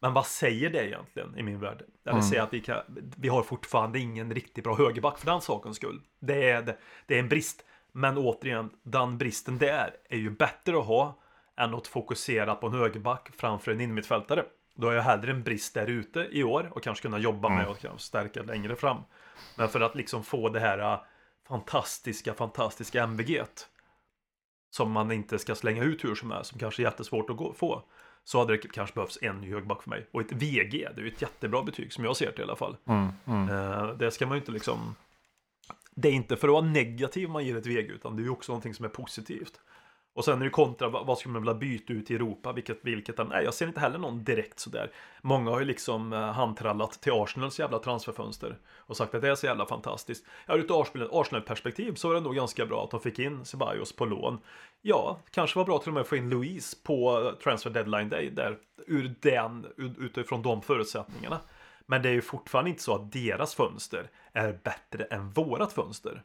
Men 0.00 0.12
vad 0.12 0.26
säger 0.26 0.70
det 0.70 0.86
egentligen 0.86 1.38
i 1.38 1.42
min 1.42 1.60
värld? 1.60 1.82
Jag 2.02 2.12
vill 2.12 2.18
Mm. 2.20 2.30
säga 2.30 2.42
att 2.42 2.52
vi, 2.52 2.60
kan, 2.60 2.80
vi 3.16 3.28
har 3.28 3.42
fortfarande 3.42 3.98
ingen 3.98 4.34
riktigt 4.34 4.64
bra 4.64 4.76
högerback 4.76 5.18
för 5.18 5.26
den 5.26 5.40
sakens 5.40 5.76
skull. 5.76 6.00
Det 6.20 6.50
är, 6.50 6.62
det, 6.62 6.76
det 7.06 7.14
är 7.14 7.18
en 7.18 7.28
brist. 7.28 7.64
Men 7.92 8.18
återigen, 8.18 8.70
den 8.82 9.18
bristen 9.18 9.58
där 9.58 9.90
är 10.10 10.16
ju 10.18 10.30
bättre 10.30 10.78
att 10.78 10.86
ha 10.86 11.18
än 11.56 11.74
att 11.74 11.86
fokusera 11.86 12.54
på 12.54 12.66
en 12.66 12.72
högerback 12.72 13.30
framför 13.36 13.72
en 13.72 13.80
innermittfältare. 13.80 14.44
Då 14.74 14.86
har 14.86 14.94
jag 14.94 15.02
hellre 15.02 15.30
en 15.30 15.42
brist 15.42 15.74
där 15.74 15.86
ute 15.86 16.20
i 16.30 16.44
år 16.44 16.68
och 16.72 16.82
kanske 16.82 17.02
kunna 17.02 17.18
jobba 17.18 17.48
med 17.48 17.66
och 17.68 17.78
kanske 17.78 18.06
stärka 18.06 18.42
längre 18.42 18.76
fram. 18.76 18.98
Men 19.56 19.68
för 19.68 19.80
att 19.80 19.94
liksom 19.94 20.24
få 20.24 20.48
det 20.48 20.60
här 20.60 20.98
fantastiska, 21.52 22.34
fantastiska 22.34 23.02
MVG 23.02 23.42
som 24.70 24.90
man 24.90 25.12
inte 25.12 25.38
ska 25.38 25.54
slänga 25.54 25.82
ut 25.82 26.04
hur 26.04 26.14
som 26.14 26.30
helst, 26.30 26.50
som 26.50 26.58
kanske 26.58 26.82
är 26.82 26.84
jättesvårt 26.84 27.30
att 27.30 27.36
gå, 27.36 27.54
få. 27.54 27.82
Så 28.24 28.38
hade 28.38 28.52
det 28.52 28.58
kanske 28.58 28.94
behövts 28.94 29.18
en 29.22 29.40
ny 29.40 29.50
högerback 29.50 29.82
för 29.82 29.90
mig. 29.90 30.06
Och 30.10 30.20
ett 30.20 30.32
VG, 30.32 30.88
det 30.94 31.00
är 31.00 31.04
ju 31.04 31.08
ett 31.08 31.22
jättebra 31.22 31.62
betyg 31.62 31.92
som 31.92 32.04
jag 32.04 32.16
ser 32.16 32.32
det 32.36 32.40
i 32.40 32.42
alla 32.42 32.56
fall. 32.56 32.76
Mm, 32.86 33.08
mm. 33.26 33.48
Eh, 33.48 33.88
det 33.88 34.10
ska 34.10 34.26
man 34.26 34.36
ju 34.36 34.40
inte 34.40 34.52
liksom... 34.52 34.94
Det 35.94 36.08
är 36.08 36.12
inte 36.12 36.36
för 36.36 36.48
att 36.48 36.52
vara 36.52 36.64
negativ 36.64 37.28
man 37.28 37.44
ger 37.44 37.56
ett 37.56 37.66
VG, 37.66 37.88
utan 37.88 38.16
det 38.16 38.22
är 38.22 38.24
ju 38.24 38.30
också 38.30 38.52
någonting 38.52 38.74
som 38.74 38.84
är 38.84 38.88
positivt. 38.88 39.60
Och 40.14 40.24
sen 40.24 40.40
är 40.40 40.44
det 40.44 40.50
kontra, 40.50 40.88
vad 40.88 41.18
skulle 41.18 41.32
man 41.32 41.42
vilja 41.42 41.54
byta 41.54 41.92
ut 41.92 42.10
i 42.10 42.14
Europa, 42.14 42.52
vilket, 42.52 42.78
vilket 42.82 43.18
Nej. 43.28 43.44
Jag 43.44 43.54
ser 43.54 43.66
inte 43.66 43.80
heller 43.80 43.98
någon 43.98 44.24
direkt 44.24 44.58
sådär. 44.58 44.90
Många 45.22 45.50
har 45.50 45.60
ju 45.60 45.64
liksom 45.64 46.12
eh, 46.12 46.18
handtrallat 46.18 47.00
till 47.00 47.12
Arsenals 47.12 47.58
jävla 47.58 47.78
transferfönster 47.78 48.58
och 48.76 48.96
sagt 48.96 49.14
att 49.14 49.22
det 49.22 49.28
är 49.28 49.34
så 49.34 49.46
jävla 49.46 49.66
fantastiskt. 49.66 50.26
Ja, 50.46 50.56
ur 50.56 50.64
ett 50.64 51.10
Arsenal-perspektiv 51.12 51.94
så 51.94 52.10
är 52.10 52.14
det 52.14 52.20
nog 52.20 52.34
ganska 52.34 52.66
bra 52.66 52.84
att 52.84 52.90
de 52.90 53.00
fick 53.00 53.18
in 53.18 53.44
Ceballos 53.44 53.92
på 53.96 54.04
lån. 54.04 54.38
Ja, 54.82 55.18
kanske 55.30 55.58
var 55.58 55.64
bra 55.64 55.78
till 55.78 55.88
och 55.88 55.94
med 55.94 56.00
att 56.00 56.08
få 56.08 56.16
in 56.16 56.30
Louise 56.30 56.76
på 56.82 57.20
eh, 57.20 57.32
transfer 57.32 57.70
deadline 57.70 58.08
day 58.08 58.30
där, 58.30 58.58
ur 58.86 59.14
den, 59.20 59.66
utifrån 59.98 60.42
de 60.42 60.62
förutsättningarna. 60.62 61.40
Men 61.86 62.02
det 62.02 62.08
är 62.08 62.12
ju 62.12 62.22
fortfarande 62.22 62.70
inte 62.70 62.82
så 62.82 62.94
att 62.94 63.12
deras 63.12 63.54
fönster 63.54 64.10
är 64.32 64.60
bättre 64.64 65.04
än 65.04 65.30
vårat 65.30 65.72
fönster. 65.72 66.22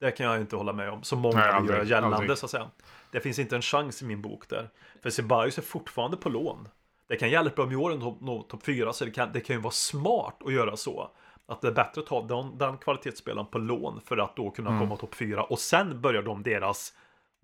Det 0.00 0.10
kan 0.10 0.26
jag 0.26 0.40
inte 0.40 0.56
hålla 0.56 0.72
med 0.72 0.90
om, 0.90 1.02
så 1.02 1.16
många 1.16 1.36
Nej, 1.36 1.50
aldrig, 1.50 1.76
göra 1.76 1.86
gällande 1.86 2.16
aldrig. 2.16 2.38
så 2.38 2.46
att 2.46 2.50
säga. 2.50 2.70
Det 3.10 3.20
finns 3.20 3.38
inte 3.38 3.56
en 3.56 3.62
chans 3.62 4.02
i 4.02 4.04
min 4.04 4.22
bok 4.22 4.48
där. 4.48 4.70
För 5.02 5.10
Ceballos 5.10 5.58
är 5.58 5.62
fortfarande 5.62 6.16
på 6.16 6.28
lån. 6.28 6.68
Det 7.08 7.16
kan 7.16 7.30
hjälpa 7.30 7.62
om 7.62 7.72
i 7.72 7.76
år 7.76 7.90
nå, 7.90 8.18
nå 8.20 8.42
topp 8.42 8.62
4, 8.64 8.92
så 8.92 9.04
det 9.04 9.10
kan, 9.10 9.32
det 9.32 9.40
kan 9.40 9.56
ju 9.56 9.62
vara 9.62 9.72
smart 9.72 10.36
att 10.44 10.52
göra 10.52 10.76
så. 10.76 11.10
Att 11.46 11.60
det 11.60 11.68
är 11.68 11.72
bättre 11.72 12.00
att 12.00 12.06
ta 12.06 12.22
den, 12.22 12.58
den 12.58 12.78
kvalitetsspelaren 12.78 13.46
på 13.46 13.58
lån 13.58 14.00
för 14.04 14.16
att 14.16 14.36
då 14.36 14.50
kunna 14.50 14.78
komma 14.80 14.96
topp 14.96 15.14
4 15.14 15.44
och 15.44 15.58
sen 15.58 16.00
börjar 16.00 16.22
de 16.22 16.42
deras 16.42 16.92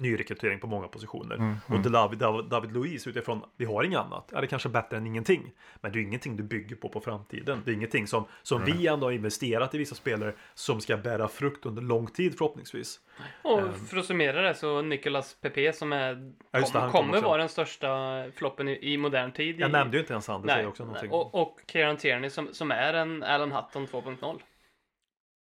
nyrekrytering 0.00 0.60
på 0.60 0.66
många 0.66 0.88
positioner. 0.88 1.56
Och 1.66 1.80
David, 1.80 2.18
David, 2.18 2.44
David 2.44 2.72
Luiz 2.72 3.06
utifrån, 3.06 3.42
vi 3.56 3.64
har 3.64 3.84
inget 3.84 3.98
annat, 3.98 4.32
är 4.32 4.40
det 4.40 4.46
kanske 4.46 4.68
bättre 4.68 4.96
än 4.96 5.06
ingenting. 5.06 5.52
Men 5.80 5.92
det 5.92 5.98
är 5.98 6.02
ingenting 6.02 6.36
du 6.36 6.42
bygger 6.42 6.76
på 6.76 6.88
på 6.88 7.00
framtiden. 7.00 7.62
Det 7.64 7.70
är 7.70 7.74
ingenting 7.74 8.06
som, 8.06 8.24
som 8.42 8.64
vi 8.64 8.86
ändå 8.86 9.06
har 9.06 9.12
investerat 9.12 9.74
i 9.74 9.78
vissa 9.78 9.94
spelare 9.94 10.34
som 10.54 10.80
ska 10.80 10.96
bära 10.96 11.28
frukt 11.28 11.66
under 11.66 11.82
lång 11.82 12.06
tid 12.06 12.38
förhoppningsvis. 12.38 13.00
Och 13.42 13.76
för 13.88 13.96
att 13.96 14.04
summera 14.06 14.42
det 14.42 14.54
så 14.54 14.82
Nicolas 14.82 15.34
Pepe 15.40 15.72
som 15.72 15.92
är, 15.92 16.32
Ja, 16.50 16.60
kom, 16.62 16.90
kommer 16.90 17.20
vara 17.20 17.38
den 17.38 17.48
största 17.48 18.24
floppen 18.36 18.68
i, 18.68 18.92
i 18.92 18.96
modern 18.96 19.32
tid. 19.32 19.60
Jag 19.60 19.68
i, 19.68 19.72
nämnde 19.72 19.96
ju 19.96 20.00
inte 20.00 20.12
ens 20.12 20.28
han, 20.28 20.42
det 20.42 20.48
säger 20.48 20.62
Nej, 20.62 20.66
också 20.66 20.84
någonting. 20.84 21.10
och, 21.10 21.34
och 21.34 21.60
Kieran 21.72 21.96
Tierney 21.96 22.30
som, 22.30 22.48
som 22.52 22.70
är 22.70 22.94
en 22.94 23.22
Alan 23.22 23.52
Hutton 23.52 23.86
2.0. 23.86 24.40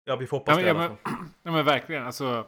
Ja, 0.06 0.16
vi 0.16 0.28
får 0.28 0.38
hoppas 0.38 0.58
Ja, 0.58 0.64
det 0.64 0.70
i 0.70 0.74
men, 0.74 0.82
alla 0.84 0.98
ja, 1.04 1.10
fall. 1.10 1.18
men, 1.20 1.30
ja, 1.44 1.52
men 1.52 1.66
verkligen. 1.66 2.06
Alltså, 2.06 2.46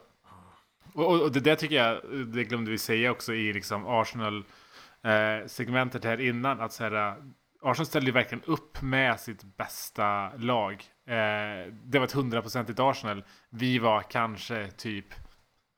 och, 0.93 1.11
och, 1.11 1.21
och 1.21 1.31
det 1.31 1.39
där 1.39 1.55
tycker 1.55 1.75
jag, 1.75 2.01
det 2.27 2.43
glömde 2.43 2.71
vi 2.71 2.77
säga 2.77 3.11
också 3.11 3.33
i 3.33 3.53
liksom 3.53 3.85
Arsenal-segmentet 3.87 6.05
eh, 6.05 6.09
här 6.11 6.21
innan. 6.21 6.61
Att 6.61 6.73
så 6.73 6.83
här, 6.83 6.91
eh, 6.91 7.13
Arsenal 7.61 7.85
ställde 7.85 8.07
ju 8.07 8.13
verkligen 8.13 8.43
upp 8.43 8.81
med 8.81 9.19
sitt 9.19 9.43
bästa 9.57 10.35
lag. 10.35 10.73
Eh, 11.07 11.65
det 11.83 11.99
var 11.99 12.03
ett 12.03 12.11
hundraprocentigt 12.11 12.79
Arsenal. 12.79 13.23
Vi 13.49 13.79
var 13.79 14.01
kanske 14.01 14.71
typ 14.71 15.05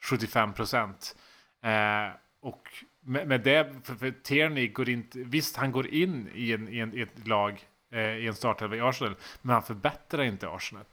75 0.04 0.54
procent. 0.54 1.16
Eh, 1.64 2.08
och 2.42 2.70
med, 3.02 3.28
med 3.28 3.42
det, 3.42 3.74
för, 3.84 3.96
för 3.96 4.12
Tierney 4.12 4.68
går 4.68 4.90
inte, 4.90 5.20
visst 5.20 5.58
han 5.58 5.72
går 5.72 5.88
in 5.88 6.30
i, 6.34 6.54
en, 6.54 6.70
i, 6.70 6.80
en, 6.80 6.94
i 6.94 7.02
ett 7.02 7.28
lag, 7.28 7.64
eh, 7.92 8.18
i 8.18 8.28
en 8.28 8.36
startelva 8.36 8.76
i 8.76 8.82
Arsenal, 8.82 9.16
men 9.42 9.54
han 9.54 9.64
förbättrar 9.64 10.24
inte 10.24 10.50
Arsenal. 10.50 10.86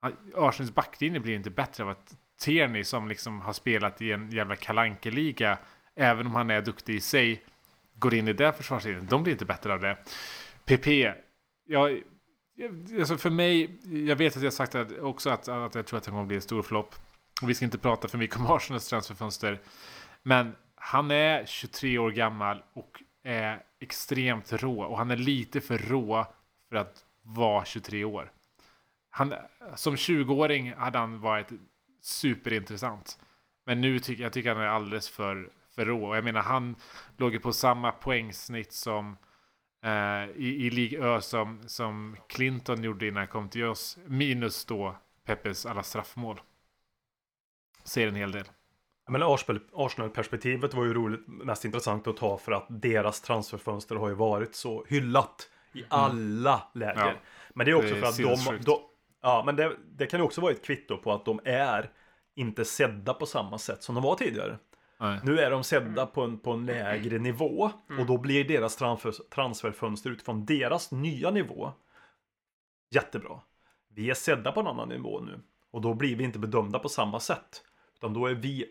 Han- 0.00 0.16
Arsenals 0.36 0.74
backlinje 0.74 1.20
blir 1.20 1.34
inte 1.34 1.50
bättre 1.50 1.84
av 1.84 1.90
att 1.90 2.16
Tierney 2.40 2.84
som 2.84 3.08
liksom 3.08 3.40
har 3.40 3.52
spelat 3.52 4.02
i 4.02 4.12
en 4.12 4.30
jävla 4.30 4.56
kalankeliga 4.56 5.58
även 5.96 6.26
om 6.26 6.34
han 6.34 6.50
är 6.50 6.62
duktig 6.62 6.94
i 6.94 7.00
sig, 7.00 7.42
går 7.94 8.14
in 8.14 8.28
i 8.28 8.32
det 8.32 8.52
försvarslinjen. 8.52 9.06
De 9.06 9.22
blir 9.22 9.32
inte 9.32 9.44
bättre 9.44 9.72
av 9.72 9.80
det. 9.80 9.96
PP, 10.64 10.86
ja, 11.66 11.90
jag- 12.54 12.98
alltså 12.98 13.16
för 13.16 13.30
mig, 13.30 13.78
jag 14.08 14.16
vet 14.16 14.36
att 14.36 14.42
jag 14.42 14.52
sagt 14.52 14.74
att 14.74 14.98
också 14.98 15.30
att, 15.30 15.48
att 15.48 15.74
jag 15.74 15.86
tror 15.86 15.96
att 15.98 16.04
det 16.04 16.10
kommer 16.10 16.24
bli 16.24 16.36
en 16.36 16.42
stor 16.42 16.62
flopp. 16.62 16.94
Och 17.42 17.50
vi 17.50 17.54
ska 17.54 17.64
inte 17.64 17.78
prata 17.78 18.08
för 18.08 18.18
mycket 18.18 18.36
om 18.36 18.46
Arsenals 18.50 18.88
transferfönster. 18.88 19.60
Men 20.22 20.56
han 20.74 21.10
är 21.10 21.46
23 21.46 21.98
år 21.98 22.10
gammal 22.10 22.62
och 22.72 23.02
är 23.24 23.62
extremt 23.80 24.52
rå. 24.52 24.82
Och 24.82 24.98
han 24.98 25.10
är 25.10 25.16
lite 25.16 25.60
för 25.60 25.78
rå 25.78 26.26
för 26.68 26.76
att 26.76 27.04
vara 27.22 27.64
23 27.64 28.04
år. 28.04 28.30
Han, 29.10 29.34
som 29.74 29.96
20-åring 29.96 30.72
hade 30.72 30.98
han 30.98 31.20
varit 31.20 31.48
superintressant. 32.04 33.18
Men 33.66 33.80
nu 33.80 33.98
tycker 33.98 34.22
jag 34.22 34.32
tycker 34.32 34.54
han 34.54 34.62
är 34.64 34.68
alldeles 34.68 35.08
för, 35.08 35.52
för 35.74 35.84
rå. 35.84 36.14
Jag 36.14 36.24
menar, 36.24 36.42
han 36.42 36.76
låg 37.16 37.32
ju 37.32 37.40
på 37.40 37.52
samma 37.52 37.92
poängsnitt 37.92 38.72
som 38.72 39.16
eh, 39.84 40.24
i, 40.36 40.66
i 40.66 40.70
League 40.70 41.08
Ö 41.08 41.20
som, 41.20 41.68
som 41.68 42.16
Clinton 42.28 42.82
gjorde 42.82 43.06
innan 43.06 43.16
han 43.16 43.28
kom 43.28 43.48
till 43.48 43.64
oss. 43.64 43.98
Minus 44.06 44.64
då 44.64 44.96
Peppes 45.24 45.66
alla 45.66 45.82
straffmål. 45.82 46.40
Ser 47.84 48.08
en 48.08 48.14
hel 48.14 48.32
del. 48.32 48.44
Men 49.08 49.22
Arsenal- 49.22 49.68
Arsenal-perspektivet 49.72 50.74
var 50.74 50.84
ju 50.84 50.94
roligt, 50.94 51.26
mest 51.26 51.64
intressant 51.64 52.06
att 52.06 52.16
ta 52.16 52.38
för 52.38 52.52
att 52.52 52.66
deras 52.68 53.20
transferfönster 53.20 53.96
har 53.96 54.08
ju 54.08 54.14
varit 54.14 54.54
så 54.54 54.84
hyllat 54.88 55.50
i 55.72 55.84
alla 55.88 56.68
läger. 56.74 57.06
Ja. 57.06 57.14
Men 57.54 57.66
det 57.66 57.72
är 57.72 57.74
också 57.74 57.94
Det 57.94 57.98
är 57.98 58.12
för 58.12 58.54
att 58.54 58.64
de, 58.64 58.64
de 58.64 58.80
Ja, 59.24 59.42
men 59.46 59.56
det, 59.56 59.76
det 59.96 60.06
kan 60.06 60.20
ju 60.20 60.24
också 60.24 60.40
vara 60.40 60.52
ett 60.52 60.64
kvitto 60.64 60.96
på 60.96 61.12
att 61.12 61.24
de 61.24 61.40
är 61.44 61.90
inte 62.34 62.64
sedda 62.64 63.14
på 63.14 63.26
samma 63.26 63.58
sätt 63.58 63.82
som 63.82 63.94
de 63.94 64.04
var 64.04 64.14
tidigare. 64.14 64.58
Nej. 65.00 65.20
Nu 65.24 65.38
är 65.38 65.50
de 65.50 65.64
sedda 65.64 66.06
på 66.06 66.22
en, 66.22 66.38
på 66.38 66.52
en 66.52 66.66
lägre 66.66 67.18
nivå 67.18 67.70
Mm. 67.88 68.00
och 68.00 68.06
då 68.06 68.18
blir 68.18 68.44
deras 68.44 68.76
transfer, 68.76 69.12
transferfönster 69.34 70.10
utifrån 70.10 70.44
deras 70.44 70.92
nya 70.92 71.30
nivå 71.30 71.72
jättebra. 72.90 73.40
Vi 73.88 74.10
är 74.10 74.14
sedda 74.14 74.52
på 74.52 74.60
en 74.60 74.66
annan 74.66 74.88
nivå 74.88 75.20
nu 75.20 75.40
och 75.70 75.80
då 75.80 75.94
blir 75.94 76.16
vi 76.16 76.24
inte 76.24 76.38
bedömda 76.38 76.78
på 76.78 76.88
samma 76.88 77.20
sätt. 77.20 77.62
Utan 77.96 78.12
då 78.14 78.26
är 78.26 78.34
vi, 78.34 78.66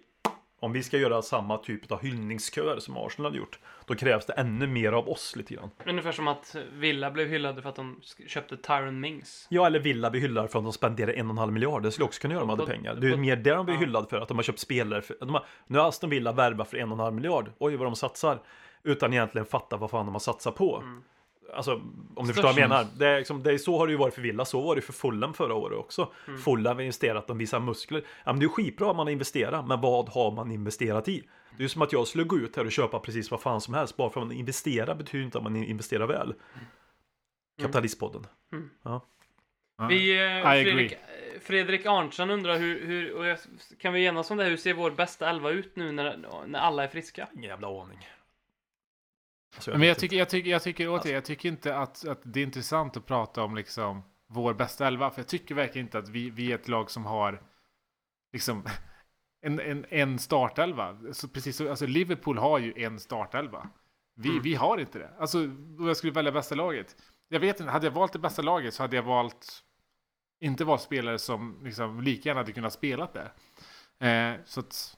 om 0.63 0.73
vi 0.73 0.83
ska 0.83 0.97
göra 0.97 1.21
samma 1.21 1.57
typ 1.57 1.91
av 1.91 2.01
hyllningskör 2.01 2.79
som 2.79 2.97
Arsenal 2.97 3.31
hade 3.31 3.37
gjort, 3.37 3.59
då 3.85 3.95
krävs 3.95 4.25
det 4.25 4.33
ännu 4.33 4.67
mer 4.67 4.91
av 4.91 5.09
oss 5.09 5.35
lite 5.35 5.53
grann. 5.53 5.69
Ungefär 5.85 6.11
som 6.11 6.27
att 6.27 6.55
Villa 6.73 7.11
blev 7.11 7.27
hyllade 7.27 7.61
för 7.61 7.69
att 7.69 7.75
de 7.75 8.01
köpte 8.27 8.57
Tyron 8.57 8.99
Mings. 8.99 9.47
Ja, 9.49 9.67
eller 9.67 9.79
Villa 9.79 10.09
vi 10.09 10.19
hyllar 10.19 10.47
för 10.47 10.59
att 10.59 10.65
de 10.65 10.73
spenderar 10.73 11.11
en 11.13 11.25
och 11.25 11.33
en 11.33 11.37
halv 11.37 11.53
miljard. 11.53 11.83
Det 11.83 11.91
skulle 11.91 12.05
också 12.05 12.21
kunna 12.21 12.33
göra 12.33 12.43
om 12.43 12.49
de 12.49 12.59
hade 12.59 12.71
pengar. 12.71 12.95
Det 12.95 13.07
är 13.07 13.17
mer 13.17 13.35
det 13.35 13.51
de 13.51 13.65
blir 13.65 13.75
ja. 13.75 13.81
hyllade 13.81 14.07
för, 14.09 14.21
att 14.21 14.27
de 14.27 14.37
har 14.37 14.43
köpt 14.43 14.59
spelare. 14.59 15.01
För, 15.01 15.17
de 15.19 15.33
har, 15.33 15.45
nu 15.67 15.77
har 15.77 15.87
Aston 15.87 16.09
Villa 16.09 16.31
värvat 16.31 16.69
för 16.69 16.77
en 16.77 16.91
och 16.91 16.97
en 16.97 17.03
halv 17.03 17.15
miljard. 17.15 17.51
Oj, 17.59 17.75
vad 17.75 17.87
de 17.87 17.95
satsar. 17.95 18.39
Utan 18.83 19.13
egentligen 19.13 19.45
fatta 19.45 19.77
vad 19.77 19.89
fan 19.89 20.05
de 20.05 20.15
har 20.15 20.19
satsat 20.19 20.55
på. 20.55 20.77
Mm. 20.77 21.03
Alltså, 21.55 21.81
om 22.15 22.27
du 22.27 22.33
förstår 22.33 22.43
vad 22.43 22.57
jag 22.57 22.69
menar. 22.69 22.87
Det 22.97 23.07
är 23.07 23.17
liksom, 23.17 23.43
det 23.43 23.53
är, 23.53 23.57
så 23.57 23.77
har 23.77 23.87
det 23.87 23.91
ju 23.91 23.97
varit 23.97 24.13
för 24.13 24.21
Villa, 24.21 24.45
så 24.45 24.61
var 24.61 24.75
det 24.75 24.81
för 24.81 24.93
Fulham 24.93 25.33
förra 25.33 25.53
året 25.53 25.79
också. 25.79 26.13
Mm. 26.27 26.39
Fulham 26.39 26.75
har 26.75 26.81
investerat, 26.81 27.27
de 27.27 27.37
visar 27.37 27.59
muskler. 27.59 28.03
Ja, 28.23 28.33
men 28.33 28.39
det 28.39 28.45
är 28.45 28.49
skitbra 28.49 28.89
om 28.89 28.97
man 28.97 29.07
har 29.07 29.11
investerat, 29.11 29.67
men 29.67 29.81
vad 29.81 30.09
har 30.09 30.31
man 30.31 30.51
investerat 30.51 31.07
i? 31.07 31.23
Det 31.57 31.63
är 31.63 31.67
som 31.67 31.81
att 31.81 31.93
jag 31.93 32.07
skulle 32.07 32.23
gå 32.23 32.37
ut 32.37 32.55
här 32.55 32.65
och 32.65 32.71
köpa 32.71 32.99
precis 32.99 33.31
vad 33.31 33.41
fan 33.41 33.61
som 33.61 33.73
helst. 33.73 33.97
Bara 33.97 34.09
för 34.09 34.21
att 34.21 34.27
man 34.27 34.35
investerar 34.35 34.95
betyder 34.95 35.25
inte 35.25 35.37
att 35.37 35.43
man 35.43 35.55
investerar 35.55 36.07
väl. 36.07 36.27
Mm. 36.27 36.65
Kapitalistpodden. 37.61 38.27
Ja. 38.83 39.07
Vi, 39.89 40.25
eh. 40.25 40.41
Fredrik, 40.41 40.93
Fredrik 41.41 41.85
Arntzen 41.85 42.29
undrar 42.29 42.57
hur, 42.57 42.85
hur 42.85 43.13
och 43.13 43.25
jag, 43.25 43.37
kan 43.79 43.93
vi 43.93 44.05
enas 44.05 44.31
om 44.31 44.37
det? 44.37 44.43
Hur 44.43 44.57
ser 44.57 44.73
vår 44.73 44.91
bästa 44.91 45.29
elva 45.29 45.49
ut 45.49 45.75
nu 45.75 45.91
när, 45.91 46.17
när 46.47 46.59
alla 46.59 46.83
är 46.83 46.87
friska? 46.87 47.27
Ingen 47.33 47.49
jävla 47.49 47.67
aning. 47.67 48.07
Alltså, 49.55 49.71
Men 49.71 49.87
jag 49.87 49.99
tycker, 49.99 50.17
jag 50.17 50.29
tycker, 50.29 50.49
jag 50.51 50.63
tycker 50.63 50.89
återigen, 50.89 51.15
jag 51.15 51.25
tycker 51.25 51.49
inte 51.49 51.75
att, 51.77 52.05
att 52.07 52.19
det 52.23 52.39
är 52.39 52.43
intressant 52.43 52.97
att 52.97 53.05
prata 53.05 53.43
om 53.43 53.55
liksom 53.55 54.03
vår 54.27 54.53
bästa 54.53 54.87
elva. 54.87 55.09
För 55.11 55.19
jag 55.19 55.27
tycker 55.27 55.55
verkligen 55.55 55.87
inte 55.87 55.97
att 55.97 56.09
vi, 56.09 56.29
vi 56.29 56.51
är 56.51 56.55
ett 56.55 56.67
lag 56.67 56.91
som 56.91 57.05
har 57.05 57.41
liksom 58.33 58.63
en, 59.45 59.59
en, 59.59 59.85
en 59.89 60.19
startelva. 60.19 60.97
Så 61.11 61.27
precis 61.27 61.55
så, 61.57 61.69
alltså 61.69 61.85
Liverpool 61.85 62.37
har 62.37 62.59
ju 62.59 62.73
en 62.83 62.99
startelva. 62.99 63.69
Vi, 64.15 64.29
Mm. 64.29 64.41
vi 64.43 64.55
har 64.55 64.77
inte 64.77 64.99
det. 64.99 65.09
Alltså, 65.19 65.37
om 65.43 65.83
jag 65.87 65.97
skulle 65.97 66.13
välja 66.13 66.31
bästa 66.31 66.55
laget. 66.55 66.95
Jag 67.29 67.39
vet 67.39 67.59
inte, 67.59 67.71
hade 67.71 67.87
jag 67.87 67.91
valt 67.91 68.13
det 68.13 68.19
bästa 68.19 68.41
laget 68.41 68.73
så 68.73 68.83
hade 68.83 68.95
jag 68.95 69.03
valt 69.03 69.63
inte 70.39 70.65
valt 70.65 70.81
spelare 70.81 71.19
som 71.19 71.59
liksom 71.63 72.01
lika 72.01 72.29
gärna 72.29 72.39
hade 72.39 72.51
kunnat 72.51 72.73
spela 72.73 73.09
där. 73.13 73.33
Eh, 74.33 74.39
så 74.45 74.59
att... 74.59 74.97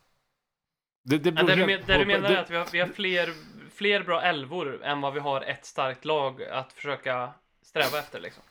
Det, 1.04 1.18
det 1.18 1.32
Men 1.32 1.46
beror 1.46 1.58
det, 1.58 1.66
du, 1.66 1.72
helt 1.72 1.88
men, 1.88 1.98
det 2.00 2.06
du 2.06 2.12
på- 2.16 2.22
menar 2.22 2.30
det- 2.30 2.36
är 2.38 2.42
att 2.42 2.52
vi 2.52 2.56
har, 2.58 2.68
vi 2.72 2.80
har 2.80 2.88
fler, 2.88 3.34
fler 3.78 4.04
bra 4.04 4.22
elvor 4.22 4.84
än 4.84 5.02
vad 5.02 5.14
vi 5.14 5.20
har 5.20 5.42
ett 5.42 5.66
starkt 5.66 6.06
lag 6.06 6.44
att 6.44 6.74
försöka 6.74 7.34
sträva 7.62 8.00
efter 8.00 8.20
liksom. 8.20 8.44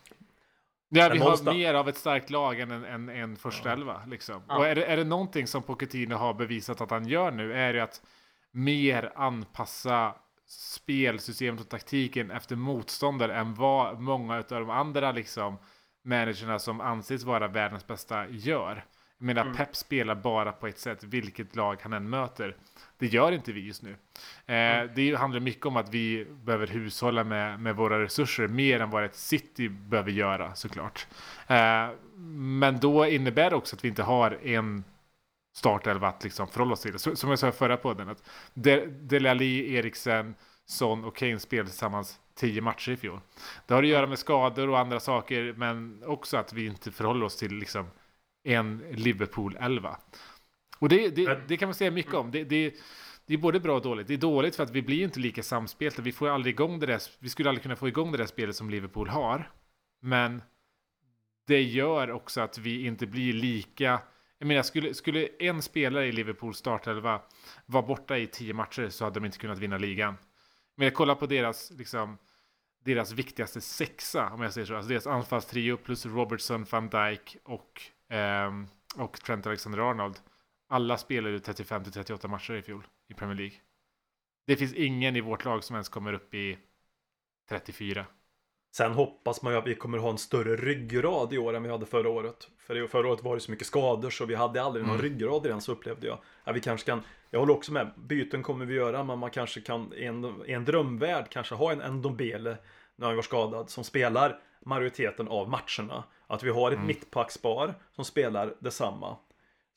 Ja, 0.88 1.08
Men 1.08 1.12
vi 1.12 1.18
har 1.18 1.54
mer 1.54 1.74
av 1.74 1.88
ett 1.88 1.96
starkt 1.96 2.30
lag 2.30 2.60
än 2.60 2.70
en, 2.70 2.84
en, 2.84 3.08
en 3.08 3.36
första 3.36 3.72
elva. 3.72 4.02
Liksom. 4.06 4.42
Ja. 4.48 4.58
Och 4.58 4.66
är 4.66 4.74
det, 4.74 4.84
är 4.84 4.96
det 4.96 5.04
någonting 5.04 5.46
som 5.46 5.62
Pochettino 5.62 6.14
har 6.14 6.34
bevisat 6.34 6.80
att 6.80 6.90
han 6.90 7.06
gör 7.08 7.30
nu 7.30 7.52
är 7.52 7.72
det 7.72 7.82
att 7.82 8.02
mer 8.50 9.12
anpassa 9.14 10.14
spelsystemet 10.46 11.60
och 11.60 11.68
taktiken 11.68 12.30
efter 12.30 12.56
motståndare 12.56 13.34
än 13.34 13.54
vad 13.54 14.00
många 14.00 14.36
av 14.36 14.44
de 14.48 14.70
andra 14.70 15.12
liksom, 15.12 15.58
managerna 16.04 16.58
som 16.58 16.80
anses 16.80 17.24
vara 17.24 17.48
världens 17.48 17.86
bästa 17.86 18.28
gör. 18.28 18.84
Jag 19.18 19.26
menar, 19.26 19.42
Mm. 19.42 19.56
Pep 19.56 19.76
spelar 19.76 20.14
bara 20.14 20.52
på 20.52 20.66
ett 20.66 20.78
sätt, 20.78 21.04
vilket 21.04 21.56
lag 21.56 21.78
han 21.82 21.92
än 21.92 22.10
möter. 22.10 22.56
Det 22.98 23.06
gör 23.06 23.32
inte 23.32 23.52
vi 23.52 23.66
just 23.66 23.82
nu. 23.82 23.96
Eh. 24.54 24.90
Det 24.94 25.14
handlar 25.18 25.40
mycket 25.40 25.66
om 25.66 25.76
att 25.76 25.94
vi 25.94 26.26
behöver 26.44 26.66
hushålla 26.66 27.24
med, 27.24 27.60
med 27.60 27.76
våra 27.76 28.02
resurser 28.02 28.48
mer 28.48 28.80
än 28.80 28.90
vad 28.90 29.04
ett 29.04 29.14
city 29.14 29.68
behöver 29.68 30.10
göra 30.10 30.54
såklart. 30.54 31.06
Eh, 31.46 31.88
men 32.36 32.80
då 32.80 33.06
innebär 33.06 33.50
det 33.50 33.56
också 33.56 33.76
att 33.76 33.84
vi 33.84 33.88
inte 33.88 34.02
har 34.02 34.46
en 34.46 34.84
startelva 35.56 36.08
att 36.08 36.24
liksom 36.24 36.48
förhålla 36.48 36.72
oss 36.72 36.80
till. 36.80 36.98
Så, 36.98 37.16
som 37.16 37.30
jag 37.30 37.38
sa 37.38 37.48
i 37.48 37.52
förra 37.52 37.76
podden, 37.76 38.08
att 38.08 38.22
Alli, 39.12 39.74
Eriksen, 39.74 40.34
Son 40.66 41.04
och 41.04 41.16
Kane 41.16 41.38
spelade 41.38 41.68
tillsammans 41.68 42.20
tio 42.34 42.60
matcher 42.60 42.92
i 42.92 42.96
fjol. 42.96 43.20
Det 43.66 43.74
har 43.74 43.82
att 43.82 43.88
göra 43.88 44.06
med 44.06 44.18
skador 44.18 44.68
och 44.68 44.78
andra 44.78 45.00
saker, 45.00 45.54
men 45.56 46.02
också 46.06 46.36
att 46.36 46.52
vi 46.52 46.66
inte 46.66 46.90
förhåller 46.92 47.26
oss 47.26 47.36
till 47.36 47.54
liksom 47.54 47.86
en 48.44 48.82
Liverpool-elva. 48.90 49.96
Och 50.84 50.90
det, 50.90 51.08
det, 51.08 51.40
det 51.48 51.56
kan 51.56 51.68
man 51.68 51.74
säga 51.74 51.90
mycket 51.90 52.14
om. 52.14 52.30
Det, 52.30 52.44
det, 52.44 52.74
det 53.26 53.34
är 53.34 53.38
både 53.38 53.60
bra 53.60 53.76
och 53.76 53.82
dåligt. 53.82 54.06
Det 54.06 54.14
är 54.14 54.18
dåligt 54.18 54.56
för 54.56 54.62
att 54.62 54.70
vi 54.70 54.82
blir 54.82 55.04
inte 55.04 55.20
lika 55.20 55.42
samspelta. 55.42 56.02
Vi 56.02 56.12
får 56.12 56.28
aldrig 56.28 56.54
igång 56.54 56.80
det 56.80 56.86
där, 56.86 57.02
vi 57.18 57.28
skulle 57.28 57.48
aldrig 57.48 57.62
kunna 57.62 57.76
få 57.76 57.88
igång 57.88 58.12
det 58.12 58.18
där 58.18 58.26
spelet 58.26 58.56
som 58.56 58.70
Liverpool 58.70 59.08
har. 59.08 59.50
Men 60.00 60.42
det 61.46 61.62
gör 61.62 62.10
också 62.10 62.40
att 62.40 62.58
vi 62.58 62.86
inte 62.86 63.06
blir 63.06 63.32
lika... 63.32 64.00
Jag 64.38 64.46
menar, 64.46 64.62
skulle, 64.62 64.94
skulle 64.94 65.28
en 65.38 65.62
spelare 65.62 66.06
i 66.06 66.12
Liverpool 66.12 66.54
startelva 66.54 67.22
vara 67.66 67.86
borta 67.86 68.18
i 68.18 68.26
tio 68.26 68.54
matcher 68.54 68.88
så 68.88 69.04
hade 69.04 69.20
de 69.20 69.26
inte 69.26 69.38
kunnat 69.38 69.58
vinna 69.58 69.78
ligan. 69.78 70.14
Men 70.76 70.84
jag 70.84 70.94
kollar 70.94 71.14
på 71.14 71.26
deras, 71.26 71.70
liksom, 71.70 72.18
deras 72.84 73.12
viktigaste 73.12 73.60
sexa, 73.60 74.30
om 74.30 74.42
jag 74.42 74.52
säger 74.52 74.66
så. 74.66 74.74
Alltså 74.74 74.88
deras 74.88 75.06
anfallstrio 75.06 75.76
plus 75.76 76.06
Robertson, 76.06 76.66
van 76.70 76.88
Dijk 76.88 77.36
och, 77.44 77.82
ehm, 78.10 78.66
och 78.96 79.20
Trent 79.20 79.46
Alexander-Arnold. 79.46 80.20
Alla 80.68 80.96
spelade 80.96 81.38
35-38 81.38 82.28
matcher 82.28 82.54
i 82.54 82.62
fjol 82.62 82.86
i 83.08 83.14
Premier 83.14 83.36
League. 83.36 83.56
Det 84.46 84.56
finns 84.56 84.74
ingen 84.74 85.16
i 85.16 85.20
vårt 85.20 85.44
lag 85.44 85.64
som 85.64 85.76
ens 85.76 85.88
kommer 85.88 86.12
upp 86.12 86.34
i 86.34 86.58
34. 87.48 88.06
Sen 88.76 88.92
hoppas 88.92 89.42
man 89.42 89.52
ju 89.52 89.58
att 89.58 89.66
vi 89.66 89.74
kommer 89.74 89.98
ha 89.98 90.10
en 90.10 90.18
större 90.18 90.56
ryggrad 90.56 91.32
i 91.32 91.38
år 91.38 91.54
än 91.54 91.62
vi 91.62 91.68
hade 91.70 91.86
förra 91.86 92.08
året. 92.08 92.48
För 92.58 92.86
förra 92.86 93.08
året 93.08 93.22
var 93.22 93.34
det 93.34 93.40
så 93.40 93.50
mycket 93.50 93.66
skador 93.66 94.10
så 94.10 94.24
vi 94.26 94.34
hade 94.34 94.62
aldrig 94.62 94.84
någon 94.86 94.94
Mm. 94.94 95.02
ryggrad 95.02 95.46
i 95.46 95.48
den 95.48 95.60
så 95.60 95.72
upplevde 95.72 96.06
jag. 96.06 96.18
Ja, 96.44 96.52
vi 96.52 96.60
kanske 96.60 96.86
kan, 96.90 97.02
jag 97.30 97.40
håller 97.40 97.52
också 97.54 97.72
med, 97.72 97.90
byten 97.96 98.42
kommer 98.42 98.64
vi 98.64 98.74
göra 98.74 99.04
men 99.04 99.18
man 99.18 99.30
kanske 99.30 99.60
kan 99.60 99.92
i 99.94 100.04
en, 100.04 100.42
i 100.46 100.52
en 100.52 100.64
drömvärld 100.64 101.30
kanske 101.30 101.54
ha 101.54 101.72
en 101.72 101.80
Endombele, 101.80 102.56
när 102.96 103.06
han 103.06 103.16
var 103.16 103.22
skadad, 103.22 103.70
som 103.70 103.84
spelar 103.84 104.40
majoriteten 104.64 105.28
av 105.28 105.48
matcherna. 105.48 106.04
Att 106.26 106.42
vi 106.42 106.50
har 106.50 106.70
ett 106.70 106.74
Mm. 106.76 106.86
mittbackspar 106.86 107.74
som 107.92 108.04
spelar 108.04 108.54
detsamma. 108.60 109.16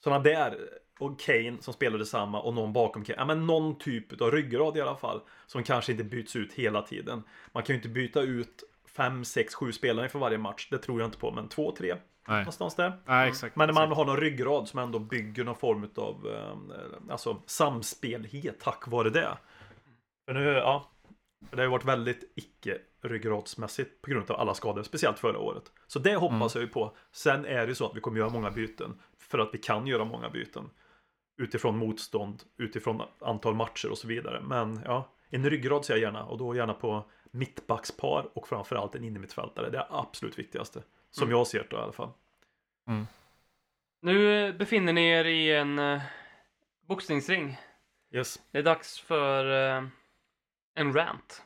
Sådana 0.04 0.24
där, 0.24 0.58
och 1.00 1.20
Kane 1.20 1.58
som 1.60 1.74
spelar 1.74 1.98
detsamma 1.98 2.42
och 2.42 2.54
någon 2.54 2.74
bakom 2.74 3.04
Kane. 3.04 3.20
Ja 3.20 3.26
men 3.26 3.48
någon 3.48 3.78
typ 3.78 4.22
av 4.22 4.32
ryggrad 4.32 4.78
i 4.78 4.82
alla 4.82 4.96
fall. 4.96 5.22
Som 5.46 5.64
kanske 5.64 5.92
inte 5.92 6.04
byts 6.04 6.36
ut 6.36 6.54
hela 6.54 6.82
tiden. 6.82 7.24
Man 7.52 7.64
kan 7.64 7.74
ju 7.74 7.78
inte 7.78 7.90
byta 7.90 8.22
ut 8.22 8.64
5, 8.98 9.26
6, 9.26 9.56
7 9.56 9.72
spelare 9.72 10.10
för 10.10 10.20
varje 10.20 10.38
match. 10.38 10.68
Det 10.72 10.78
tror 10.78 11.00
jag 11.00 11.08
inte 11.08 11.18
på. 11.18 11.32
Men 11.32 11.50
2, 11.50 11.76
3 11.78 11.96
Nej, 12.28 12.40
någonstans 12.40 12.76
där. 12.76 12.94
Nej 13.06 13.30
exakt. 13.30 13.56
Men 13.56 13.68
när 13.68 13.74
man 13.74 13.84
exakt. 13.84 13.98
har 13.98 14.06
någon 14.06 14.18
ryggrad 14.18 14.68
som 14.68 14.80
ändå 14.80 15.00
bygger 15.00 15.44
någon 15.44 15.56
form 15.56 15.90
av 15.96 16.28
eh, 16.28 17.12
alltså, 17.12 17.42
samspelhet 17.46 18.60
tack 18.60 18.88
vare 18.88 19.10
det. 19.10 19.38
För 20.28 20.34
nu, 20.34 20.46
ja. 20.46 20.92
Det 21.50 21.58
har 21.58 21.64
ju 21.64 21.70
varit 21.70 21.86
väldigt 21.86 22.34
icke 22.36 22.78
ryggradsmässigt 23.02 24.02
på 24.02 24.12
grund 24.12 24.32
av 24.32 24.40
alla 24.40 24.54
skador, 24.54 24.84
speciellt 24.84 25.20
förra 25.20 25.40
året. 25.40 25.64
Så 25.88 26.00
det 26.00 26.16
hoppas 26.16 26.56
jag 26.56 26.62
ju 26.62 26.68
på. 26.68 26.96
Sen 27.12 27.46
är 27.46 27.62
det 27.62 27.68
ju 27.68 27.76
så 27.76 27.86
att 27.86 27.96
vi 27.96 28.02
kommer 28.02 28.20
göra 28.20 28.30
många 28.30 28.52
byten. 28.52 29.02
För 29.28 29.40
att 29.40 29.54
vi 29.54 29.58
kan 29.58 29.88
göra 29.88 30.06
många 30.06 30.30
byten. 30.30 30.70
Utifrån 31.38 31.78
motstånd, 31.78 32.44
utifrån 32.58 33.02
antal 33.20 33.56
matcher 33.56 33.92
och 33.92 33.98
så 33.98 34.08
vidare. 34.08 34.42
Men 34.42 34.82
ja, 34.86 35.10
en 35.30 35.50
ryggrad 35.50 35.86
ser 35.86 35.94
jag 35.94 36.02
gärna 36.02 36.26
och 36.26 36.38
då 36.38 36.56
gärna 36.56 36.74
på 36.74 37.06
mittbackspar 37.32 38.30
och 38.34 38.48
framförallt 38.48 38.96
en 38.96 39.04
innermittfältare. 39.04 39.70
Det 39.70 39.78
är 39.78 39.88
absolut 39.90 40.40
viktigaste. 40.40 40.84
Som 41.12 41.24
Mm. 41.28 41.38
jag 41.38 41.48
ser 41.48 41.68
det 41.70 41.76
i 41.76 41.80
alla 41.80 41.92
fall. 41.92 42.10
Nu 44.02 44.48
eh, 44.48 44.56
befinner 44.56 44.94
ni 44.94 45.08
er 45.08 45.26
i 45.26 45.52
en 45.56 45.80
uh, 45.80 46.02
boxningsring. 46.88 47.58
Yes. 48.12 48.42
Det 48.52 48.58
är 48.58 48.64
dags 48.64 49.00
för 49.00 49.46
eh, 49.78 49.84
en 50.76 50.94
rant. 50.94 51.44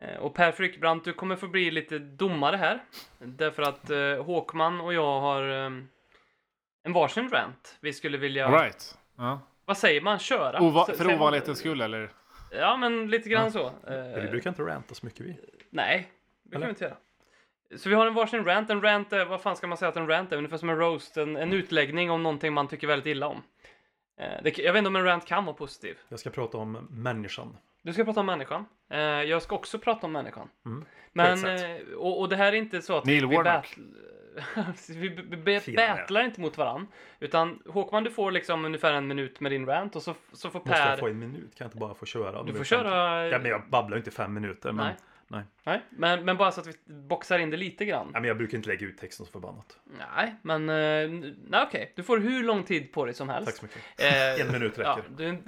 Eh, 0.00 0.16
och 0.16 0.34
Per 0.34 0.52
Frykebrant, 0.52 1.04
du 1.04 1.12
kommer 1.12 1.36
få 1.36 1.48
bli 1.48 1.70
lite 1.70 1.98
domare 1.98 2.56
här. 2.56 2.84
Därför 3.18 3.62
att 3.62 3.90
eh, 3.90 4.24
Håkman 4.24 4.80
och 4.80 4.94
jag 4.94 5.20
har 5.20 5.64
eh, 5.64 5.70
en 6.86 6.92
varsin 6.92 7.28
rant. 7.30 7.76
Vi 7.80 7.92
skulle 7.92 8.18
vilja, 8.18 8.48
right. 8.62 8.98
Ja. 9.16 9.40
vad 9.64 9.78
säger 9.78 10.00
man, 10.00 10.18
köra? 10.18 10.58
Ova- 10.60 10.92
för 10.96 11.14
ovanlighetens 11.14 11.58
skull 11.58 11.80
eller? 11.80 12.10
Ja, 12.50 12.76
men 12.76 13.10
lite 13.10 13.28
grann 13.28 13.44
Ja. 13.44 13.50
så. 13.50 13.72
Vi 14.20 14.28
brukar 14.30 14.50
inte 14.50 14.62
ranta 14.62 14.94
så 14.94 15.06
mycket 15.06 15.20
vi. 15.20 15.36
nej, 15.70 16.10
det 16.42 16.50
kan 16.50 16.56
Eller? 16.56 16.66
vi 16.66 16.70
inte 16.70 16.84
göra. 16.84 16.96
Så 17.76 17.88
vi 17.88 17.94
har 17.94 18.06
en 18.06 18.14
varsin 18.14 18.44
rant. 18.44 18.70
En 18.70 18.82
rant 18.82 19.12
är, 19.12 19.24
vad 19.24 19.40
fan 19.42 19.56
ska 19.56 19.66
man 19.66 19.78
säga 19.78 19.88
att 19.88 19.96
en 19.96 20.08
rant 20.08 20.32
är? 20.32 20.36
Ungefär 20.36 20.56
som 20.56 20.70
en 20.70 20.78
roast, 20.78 21.16
en, 21.16 21.36
en 21.36 21.52
utläggning 21.52 22.10
om 22.10 22.22
någonting 22.22 22.52
man 22.52 22.68
tycker 22.68 22.86
väldigt 22.86 23.06
illa 23.06 23.26
om. 23.26 23.42
Eh, 24.20 24.42
det, 24.42 24.58
jag 24.58 24.72
vet 24.72 24.78
inte 24.78 24.88
om 24.88 24.96
en 24.96 25.04
rant 25.04 25.26
kan 25.26 25.44
vara 25.44 25.56
positiv. 25.56 25.96
Jag 26.08 26.20
ska 26.20 26.30
prata 26.30 26.58
om 26.58 26.72
människan. 26.90 27.56
Du 27.82 27.92
ska 27.92 28.04
prata 28.04 28.20
om 28.20 28.26
människan. 28.26 28.66
Eh, 28.90 28.98
jag 29.00 29.42
ska 29.42 29.56
också 29.56 29.78
prata 29.78 30.06
om 30.06 30.12
människan. 30.12 30.48
Mm. 30.66 30.84
Men, 31.12 31.44
eh, 31.46 31.76
och, 31.96 32.20
och 32.20 32.28
det 32.28 32.36
här 32.36 32.46
är 32.52 32.56
inte 32.56 32.82
så 32.82 32.98
att 32.98 33.04
Neil 33.04 33.26
vi, 33.26 33.36
Warnock. 33.36 33.52
battle, 33.54 33.82
vi 34.88 35.10
battlar 35.76 36.24
inte 36.24 36.40
mot 36.40 36.58
varann. 36.58 36.86
Utan 37.20 37.62
Håkman, 37.66 38.04
du 38.04 38.10
får 38.10 38.30
liksom 38.30 38.64
ungefär 38.64 38.92
en 38.92 39.06
minut 39.06 39.40
med 39.40 39.52
din 39.52 39.66
rant 39.66 39.96
och 39.96 40.02
så, 40.02 40.14
så 40.32 40.50
får 40.50 40.58
Måste 40.58 40.70
jag 40.78 40.86
Per... 40.88 40.96
få 40.96 41.08
en 41.08 41.18
minut? 41.18 41.54
Kan 41.54 41.64
jag 41.64 41.66
inte 41.66 41.78
bara 41.78 41.94
få 41.94 42.06
köra? 42.06 42.42
Du 42.42 42.54
får 42.54 42.64
köra... 42.64 43.26
Ja, 43.28 43.38
men 43.38 43.50
jag 43.50 43.68
babblar 43.68 43.96
inte 43.96 44.10
i 44.10 44.12
fem 44.12 44.34
minuter. 44.34 44.72
Men, 44.72 44.86
Nej. 44.86 44.94
nej. 45.28 45.42
Nej, 45.64 45.80
men, 45.90 46.24
men 46.24 46.36
bara 46.36 46.52
så 46.52 46.60
att 46.60 46.66
vi 46.66 46.72
boxar 46.92 47.38
in 47.38 47.50
det 47.50 47.56
lite 47.56 47.84
grann. 47.84 48.06
Nej, 48.12 48.20
men 48.20 48.28
jag 48.28 48.36
brukar 48.36 48.56
inte 48.56 48.68
lägga 48.68 48.86
ut 48.86 48.98
texten 48.98 49.26
så 49.26 49.32
förbannat. 49.32 49.78
Nej, 49.84 50.34
men... 50.42 50.68
eh, 50.68 51.30
nej, 51.48 51.62
okej. 51.66 51.92
Du 51.96 52.02
får 52.02 52.18
hur 52.18 52.42
lång 52.44 52.62
tid 52.64 52.92
på 52.92 53.04
dig 53.04 53.14
som 53.14 53.28
helst. 53.28 53.46
Tack 53.46 53.56
så 53.56 53.64
mycket. 53.64 53.82
Eh, 54.38 54.46
En 54.46 54.52
minut 54.52 54.74
Ja, 54.78 54.98
räcker. 54.98 55.10
du, 55.16 55.38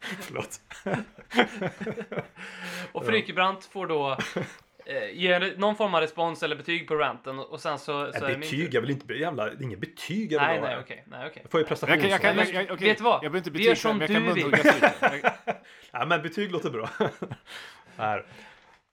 Förlåt. 0.20 0.60
och 2.92 3.06
Frykebrant 3.06 3.64
får 3.64 3.86
då 3.86 4.16
ge 5.12 5.38
någon 5.56 5.76
form 5.76 5.94
av 5.94 6.00
respons 6.00 6.42
eller 6.42 6.56
betyg 6.56 6.88
på 6.88 6.94
ranten 6.94 7.38
och 7.38 7.60
sen 7.60 7.78
så... 7.78 8.12
så 8.12 8.28
min 8.28 8.40
betyg? 8.40 8.74
Jag 8.74 8.80
vill 8.80 8.90
inte... 8.90 9.14
Jävla... 9.14 9.44
Det 9.44 9.50
är 9.50 9.62
inget 9.62 9.78
betyg 9.78 10.32
jag 10.32 10.40
vill 10.40 10.48
Nej, 10.48 10.58
ha 10.58 10.66
nej, 10.66 10.78
okej. 10.80 11.04
Nej, 11.06 11.26
okej. 11.26 11.42
Jag 11.42 11.50
får 11.50 11.60
ju 11.60 11.66
Jag 11.70 11.78
kan, 12.00 12.10
jag 12.10 12.20
kan, 12.20 12.36
jag, 12.36 12.48
jag, 12.48 12.70
okej, 12.70 12.88
Vet 12.88 12.98
du 12.98 13.04
vad? 13.04 13.14
Jag 13.14 13.32
behöver 13.32 13.38
inte 13.38 13.50
Vi 13.50 13.64
gör 13.64 13.70
betyg, 13.70 13.82
som 13.82 13.98
men 13.98 14.12
jag 14.12 14.24
kan 14.24 14.34
du 14.34 14.42
vill. 14.42 14.50
lite. 14.50 14.92
Jag- 15.46 15.56
Ja, 15.92 16.06
men 16.06 16.22
betyg 16.22 16.52
låter 16.52 16.70
bra. 16.70 16.90
här. 17.96 18.26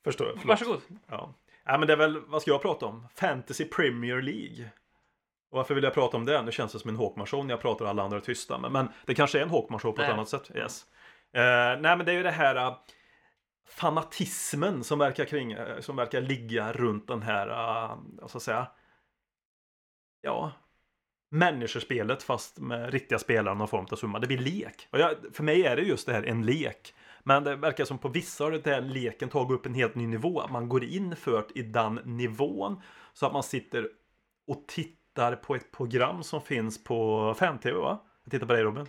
Förstår 0.04 0.28
jag. 0.28 0.36
Förlåt. 0.42 0.60
Varsågod. 0.60 0.82
Ja. 1.10 1.34
ja, 1.66 1.78
men 1.78 1.88
det 1.88 1.94
är 1.94 1.98
väl... 1.98 2.22
Vad 2.28 2.42
ska 2.42 2.52
jag 2.52 2.62
prata 2.62 2.86
om? 2.86 3.08
Fantasy 3.16 3.66
Premier 3.66 4.22
League. 4.22 4.70
Och 5.52 5.58
varför 5.58 5.76
vill 5.76 5.84
jag 5.84 5.94
prata 5.94 6.18
om 6.18 6.26
det? 6.26 6.42
Nu 6.42 6.52
känns 6.52 6.72
det 6.74 6.80
som 6.80 6.90
en 6.90 6.96
Håkman-show 6.96 7.46
när 7.46 7.54
jag 7.54 7.62
pratar 7.62 7.86
och 7.86 7.92
alla 7.92 8.04
andra 8.04 8.18
är 8.18 8.22
tysta. 8.22 8.58
Men, 8.58 8.72
men 8.72 8.90
det 9.06 9.16
kanske 9.16 9.40
är 9.40 9.44
en 9.44 9.50
Håkman-show 9.50 9.92
på 9.92 10.02
ett 10.02 10.08
Nej. 10.08 10.12
annat 10.12 10.30
sätt. 10.30 10.52
Yes. 10.56 10.86
Eh, 11.34 11.42
nej, 11.82 11.98
men 11.98 12.06
det 12.06 12.12
är 12.12 12.16
ju 12.16 12.24
det 12.24 12.32
här 12.32 12.56
uh, 12.56 12.78
fanatismen 13.70 14.84
som 14.84 15.00
verkar, 15.00 15.26
kring, 15.26 15.52
eh, 15.52 15.80
som 15.80 15.96
verkar 15.96 16.22
ligga 16.22 16.74
runt 16.74 17.08
den 17.08 17.22
här, 17.22 17.48
uh, 17.48 17.98
ska 18.18 18.36
jag 18.36 18.42
säga, 18.42 18.68
ja, 20.22 20.52
människospelet 21.30 22.24
fast 22.24 22.60
med 22.60 22.92
riktiga 22.94 23.20
spelare 23.20 23.56
någon 23.56 23.68
form 23.68 23.86
av 23.92 23.96
summa. 23.96 24.20
Det 24.20 24.28
blir 24.28 24.38
lek. 24.38 24.88
Jag, 24.92 25.16
för 25.34 25.44
mig 25.44 25.66
är 25.66 25.76
det 25.76 25.82
just 25.82 26.06
det 26.06 26.14
här 26.14 26.24
en 26.24 26.46
lek. 26.46 26.94
Men 27.24 27.44
det 27.44 27.56
verkar 27.56 27.86
som 27.86 27.98
på 27.98 28.08
vissa 28.10 28.44
har 28.44 28.52
den 28.52 28.62
här 28.74 28.82
leken 28.82 29.30
tagit 29.30 29.52
upp 29.52 29.66
en 29.66 29.74
helt 29.74 29.96
ny 29.96 30.08
nivå. 30.08 30.48
Man 30.50 30.70
går 30.70 30.84
in 30.84 31.16
för 31.16 31.46
i 31.56 31.62
den 31.62 32.00
nivån 32.04 32.82
så 33.14 33.26
att 33.26 33.34
man 33.34 33.44
sitter 33.44 33.90
och 34.48 34.68
tittar 34.68 35.36
på 35.36 35.56
ett 35.56 35.72
program 35.72 36.24
som 36.24 36.42
finns 36.42 36.84
på 36.84 37.34
5TV 37.34 37.74
va? 37.74 38.04
Jag 38.24 38.32
tittar 38.32 38.48
på 38.48 38.54
dig 38.54 38.64
Robin. 38.64 38.86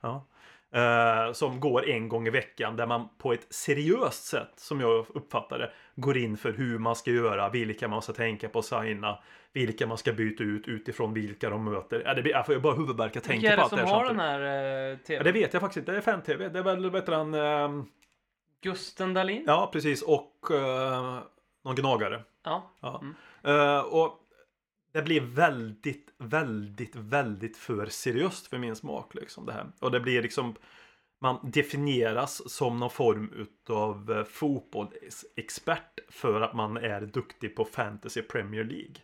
Ja. 0.00 0.26
Eh, 0.74 1.32
som 1.32 1.60
går 1.60 1.88
en 1.88 2.08
gång 2.08 2.26
i 2.26 2.30
veckan 2.30 2.76
där 2.76 2.86
man 2.86 3.08
på 3.18 3.32
ett 3.32 3.46
seriöst 3.54 4.24
sätt 4.24 4.52
som 4.56 4.80
jag 4.80 5.06
uppfattar 5.14 5.58
det 5.58 5.70
går 5.94 6.16
in 6.16 6.36
för 6.36 6.52
hur 6.52 6.78
man 6.78 6.96
ska 6.96 7.10
göra, 7.10 7.48
vilka 7.48 7.88
man 7.88 8.02
ska 8.02 8.12
tänka 8.12 8.48
på 8.48 8.58
att 8.58 8.64
signa, 8.64 9.18
vilka 9.52 9.86
man 9.86 9.98
ska 9.98 10.12
byta 10.12 10.42
ut 10.44 10.68
utifrån 10.68 11.14
vilka 11.14 11.50
de 11.50 11.64
möter. 11.64 12.02
Ja, 12.06 12.14
det 12.14 12.22
blir, 12.22 12.32
jag 12.32 12.46
får 12.46 12.58
bara 12.58 12.74
huvudvärk 12.74 13.16
jag 13.16 13.22
tänker 13.22 13.48
Vilka 13.48 13.52
är 13.52 13.56
på 13.56 13.58
det 13.58 13.62
allt 13.62 13.70
som 13.70 13.78
det 13.78 13.86
här 13.86 13.94
har 13.94 14.04
den 14.04 14.16
samtidigt. 14.16 14.40
här 14.40 14.84
eh, 14.84 14.90
Ja, 14.90 14.96
tvn? 15.06 15.24
det 15.24 15.32
vet 15.32 15.52
jag 15.52 15.60
faktiskt 15.60 15.76
inte. 15.78 15.92
Det 15.92 15.98
är 15.98 16.36
5TV. 16.36 16.48
Det 16.52 16.58
är 16.58 16.62
väl, 16.62 16.90
vet 16.90 17.06
du 17.06 17.12
han, 17.12 17.34
ehm, 17.34 17.84
Gusten 18.62 19.14
Dahlin? 19.14 19.44
Ja, 19.46 19.70
precis. 19.72 20.02
Och 20.02 20.36
uh, 20.50 21.18
någon 21.64 21.74
gnagare. 21.76 22.22
Ja. 22.44 22.70
Ja. 22.80 23.02
Mm. 23.02 23.14
Eh, 23.60 23.80
och 23.80 24.18
det 24.92 25.02
blir 25.02 25.20
väldigt, 25.20 26.14
väldigt, 26.18 26.96
väldigt 26.96 27.56
för 27.56 27.86
seriöst 27.86 28.46
för 28.46 28.58
min 28.58 28.76
smak. 28.76 29.14
Liksom, 29.14 29.46
det 29.46 29.52
här. 29.52 29.66
Och 29.80 29.90
det 29.90 30.00
blir 30.00 30.22
liksom 30.22 30.54
man 31.20 31.50
definieras 31.50 32.52
som 32.52 32.80
någon 32.80 32.90
form 32.90 33.32
utav 33.36 34.12
eh, 34.12 34.24
fotbollsexpert 34.24 36.00
för 36.08 36.40
att 36.40 36.54
man 36.54 36.76
är 36.76 37.00
duktig 37.00 37.56
på 37.56 37.64
Fantasy 37.64 38.22
Premier 38.22 38.64
League. 38.64 38.94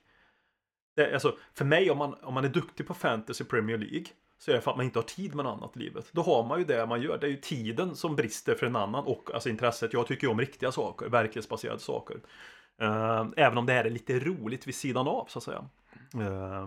Det, 0.97 1.13
alltså, 1.13 1.37
för 1.55 1.65
mig, 1.65 1.91
om 1.91 1.99
man, 1.99 2.15
om 2.15 2.35
man 2.35 2.45
är 2.45 2.49
duktig 2.49 2.87
på 2.87 2.95
Fantasy 2.95 3.45
Premier 3.45 3.79
League 3.79 4.07
så 4.39 4.51
är 4.51 4.55
det 4.55 4.61
för 4.61 4.71
att 4.71 4.77
man 4.77 4.87
inte 4.87 4.99
har 4.99 5.05
tid 5.05 5.35
med 5.35 5.45
något 5.45 5.59
annat 5.59 5.77
i 5.77 5.79
livet. 5.79 6.09
Då 6.13 6.23
har 6.23 6.47
man 6.47 6.59
ju 6.59 6.65
det 6.65 6.87
man 6.87 7.03
gör. 7.03 7.19
Det 7.19 7.27
är 7.27 7.31
ju 7.31 7.41
tiden 7.41 7.97
som 7.97 8.17
brister 8.17 8.55
för 8.55 8.67
en 8.67 8.77
annan 8.77 9.05
och 9.05 9.31
alltså 9.35 9.49
intresset. 9.49 9.93
Jag 9.93 10.07
tycker 10.07 10.27
ju 10.27 10.31
om 10.31 10.41
riktiga 10.41 10.73
saker, 10.73 11.09
verklighetsbaserade 11.09 11.81
saker. 11.81 12.21
Eh, 12.81 13.27
även 13.37 13.59
om 13.59 13.67
det 13.67 13.73
här 13.73 13.85
är 13.85 13.91
lite 13.91 14.19
roligt 14.19 14.67
vid 14.67 14.75
sidan 14.75 15.09
av 15.09 15.27
så 15.29 15.39
att 15.39 15.43
säga. 15.43 15.65
Eh, 16.15 16.67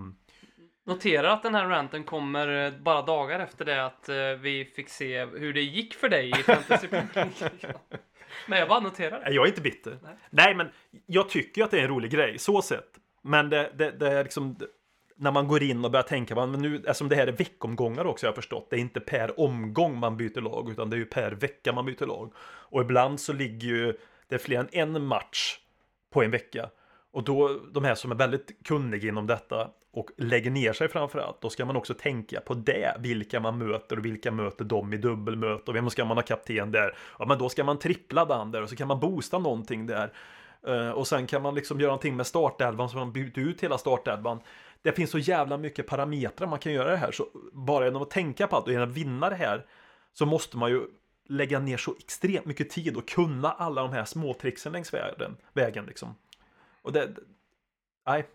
Notera 0.85 1.33
att 1.33 1.43
den 1.43 1.55
här 1.55 1.65
ranten 1.65 2.03
kommer 2.03 2.65
eh, 2.65 2.79
bara 2.79 3.01
dagar 3.01 3.39
efter 3.39 3.65
det 3.65 3.85
att 3.85 4.09
eh, 4.09 4.15
vi 4.15 4.65
fick 4.75 4.89
se 4.89 5.25
hur 5.25 5.53
det 5.53 5.61
gick 5.61 5.93
för 5.93 6.09
dig 6.09 6.29
i 6.29 6.33
Fantasy. 6.33 6.88
Men 8.47 8.59
jag 8.59 8.69
bara 8.69 8.79
noterar 8.79 9.19
det. 9.19 9.31
Jag 9.31 9.45
är 9.45 9.49
inte 9.49 9.61
bitter. 9.61 9.97
Nej. 10.03 10.15
Nej. 10.29 10.55
men 10.55 10.69
jag 11.05 11.29
tycker 11.29 11.61
ju 11.61 11.65
att 11.65 11.71
det 11.71 11.79
är 11.79 11.81
en 11.81 11.88
rolig 11.88 12.11
grej, 12.11 12.39
så 12.39 12.61
sett. 12.61 12.89
Men 13.21 13.49
det, 13.49 13.71
det, 13.77 13.91
det 13.91 14.11
är 14.11 14.23
liksom 14.23 14.57
när 15.15 15.31
man 15.31 15.47
går 15.47 15.63
in 15.63 15.85
och 15.85 15.91
börjar 15.91 16.03
tänka, 16.03 16.35
men 16.35 16.51
nu, 16.51 16.75
eftersom 16.75 17.09
det 17.09 17.15
här 17.15 17.27
är 17.27 17.31
veckomgångar 17.31 18.05
också 18.05 18.25
har 18.25 18.29
jag 18.29 18.35
förstått, 18.35 18.67
det 18.69 18.75
är 18.75 18.79
inte 18.79 18.99
per 18.99 19.39
omgång 19.39 19.99
man 19.99 20.17
byter 20.17 20.41
lag, 20.41 20.69
utan 20.71 20.89
det 20.89 20.95
är 20.95 20.97
ju 20.97 21.05
per 21.05 21.31
vecka 21.31 21.73
man 21.73 21.85
byter 21.85 22.05
lag. 22.05 22.33
Och 22.41 22.81
ibland 22.81 23.19
så 23.19 23.33
ligger 23.33 23.67
ju 23.67 23.97
det 24.27 24.35
är 24.35 24.39
fler 24.39 24.67
än 24.71 24.95
en 24.95 25.05
match 25.05 25.59
på 26.11 26.23
en 26.23 26.31
vecka. 26.31 26.69
Och 27.13 27.23
då, 27.23 27.59
de 27.71 27.83
här 27.83 27.95
som 27.95 28.11
är 28.11 28.15
väldigt 28.15 28.65
kunniga 28.65 29.09
inom 29.09 29.27
detta 29.27 29.69
och 29.93 30.09
lägger 30.17 30.51
ner 30.51 30.73
sig 30.73 30.88
framför 30.88 31.19
allt, 31.19 31.41
då 31.41 31.49
ska 31.49 31.65
man 31.65 31.75
också 31.75 31.93
tänka 31.93 32.41
på 32.41 32.53
det, 32.53 32.95
vilka 32.99 33.39
man 33.39 33.57
möter 33.57 33.97
och 33.97 34.05
vilka 34.05 34.31
möter 34.31 34.65
de 34.65 34.93
i 34.93 34.97
dubbelmöte 34.97 35.71
och 35.71 35.75
vem 35.75 35.89
ska 35.89 36.05
man 36.05 36.17
ha 36.17 36.21
kapten 36.21 36.71
där? 36.71 36.95
Ja, 37.19 37.25
men 37.25 37.38
då 37.38 37.49
ska 37.49 37.63
man 37.63 37.79
trippla 37.79 38.25
den 38.25 38.51
där 38.51 38.61
och 38.61 38.69
så 38.69 38.75
kan 38.75 38.88
man 38.88 38.99
boosta 38.99 39.39
någonting 39.39 39.85
där. 39.85 40.13
Eh, 40.67 40.89
och 40.89 41.07
sen 41.07 41.27
kan 41.27 41.41
man 41.41 41.55
liksom 41.55 41.79
göra 41.79 41.89
någonting 41.89 42.15
med 42.15 42.27
startelvan 42.27 42.89
så 42.89 42.97
man 42.97 43.11
byter 43.11 43.39
ut 43.39 43.61
hela 43.61 43.77
startelvan. 43.77 44.39
Det 44.81 44.91
finns 44.91 45.11
så 45.11 45.17
jävla 45.19 45.57
mycket 45.57 45.88
parametrar 45.88 46.47
man 46.47 46.59
kan 46.59 46.73
göra 46.73 46.91
det 46.91 46.97
här, 46.97 47.11
så 47.11 47.27
bara 47.53 47.85
genom 47.85 48.01
att 48.01 48.09
tänka 48.09 48.47
på 48.47 48.55
allt 48.55 48.65
och 48.65 48.71
genom 48.71 48.89
att 48.89 48.95
vinna 48.95 49.29
det 49.29 49.35
här 49.35 49.65
så 50.13 50.25
måste 50.25 50.57
man 50.57 50.71
ju 50.71 50.81
lägga 51.31 51.59
ner 51.59 51.77
så 51.77 51.95
extremt 51.99 52.45
mycket 52.45 52.69
tid 52.69 52.97
och 52.97 53.07
kunna 53.07 53.51
alla 53.51 53.81
de 53.81 53.93
här 53.93 54.05
småtricksen 54.05 54.71
längs 54.71 54.93
vägen, 54.93 55.37
vägen 55.53 55.85
liksom. 55.85 56.15
Och 56.81 56.93
det, 56.93 57.09
nej, 58.07 58.25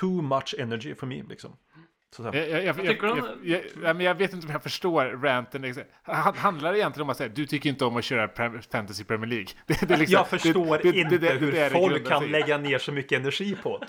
too 0.00 0.22
much 0.22 0.54
energy 0.58 0.94
for 0.94 1.06
me 1.06 1.22
liksom. 1.28 1.56
Jag, 2.18 2.34
jag, 2.34 2.64
jag, 4.02 4.14
vet 4.14 4.32
inte 4.32 4.46
om 4.46 4.52
jag 4.52 4.62
förstår 4.62 5.04
ranten. 5.04 5.62
liksom. 5.62 5.82
Han- 6.02 6.34
Handlar 6.36 6.72
det 6.72 6.78
egentligen 6.78 7.02
om 7.02 7.10
att 7.10 7.16
säga 7.16 7.28
du 7.28 7.46
tycker 7.46 7.68
inte 7.70 7.84
om 7.84 7.96
att 7.96 8.04
köra 8.04 8.28
Fantasy 8.70 9.04
Premier 9.04 9.26
League? 9.30 9.46
Det, 9.66 9.88
det 9.88 9.96
liksom- 9.96 10.12
jag 10.12 10.28
förstår 10.28 10.78
det- 10.82 10.98
inte 10.98 11.18
det- 11.18 11.28
det- 11.28 11.34
hur 11.38 11.70
folk 11.70 12.08
kan 12.08 12.26
lägga 12.30 12.58
ner 12.58 12.78
så 12.78 12.92
mycket 12.92 13.18
energi 13.20 13.56
på 13.62 13.78
det. 13.78 13.86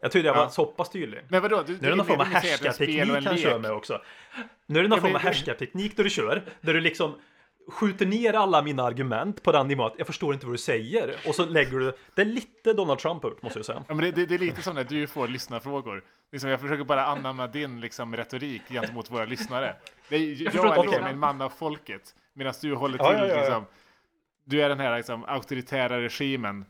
Jag 0.00 0.12
trodde 0.12 0.26
jag 0.28 0.34
var 0.34 0.42
Ja. 0.42 0.48
så 0.50 0.66
pass 0.66 0.90
tydlig. 0.90 1.20
Men 1.28 1.42
vadå? 1.42 1.62
Du, 1.66 1.72
Nu 1.80 1.86
är 1.86 1.90
det 1.90 1.96
någon 1.96 2.06
form 2.06 2.20
av 2.20 2.26
härskarteknik 2.26 3.26
han 3.26 3.36
kör 3.38 3.58
med 3.58 3.70
också. 3.70 4.02
Nu 4.66 4.78
är 4.78 4.82
det 4.82 4.88
någon 4.88 5.00
form 5.00 5.14
av 5.14 5.20
härskarteknik 5.20 5.96
där 5.96 6.04
du 6.04 6.10
kör, 6.10 6.42
där 6.60 6.74
du 6.74 6.80
liksom 6.80 7.14
skjuter 7.68 8.06
ner 8.06 8.32
alla 8.32 8.62
mina 8.62 8.82
argument 8.82 9.42
på 9.42 9.52
den 9.52 9.68
nivån 9.68 9.86
att 9.86 9.94
jag 9.98 10.06
förstår 10.06 10.34
inte 10.34 10.46
vad 10.46 10.54
du 10.54 10.58
säger. 10.58 11.16
Och 11.26 11.34
så 11.34 11.46
lägger 11.46 11.78
du, 11.78 11.92
det 12.14 12.22
är 12.22 12.26
lite 12.26 12.72
Donald 12.72 12.98
Trump 12.98 13.24
ut 13.24 13.42
måste 13.42 13.58
jag 13.58 13.66
säga. 13.66 13.84
Ja, 13.88 13.94
men 13.94 14.04
det, 14.04 14.10
det, 14.10 14.26
det 14.26 14.34
är 14.34 14.38
lite 14.38 14.62
som 14.62 14.74
när 14.74 14.84
du 14.84 15.06
får 15.06 15.28
lyssnarfrågor. 15.28 16.04
Liksom, 16.32 16.50
jag 16.50 16.60
försöker 16.60 16.84
bara 16.84 17.06
anamma 17.06 17.46
din 17.46 17.80
liksom, 17.80 18.16
retorik 18.16 18.62
gentemot 18.68 19.10
våra 19.10 19.24
lyssnare. 19.24 19.76
Det 20.08 20.18
jag, 20.18 20.52
förstår 20.52 20.66
är 20.66 20.76
liksom 20.76 20.92
frågan. 20.92 21.10
en 21.10 21.18
man 21.18 21.42
av 21.42 21.48
folket. 21.48 22.14
Medan 22.32 22.54
du 22.60 22.74
håller 22.74 22.98
till, 22.98 23.06
Ja, 23.06 23.26
ja. 23.26 23.36
Liksom, 23.36 23.64
du 24.44 24.62
är 24.62 24.68
den 24.68 24.80
här 24.80 24.96
liksom, 24.96 25.24
auktoritära 25.24 26.00
regimen. 26.00 26.64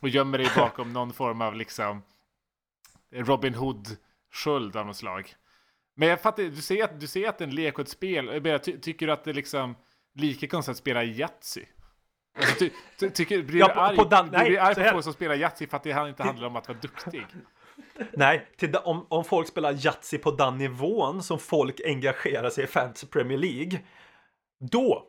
Och 0.00 0.08
gömmer 0.08 0.38
dig 0.38 0.48
bakom 0.56 0.92
någon 0.92 1.12
form 1.12 1.40
av 1.40 1.54
liksom 1.54 2.02
Robin 3.12 3.54
Hood-sköld 3.54 4.76
av 4.76 4.86
något 4.86 4.96
slag. 4.96 5.34
Men 5.94 6.08
jag 6.08 6.20
fattar, 6.20 6.42
du 6.42 6.82
att, 6.82 7.00
du 7.00 7.06
säger 7.06 7.28
att 7.28 7.38
det 7.38 7.44
är 7.44 7.48
en 7.48 7.54
lek 7.54 7.74
och 7.74 7.80
ett 7.80 7.88
spel. 7.88 8.40
Jag 8.44 8.62
tycker 8.82 9.06
du 9.06 9.12
att 9.12 9.24
det 9.24 9.32
liksom 9.32 9.74
lika 10.14 10.46
konstigt 10.48 10.70
att 10.70 10.76
spela 10.76 11.04
Yatzy? 11.04 11.64
Alltså, 12.38 12.54
ty, 12.58 12.70
ty, 12.98 13.10
tycker, 13.10 13.42
blir 13.42 13.60
Ja, 13.60 13.68
på- 13.68 13.80
arg, 13.80 13.96
på 13.96 14.04
nej, 14.32 14.48
blir 14.48 14.60
arg 14.60 14.74
på 14.74 14.80
här. 14.80 14.92
folk 14.92 15.04
som 15.04 15.12
spelar 15.12 15.34
Yatzy 15.34 15.66
för 15.66 15.76
att 15.76 15.82
det 15.82 16.08
inte 16.08 16.22
handlar 16.22 16.46
om 16.46 16.56
att 16.56 16.68
vara 16.68 16.78
duktig? 16.78 17.26
Nej, 18.12 18.48
till 18.56 18.76
om, 18.76 19.06
om 19.10 19.24
folk 19.24 19.48
spelar 19.48 19.86
Yatzy 19.86 20.18
på 20.18 20.30
den 20.30 20.58
nivån 20.58 21.22
som 21.22 21.38
folk 21.38 21.80
engagerar 21.84 22.50
sig 22.50 22.64
i 22.64 22.66
Fantasy 22.66 23.06
Premier 23.06 23.38
League. 23.38 23.80
Då 24.70 25.06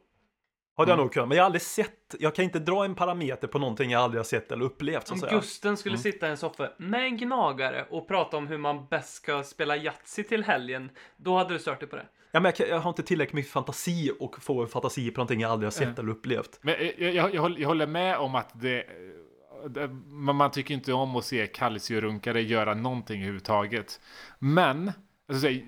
hade 0.78 0.92
jag 0.92 0.98
nog 0.98 1.14
kunnat, 1.14 1.28
men 1.30 1.36
jag 1.38 1.44
har 1.44 1.46
aldrig 1.46 1.62
sett, 1.62 2.16
jag 2.20 2.36
kan 2.36 2.46
inte 2.46 2.60
dra 2.60 2.86
en 2.86 2.96
parameter 2.96 3.48
på 3.48 3.60
någonting 3.60 3.92
jag 3.92 4.02
aldrig 4.02 4.20
har 4.20 4.26
sett 4.26 4.52
eller 4.52 4.66
upplevt 4.66 5.08
så 5.08 5.14
Om. 5.14 5.20
Gusten 5.30 5.78
skulle 5.78 5.98
sitta 5.98 6.28
i 6.28 6.30
en 6.30 6.38
soffa 6.38 6.72
med 6.78 7.02
en 7.06 7.18
gnagare 7.18 7.86
och 7.90 8.08
prata 8.08 8.38
om 8.38 8.48
hur 8.48 8.58
man 8.58 8.88
bäst 8.88 9.14
ska 9.14 9.44
spela 9.44 9.78
Yatzy 9.78 10.24
till 10.24 10.44
helgen, 10.44 10.90
då 11.18 11.38
hade 11.38 11.54
du 11.54 11.60
stört 11.60 11.80
dig 11.80 11.90
på 11.90 11.96
det. 11.96 12.06
Ja, 12.36 12.40
men 12.40 12.54
jag, 12.58 12.70
jag 12.70 12.80
har 12.80 12.90
inte 12.90 13.04
tillräckligt 13.04 13.34
mycket 13.34 13.52
fantasi 13.52 14.12
och 14.20 14.44
få 14.44 14.68
fantasi 14.68 15.12
på 15.12 15.20
någonting 15.20 15.40
jag 15.40 15.52
aldrig 15.52 15.66
har 15.66 15.72
sett 15.72 16.00
eller 16.00 16.10
upplevt. 16.12 16.60
Men 16.62 16.76
eh, 16.76 17.04
jag, 17.04 17.14
jag, 17.16 17.60
jag, 17.60 17.68
håller- 17.68 17.88
med 17.88 18.18
om 18.18 18.36
att 18.36 18.62
det... 18.62 18.80
eh, 18.80 19.70
det 19.70 19.88
man, 20.08 20.52
tycker 20.52 20.74
inte 20.74 20.94
om 20.94 21.16
att 21.16 21.26
se 21.26 21.48
Calcio-runkare 21.48 22.42
göra 22.42 22.74
någonting 22.74 23.22
överhuvudtaget. 23.22 24.02
Men, 24.40 24.92
alltså, 25.30 25.48
så, 25.48 25.60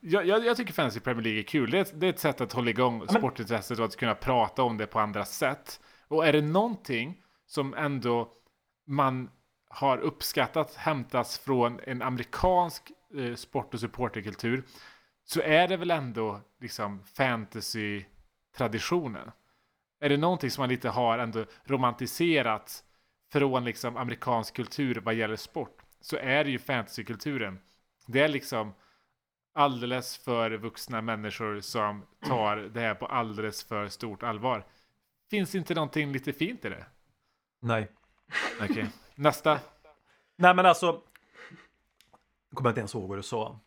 jag, 0.00 0.26
jag, 0.26 0.44
jag 0.46 0.56
tycker 0.56 0.72
Fantasy 0.72 1.00
Premier 1.00 1.24
League 1.24 1.40
är 1.40 1.44
kul. 1.44 1.70
Det 1.70 1.78
är, 1.78 1.82
ett, 1.82 2.00
det 2.00 2.06
är 2.06 2.10
ett 2.10 2.18
sätt 2.18 2.40
att 2.40 2.52
hålla 2.52 2.70
igång 2.70 3.08
sportintresset 3.08 3.78
och 3.78 3.84
att 3.84 3.96
kunna 3.96 4.14
prata 4.14 4.62
om 4.62 4.76
det 4.78 4.86
på 4.86 5.00
andra 5.00 5.24
sätt. 5.24 5.80
Och 6.08 6.26
är 6.26 6.32
det 6.32 6.42
någonting 6.42 7.16
som 7.46 7.74
ändå 7.74 8.28
man 8.86 9.30
har 9.68 9.98
uppskattat 9.98 10.74
hämtas 10.74 11.38
från 11.38 11.80
en 11.86 12.02
amerikansk 12.02 12.92
eh, 13.16 13.34
sport 13.34 13.74
och 13.74 13.80
supporterkultur 13.80 14.62
så 15.32 15.40
är 15.40 15.68
det 15.68 15.76
väl 15.76 15.90
ändå 15.90 16.40
liksom 16.60 17.04
fantasy-traditionen. 17.04 19.30
Är 20.00 20.08
det 20.08 20.16
någonting 20.16 20.50
som 20.50 20.62
man 20.62 20.68
lite 20.68 20.88
har 20.88 21.18
ändå 21.18 21.44
romantiserat 21.64 22.84
från 23.32 23.64
liksom 23.64 23.96
amerikansk 23.96 24.56
kultur 24.56 25.00
vad 25.00 25.14
gäller 25.14 25.36
sport 25.36 25.82
så 26.00 26.16
är 26.16 26.44
det 26.44 26.50
ju 26.50 26.58
fantasykulturen. 26.58 27.58
Det 28.06 28.20
är 28.20 28.28
liksom 28.28 28.74
alldeles 29.54 30.18
för 30.18 30.50
vuxna 30.50 31.02
människor 31.02 31.60
som 31.60 32.06
tar 32.26 32.56
det 32.56 32.80
här 32.80 32.94
på 32.94 33.06
alldeles 33.06 33.64
för 33.64 33.88
stort 33.88 34.22
allvar. 34.22 34.66
Finns 35.30 35.54
inte 35.54 35.74
någonting 35.74 36.12
lite 36.12 36.32
fint 36.32 36.64
i 36.64 36.68
det? 36.68 36.86
Nej. 37.60 37.88
Okej, 38.60 38.86
nästa. 39.14 39.60
Nej 40.36 40.54
men 40.54 40.66
alltså. 40.66 41.02
Jag 42.48 42.56
kommer 42.56 42.70
inte 42.70 42.80
ens 42.80 42.94
ihåg 42.94 43.08
vad 43.08 43.18
du 43.18 43.22
sa. 43.22 43.60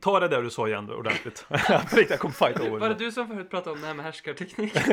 Ta 0.00 0.20
det 0.20 0.28
där 0.28 0.42
du 0.42 0.50
sa 0.50 0.68
igen 0.68 0.86
då 0.86 0.94
ordentligt. 0.94 1.46
På 1.48 1.56
riktigt, 1.56 2.10
jag 2.10 2.18
kommer 2.18 2.34
fighta 2.34 2.62
over 2.62 2.78
Var 2.78 2.88
det 2.88 2.94
du 2.94 3.12
som 3.12 3.28
förut 3.28 3.50
pratade 3.50 3.76
om 3.76 3.80
det 3.80 3.86
här 3.86 3.94
med 3.94 4.04
härskarteknik? 4.04 4.76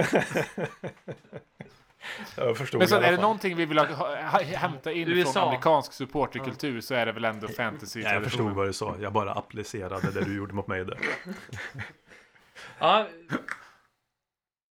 Jag 2.37 2.57
förstod 2.57 2.79
Men 2.79 2.87
så 2.87 2.95
i 2.95 2.97
alla 2.97 3.07
är 3.07 3.11
det 3.11 3.21
någonting 3.21 3.55
vi 3.55 3.65
vill 3.65 3.77
ha, 3.77 3.85
ha, 3.85 4.41
hämta 4.41 4.91
in 4.91 5.07
USA. 5.07 5.31
från 5.33 5.43
amerikansk 5.43 5.93
supporterkultur 5.93 6.81
så 6.81 6.93
är 6.93 7.05
det 7.05 7.11
väl 7.11 7.25
ändå 7.25 7.47
fantasy 7.47 8.01
Ja, 8.01 8.13
jag 8.13 8.23
förstod 8.23 8.51
vad 8.51 8.67
du 8.67 8.73
sa. 8.73 8.95
Jag 9.01 9.13
bara 9.13 9.33
applicerade 9.33 10.11
det 10.11 10.25
du 10.25 10.35
gjorde 10.35 10.53
mot 10.53 10.67
mig 10.67 10.85
där. 10.85 10.99
ja. 12.79 13.07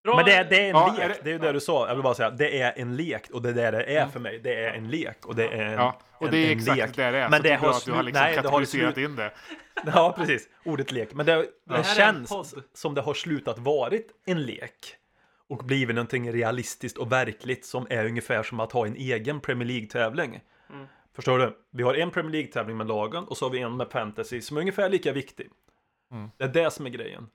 Bra. 0.04 0.16
Men 0.16 0.24
det 0.24 0.32
är, 0.32 0.44
det 0.44 0.56
är 0.56 0.62
en 0.64 0.68
Ja, 0.76 0.92
lek. 0.92 1.04
är 1.04 1.08
det- 1.08 1.18
Det 1.22 1.30
är 1.30 1.32
ju 1.32 1.38
det 1.38 1.52
du 1.52 1.60
sa. 1.60 1.88
Jag 1.88 1.94
vill 1.94 2.02
bara 2.02 2.14
säga. 2.14 2.30
Det 2.30 2.60
är 2.60 2.72
en 2.76 2.96
lek. 2.96 3.30
Och 3.30 3.42
det 3.42 3.48
är 3.50 3.54
det 3.54 3.70
det 3.70 3.96
är 3.96 4.06
för 4.06 4.20
mig. 4.20 4.38
Det 4.38 4.54
är 4.54 4.72
en 4.72 4.90
lek. 4.90 5.26
Och 5.26 5.34
det 5.36 5.44
är 5.48 5.66
en, 5.66 5.72
Ja, 5.72 5.98
och 6.12 6.26
en, 6.26 6.32
det 6.32 6.38
är 6.38 6.52
en 6.52 6.58
exakt 6.58 6.76
lek. 6.78 6.96
det 6.96 7.10
det 7.10 7.18
är. 7.18 7.28
Men 7.28 7.38
så 7.38 7.42
det 7.42 7.48
det 7.48 7.54
har 7.56 7.70
att 7.70 7.84
du 7.84 7.92
har 7.92 8.02
liksom 8.02 8.22
nej, 8.22 8.30
det 8.32 8.36
har 8.36 8.42
kategoriserat 8.42 8.96
in 8.98 9.16
det. 9.16 9.32
Ja, 9.94 10.14
precis. 10.18 10.48
Ordet 10.64 10.92
lek. 10.92 11.14
Men 11.14 11.26
det, 11.26 11.32
det, 11.64 11.74
är 11.74 11.78
en 11.78 11.84
känns 11.84 12.54
som 12.74 12.94
det 12.94 13.00
har 13.00 13.14
slutat 13.14 13.58
varit 13.58 14.06
en 14.26 14.42
lek. 14.42 14.96
Och 15.48 15.58
blivit 15.64 15.94
någonting 15.96 16.32
realistiskt 16.32 16.98
och 16.98 17.12
verkligt 17.12 17.64
som 17.64 17.86
är 17.90 18.06
ungefär 18.06 18.42
som 18.42 18.60
att 18.60 18.72
ha 18.72 18.86
en 18.86 18.96
egen 18.96 19.40
Premier 19.40 19.68
League-tävling. 19.68 20.40
Mm. 20.70 20.86
Förstår 21.14 21.38
du? 21.38 21.56
Vi 21.70 21.82
har 21.82 21.94
en 21.94 22.10
Premier 22.10 22.32
League-tävling 22.32 22.76
med 22.76 22.86
lagen 22.86 23.24
och 23.24 23.36
så 23.36 23.44
har 23.44 23.50
vi 23.50 23.58
en 23.60 23.76
med 23.76 23.90
fantasy 23.90 24.40
som 24.40 24.56
är 24.56 24.60
ungefär 24.60 24.88
lika 24.88 25.12
viktig. 25.12 25.50
Mm. 26.12 26.30
Det 26.36 26.44
är 26.44 26.48
det 26.48 26.70
som 26.70 26.86
är 26.86 26.90
grejen. 26.90 27.28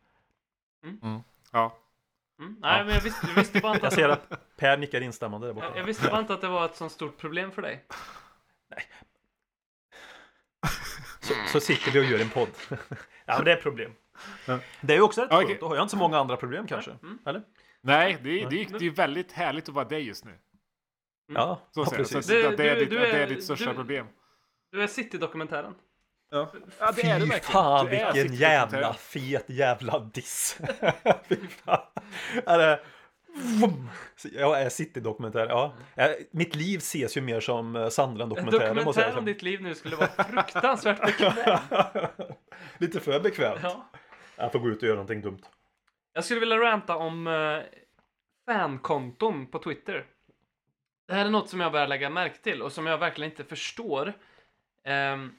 Ja. 1.52 1.78
Mm. 2.40 2.56
Nej, 2.62 2.86
men 2.86 2.94
jag 2.94 3.02
visste, 3.02 3.28
jag 3.28 3.36
visste 3.36 3.60
bara 3.60 3.74
inte 3.74 3.86
Jag 3.86 3.88
att 3.88 3.94
ser 3.94 4.07
det 4.07 4.14
att 4.14 4.57
Per 4.57 4.78
nickar 4.78 5.02
instämmande 5.02 5.48
där 5.48 5.53
borta. 5.53 5.72
jag 5.78 5.84
visste 5.84 6.07
bara 6.10 6.20
inte 6.20 6.34
att 6.34 6.41
det 6.41 6.48
var 6.48 6.66
ett 6.66 6.76
sånt 6.76 6.91
stort 6.91 7.18
problem 7.18 7.52
för 7.52 7.62
dig. 7.62 7.86
Så, 11.20 11.34
så 11.52 11.60
sitter 11.60 11.91
vi 11.91 11.99
och 11.99 12.03
gör 12.03 12.20
en 12.20 12.30
podd. 12.30 12.49
ja, 12.70 12.78
men 13.36 13.45
det 13.45 13.52
är 13.52 13.57
ett 13.57 13.64
problem. 13.64 13.91
Ja. 14.48 14.60
Det 14.82 14.94
är 14.94 14.98
ju 14.98 15.03
också 15.03 15.22
rätt 15.22 15.32
Okej. 15.32 15.48
skönt. 15.48 15.60
Då 15.60 15.68
har 15.68 15.76
jag 15.76 15.84
inte 15.84 15.91
så 15.91 15.98
många 15.98 16.18
andra 16.20 16.38
problem 16.38 16.68
kanske. 16.68 16.91
Mm. 16.91 17.20
Eller? 17.26 17.41
Nej, 17.82 18.18
det 18.24 18.30
är, 18.41 18.49
det, 18.49 18.62
är, 18.64 18.80
det 18.80 18.86
är 18.86 18.90
väldigt 18.90 19.32
härligt 19.32 19.70
att 19.70 19.76
vara 19.76 19.86
dig 19.86 20.02
just 20.07 20.26
nu. 20.26 20.40
Ja, 21.34 21.62
Så 21.72 21.80
ja 21.82 21.86
precis. 21.98 22.12
Så 22.12 22.18
att 22.18 22.28
Du- 22.28 22.56
det, 22.56 22.70
är 22.70 22.74
du- 22.76 22.80
ditt, 22.82 22.90
du 22.90 22.99
det 22.99 23.07
är 23.12 23.20
är- 23.20 23.28
ditt 23.28 23.44
största 23.44 23.70
du- 23.70 23.76
problem. 23.76 24.07
Du 24.72 24.84
är 24.84 24.88
City-dokumentären. 24.88 25.76
Ja, 26.80 26.91
det 26.95 27.02
är 27.02 27.20
det 27.20 27.26
Fy 27.26 27.30
verkligen. 27.30 27.41
fan 27.41 27.86
Du 27.86 27.91
vilken 27.91 28.36
jävla 28.36 28.94
fet 28.94 29.49
jävla 29.49 29.99
diss. 29.99 30.57
Fy 31.30 31.48
fan. 31.48 31.82
Är. 32.45 32.80
Jag 34.34 34.62
är 34.62 34.70
City-dokumentär. 34.70 35.48
Ja. 35.48 35.74
Ja, 35.95 36.14
Mitt 36.32 36.56
liv 36.56 36.78
ses 36.78 37.18
ju 37.18 37.22
mer 37.22 37.40
som 37.40 37.76
eh, 37.76 37.82
En 37.82 37.91
Sandland-dokumentärer 37.91 38.74
måste 38.86 39.02
jag 39.02 39.10
dokumentär 39.10 39.18
om 39.20 39.26
ditt 39.26 39.41
liv 39.41 39.62
nu 39.62 39.76
skulle 39.76 39.95
vara 39.95 40.07
fruktansvärt 40.07 41.02
bekväm. 41.06 41.60
Lite 42.78 42.99
för 42.99 43.20
bekvämt. 43.20 43.60
Ja. 43.64 43.90
Jag 44.36 44.52
får 44.52 44.60
gå 44.60 44.70
ut 44.70 44.78
och 44.78 44.84
göra 44.84 44.95
någonting 44.95 45.22
dumt. 45.22 45.41
Jag 46.14 46.26
skulle 46.26 46.40
vilja 46.40 46.57
ranta 46.57 46.95
om 46.95 47.28
eh, 47.28 47.60
fankonton 48.45 49.48
på 49.48 49.60
Twitter. 49.60 50.06
Det 51.07 51.14
här 51.14 51.26
är 51.26 51.30
något 51.30 51.49
som 51.49 51.60
jag 51.60 51.72
börjar 51.72 51.88
lägga 51.88 52.10
märke 52.10 52.38
till 52.38 52.62
och 52.62 52.72
som 52.72 52.86
jag 52.86 52.98
verkligen 52.98 53.32
inte 53.32 53.44
förstår. 53.44 54.14
Ehm, 54.84 55.32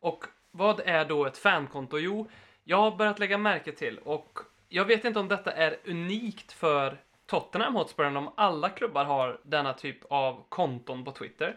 och 0.00 0.24
vad 0.50 0.80
är 0.80 1.04
då 1.04 1.26
ett 1.26 1.38
fankonto? 1.38 1.98
Jo, 1.98 2.30
jag 2.64 2.76
har 2.76 2.96
börjat 2.96 3.18
lägga 3.18 3.38
märke 3.38 3.72
till 3.72 3.98
och 3.98 4.38
jag 4.68 4.84
vet 4.84 5.04
inte 5.04 5.20
om 5.20 5.28
detta 5.28 5.52
är 5.52 5.76
unikt 5.84 6.52
för 6.52 6.98
Tottenham 7.26 7.74
Hotspur 7.74 8.04
eller 8.04 8.18
om 8.18 8.32
alla 8.36 8.68
klubbar 8.68 9.04
har 9.04 9.40
denna 9.44 9.72
typ 9.72 10.04
av 10.10 10.44
konton 10.48 11.04
på 11.04 11.12
Twitter. 11.12 11.56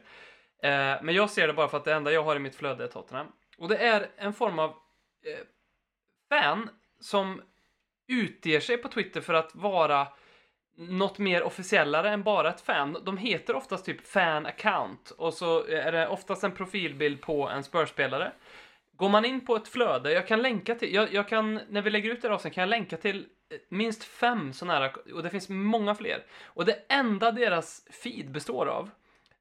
Eh, 0.63 0.95
men 1.01 1.09
jag 1.09 1.30
ser 1.30 1.47
det 1.47 1.53
bara 1.53 1.68
för 1.68 1.77
att 1.77 1.85
det 1.85 1.93
enda 1.93 2.11
jag 2.11 2.23
har 2.23 2.35
i 2.35 2.39
mitt 2.39 2.55
flöde 2.55 2.84
är 2.84 2.88
Tottenham. 2.88 3.27
Och 3.57 3.68
det 3.68 3.77
är 3.77 4.09
en 4.18 4.34
form 4.34 4.59
av 4.59 4.69
eh, 4.69 5.45
fan 6.30 6.69
som 6.99 7.41
utger 8.07 8.59
sig 8.59 8.77
på 8.77 8.88
Twitter 8.88 9.22
för 9.22 9.34
att 9.34 9.55
vara 9.55 10.07
något 10.77 11.18
mer 11.18 11.43
officiellare 11.43 12.09
än 12.09 12.23
bara 12.23 12.49
ett 12.49 12.61
fan. 12.61 12.97
De 13.03 13.18
heter 13.18 13.55
oftast 13.55 13.85
typ 13.85 14.07
fan 14.07 14.45
account 14.45 15.11
och 15.11 15.34
så 15.34 15.65
är 15.65 15.91
det 15.91 16.07
oftast 16.07 16.43
en 16.43 16.51
profilbild 16.51 17.22
på 17.22 17.49
en 17.49 17.63
spörspelare. 17.63 18.31
Går 19.02 19.10
man 19.10 19.26
in 19.26 19.45
på 19.45 19.56
ett 19.56 19.68
flöde, 19.68 20.11
jag 20.11 20.28
kan 20.28 20.41
länka 20.41 20.76
till, 20.76 20.94
jag, 20.94 21.14
jag 21.14 21.28
kan, 21.28 21.60
när 21.69 21.82
vi 21.82 21.90
lägger 21.90 22.10
ut 22.10 22.22
det 22.22 22.28
här 22.28 22.36
avsnittet 22.36 22.56
kan 22.56 22.61
jag 22.61 22.69
länka 22.69 22.98
till 22.98 23.26
eh, 23.49 23.57
minst 23.69 24.03
fem 24.03 24.53
sådana 24.53 24.80
här, 24.80 25.14
och 25.14 25.23
det 25.23 25.30
finns 25.30 25.49
många 25.49 25.95
fler. 25.95 26.26
Och 26.45 26.65
det 26.65 26.86
enda 26.90 27.32
deras 27.32 27.86
feed 28.03 28.32
består 28.32 28.65
av, 28.65 28.90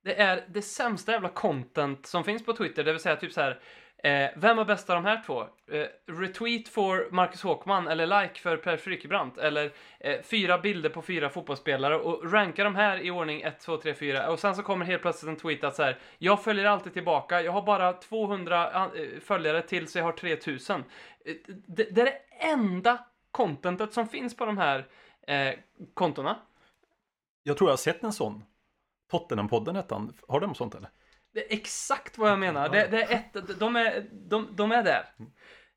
det 0.02 0.20
är 0.20 0.44
det 0.48 0.62
sämsta 0.62 1.12
jävla 1.12 1.28
content 1.28 2.06
som 2.06 2.24
finns 2.24 2.44
på 2.44 2.52
Twitter, 2.52 2.84
det 2.84 2.92
vill 2.92 3.00
säga 3.00 3.16
typ 3.16 3.32
så 3.32 3.40
här. 3.40 3.60
Eh, 4.02 4.30
vem 4.36 4.56
var 4.56 4.64
bäst 4.64 4.90
av 4.90 4.96
de 4.96 5.04
här 5.04 5.22
två? 5.26 5.40
Eh, 5.42 5.86
retweet 6.06 6.68
för 6.68 7.10
Marcus 7.10 7.42
Håkman 7.42 7.88
eller 7.88 8.22
like 8.22 8.40
för 8.40 8.56
Per 8.56 8.76
Frykebrant 8.76 9.38
eller 9.38 9.72
eh, 10.00 10.22
fyra 10.22 10.58
bilder 10.58 10.90
på 10.90 11.02
fyra 11.02 11.30
fotbollsspelare 11.30 11.96
och 11.96 12.32
ranka 12.32 12.64
de 12.64 12.74
här 12.74 12.98
i 12.98 13.10
ordning 13.10 13.42
1, 13.42 13.60
2, 13.60 13.76
3, 13.76 13.94
4 13.94 14.30
och 14.30 14.38
sen 14.38 14.56
så 14.56 14.62
kommer 14.62 14.86
helt 14.86 15.02
plötsligt 15.02 15.28
en 15.28 15.36
tweet 15.36 15.64
att 15.64 15.76
så 15.76 15.82
här 15.82 15.98
jag 16.18 16.44
följer 16.44 16.64
alltid 16.64 16.92
tillbaka, 16.92 17.42
jag 17.42 17.52
har 17.52 17.62
bara 17.62 17.92
200 17.92 18.84
eh, 18.84 19.20
följare 19.20 19.62
till 19.62 19.88
så 19.88 19.98
jag 19.98 20.04
har 20.04 20.12
3000. 20.12 20.84
Eh, 21.24 21.34
det, 21.46 21.84
det 21.84 22.00
är 22.00 22.04
det 22.04 22.46
enda 22.46 23.04
contentet 23.30 23.92
som 23.92 24.08
finns 24.08 24.36
på 24.36 24.46
de 24.46 24.58
här 24.58 24.86
eh, 25.26 25.54
kontona. 25.94 26.36
Jag 27.42 27.56
tror 27.56 27.68
jag 27.68 27.72
har 27.72 27.78
sett 27.78 28.04
en 28.04 28.12
sån. 28.12 28.44
Tottenham-podden 29.12 29.76
hette 29.76 29.94
han. 29.94 30.12
Har 30.28 30.40
de 30.40 30.54
sånt 30.54 30.74
eller? 30.74 30.90
Det 31.32 31.52
är 31.52 31.56
exakt 31.56 32.18
vad 32.18 32.30
jag 32.30 32.38
menar. 32.38 32.68
Det, 32.68 32.86
det 32.86 33.02
är 33.02 33.14
ett, 33.14 33.58
de, 33.58 33.76
är, 33.76 34.06
de, 34.12 34.48
de 34.56 34.72
är 34.72 34.82
där. 34.82 35.04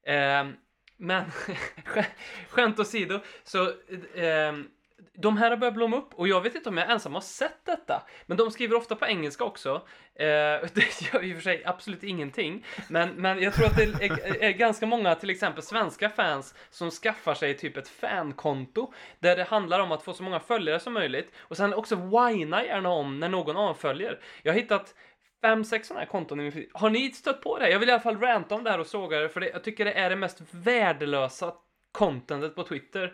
Ehm, 0.06 0.54
men 0.98 1.26
skä- 1.86 2.06
skämt 2.50 2.80
åsido, 2.80 3.20
så 3.44 3.72
ehm, 4.16 4.68
de 5.16 5.38
här 5.38 5.50
har 5.50 5.58
börjat 5.58 5.74
blomma 5.74 5.98
upp 5.98 6.14
och 6.14 6.28
jag 6.28 6.42
vet 6.42 6.56
inte 6.56 6.70
om 6.70 6.78
jag 6.78 6.92
ensam 6.92 7.14
har 7.14 7.22
sett 7.22 7.66
detta. 7.66 8.04
Men 8.26 8.38
de 8.38 8.52
skriver 8.52 8.76
ofta 8.76 8.96
på 8.96 9.06
engelska 9.06 9.44
också. 9.44 9.76
Eh, 10.16 10.26
det 10.74 11.02
gör 11.14 11.24
i 11.24 11.32
och 11.32 11.36
för 11.36 11.42
sig 11.42 11.66
absolut 11.66 12.04
ingenting. 12.04 12.66
Men, 12.90 13.10
men 13.10 13.42
jag 13.42 13.54
tror 13.54 13.66
att 13.66 13.78
det 13.78 13.84
är, 13.84 14.44
är 14.44 14.52
ganska 14.52 14.86
många, 14.86 15.16
till 15.16 15.30
exempel 15.30 15.64
svenska 15.64 16.10
fans, 16.10 16.56
som 16.70 16.92
skaffar 16.92 17.34
sig 17.34 17.58
typ 17.58 17.78
ett 17.78 17.88
fankonto. 17.88 18.94
Där 19.20 19.36
det 19.36 19.44
handlar 19.44 19.80
om 19.80 19.92
att 19.92 20.04
få 20.04 20.14
så 20.14 20.24
många 20.24 20.40
följare 20.40 20.80
som 20.80 20.94
möjligt. 20.94 21.32
Och 21.38 21.58
sen 21.58 21.74
också 21.74 21.96
whina 21.96 22.66
gärna 22.66 22.90
om 22.90 23.20
när 23.20 23.30
någon 23.30 23.58
avföljer. 23.58 24.20
Jag 24.44 24.54
har 24.54 24.60
hittat 24.60 24.96
fem, 25.44 25.64
sex 25.64 25.88
sådana 25.88 26.00
här 26.00 26.08
konton 26.12 26.40
i 26.40 26.44
min 26.44 26.52
feed. 26.52 26.70
Har 26.74 26.90
ni 26.90 27.12
stött 27.12 27.42
på 27.42 27.60
det? 27.60 27.70
Jag 27.70 27.80
vill 27.80 27.90
i 27.90 27.92
alla 27.92 28.02
fall 28.02 28.20
ranta 28.20 28.56
om 28.56 28.64
det 28.64 28.70
här 28.72 28.80
och 28.80 28.88
såga 28.88 29.20
det, 29.20 29.30
för 29.30 29.40
det, 29.40 29.50
jag 29.50 29.64
tycker 29.64 29.86
det 29.86 29.94
är 29.94 30.10
det 30.10 30.16
mest 30.16 30.42
värdelösa 30.52 31.54
contentet 31.92 32.56
på 32.56 32.64
Twitter 32.64 33.14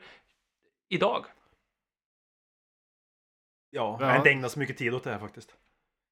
idag. 0.90 1.26
Ja, 3.70 3.98
Ja. 4.00 4.06
jag 4.06 4.08
har 4.12 4.18
inte 4.18 4.30
ägnat 4.30 4.52
så 4.52 4.60
mycket 4.60 4.78
tid 4.78 4.94
åt 4.94 5.04
det 5.04 5.12
här 5.12 5.20
faktiskt. 5.20 5.56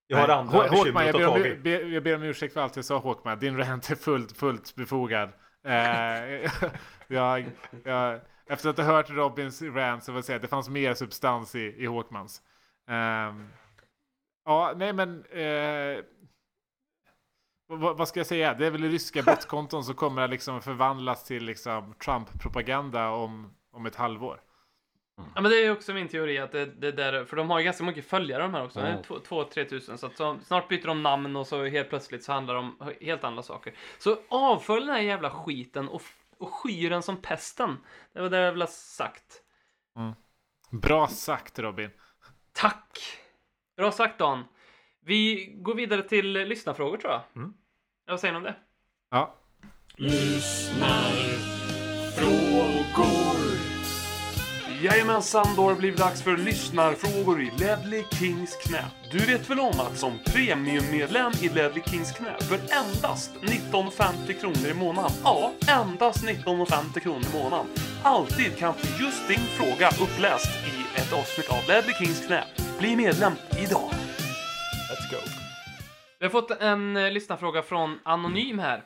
Jag 0.07 0.17
har 0.17 0.27
Nej, 0.27 0.35
andra 0.37 0.57
Hå- 0.57 0.61
bekymmer 0.61 0.85
Håkman, 0.85 1.01
att 1.01 1.07
jag 1.07 1.15
ta 1.15 1.33
ber, 1.37 1.43
tag 1.43 1.47
i. 1.47 1.55
ber, 1.55 1.79
jag 1.93 2.03
ber 2.03 2.15
om 2.15 2.23
ursäkt 2.23 2.53
för 2.53 2.61
allt 2.61 2.75
jag 2.75 2.85
sa 2.85 2.97
Håkman. 2.97 3.39
Din 3.39 3.57
rant 3.57 3.89
är 3.89 3.95
fullt, 3.95 4.37
fullt 4.37 4.75
befogad. 4.75 5.29
Eh, 5.65 5.73
jag, 7.07 7.45
jag, 7.83 8.19
efter 8.45 8.69
att 8.69 8.77
ha 8.77 8.83
hört 8.83 9.09
Robins 9.09 9.61
rant 9.61 10.03
så 10.03 10.11
vill 10.11 10.17
jag 10.17 10.25
säga 10.25 10.35
att 10.35 10.41
det 10.41 10.47
fanns 10.47 10.69
mer 10.69 10.93
substans 10.93 11.55
i, 11.55 11.59
i 11.59 11.85
Håkmans. 11.85 12.41
Ehm, 12.89 13.47
ja, 14.47 14.73
nej 14.75 14.93
men... 14.93 15.25
Eh, 15.25 16.03
vad, 17.67 17.97
vad 17.97 18.07
ska 18.07 18.19
jag 18.19 18.27
säga? 18.27 18.53
Det 18.53 18.65
är 18.65 18.71
väl 18.71 18.83
ryska 18.83 19.23
botkonton 19.23 19.83
som 19.83 19.95
kommer 19.95 20.21
att 20.21 20.29
liksom 20.29 20.61
förvandlas 20.61 21.23
till 21.23 21.43
liksom 21.43 21.93
Trump-propaganda 21.93 23.09
om, 23.09 23.53
om 23.71 23.85
ett 23.85 23.95
halvår. 23.95 24.41
Ja 25.35 25.41
men 25.41 25.43
det 25.43 25.57
är 25.57 25.63
ju 25.63 25.71
också 25.71 25.93
min 25.93 26.07
teori 26.07 26.37
att 26.37 26.51
det, 26.51 26.65
det 26.65 26.91
där, 26.91 27.25
för 27.25 27.35
de 27.35 27.49
har 27.49 27.59
ju 27.59 27.65
ganska 27.65 27.83
mycket 27.83 28.05
följare 28.05 28.43
de 28.43 28.53
här 28.53 28.63
också, 28.63 29.03
två, 29.27 29.43
tre 29.43 29.65
tusen. 29.65 29.97
Så 29.97 30.09
så, 30.09 30.39
snart 30.43 30.67
byter 30.67 30.87
de 30.87 31.03
namn 31.03 31.35
och 31.35 31.47
så 31.47 31.65
helt 31.65 31.89
plötsligt 31.89 32.23
så 32.23 32.31
handlar 32.31 32.53
det 32.53 32.59
om 32.59 32.91
helt 33.01 33.23
andra 33.23 33.43
saker. 33.43 33.73
Så 33.99 34.17
avfölj 34.29 34.85
den 34.85 34.95
här 34.95 35.01
jävla 35.01 35.29
skiten 35.29 35.89
och, 35.89 36.01
och 36.37 36.53
sky 36.53 36.89
den 36.89 37.03
som 37.03 37.21
pesten. 37.21 37.77
Det 38.13 38.21
var 38.21 38.29
det 38.29 38.37
jag 38.37 38.51
ville 38.51 38.65
ha 38.65 38.71
sagt. 38.71 39.41
Bra 40.71 41.07
sagt 41.07 41.59
Robin. 41.59 41.89
Tack! 42.53 43.19
Bra 43.77 43.91
sagt 43.91 44.19
Dan. 44.19 44.43
Vi 45.05 45.49
går 45.55 45.75
vidare 45.75 46.01
till 46.01 46.33
lyssnarfrågor 46.33 46.97
tror 46.97 47.13
jag. 47.13 47.21
Mm. 47.35 47.53
Vad 48.07 48.19
säger 48.19 48.31
ni 48.31 48.37
om 48.37 48.43
det? 48.43 48.55
Ja, 49.11 49.35
Jajamensan, 54.81 55.47
då 55.55 55.61
har 55.61 55.69
det 55.69 55.77
blivit 55.77 55.99
dags 55.99 56.23
för 56.23 56.37
lyssnarfrågor 56.37 57.41
i 57.41 57.51
Ledley 57.57 58.03
Kings 58.11 58.55
knä. 58.55 58.85
Du 59.11 59.17
vet 59.17 59.49
väl 59.49 59.59
om 59.59 59.79
att 59.79 59.97
som 59.97 60.19
premiummedlem 60.25 61.31
i 61.41 61.49
Ledley 61.49 61.83
Kings 61.83 62.11
knä 62.11 62.35
för 62.39 62.55
endast 62.55 63.31
1950 63.35 64.33
kronor 64.33 64.67
i 64.71 64.73
månaden, 64.73 65.11
ja, 65.23 65.51
endast 65.69 66.23
1950 66.23 66.99
kronor 66.99 67.25
i 67.33 67.43
månaden, 67.43 67.65
alltid 68.03 68.57
kan 68.57 68.73
få 68.73 69.03
just 69.03 69.27
din 69.27 69.45
fråga 69.57 69.87
uppläst 69.87 70.49
i 70.67 70.99
ett 70.99 71.13
avsnitt 71.13 71.49
av 71.49 71.67
Ledley 71.67 71.93
Kings 71.93 72.27
knä. 72.27 72.66
Bli 72.79 72.95
medlem 72.95 73.33
idag! 73.59 73.89
Let's 74.89 75.11
go. 75.11 75.17
Vi 76.19 76.25
har 76.25 76.29
fått 76.29 76.51
en 76.51 76.97
eh, 76.97 77.11
lyssnarfråga 77.11 77.61
från 77.61 77.99
Anonym 78.03 78.59
här. 78.59 78.83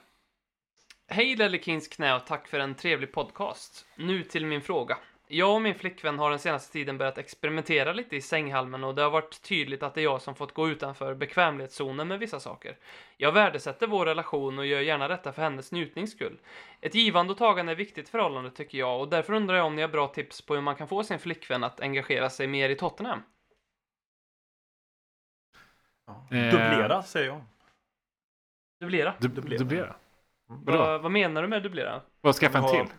Hej 1.08 1.36
Lelle 1.36 1.60
Kings 1.60 1.88
knä 1.88 2.16
och 2.16 2.26
tack 2.26 2.48
för 2.48 2.60
en 2.60 2.76
trevlig 2.76 3.12
podcast. 3.12 3.86
Nu 3.96 4.24
till 4.24 4.46
min 4.46 4.62
fråga. 4.62 4.98
Jag 5.28 5.56
och 5.56 5.62
min 5.62 5.76
flickvän 5.76 6.20
har 6.20 6.30
den 6.30 6.40
senaste 6.40 6.74
tiden 6.74 6.98
börjat 6.98 7.18
experimentera 7.18 7.94
lite 7.94 8.16
i 8.16 8.22
sänghalmen 8.22 8.84
och 8.84 8.96
det 8.96 9.02
har 9.02 9.10
varit 9.10 9.42
tydligt 9.42 9.84
att 9.84 9.94
det 9.94 10.02
är 10.02 10.04
jag 10.04 10.22
som 10.22 10.36
fått 10.36 10.54
gå 10.54 10.70
utanför 10.70 11.16
bekvämlighetszonen 11.16 12.08
med 12.08 12.20
vissa 12.20 12.40
saker. 12.40 12.78
Jag 13.18 13.32
värdesätter 13.32 13.88
vår 13.88 14.06
relation 14.06 14.60
och 14.60 14.66
gör 14.66 14.82
gärna 14.82 15.08
detta 15.08 15.34
för 15.34 15.42
hennes 15.42 15.72
njutnings 15.72 16.12
skull. 16.12 16.40
Ett 16.82 16.96
givande 16.96 17.32
och 17.32 17.38
tagande 17.40 17.72
är 17.72 17.76
viktigt 17.76 18.10
förhållande 18.10 18.52
tycker 18.52 18.78
jag 18.78 19.02
och 19.02 19.10
därför 19.10 19.34
undrar 19.34 19.56
jag 19.56 19.66
om 19.66 19.76
ni 19.76 19.82
har 19.82 19.90
bra 19.90 20.08
tips 20.08 20.42
på 20.42 20.56
hur 20.56 20.62
man 20.62 20.76
kan 20.76 20.88
få 20.88 21.04
sin 21.04 21.20
flickvän 21.20 21.64
att 21.64 21.82
engagera 21.82 22.30
sig 22.30 22.48
mer 22.48 22.70
i 22.70 22.76
Tottenham. 22.76 23.24
Eh, 26.32 26.52
Dubblera 26.52 27.04
säger 27.04 27.28
jag. 27.28 27.42
Dubblera. 28.80 29.14
Du, 29.20 29.28
Dubblera. 29.28 29.60
dubblera. 29.60 29.96
Vadå? 30.48 30.78
Vad, 30.78 31.02
vad 31.02 31.12
menar 31.12 31.42
du 31.42 31.48
med 31.48 31.64
dubblera? 31.64 32.02
Vad 32.22 32.36
skaffa 32.36 32.58
en 32.58 32.68
till? 32.68 32.96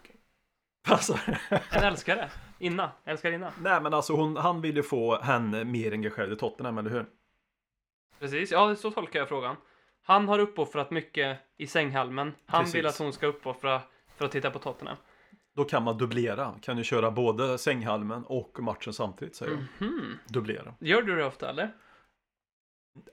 Alltså, 0.88 1.18
En 1.70 1.82
älskare? 1.84 2.30
Inna? 2.58 2.90
Älskar 3.04 3.32
inna? 3.32 3.52
nej 3.60 3.80
men 3.80 3.94
alltså 3.94 4.12
hon, 4.16 4.36
han 4.36 4.60
vill 4.60 4.76
ju 4.76 4.82
få 4.82 5.20
henne 5.20 5.64
mer 5.64 5.92
engagerad 5.92 6.32
i 6.32 6.36
Tottenham, 6.36 6.78
eller 6.78 6.90
hur? 6.90 7.06
Precis, 8.18 8.52
ja 8.52 8.76
så 8.76 8.90
tolkar 8.90 9.18
jag 9.18 9.28
frågan. 9.28 9.56
Han 10.04 10.28
har 10.28 10.38
uppoffrat 10.38 10.90
mycket 10.90 11.38
i 11.56 11.66
sänghalmen. 11.66 12.32
Han 12.46 12.60
Precis. 12.62 12.74
vill 12.74 12.86
att 12.86 12.98
hon 12.98 13.12
ska 13.12 13.26
uppoffra 13.26 13.80
för 14.16 14.24
att 14.24 14.32
titta 14.32 14.50
på 14.50 14.58
Tottenham. 14.58 14.96
Då 15.54 15.64
kan 15.64 15.82
man 15.82 15.98
dubblera. 15.98 16.54
Kan 16.62 16.78
ju 16.78 16.84
köra 16.84 17.10
både 17.10 17.58
sänghalmen 17.58 18.24
och 18.24 18.58
matchen 18.60 18.92
samtidigt, 18.92 19.36
säger 19.36 19.52
jag. 19.52 19.88
Mhm. 19.88 20.18
Dubblera. 20.28 20.74
Gör 20.80 21.02
du 21.02 21.16
det 21.16 21.24
ofta 21.24 21.50
eller? 21.50 21.70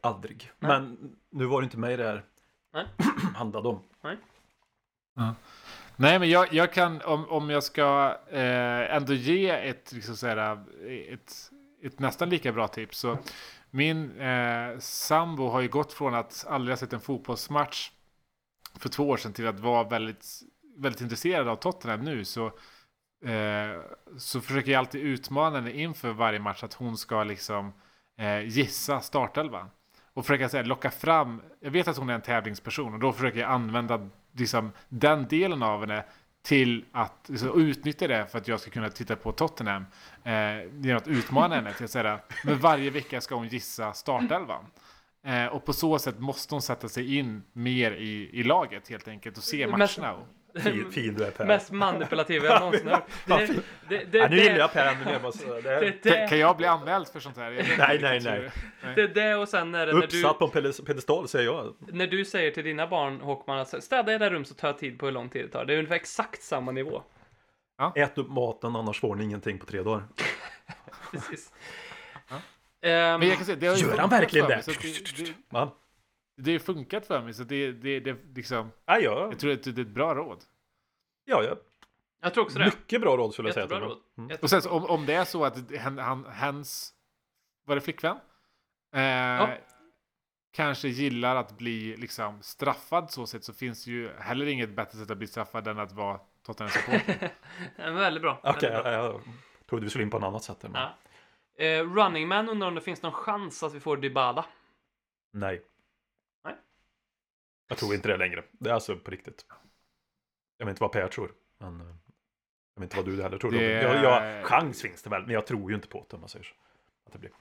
Aldrig. 0.01 0.51
Nej. 0.59 0.69
Men 0.69 1.15
nu 1.31 1.45
var 1.45 1.61
det 1.61 1.65
inte 1.65 1.77
mig 1.77 1.97
det 1.97 2.07
här 2.07 2.25
Nej. 2.73 2.85
handlade 3.35 3.67
om. 3.67 3.83
Nej, 5.95 6.19
men 6.19 6.29
jag, 6.29 6.53
jag 6.53 6.73
kan, 6.73 7.01
om, 7.01 7.29
om 7.29 7.49
jag 7.49 7.63
ska 7.63 8.17
eh, 8.31 8.95
ändå 8.95 9.13
ge 9.13 9.49
ett, 9.49 9.91
liksom 9.91 10.15
så 10.15 10.27
här, 10.27 10.63
ett, 11.13 11.51
ett 11.83 11.99
nästan 11.99 12.29
lika 12.29 12.51
bra 12.51 12.67
tips. 12.67 12.99
Så 12.99 13.17
min 13.69 14.19
eh, 14.19 14.79
sambo 14.79 15.49
har 15.49 15.61
ju 15.61 15.67
gått 15.67 15.93
från 15.93 16.13
att 16.13 16.45
aldrig 16.49 16.71
ha 16.71 16.77
sett 16.77 16.93
en 16.93 16.99
fotbollsmatch 16.99 17.91
för 18.75 18.89
två 18.89 19.09
år 19.09 19.17
sedan 19.17 19.33
till 19.33 19.47
att 19.47 19.59
vara 19.59 19.83
väldigt, 19.83 20.25
väldigt 20.77 21.01
intresserad 21.01 21.47
av 21.47 21.55
Tottenham 21.55 22.01
nu. 22.01 22.25
Så, 22.25 22.45
eh, 23.25 23.81
så 24.17 24.41
försöker 24.41 24.71
jag 24.71 24.79
alltid 24.79 25.01
utmana 25.01 25.55
henne 25.55 25.71
inför 25.71 26.11
varje 26.11 26.39
match 26.39 26.63
att 26.63 26.73
hon 26.73 26.97
ska 26.97 27.23
liksom 27.23 27.73
eh, 28.19 28.47
gissa 28.47 29.01
startelvan. 29.01 29.69
Och 30.13 30.25
försöka 30.25 30.57
här, 30.57 30.63
locka 30.63 30.91
fram, 30.91 31.41
jag 31.59 31.71
vet 31.71 31.87
att 31.87 31.97
hon 31.97 32.09
är 32.09 32.13
en 32.13 32.21
tävlingsperson 32.21 32.93
och 32.93 32.99
då 32.99 33.13
försöker 33.13 33.39
jag 33.39 33.51
använda 33.51 34.09
liksom, 34.31 34.71
den 34.89 35.27
delen 35.27 35.63
av 35.63 35.79
henne 35.79 36.03
till 36.41 36.85
att 36.91 37.25
liksom, 37.29 37.61
utnyttja 37.61 38.07
det 38.07 38.27
för 38.31 38.37
att 38.37 38.47
jag 38.47 38.59
ska 38.59 38.71
kunna 38.71 38.89
titta 38.89 39.15
på 39.15 39.31
Tottenham. 39.31 39.85
Eh, 40.23 40.33
genom 40.79 40.97
att 40.97 41.07
utmana 41.07 41.55
henne 41.55 41.73
till 41.73 41.85
att 41.85 41.91
säga 41.91 42.19
men 42.43 42.59
varje 42.59 42.89
vecka 42.89 43.21
ska 43.21 43.35
hon 43.35 43.47
gissa 43.47 43.93
startelvan. 43.93 44.65
Eh, 45.23 45.45
och 45.45 45.65
på 45.65 45.73
så 45.73 45.99
sätt 45.99 46.19
måste 46.19 46.55
hon 46.55 46.61
sätta 46.61 46.89
sig 46.89 47.17
in 47.17 47.43
mer 47.53 47.91
i, 47.91 48.29
i 48.39 48.43
laget 48.43 48.89
helt 48.89 49.07
enkelt 49.07 49.37
och 49.37 49.43
se 49.43 49.67
matcherna. 49.67 50.15
Fin, 50.55 50.91
fin 50.91 51.13
du 51.13 51.23
är 51.23 51.31
Per. 51.31 51.45
Mest 51.45 51.71
manipulativa 51.71 52.45
jag 52.45 52.59
någonsin 52.59 52.87
hört. 52.87 53.03
Vad 53.25 53.39
Det, 53.39 53.47
fin. 53.47 53.61
det, 53.89 54.03
det, 54.03 54.17
ja, 54.17 54.27
nu 54.27 54.37
gillar 54.37 54.53
det, 54.53 54.59
jag 54.59 54.73
Per 54.73 54.85
ännu 54.85 55.05
mer. 55.05 55.67
är 55.69 56.27
kan 56.27 56.39
jag 56.39 56.57
bli 56.57 56.65
anmäld 56.65 57.07
för 57.07 57.19
sånt 57.19 57.37
här? 57.37 57.51
Nej, 57.77 57.99
nej, 58.01 58.19
nej. 58.19 58.51
det, 58.95 59.07
det 59.07 59.35
och 59.35 59.49
sen 59.49 59.75
är 59.75 59.85
när 59.85 60.03
uppsatt 60.03 60.39
du, 60.39 60.47
på 60.47 60.57
en 60.57 60.85
pedestal, 60.85 61.27
säger 61.27 61.45
jag. 61.45 61.75
när 61.79 62.07
du 62.07 62.25
säger 62.25 62.51
till 62.51 62.63
dina 62.63 62.87
barn 62.87 63.21
Håkman 63.21 63.59
att 63.59 63.83
städa 63.83 64.11
i 64.13 64.17
det 64.17 64.25
där 64.25 64.31
rummet 64.31 64.47
så 64.47 64.53
tar 64.53 64.67
jag 64.67 64.77
tid 64.77 64.99
på 64.99 65.05
hur 65.05 65.13
lång 65.13 65.29
tid 65.29 65.45
det 65.45 65.49
tar. 65.49 65.65
Det 65.65 65.73
är 65.73 65.77
ungefär 65.77 65.95
exakt 65.95 66.43
samma 66.43 66.71
nivå. 66.71 67.03
Ät 67.95 68.17
upp 68.17 68.29
maten, 68.29 68.75
annars 68.75 68.99
får 68.99 69.15
ni 69.15 69.23
ingenting 69.23 69.59
på 69.59 69.65
tre 69.65 69.81
dagar. 69.83 70.03
Precis. 71.11 71.51
Ehm, 72.81 73.19
Men 73.19 73.27
jag 73.27 73.37
kan 73.37 73.45
säga, 73.45 73.57
det 73.57 73.67
har 73.67 73.75
ju 73.75 73.85
Gör 73.85 73.97
han 73.97 74.09
verkligen 74.09 74.47
det? 74.47 74.63
det, 74.65 75.23
det? 75.51 75.67
Det 76.39 76.51
har 76.51 76.59
funkat 76.59 77.05
för 77.05 77.21
mig 77.21 77.33
så 77.33 77.43
det, 77.43 77.71
det, 77.71 77.99
det 77.99 78.17
liksom, 78.35 78.71
Ja, 78.85 78.99
ja, 78.99 79.27
jag 79.31 79.39
tror 79.39 79.53
att 79.53 79.63
det 79.63 79.77
är 79.77 79.81
ett 79.81 79.87
bra 79.87 80.15
råd. 80.15 80.43
ja, 81.25 81.43
ja. 81.43 81.55
jag 82.21 82.33
tror 82.33 82.43
också 82.43 82.59
det. 82.59 82.65
Mycket 82.65 83.01
bra 83.01 83.17
råd 83.17 83.33
skulle 83.33 83.47
jag 83.47 83.53
säga. 83.53 83.65
Jättebra 83.65 83.87
råd. 83.87 83.97
Mm. 84.17 84.37
Och 84.41 84.49
sen 84.49 84.61
så, 84.61 84.69
om, 84.69 84.85
om 84.85 85.05
det 85.05 85.13
är 85.13 85.25
så 85.25 85.45
att 85.45 85.75
han, 85.79 85.97
han, 85.97 86.25
hans, 86.25 86.93
var 87.65 87.75
det 87.75 87.81
flickvän? 87.81 88.17
Eh, 88.95 89.49
Kanske 90.51 90.87
gillar 90.87 91.35
att 91.35 91.57
bli 91.57 91.97
liksom 91.97 92.41
straffad 92.41 93.11
så 93.11 93.27
sätt 93.27 93.43
så 93.43 93.53
finns 93.53 93.85
det 93.85 93.91
ju 93.91 94.09
heller 94.19 94.45
inget 94.45 94.69
bättre 94.69 94.97
sätt 94.97 95.11
att 95.11 95.17
bli 95.17 95.27
straffad 95.27 95.67
än 95.67 95.79
att 95.79 95.91
vara 95.91 96.19
Tottenham 96.45 96.71
supporter. 96.71 97.31
Väldigt 97.77 98.21
bra. 98.21 98.39
Okej, 98.43 98.69
bra. 98.69 98.91
jag, 98.91 99.05
jag 99.05 99.21
trodde 99.69 99.83
vi 99.83 99.89
skulle 99.89 100.03
in 100.03 100.09
på 100.09 100.17
ett 100.17 100.23
annat 100.23 100.43
sätt. 100.43 100.57
Men... 100.61 100.71
Ja. 100.73 100.95
Eh, 101.65 101.93
running 101.93 102.27
Man 102.27 102.49
undrar 102.49 102.67
om 102.67 102.75
det 102.75 102.81
finns 102.81 103.01
någon 103.01 103.11
chans 103.11 103.63
att 103.63 103.73
vi 103.73 103.79
får 103.79 103.97
Dybala. 103.97 104.45
Nej. 105.31 105.61
Jag 107.69 107.77
tror 107.77 107.95
inte 107.95 108.07
det 108.07 108.17
längre. 108.17 108.43
Det 108.51 108.69
är 108.69 108.73
alltså 108.73 108.97
på 108.97 109.11
riktigt. 109.11 109.45
Jag 110.57 110.65
vet 110.65 110.73
inte 110.73 110.81
vad 110.81 110.91
Per 110.91 111.07
tror. 111.07 111.31
Men 111.57 111.81
eh, 111.81 111.87
jag 112.75 112.81
vet 112.81 112.83
inte 112.83 112.95
vad 112.95 113.05
du 113.05 113.23
heller 113.23 113.37
tror. 113.37 113.51
Det-. 113.51 113.71
Jag, 113.71 114.03
jag, 114.03 114.45
chans 114.45 114.81
finns 114.81 115.03
det 115.03 115.09
väl, 115.09 115.21
men 115.21 115.33
jag 115.33 115.47
tror 115.47 115.71
ju 115.71 115.75
inte 115.75 115.87
på 115.87 116.05
det 116.09 116.15
om 116.15 116.19
man 116.19 116.29
säger 116.29 116.45
så. 116.45 116.55
Att 117.05 117.13
det 117.13 117.19
blir. 117.19 117.31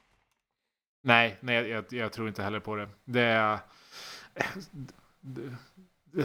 nej, 1.02 1.36
nej 1.40 1.68
jag, 1.68 1.84
jag, 1.92 2.12
tror 2.12 2.28
inte 2.28 2.42
heller 2.42 2.60
på 2.60 2.76
det. 2.76 2.88
Det 3.04 3.20
är... 3.20 3.58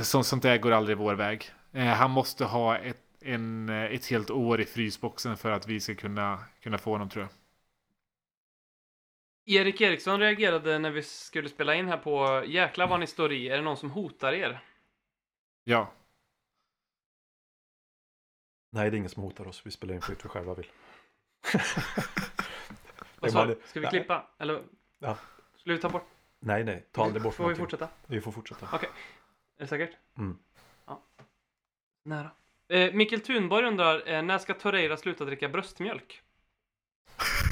Sånt, 0.01 0.25
sånt 0.25 0.43
där 0.43 0.57
går 0.57 0.71
aldrig 0.71 0.97
vår 0.97 1.15
väg. 1.15 1.51
Eh, 1.71 1.85
han 1.85 2.11
måste 2.11 2.45
ha 2.45 2.77
ett, 2.77 3.03
en, 3.21 3.69
eh, 3.69 3.84
ett 3.84 4.05
helt 4.05 4.30
år 4.30 4.61
i 4.61 4.65
frysboxen 4.65 5.38
för 5.38 5.51
att 5.51 5.67
vi 5.67 5.80
ska 5.80 5.95
kunna, 5.95 6.39
kunna 6.61 6.77
få 6.77 6.91
honom 6.91 7.09
tror 7.09 7.23
jag. 7.23 7.43
Erik 9.45 9.82
Eriksson 9.82 10.20
reagerade 10.20 10.80
när 10.80 10.91
vi 10.91 11.03
skulle 11.03 11.49
spela 11.49 11.76
in 11.76 11.88
här 11.88 11.98
på 11.98 12.44
Jäklar 12.48 12.88
vad 12.88 12.99
ni 12.99 13.07
står 13.07 13.32
i. 13.34 13.49
Är 13.49 13.56
det 13.57 13.64
någon 13.64 13.78
som 13.78 13.91
hotar 13.91 14.34
er? 14.34 14.60
Ja. 15.64 15.91
Nej, 18.70 18.90
det 18.91 18.95
är 18.95 18.98
ingen 18.98 19.10
som 19.10 19.24
hotar 19.24 19.48
oss. 19.48 19.65
Vi 19.65 19.72
spelar 19.72 19.94
in 19.95 20.02
skit 20.02 20.26
vi 20.26 20.30
själva 20.30 20.53
vill. 20.53 20.72
Vad 23.20 23.32
sa 23.32 23.45
du? 23.45 23.60
Ska 23.65 23.80
vi 23.80 23.84
Nej. 23.84 23.90
klippa? 23.91 24.28
Eller? 24.40 24.64
Ja. 24.99 25.18
Skulle 25.56 25.76
vi 25.76 25.82
ta 25.82 25.90
bort? 25.90 26.07
Nej, 26.40 26.64
nej. 26.64 26.86
Ta 26.91 27.03
aldrig 27.03 27.24
bort 27.24 27.34
Får 27.34 27.44
vi 27.44 27.48
någonting. 27.48 27.64
fortsätta? 27.65 27.90
Vi 28.06 28.22
får 28.22 28.32
fortsätta. 28.32 28.65
Är 28.76 28.88
det 29.57 29.68
säkert? 29.68 29.98
Mm. 30.18 30.38
Ja. 30.86 31.03
Nära. 32.06 32.32
Eh, 32.68 32.94
Mikkel 32.94 33.22
Thunborg 33.22 33.68
undrar, 33.68 34.07
eh, 34.07 34.22
när 34.22 34.38
ska 34.38 34.53
Torreira 34.53 34.98
sluta 34.98 35.26
dricka 35.26 35.49
bröstmjölk? 35.49 36.22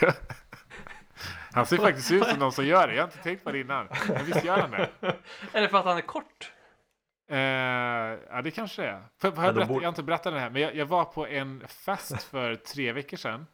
Han 1.54 1.66
ser 1.66 1.76
faktiskt 1.76 2.10
ut 2.12 2.24
som 2.26 2.38
någon 2.38 2.52
som 2.52 2.66
gör 2.66 2.88
det. 2.88 2.94
Jag 2.94 3.02
har 3.02 3.08
inte 3.08 3.22
tänkt 3.22 3.44
på 3.44 3.52
det 3.52 3.60
innan. 3.60 3.88
Men 4.08 4.24
visst 4.24 4.44
gör 4.44 4.58
han 4.58 4.70
det? 4.70 4.90
Är 5.52 5.60
det 5.60 5.68
för 5.68 5.78
att 5.78 5.84
han 5.84 5.96
är 5.96 6.00
kort? 6.00 6.52
Eh, 7.30 7.38
ja, 7.38 8.40
det 8.44 8.50
kanske 8.50 8.82
det 8.82 8.88
är. 8.88 9.02
För, 9.20 9.30
för 9.32 9.42
Ja, 9.42 9.46
jag, 9.46 9.54
borde- 9.68 9.74
jag 9.74 9.80
har 9.82 9.88
inte 9.88 10.02
berättat 10.02 10.32
det 10.32 10.40
här, 10.40 10.50
men 10.50 10.62
jag, 10.62 10.74
jag 10.76 10.86
var 10.86 11.04
på 11.04 11.26
en 11.26 11.68
fest 11.68 12.22
för 12.22 12.54
tre 12.54 12.92
veckor 12.92 13.16
sedan. 13.16 13.46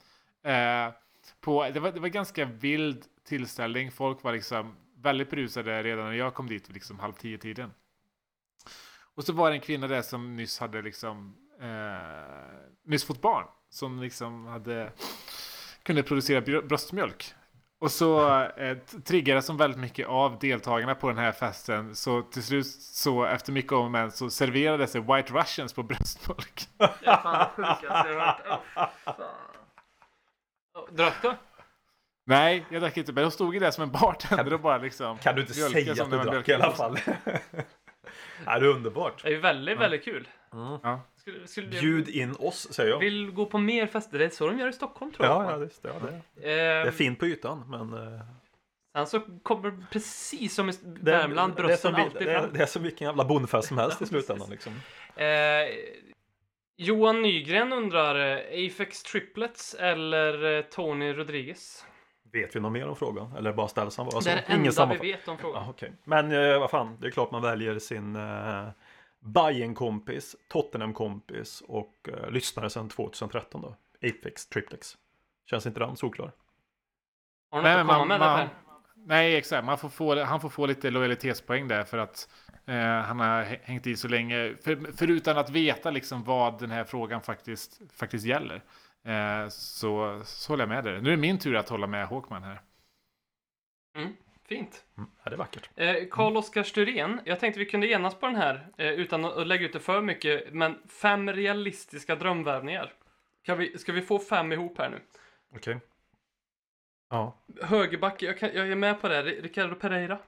Eh, 0.45 0.93
på, 1.41 1.69
det, 1.75 1.81
var, 1.81 1.93
det 1.93 2.01
var 2.01 2.09
ganska 2.09 2.45
vild 2.45 3.05
tillställning. 3.25 3.91
Folk 3.93 4.23
var 4.23 4.33
liksom 4.33 4.77
väldigt 4.97 5.31
berusade 5.31 5.83
redan 5.83 6.05
när 6.05 6.13
jag 6.13 6.35
kom 6.35 6.47
dit 6.49 6.69
liksom 6.69 6.99
halv 6.99 7.13
tio 7.13 7.39
tiden. 7.39 7.71
Och 9.15 9.25
så 9.25 9.33
var 9.33 9.51
det 9.51 9.57
en 9.57 9.61
kvinna 9.61 9.87
där 9.89 10.03
som 10.03 10.37
nyss 10.37 10.59
hade 10.61 10.83
liksom 10.83 11.37
eh, 11.61 11.69
nyss 12.85 13.05
fått 13.05 13.21
barn. 13.21 13.47
Som 13.71 14.03
liksom 14.03 14.47
hade 14.47 14.93
kunde 15.83 16.03
producera 16.03 16.41
br- 16.41 16.67
bröstmjölk. 16.67 17.35
Och 17.81 17.91
så 17.91 18.43
eh, 18.43 18.79
triggades 19.05 19.47
som 19.47 19.57
väldigt 19.57 19.81
mycket 19.81 20.09
av 20.09 20.39
deltagarna 20.39 20.95
på 20.95 21.09
den 21.09 21.19
här 21.19 21.33
festen. 21.33 21.95
Så 21.95 22.23
till 22.23 22.43
slut 22.43 22.67
så 22.81 23.25
efter 23.25 23.53
mycket 23.53 23.73
om 23.73 23.85
och 23.85 23.91
men 23.91 24.11
så 24.11 24.31
serverades 24.31 24.93
det 24.93 25.01
White 25.01 25.33
Russians 25.33 25.73
på 25.73 25.83
bröstmjölk. 25.83 26.69
Det 26.77 26.85
är 26.85 27.17
fan 27.17 27.49
det 27.57 27.63
sjukaste 27.63 28.09
jag 28.09 28.21
har 28.21 28.27
hört. 28.27 28.43
Åh, 28.77 28.89
fan. 29.05 29.15
Åh, 30.79 30.95
Drack 30.95 31.23
du? 31.23 31.35
Nej, 32.27 32.67
jag 32.71 32.83
drack 32.83 32.97
inte. 32.97 33.13
Men 33.13 33.25
de 33.25 33.31
stod 33.31 33.55
ju 33.55 33.61
där 33.61 33.71
som 33.71 33.83
en 33.85 33.91
bartender 33.91 34.53
och 34.53 34.61
bara 34.61 34.79
liksom 34.79 35.19
Kan 35.19 35.35
du 35.35 35.41
inte 35.41 35.55
säga 35.55 35.95
som 35.95 36.13
att 36.13 36.25
du 36.25 36.31
drack 36.31 36.49
i 36.49 36.55
alla 36.55 36.73
fall? 36.73 36.99
Nej, 37.05 37.41
det 38.45 38.51
är 38.51 38.65
underbart. 38.65 39.23
Det 39.23 39.35
är 39.35 39.39
väldigt, 39.39 39.79
väldigt 39.79 40.05
kul. 40.05 40.29
Ja. 40.53 41.01
Skulle, 41.21 41.47
skulle, 41.47 41.67
Bjud 41.69 42.09
in 42.09 42.37
oss, 42.39 42.73
säger 42.73 42.91
jag. 42.91 42.99
Vill 42.99 43.31
gå 43.31 43.47
på 43.47 43.59
mer 43.59 43.87
fester. 43.87 44.19
Det 44.19 44.25
är 44.25 44.29
så 44.29 44.47
de 44.47 44.59
gör 44.59 44.69
i 44.69 44.73
Stockholm 44.73 45.13
tror 45.13 45.27
jag. 45.29 45.45
Ja, 45.45 45.51
ja, 45.51 45.59
det, 45.59 45.71
ja, 45.83 45.91
det, 46.03 46.21
det 46.43 46.53
Ehm, 46.81 46.89
är 46.89 46.91
fint 46.91 47.19
på 47.19 47.27
ytan, 47.27 47.65
men... 47.69 47.93
eh, 48.15 48.21
Sen 48.93 49.07
så 49.07 49.21
kommer 49.43 49.87
precis 49.93 50.55
som 50.55 50.71
i 50.71 50.73
Värmland 50.83 51.55
brösten 51.55 51.93
som, 51.95 52.03
alltid 52.03 52.27
det, 52.27 52.33
är, 52.33 52.41
fram. 52.41 52.53
det 52.53 52.63
är 52.63 52.67
som 52.67 52.83
vilken 52.83 53.07
jävla 53.07 53.25
bondfest 53.25 53.69
som 53.69 53.79
helst 53.79 54.03
i 54.03 54.07
slutändan 54.13 54.51
liksom. 54.51 54.73
Eh, 55.17 55.27
Johan 56.77 57.23
Nygren 57.23 57.73
undrar 57.73 58.33
eh, 58.37 58.67
Apex 58.67 59.03
Triplets 59.03 59.75
eller 59.75 60.57
eh, 60.57 60.63
Tony 60.63 61.13
Rodriguez? 61.13 61.85
Vet 62.33 62.57
vi 62.57 62.61
något 62.61 62.73
mer 62.73 62.89
om 62.89 62.97
frågan? 62.97 63.37
Eller 63.37 63.53
bara 63.53 63.69
ställs 63.69 63.97
han 63.97 64.07
bara 64.07 64.21
så? 64.21 64.29
det 64.29 64.31
är 64.35 64.37
det 64.63 64.69
enda 64.69 64.87
vi 65.03 65.11
vet 65.13 65.29
om 65.29 65.39
frågan. 65.39 65.63
Ja, 65.65 65.71
okej. 65.71 65.93
Men 66.05 66.33
eh, 66.33 66.59
vad 66.61 66.71
fan, 66.71 66.97
det 67.01 67.07
är 67.07 67.11
klart 67.11 67.31
man 67.31 67.43
väljer 67.43 67.79
sin 67.79 68.17
eh, 68.17 68.69
Bayern-kompis, 69.21 70.37
Tottenham-kompis 70.49 71.61
och 71.69 72.09
eh, 72.09 72.31
lyssnare 72.31 72.71
sedan 72.71 72.89
2013 72.89 73.63
då. 73.63 73.77
Apex 74.09 74.47
Triplex. 74.47 74.97
Känns 75.51 75.67
inte 75.67 75.81
den 75.81 75.97
solklar? 75.97 76.33
Har 77.51 77.59
du 77.59 77.63
Nej, 77.63 77.73
något 77.77 77.81
att 77.81 77.87
komma 77.87 77.99
man, 77.99 78.09
med 78.09 78.21
där 78.21 78.37
man, 78.37 78.49
Per? 78.49 78.55
nej, 78.95 79.37
exakt. 79.37 79.65
Man 79.65 79.79
får 79.79 79.89
få, 79.89 80.23
han 80.25 80.41
får 80.41 80.49
få 80.49 80.67
lite 80.67 80.91
lojalitetspoäng 80.91 81.69
där 81.69 81.85
för 81.85 81.99
att 81.99 82.29
eh, 82.67 82.75
han 82.77 83.21
har 83.21 83.43
hä- 83.45 83.61
hängt 83.63 83.87
i 83.87 83.97
så 83.97 84.09
länge. 84.09 84.57
För, 84.65 84.93
förutom 84.97 85.39
att 85.39 85.51
veta 85.51 85.91
liksom 85.91 86.25
vad 86.25 86.59
den 86.61 86.71
här 86.71 86.85
frågan 86.85 87.21
faktiskt, 87.23 87.81
faktiskt 87.93 88.27
gäller. 88.27 88.63
Eh, 89.05 89.49
så, 89.49 90.23
så 90.25 90.53
håller 90.53 90.63
jag 90.63 90.69
med 90.69 90.85
dig. 90.85 91.03
Nu 91.03 91.09
är 91.09 91.17
det 91.17 91.21
min 91.23 91.39
tur 91.39 91.57
att 91.57 91.69
hålla 91.69 91.87
med 91.87 92.07
Håkman 92.07 92.43
här. 92.43 92.61
Fint. 94.51 94.85
Mm, 94.99 95.11
ja, 95.25 95.31
det 95.31 95.35
är 95.35 95.39
vackert. 95.39 95.71
Eh, 95.77 95.97
Karl-Oskar 96.11 96.63
Sturén, 96.63 97.21
jag 97.25 97.41
tänkte 97.41 97.59
vi 97.59 97.67
kunde 97.67 97.87
enas 97.87 98.15
på 98.15 98.27
den 98.27 98.37
här 98.37 98.69
eh, 98.79 98.91
utan 98.91 99.25
att 99.25 99.47
lägga 99.47 99.67
ut 99.67 99.73
det 99.73 99.81
för 99.81 100.03
mycket, 100.03 100.55
men 100.55 100.79
fem 100.89 101.33
realistiska 101.33 102.17
drömvärvningar. 102.17 102.93
Kan 103.43 103.59
vi, 103.59 103.79
ska 103.79 103.93
vi 103.93 104.03
få 104.03 104.19
fem 104.19 104.53
ihop 104.53 104.79
här 104.79 104.91
nu? 104.91 105.01
Okej. 105.57 105.81
Ja. 107.11 107.37
Högerback, 107.63 108.23
jag, 108.23 108.39
kan, 108.39 108.51
jag 108.55 108.71
är 108.71 108.77
med 108.77 109.01
på 109.01 109.09
det. 109.09 109.23
Ricardo 109.23 109.75
Pereira. 109.75 110.19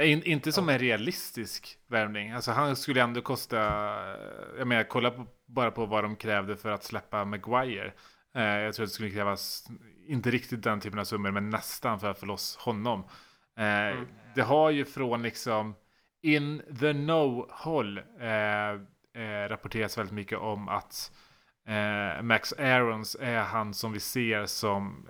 In, 0.00 0.22
inte 0.22 0.52
som 0.52 0.68
en 0.68 0.78
realistisk 0.78 1.78
värvning. 1.86 2.30
Alltså 2.30 2.50
han 2.50 2.76
skulle 2.76 3.02
ändå 3.02 3.20
kosta, 3.20 3.56
jag 4.58 4.66
menar 4.66 4.84
kolla 4.84 5.10
på, 5.10 5.26
bara 5.46 5.70
på 5.70 5.86
vad 5.86 6.04
de 6.04 6.16
krävde 6.16 6.56
för 6.56 6.70
att 6.70 6.84
släppa 6.84 7.24
Maguire. 7.24 7.92
Eh, 8.36 8.42
jag 8.42 8.74
tror 8.74 8.84
att 8.84 8.90
det 8.90 8.94
skulle 8.94 9.10
krävas, 9.10 9.68
inte 10.06 10.30
riktigt 10.30 10.62
den 10.62 10.80
typen 10.80 10.98
av 10.98 11.04
summor, 11.04 11.30
men 11.30 11.50
nästan 11.50 12.00
för 12.00 12.10
att 12.10 12.20
få 12.20 12.26
loss 12.26 12.56
honom. 12.56 13.04
Eh, 13.58 13.98
Det 14.34 14.42
har 14.42 14.70
ju 14.70 14.84
från 14.84 15.22
liksom 15.22 15.74
in 16.22 16.62
the 16.80 16.92
know-håll 16.92 17.98
eh, 17.98 19.48
rapporterats 19.48 19.98
väldigt 19.98 20.14
mycket 20.14 20.38
om 20.38 20.68
att 20.68 21.12
Max 22.22 22.52
Aarons 22.52 23.16
är 23.20 23.38
han 23.42 23.74
som 23.74 23.92
vi 23.92 24.00
ser 24.00 24.46
som 24.46 25.08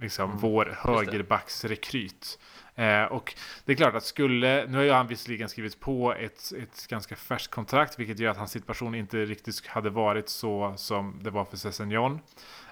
liksom 0.00 0.38
vår 0.38 0.74
högerbacksrekryt. 0.78 2.38
Eh, 2.74 3.04
och 3.04 3.34
det 3.64 3.72
är 3.72 3.76
klart 3.76 3.94
att 3.94 4.04
skulle, 4.04 4.66
nu 4.66 4.76
har 4.76 4.84
ju 4.84 4.90
han 4.90 5.06
visserligen 5.06 5.48
skrivit 5.48 5.80
på 5.80 6.14
ett, 6.14 6.52
ett 6.62 6.86
ganska 6.88 7.16
färskt 7.16 7.54
kontrakt, 7.54 7.98
vilket 7.98 8.18
gör 8.18 8.30
att 8.30 8.36
hans 8.36 8.50
situation 8.50 8.94
inte 8.94 9.24
riktigt 9.24 9.66
hade 9.66 9.90
varit 9.90 10.28
så 10.28 10.74
som 10.76 11.20
det 11.22 11.30
var 11.30 11.44
för 11.44 11.56
Sessignon. 11.56 12.20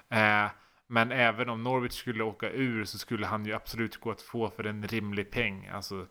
Eh, 0.09 0.47
men 0.87 1.11
även 1.11 1.49
om 1.49 1.63
Norwich 1.63 1.93
skulle 1.93 2.23
åka 2.23 2.49
ur 2.49 2.85
så 2.85 2.97
skulle 2.97 3.25
han 3.25 3.45
ju 3.45 3.53
absolut 3.53 3.97
gå 3.97 4.11
att 4.11 4.21
få 4.21 4.49
för 4.49 4.63
en 4.63 4.87
rimlig 4.87 5.31
peng, 5.31 5.67
alltså 5.67 6.07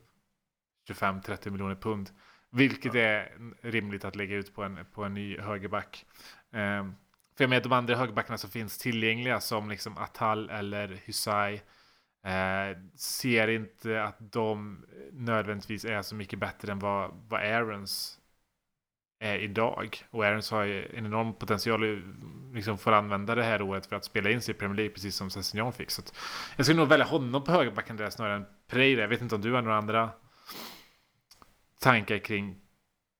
25-30 0.88 1.50
miljoner 1.50 1.74
pund. 1.74 2.10
Vilket 2.50 2.94
är 2.94 3.32
rimligt 3.62 4.04
att 4.04 4.16
lägga 4.16 4.36
ut 4.36 4.54
på 4.54 4.62
en, 4.62 4.78
på 4.94 5.04
en 5.04 5.14
ny 5.14 5.38
högerback. 5.38 6.06
Eh, 6.52 6.84
för 7.36 7.44
jag 7.44 7.50
menar 7.50 7.62
de 7.62 7.72
andra 7.72 7.96
högerbackarna 7.96 8.38
som 8.38 8.50
finns 8.50 8.78
tillgängliga 8.78 9.40
som 9.40 9.70
liksom 9.70 9.98
Atal 9.98 10.50
eller 10.50 11.00
Hysaj 11.04 11.62
Eh, 12.24 12.76
ser 12.96 13.48
inte 13.48 14.02
att 14.02 14.16
de 14.18 14.84
nödvändigtvis 15.12 15.84
är 15.84 16.02
så 16.02 16.14
mycket 16.14 16.38
bättre 16.38 16.72
än 16.72 16.78
vad, 16.78 17.10
vad 17.28 17.40
Aarons 17.40 18.18
är 19.18 19.38
idag. 19.38 20.04
Och 20.10 20.24
Aarons 20.24 20.50
har 20.50 20.64
ju 20.64 20.86
en 20.96 21.06
enorm 21.06 21.34
potential 21.34 21.80
liksom, 21.80 22.48
att 22.48 22.54
liksom 22.54 22.78
få 22.78 22.90
använda 22.90 23.34
det 23.34 23.44
här 23.44 23.62
året 23.62 23.86
för 23.86 23.96
att 23.96 24.04
spela 24.04 24.30
in 24.30 24.40
sig 24.40 24.54
i 24.54 24.58
Premier 24.58 24.76
League 24.76 24.94
precis 24.94 25.16
som 25.16 25.30
Sessignon 25.30 25.72
fick. 25.72 25.90
Så 25.90 26.00
att 26.00 26.14
jag 26.56 26.66
skulle 26.66 26.78
nog 26.78 26.88
välja 26.88 27.06
honom 27.06 27.44
på 27.44 27.52
högerbacken 27.52 27.96
där 27.96 28.10
snarare 28.10 28.36
än 28.36 28.46
Pereira. 28.68 29.00
Jag 29.00 29.08
vet 29.08 29.20
inte 29.20 29.34
om 29.34 29.40
du 29.40 29.52
har 29.52 29.62
några 29.62 29.78
andra 29.78 30.10
tankar 31.80 32.18
kring, 32.18 32.56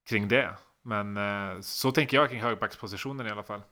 kring 0.09 0.29
det. 0.29 0.55
Men 0.83 1.17
eh, 1.17 1.61
så 1.61 1.93
tänker 1.93 2.17
jag 2.17 2.31
kring 2.31 2.43
högerbackspositionen 2.43 3.27
i 3.27 3.31
alla 3.31 3.43
fall. 3.43 3.63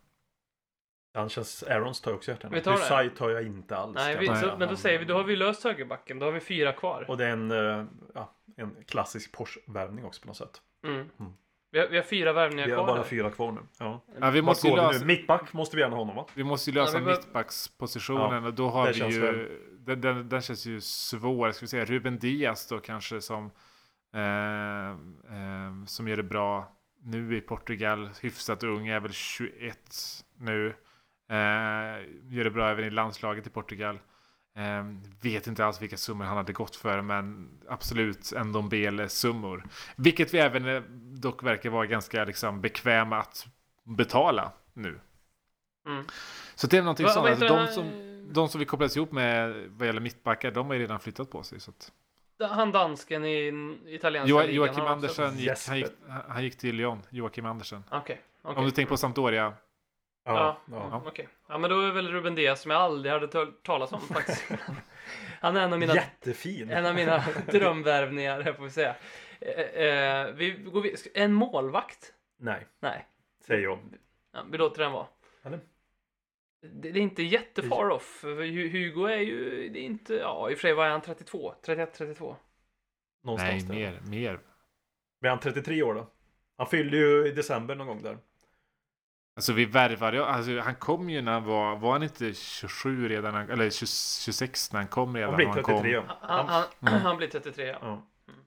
Han 1.14 1.28
känns, 1.28 1.62
Aarons 1.62 2.00
tar 2.00 2.10
jag 2.10 2.16
också 2.18 2.30
hjärtan. 2.30 2.50
Vi 2.54 2.60
tar 2.60 2.72
det. 2.72 2.78
Husay 2.78 3.10
tar 3.10 3.30
jag 3.30 3.42
inte 3.42 3.76
alls. 3.76 3.94
Nej, 3.94 4.16
vi, 4.20 4.26
så, 4.26 4.56
men 4.58 4.68
då 4.68 4.76
säger 4.76 4.98
vi, 4.98 5.04
då 5.04 5.14
har 5.14 5.24
vi 5.24 5.36
löst 5.36 5.64
högerbacken. 5.64 6.18
Då 6.18 6.26
har 6.26 6.32
vi 6.32 6.40
fyra 6.40 6.72
kvar. 6.72 7.04
Och 7.08 7.16
det 7.16 7.24
är 7.26 7.30
en, 7.32 7.50
eh, 7.50 7.84
ja, 8.14 8.34
en 8.56 8.76
klassisk 8.86 9.32
Porsche-värvning 9.32 10.04
också 10.04 10.20
på 10.22 10.26
något 10.28 10.36
sätt. 10.36 10.62
Mm. 10.86 10.96
Mm. 10.96 11.32
Vi, 11.72 11.78
har, 11.78 11.86
vi 11.88 11.96
har 11.96 12.04
fyra 12.04 12.32
värvningar 12.32 12.66
Vi 12.66 12.72
har 12.72 12.78
kvar. 12.78 12.86
bara 12.86 12.96
här. 12.96 13.04
fyra 13.04 13.30
kvar 13.30 13.52
nu. 13.52 13.60
Ja. 13.78 14.04
Ja, 14.20 14.30
vi 14.30 14.42
måste 14.42 14.68
lösa, 14.76 14.98
nu? 14.98 15.06
Mittback 15.06 15.52
måste 15.52 15.76
vi 15.76 15.82
gärna 15.82 15.96
ha 15.96 16.00
honom 16.02 16.16
va? 16.16 16.26
Vi 16.34 16.44
måste 16.44 16.70
ju 16.70 16.74
lösa 16.74 16.98
Ja, 16.98 17.04
bör- 17.04 17.16
mittbackspositionen 17.16 18.42
Ja, 18.42 18.48
och 18.48 18.54
då 18.54 18.68
har 18.68 18.92
vi 18.92 19.14
ju... 19.14 19.20
väl- 19.20 19.48
Den, 19.78 20.00
den, 20.00 20.28
den 20.28 20.40
känns 20.40 20.66
ju 20.66 20.80
svår. 20.80 21.50
Ska 21.52 21.60
vi 21.64 21.68
säga 21.68 21.84
Ruben 21.84 22.18
Diaz 22.18 22.66
då 22.68 22.78
kanske 22.78 23.20
som... 23.20 23.50
Eh, 24.14 24.90
eh, 24.90 25.84
som 25.86 26.08
gör 26.08 26.16
det 26.16 26.22
bra 26.22 26.76
nu 27.02 27.36
i 27.36 27.40
Portugal. 27.40 28.10
Hyfsat 28.22 28.62
ung, 28.62 28.88
är 28.88 29.00
väl 29.00 29.12
21 29.12 29.78
nu. 30.38 30.74
Eh, 31.30 31.36
gör 32.28 32.44
det 32.44 32.50
bra 32.50 32.70
även 32.70 32.84
i 32.84 32.90
landslaget 32.90 33.46
i 33.46 33.50
Portugal. 33.50 33.98
Eh, 34.56 34.84
vet 35.22 35.46
inte 35.46 35.64
alls 35.64 35.82
vilka 35.82 35.96
summor 35.96 36.24
han 36.24 36.36
hade 36.36 36.52
gått 36.52 36.76
för, 36.76 37.00
men 37.02 37.48
absolut 37.68 38.32
en 38.32 38.52
Dombele-summor. 38.52 39.64
Vilket 39.96 40.34
vi 40.34 40.38
även 40.38 40.68
eh, 40.68 40.82
dock 41.20 41.42
verkar 41.42 41.70
vara 41.70 41.86
ganska 41.86 42.24
liksom, 42.24 42.60
bekväma 42.60 43.18
att 43.18 43.46
betala 43.84 44.52
nu. 44.72 45.00
Mm. 45.86 46.04
Så 46.54 46.66
det 46.66 46.78
är 46.78 46.82
någonting 46.82 47.06
Va- 47.06 47.12
sånt. 47.12 47.28
Alltså, 47.28 47.46
de, 47.48 47.66
som, 47.68 47.86
de 48.32 48.48
som 48.48 48.58
vi 48.58 48.64
kopplas 48.64 48.96
ihop 48.96 49.12
med 49.12 49.54
vad 49.68 49.86
gäller 49.86 50.00
mittbackar, 50.00 50.50
de 50.50 50.66
har 50.66 50.74
ju 50.74 50.80
redan 50.80 51.00
flyttat 51.00 51.30
på 51.30 51.42
sig. 51.42 51.60
Så 51.60 51.70
att... 51.70 51.92
Han 52.50 52.72
dansken 52.72 53.24
i 53.24 53.52
italienska 53.86 54.30
Jo, 54.30 54.40
ligan. 54.40 54.54
Joakim 54.54 54.80
också- 54.82 54.92
Andersen 54.92 55.38
gick, 55.38 55.68
han, 55.68 55.78
gick, 55.78 55.86
han 56.28 56.42
gick 56.42 56.58
till 56.58 56.76
Lyon. 56.76 57.02
Joakim 57.10 57.46
Andersen. 57.46 57.84
Okej. 57.90 58.20
okej. 58.42 58.58
Om 58.58 58.64
du 58.64 58.70
tänker 58.70 58.88
på 58.88 58.96
Sampdoria. 58.96 59.52
Ja, 60.24 60.56
ja. 60.70 60.88
ja. 60.90 61.02
okej. 61.06 61.28
Ja, 61.48 61.58
men 61.58 61.70
då 61.70 61.80
är 61.80 61.92
väl 61.92 62.08
Ruben 62.08 62.34
Diaz 62.34 62.60
som 62.60 62.70
jag 62.70 62.80
aldrig 62.80 63.12
hade 63.12 63.38
hört 63.38 63.62
talas 63.62 63.92
om 63.92 64.00
faktiskt. 64.00 64.44
Han 65.40 65.56
är 65.56 65.60
en 65.60 65.72
av 65.72 65.78
mina, 65.78 65.94
Jättefin. 65.94 66.70
en 66.70 66.86
av 66.86 66.94
mina 66.94 67.24
drömvärvningar, 67.46 68.40
här 68.40 68.52
får 68.52 68.64
vi 68.64 68.70
säga. 68.70 68.96
Eh, 69.40 69.84
eh, 69.84 70.32
vi 70.34 70.50
går 70.50 70.82
vid, 70.82 70.98
en 71.14 71.32
målvakt? 71.32 72.12
Nej, 72.38 72.66
Nej, 72.80 73.06
säger 73.46 73.62
jag. 73.62 73.78
ja, 74.32 74.44
vi 74.50 74.58
låter 74.58 74.82
den 74.82 74.92
vara. 74.92 75.06
Eller? 75.42 75.60
Det, 76.62 76.90
det 76.90 76.98
är 76.98 77.02
inte 77.02 77.22
jättefar 77.22 77.90
off. 77.90 78.22
Hugo 78.22 79.06
är 79.06 79.20
ju, 79.20 79.68
det 79.68 79.78
är 79.78 79.84
inte, 79.84 80.14
ja 80.14 80.50
i 80.50 80.54
och 80.54 80.58
för 80.58 80.62
sig 80.68 80.74
var 80.74 80.86
är 80.86 80.90
han 80.90 81.00
32? 81.00 81.54
31, 81.62 81.94
32? 81.94 82.36
Någonstans 83.24 83.68
Nej, 83.68 83.82
där. 83.82 83.92
mer. 84.00 84.00
mer. 84.10 84.40
Men 85.20 85.28
han 85.30 85.40
33 85.40 85.82
år 85.82 85.94
då? 85.94 86.10
Han 86.56 86.66
fyllde 86.66 86.96
ju 86.96 87.26
i 87.26 87.32
december 87.32 87.74
någon 87.74 87.86
gång 87.86 88.02
där. 88.02 88.18
Alltså 89.36 89.52
vi 89.52 89.64
värvade 89.64 90.16
ju- 90.16 90.22
alltså 90.24 90.58
han 90.60 90.74
kom 90.74 91.10
ju 91.10 91.22
när 91.22 91.32
han 91.32 91.44
var, 91.44 91.76
var 91.76 91.92
han 91.92 92.02
inte 92.02 92.34
27 92.34 93.08
redan, 93.08 93.34
eller 93.50 93.70
20, 93.70 93.86
26 94.24 94.72
när 94.72 94.80
han 94.80 94.88
kom 94.88 95.16
redan? 95.16 95.30
Han 95.30 95.36
blir 95.36 95.48
och 95.48 95.54
han 95.54 95.62
kom. 95.64 95.74
33. 95.82 96.02
Han, 96.20 96.48
Han, 96.48 96.64
han, 96.80 97.00
han 97.00 97.16
blir 97.16 97.28
33 97.28 97.66
ja. 97.80 98.02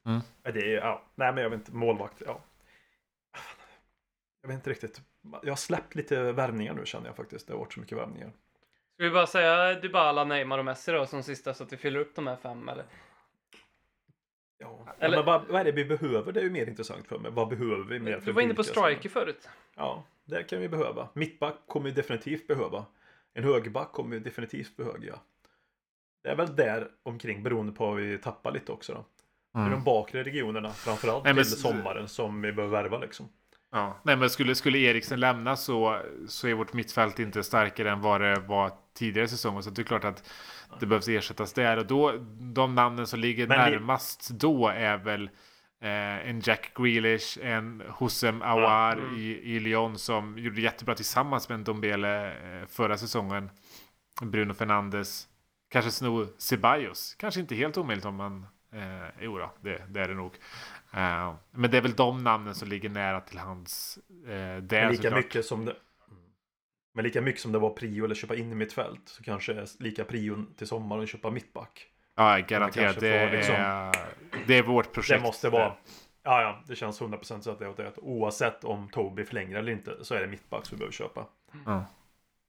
Mm. 0.05 0.19
Ja, 0.43 0.51
Det 0.51 0.59
är, 0.59 0.77
ja. 0.77 1.03
Nej 1.15 1.33
men 1.33 1.43
jag 1.43 1.49
vet 1.49 1.59
inte, 1.59 1.71
målvakt, 1.71 2.21
ja. 2.25 2.39
Jag 4.41 4.47
vet 4.47 4.55
inte 4.55 4.69
riktigt. 4.69 5.01
Jag 5.43 5.51
har 5.51 5.55
släppt 5.55 5.95
lite 5.95 6.31
värvningar 6.31 6.73
nu 6.73 6.85
känner 6.85 7.07
jag 7.07 7.15
faktiskt. 7.15 7.47
Det 7.47 7.53
har 7.53 7.59
varit 7.59 7.73
så 7.73 7.79
mycket 7.79 7.97
värvningar. 7.97 8.31
Ska 8.93 9.03
vi 9.03 9.09
bara 9.09 9.27
säga 9.27 9.73
Dybala, 9.79 10.23
Neymar 10.23 10.57
och 10.57 10.65
Messi 10.65 10.91
då 10.91 11.05
som 11.05 11.23
sista 11.23 11.53
så 11.53 11.63
att 11.63 11.73
vi 11.73 11.77
fyller 11.77 11.99
upp 11.99 12.15
de 12.15 12.27
här 12.27 12.35
fem 12.35 12.69
eller? 12.69 12.85
Ja. 14.63 14.93
Eller- 14.99 15.17
Men 15.17 15.25
vad, 15.25 15.47
vad 15.47 15.61
är 15.61 15.65
det 15.65 15.71
vi 15.71 15.85
behöver? 15.85 16.31
Det 16.31 16.39
är 16.39 16.43
ju 16.43 16.49
mer 16.49 16.67
intressant 16.69 17.07
för 17.07 17.19
mig. 17.19 17.31
Vad 17.31 17.47
behöver 17.47 17.83
vi 17.83 17.99
mer? 17.99 18.15
Du 18.15 18.21
för 18.21 18.31
var 18.31 18.41
inne 18.41 18.53
på 18.53 18.63
striker 18.63 19.09
förut. 19.09 19.49
Ja, 19.75 20.03
det 20.25 20.43
kan 20.43 20.59
vi 20.61 20.69
behöva. 20.69 21.09
Mittback 21.13 21.55
kommer 21.67 21.85
vi 21.89 21.91
definitivt 21.95 22.47
behöva. 22.47 22.85
En 23.33 23.43
högerback 23.43 23.91
kommer 23.91 24.09
vi 24.15 24.19
definitivt 24.19 24.77
behöva. 24.77 25.19
Det 26.23 26.29
är 26.29 26.35
väl 26.35 26.55
där 26.55 26.87
omkring 27.03 27.43
beroende 27.43 27.71
på 27.73 27.85
vad 27.87 27.95
vi 27.95 28.17
tappar 28.17 28.51
lite 28.51 28.71
också 28.71 28.93
då. 28.93 29.05
Det 29.53 29.59
är 29.59 29.61
Mm. 29.61 29.71
de 29.71 29.83
bakre 29.83 30.23
regionerna 30.23 30.69
framförallt 30.69 31.23
Nej, 31.23 31.33
men 31.33 31.43
till 31.43 31.51
sommaren 31.53 32.07
som 32.07 32.41
vi 32.41 32.51
behöver 32.51 32.81
värva 32.83 32.97
liksom. 32.97 33.29
Ja. 33.73 33.99
Nej 34.03 34.15
men 34.15 34.29
skulle, 34.29 34.55
skulle 34.55 34.77
Eriksen 34.77 35.19
lämna 35.19 35.55
så, 35.55 36.01
så 36.27 36.47
är 36.47 36.53
vårt 36.53 36.73
mittfält 36.73 37.19
inte 37.19 37.43
starkare 37.43 37.91
än 37.91 38.01
vad 38.01 38.21
det 38.21 38.39
var 38.39 38.71
tidigare 38.93 39.27
säsonger. 39.27 39.61
Så 39.61 39.69
det 39.69 39.81
är 39.81 39.83
klart 39.83 40.03
att 40.03 40.29
det 40.79 40.85
behövs 40.85 41.07
ersättas 41.07 41.53
där. 41.53 41.77
Och 41.77 41.85
då, 41.85 42.11
de 42.39 42.75
namnen 42.75 43.07
som 43.07 43.19
ligger 43.19 43.47
Men 43.47 43.57
närmast 43.57 44.29
då 44.29 44.67
är 44.67 44.97
väl 44.97 45.29
eh, 45.81 46.29
en 46.29 46.41
Jack 46.43 46.71
Grealish, 46.75 47.37
en 47.41 47.83
Hosem 47.89 48.41
Aouar 48.41 48.97
mm. 48.97 49.15
i, 49.15 49.27
i 49.27 49.59
Lyon 49.59 49.97
som 49.97 50.37
gjorde 50.37 50.61
jättebra 50.61 50.95
tillsammans 50.95 51.49
med 51.49 51.55
en 51.55 51.63
Dombele 51.63 52.27
eh, 52.27 52.67
förra 52.67 52.97
säsongen. 52.97 53.49
Bruno 54.21 54.53
Fernandes. 54.53 55.27
Kanske 55.69 55.91
sno 55.91 56.27
Ceballos. 56.37 57.15
Kanske 57.19 57.39
inte 57.39 57.55
helt 57.55 57.77
omöjligt 57.77 58.05
om 58.05 58.15
man... 58.15 58.45
Eh, 58.73 59.09
jo 59.21 59.37
då, 59.37 59.51
det, 59.61 59.81
det 59.89 60.01
är 60.01 60.07
det 60.07 60.13
nog. 60.13 60.33
Eh, 60.93 61.35
men 61.51 61.71
det 61.71 61.77
är 61.77 61.81
väl 61.81 61.93
de 61.93 62.23
namnen 62.23 62.55
som 62.55 62.67
ligger 62.67 62.89
nära 62.89 63.21
till 63.21 63.37
hans. 63.37 63.99
Eh, 64.25 64.29
där 64.29 64.61
Men 64.81 64.91
lika 64.91 65.01
såklart. 65.03 65.13
mycket 65.23 65.45
som 65.45 65.65
det 65.65 65.75
men 66.95 67.03
lika 67.03 67.21
mycket 67.21 67.41
som 67.41 67.51
det 67.51 67.59
var 67.59 67.69
prio 67.69 68.05
eller 68.05 68.15
köpa 68.15 68.35
in 68.35 68.51
i 68.51 68.55
mitt 68.55 68.73
fält 68.73 69.01
så 69.09 69.23
kanske 69.23 69.53
är 69.53 69.83
lika 69.83 70.03
prio 70.03 70.45
till 70.57 70.67
sommaren 70.67 71.03
att 71.03 71.09
köpa 71.09 71.29
mittback. 71.31 71.87
Ja, 72.15 72.37
garanterat. 72.47 72.99
Det, 72.99 73.31
liksom- 73.31 73.55
är, 73.55 73.95
det 74.47 74.57
är 74.57 74.63
vårt 74.63 74.93
projekt. 74.93 75.21
Det 75.21 75.27
måste 75.27 75.49
vara. 75.49 75.73
Ja, 76.23 76.41
ja, 76.41 76.63
det 76.67 76.75
känns 76.75 77.01
100% 77.01 77.41
så 77.41 77.51
att 77.51 77.59
det 77.59 77.65
är 77.65 77.69
åt 77.69 77.77
det. 77.77 77.91
Oavsett 77.97 78.63
om 78.63 78.89
Toby 78.89 79.25
förlänger 79.25 79.57
eller 79.57 79.71
inte 79.71 80.05
så 80.05 80.15
är 80.15 80.21
det 80.21 80.27
mittback 80.27 80.65
som 80.65 80.75
vi 80.75 80.79
behöver 80.79 80.93
köpa. 80.93 81.25
Ja. 81.65 81.85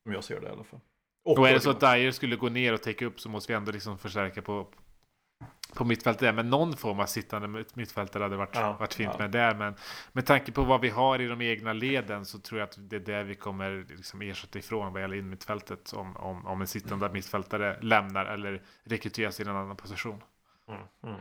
Som 0.03 0.13
jag 0.13 0.25
ser 0.25 0.41
det 0.41 0.47
i 0.47 0.51
alla 0.51 0.65
fall. 0.65 0.81
Och 1.25 1.49
är 1.49 1.53
det 1.53 1.61
så 1.61 1.71
att 1.71 1.81
Dyer 1.81 2.11
skulle 2.11 2.37
gå 2.37 2.49
ner 2.49 2.73
och 2.75 2.83
täcka 2.83 3.07
upp 3.07 3.21
så 3.21 3.29
måste 3.29 3.53
vi 3.53 3.57
ändå 3.57 3.73
liksom 3.73 3.99
förstärka 3.99 4.43
på, 4.43 4.67
på 5.75 5.85
mittfältet 5.85 6.21
där. 6.21 6.33
Men 6.33 6.51
någon 6.51 6.77
form 6.77 7.01
av 7.01 7.07
sittande 7.07 7.49
mitt- 7.49 7.77
mittfältare 7.77 8.23
hade 8.23 8.37
varit, 8.37 8.55
Ja, 8.55 8.73
varit 8.81 8.95
fint 8.95 9.11
ja. 9.13 9.19
med 9.19 9.31
där. 9.31 9.55
Men 9.55 9.75
med 10.13 10.27
tanke 10.27 10.53
på 10.53 10.63
vad 10.65 10.81
vi 10.81 10.89
har 10.89 11.21
i 11.21 11.27
de 11.27 11.41
egna 11.43 11.73
leden 11.73 12.25
så 12.27 12.39
tror 12.39 12.61
jag 12.61 12.69
att 12.69 12.77
det 12.79 12.97
är 12.97 13.01
där 13.01 13.25
vi 13.25 13.35
kommer 13.35 13.87
liksom 13.89 14.23
ersätta 14.23 14.59
ifrån 14.59 14.93
vad 14.93 15.03
gäller 15.03 15.17
in 15.17 15.29
mittfältet 15.31 15.93
om, 15.93 16.17
om, 16.17 16.47
om 16.47 16.61
en 16.61 16.67
sittande 16.67 17.09
mittfältare 17.09 17.79
lämnar 17.83 18.27
eller 18.27 18.63
rekryteras 18.85 19.41
i 19.41 19.43
en 19.43 19.49
annan 19.49 19.77
position. 19.77 20.23
Mm, 20.69 20.81
mm. 21.03 21.21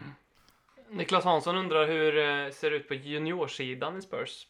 Niklas 0.90 1.24
Hansson 1.24 1.58
undrar 1.58 1.88
hur 1.88 2.14
det 2.14 2.52
ser 2.56 2.72
ut 2.72 2.88
på 2.88 2.94
juniorsidan 2.94 3.98
i 3.98 4.02
Spurs. 4.02 4.48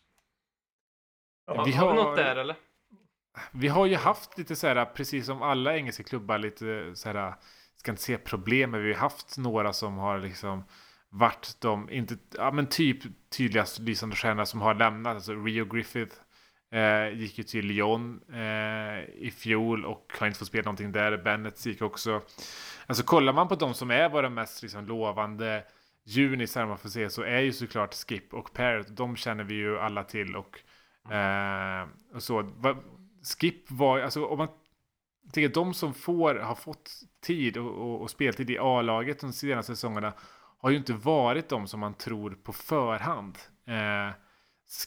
Ja, 1.47 1.55
Har, 1.57 1.65
vi 1.65 1.71
har 1.71 1.91
vi 1.93 1.97
har- 1.99 2.05
något 2.05 2.15
där 2.17 2.35
eller? 2.35 2.55
Vi 3.51 3.67
har 3.67 3.85
ju 3.85 3.95
haft 3.95 4.37
lite 4.37 4.55
så 4.55 4.67
här, 4.67 4.85
precis 4.85 5.25
som 5.25 5.41
alla 5.41 5.75
engelska 5.77 6.03
klubbar, 6.03 6.37
lite 6.37 6.95
så 6.95 7.09
här, 7.09 7.33
ska 7.83 7.91
inte 7.91 8.03
säga 8.03 8.17
problem, 8.17 8.71
men 8.71 8.83
vi 8.83 8.93
har 8.93 8.99
haft 8.99 9.37
några 9.37 9.73
som 9.73 9.97
har 9.97 10.19
liksom 10.19 10.63
varit 11.09 11.57
de, 11.59 11.89
inte, 11.89 12.17
ja 12.37 12.51
men 12.51 12.67
typ 12.67 13.03
tydligast 13.29 13.79
lysande 13.79 14.15
stjärnor 14.15 14.45
som 14.45 14.61
har 14.61 14.73
lämnat, 14.73 15.15
alltså 15.15 15.33
Rio 15.33 15.65
Griffith 15.65 16.15
eh, 16.71 17.09
gick 17.19 17.37
ju 17.37 17.43
till 17.43 17.65
Lyon 17.65 18.21
eh, 18.33 19.03
i 19.15 19.33
fjol 19.37 19.85
och 19.85 20.13
har 20.19 20.27
inte 20.27 20.39
fått 20.39 20.47
spela 20.47 20.65
någonting 20.65 20.91
där, 20.91 21.17
Bennett 21.17 21.65
gick 21.65 21.81
också. 21.81 22.21
Alltså 22.85 23.03
kollar 23.03 23.33
man 23.33 23.47
på 23.47 23.55
de 23.55 23.73
som 23.73 23.91
är 23.91 24.09
våra 24.09 24.29
mest 24.29 24.61
liksom, 24.61 24.85
lovande 24.85 25.63
junisar, 26.03 26.65
man 26.65 26.77
får 26.77 26.89
se, 26.89 27.09
så 27.09 27.21
är 27.21 27.39
ju 27.39 27.53
såklart 27.53 27.93
Skip 27.93 28.33
och 28.33 28.53
Parrot, 28.53 28.87
de 28.89 29.15
känner 29.15 29.43
vi 29.43 29.53
ju 29.53 29.79
alla 29.79 30.03
till 30.03 30.35
och, 30.35 30.59
eh, 31.13 31.87
och 32.13 32.23
så. 32.23 32.51
Skip 33.39 33.71
var, 33.71 33.99
alltså 33.99 34.25
om 34.25 34.37
man 34.37 34.47
jag 35.23 35.33
tänker 35.33 35.47
att 35.47 35.53
de 35.53 35.73
som 35.73 35.93
får, 35.93 36.35
har 36.35 36.55
fått 36.55 36.91
tid 37.21 37.57
och, 37.57 37.71
och, 37.71 38.01
och 38.01 38.09
speltid 38.09 38.49
i 38.49 38.57
A-laget 38.57 39.19
de 39.19 39.33
senaste 39.33 39.75
säsongerna 39.75 40.13
har 40.57 40.69
ju 40.69 40.77
inte 40.77 40.93
varit 40.93 41.49
de 41.49 41.67
som 41.67 41.79
man 41.79 41.93
tror 41.93 42.31
på 42.43 42.53
förhand. 42.53 43.37
Eh, 43.65 44.15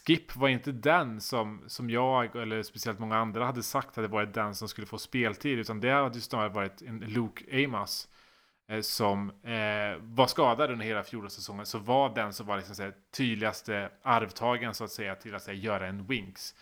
Skip 0.05 0.35
var 0.35 0.47
inte 0.47 0.71
den 0.71 1.21
som, 1.21 1.63
som 1.67 1.89
jag 1.89 2.35
eller 2.35 2.63
speciellt 2.63 2.99
många 2.99 3.17
andra 3.17 3.45
hade 3.45 3.63
sagt 3.63 3.95
hade 3.95 4.07
varit 4.07 4.33
den 4.33 4.55
som 4.55 4.67
skulle 4.67 4.87
få 4.87 4.97
speltid 4.97 5.59
utan 5.59 5.79
det 5.79 5.89
hade 5.89 6.15
ju 6.15 6.21
snarare 6.21 6.49
varit 6.49 6.81
en 6.81 6.99
Luke 6.99 7.65
Amos 7.65 8.07
eh, 8.69 8.81
som 8.81 9.29
eh, 9.29 10.01
var 10.01 10.27
skadad 10.27 10.71
under 10.71 10.85
hela 10.85 11.03
fjolårssäsongen 11.03 11.65
så 11.65 11.77
var 11.77 12.15
den 12.15 12.33
som 12.33 12.47
var 12.47 12.57
liksom, 12.57 12.75
så 12.75 12.83
här, 12.83 12.93
tydligaste 13.17 13.89
arvtagaren 14.03 14.73
så 14.73 14.83
att 14.83 14.91
säga 14.91 15.15
till 15.15 15.35
att 15.35 15.43
säga, 15.43 15.57
göra 15.57 15.87
en 15.87 16.05
winks. 16.07 16.55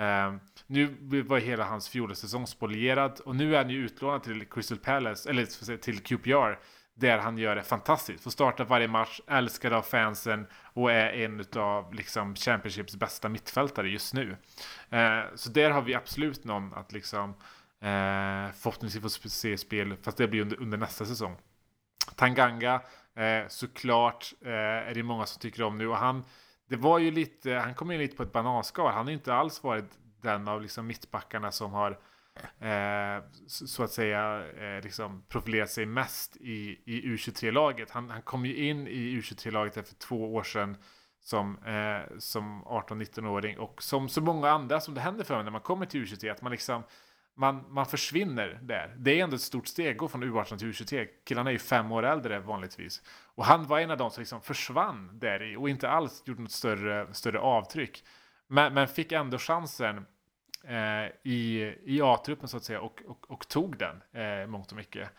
Eh, 0.00 0.34
nu 0.66 1.22
var 1.22 1.38
hela 1.38 1.64
hans 1.64 1.88
fjolårssäsong 1.88 2.46
spolierad 2.46 3.20
och 3.20 3.36
nu 3.36 3.54
är 3.54 3.58
han 3.58 3.70
ju 3.70 3.84
utlånad 3.84 4.22
till 4.22 4.44
Crystal 4.44 4.78
Palace, 4.78 5.30
eller 5.30 5.76
till 5.76 6.00
QPR 6.02 6.58
där 6.94 7.18
han 7.18 7.38
gör 7.38 7.56
det 7.56 7.62
fantastiskt. 7.62 8.24
Får 8.24 8.30
starta 8.30 8.64
varje 8.64 8.88
match, 8.88 9.20
älskad 9.26 9.72
av 9.72 9.82
fansen 9.82 10.46
och 10.72 10.92
är 10.92 11.12
en 11.12 11.44
av 11.56 11.94
liksom 11.94 12.34
Championships 12.34 12.96
bästa 12.96 13.28
mittfältare 13.28 13.88
just 13.88 14.14
nu. 14.14 14.36
Eh, 14.90 15.20
så 15.34 15.50
där 15.50 15.70
har 15.70 15.82
vi 15.82 15.94
absolut 15.94 16.44
någon 16.44 16.74
att 16.74 16.92
liksom 16.92 17.30
eh, 17.80 18.52
förhoppningsvis 18.52 19.18
få 19.18 19.28
se 19.28 19.58
spel, 19.58 19.96
fast 20.02 20.16
det 20.16 20.28
blir 20.28 20.40
under, 20.40 20.60
under 20.60 20.78
nästa 20.78 21.04
säsong. 21.04 21.36
Tanganga, 22.16 22.80
eh, 23.16 23.48
såklart 23.48 24.32
eh, 24.44 24.50
är 24.52 24.94
det 24.94 25.02
många 25.02 25.26
som 25.26 25.40
tycker 25.40 25.62
om 25.62 25.78
nu 25.78 25.88
och 25.88 25.96
han 25.96 26.24
det 26.70 26.76
var 26.76 26.98
ju 26.98 27.10
lite, 27.10 27.52
han 27.52 27.74
kom 27.74 27.90
in 27.90 27.98
lite 27.98 28.16
på 28.16 28.22
ett 28.22 28.32
bananskal. 28.32 28.92
Han 28.92 29.06
har 29.06 29.12
inte 29.12 29.34
alls 29.34 29.62
varit 29.62 29.98
den 30.22 30.48
av 30.48 30.62
liksom 30.62 30.86
mittbackarna 30.86 31.52
som 31.52 31.72
har 31.72 31.90
eh, 32.58 33.24
så 33.46 33.82
att 33.82 33.90
säga 33.90 34.44
eh, 34.58 34.82
liksom 34.82 35.24
profilerat 35.28 35.70
sig 35.70 35.86
mest 35.86 36.36
i, 36.36 36.82
i 36.86 37.02
U23-laget. 37.02 37.90
Han, 37.90 38.10
han 38.10 38.22
kom 38.22 38.46
ju 38.46 38.56
in 38.56 38.86
i 38.86 39.20
U23-laget 39.20 39.76
efter 39.76 39.94
två 39.94 40.34
år 40.34 40.42
sedan 40.42 40.76
som, 41.20 41.58
eh, 41.64 42.18
som 42.18 42.64
18-19-åring 42.64 43.58
och 43.58 43.82
som 43.82 44.08
så 44.08 44.20
många 44.20 44.50
andra 44.50 44.80
som 44.80 44.94
det 44.94 45.00
händer 45.00 45.24
för 45.24 45.34
mig 45.34 45.44
när 45.44 45.50
man 45.50 45.60
kommer 45.60 45.86
till 45.86 46.04
U23 46.04 46.30
att 46.30 46.42
man 46.42 46.52
liksom 46.52 46.82
man, 47.36 47.64
man 47.68 47.86
försvinner 47.86 48.58
där. 48.62 48.94
Det 48.98 49.20
är 49.20 49.24
ändå 49.24 49.36
ett 49.36 49.42
stort 49.42 49.66
steg 49.66 49.90
att 49.90 49.98
gå 49.98 50.08
från 50.08 50.24
U18 50.24 50.58
till 50.58 50.72
U23. 50.72 51.06
Killarna 51.24 51.50
är 51.50 51.52
ju 51.52 51.58
fem 51.58 51.92
år 51.92 52.02
äldre 52.02 52.40
vanligtvis. 52.40 53.02
Och 53.40 53.46
han 53.46 53.66
var 53.66 53.80
en 53.80 53.90
av 53.90 53.96
dem 53.96 54.10
som 54.10 54.20
liksom 54.20 54.40
försvann 54.40 55.18
där 55.18 55.42
i 55.42 55.56
och 55.56 55.68
inte 55.68 55.90
alls 55.90 56.22
gjorde 56.26 56.42
något 56.42 56.52
större, 56.52 57.14
större 57.14 57.38
avtryck. 57.38 58.04
Men, 58.46 58.74
men 58.74 58.88
fick 58.88 59.12
ändå 59.12 59.38
chansen 59.38 60.06
eh, 60.64 61.04
i, 61.22 61.74
i 61.84 62.00
A-truppen 62.02 62.48
så 62.48 62.56
att 62.56 62.64
säga 62.64 62.80
och, 62.80 63.02
och, 63.06 63.30
och 63.30 63.48
tog 63.48 63.78
den 63.78 64.02
eh, 64.12 64.46
mångt 64.46 64.70
och 64.70 64.76
mycket. 64.76 65.10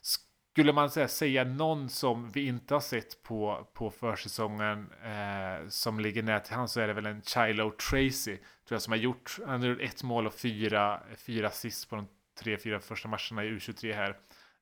Skulle 0.00 0.72
man 0.72 0.90
säga, 0.90 1.08
säga 1.08 1.44
någon 1.44 1.88
som 1.88 2.30
vi 2.30 2.46
inte 2.46 2.74
har 2.74 2.80
sett 2.80 3.22
på, 3.22 3.68
på 3.72 3.90
försäsongen 3.90 4.92
eh, 5.04 5.68
som 5.68 6.00
ligger 6.00 6.22
nära 6.22 6.40
till 6.40 6.54
hans 6.54 6.72
så 6.72 6.80
är 6.80 6.86
det 6.86 6.94
väl 6.94 7.06
en 7.06 7.22
Chilo 7.22 7.70
Tracy 7.70 8.36
tror 8.36 8.74
jag 8.74 8.82
som 8.82 8.92
har 8.92 8.98
gjort, 8.98 9.38
han 9.46 9.60
har 9.60 9.68
gjort 9.68 9.80
ett 9.80 10.02
mål 10.02 10.26
och 10.26 10.34
fyra, 10.34 11.02
fyra 11.16 11.46
assist 11.46 11.90
på 11.90 11.96
de 11.96 12.08
tre, 12.38 12.58
fyra 12.58 12.80
första 12.80 13.08
matcherna 13.08 13.44
i 13.44 13.50
U23 13.50 13.94
här, 13.94 14.16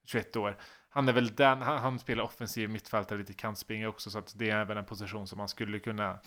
21 0.04 0.36
år. 0.36 0.56
Han 0.90 1.08
är 1.08 1.12
väl 1.12 1.34
den, 1.34 1.62
han, 1.62 1.78
han 1.78 1.98
spelar 1.98 2.24
offensiv 2.24 2.70
mittfältare, 2.70 3.18
lite 3.18 3.32
kantspringare 3.32 3.88
också, 3.88 4.10
så 4.10 4.18
att 4.18 4.38
det 4.38 4.50
är 4.50 4.64
väl 4.64 4.76
en 4.76 4.84
position 4.84 5.26
som 5.26 5.38
man 5.38 5.48
skulle 5.48 5.78
kunna 5.78 6.18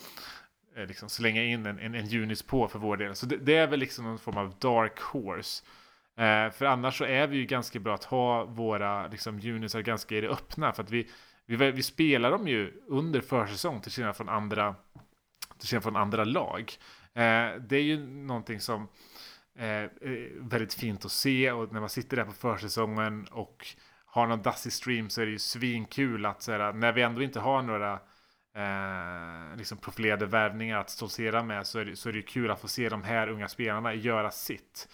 eh, 0.76 0.86
liksom 0.86 1.10
slänga 1.10 1.44
in 1.44 1.66
en, 1.66 1.80
en, 1.80 1.96
en 1.96 2.06
Junis 2.06 2.44
på 2.44 2.68
för 2.68 2.80
vår 2.80 2.98
del. 2.98 3.16
Så 3.16 3.26
det, 3.26 3.38
det 3.38 3.56
är 3.56 3.68
väl 3.68 3.80
liksom 3.80 4.06
någon 4.06 4.20
form 4.20 4.38
av 4.38 4.56
dark 4.60 5.00
horse. 5.00 5.64
Eh, 6.16 6.52
för 6.52 6.66
annars 6.66 6.98
så 6.98 7.04
är 7.04 7.28
vi 7.28 7.38
ju 7.38 7.46
ganska 7.46 7.80
bra 7.80 7.94
att 7.94 8.04
ha 8.04 8.46
våra 8.46 9.08
liksom, 9.08 9.40
Junisar 9.40 9.82
ganska 9.82 10.16
i 10.16 10.22
det 10.22 10.30
öppna, 10.30 10.74
för 10.74 10.84
att 10.84 10.92
vi, 10.92 11.10
vi, 11.46 11.72
vi 11.72 11.84
spelar 11.84 12.32
dem 12.32 12.48
ju 12.48 12.82
under 12.88 13.22
försäsong 13.22 13.82
till 13.82 13.92
skillnad 13.92 14.16
från 14.16 14.30
andra, 14.30 14.76
till 15.58 15.68
skillnad 15.68 15.84
från 15.84 15.96
andra 15.96 16.24
lag. 16.24 16.72
Eh, 17.14 17.62
det 17.62 17.76
är 17.76 17.84
ju 17.84 18.08
någonting 18.08 18.60
som 18.60 18.88
eh, 19.56 19.66
är 19.66 20.50
väldigt 20.50 20.74
fint 20.74 21.06
att 21.06 21.12
se 21.12 21.52
och 21.52 21.74
när 21.74 21.80
man 21.80 21.90
sitter 21.90 22.18
där 22.18 22.26
på 22.26 22.32
försäsongen 22.32 23.28
och 23.32 23.68
har 24.14 24.28
någon 24.28 24.42
dassig 24.42 24.74
stream 24.74 25.10
så 25.10 25.22
är 25.22 25.26
det 25.26 25.32
ju 25.32 25.40
svinkul 25.40 26.26
att 26.26 26.42
såhär 26.42 26.74
när 26.74 26.92
vi 26.92 27.02
ändå 27.02 27.24
inte 27.24 27.40
har 27.40 27.62
några 27.62 27.94
eh, 28.56 29.58
liksom 29.58 29.78
profilerade 29.78 30.26
värvningar 30.26 30.78
att 30.78 30.90
stoltsera 30.90 31.44
med 31.44 31.68
så 31.68 31.80
är, 31.80 31.86
det, 31.86 31.96
så 31.96 32.10
är 32.10 32.14
det 32.14 32.22
kul 32.22 32.52
att 32.52 32.62
få 32.62 32.68
se 32.68 32.90
de 32.90 33.04
här 33.04 33.28
unga 33.28 33.48
spelarna 33.48 33.94
göra 33.94 34.32
sitt. 34.32 34.90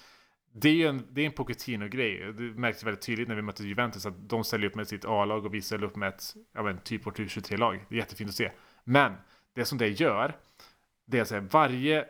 Det 0.53 0.69
är 0.69 0.73
ju 0.73 0.87
en, 0.87 1.07
det 1.11 1.21
är 1.21 1.25
en 1.25 1.31
Pochettino-grej. 1.31 2.33
Det 2.33 2.43
märktes 2.43 2.83
väldigt 2.83 3.05
tydligt 3.05 3.27
när 3.27 3.35
vi 3.35 3.41
mötte 3.41 3.63
Juventus 3.63 4.05
att 4.05 4.29
de 4.29 4.43
ställer 4.43 4.67
upp 4.67 4.75
med 4.75 4.87
sitt 4.87 5.05
A-lag 5.05 5.45
och 5.45 5.53
vi 5.53 5.61
ställer 5.61 5.87
upp 5.87 5.95
med 5.95 6.09
ett, 6.09 6.23
ja 6.53 6.63
men, 6.63 6.77
typ 6.77 7.05
vårt 7.05 7.19
U23-lag. 7.19 7.85
Det 7.89 7.95
är 7.95 7.99
jättefint 7.99 8.29
att 8.29 8.35
se. 8.35 8.51
Men 8.83 9.13
det 9.55 9.65
som 9.65 9.77
det 9.77 9.87
gör, 9.87 10.35
det 11.07 11.19
är 11.19 11.23
så 11.23 11.35
här, 11.35 11.41
varje 11.41 12.05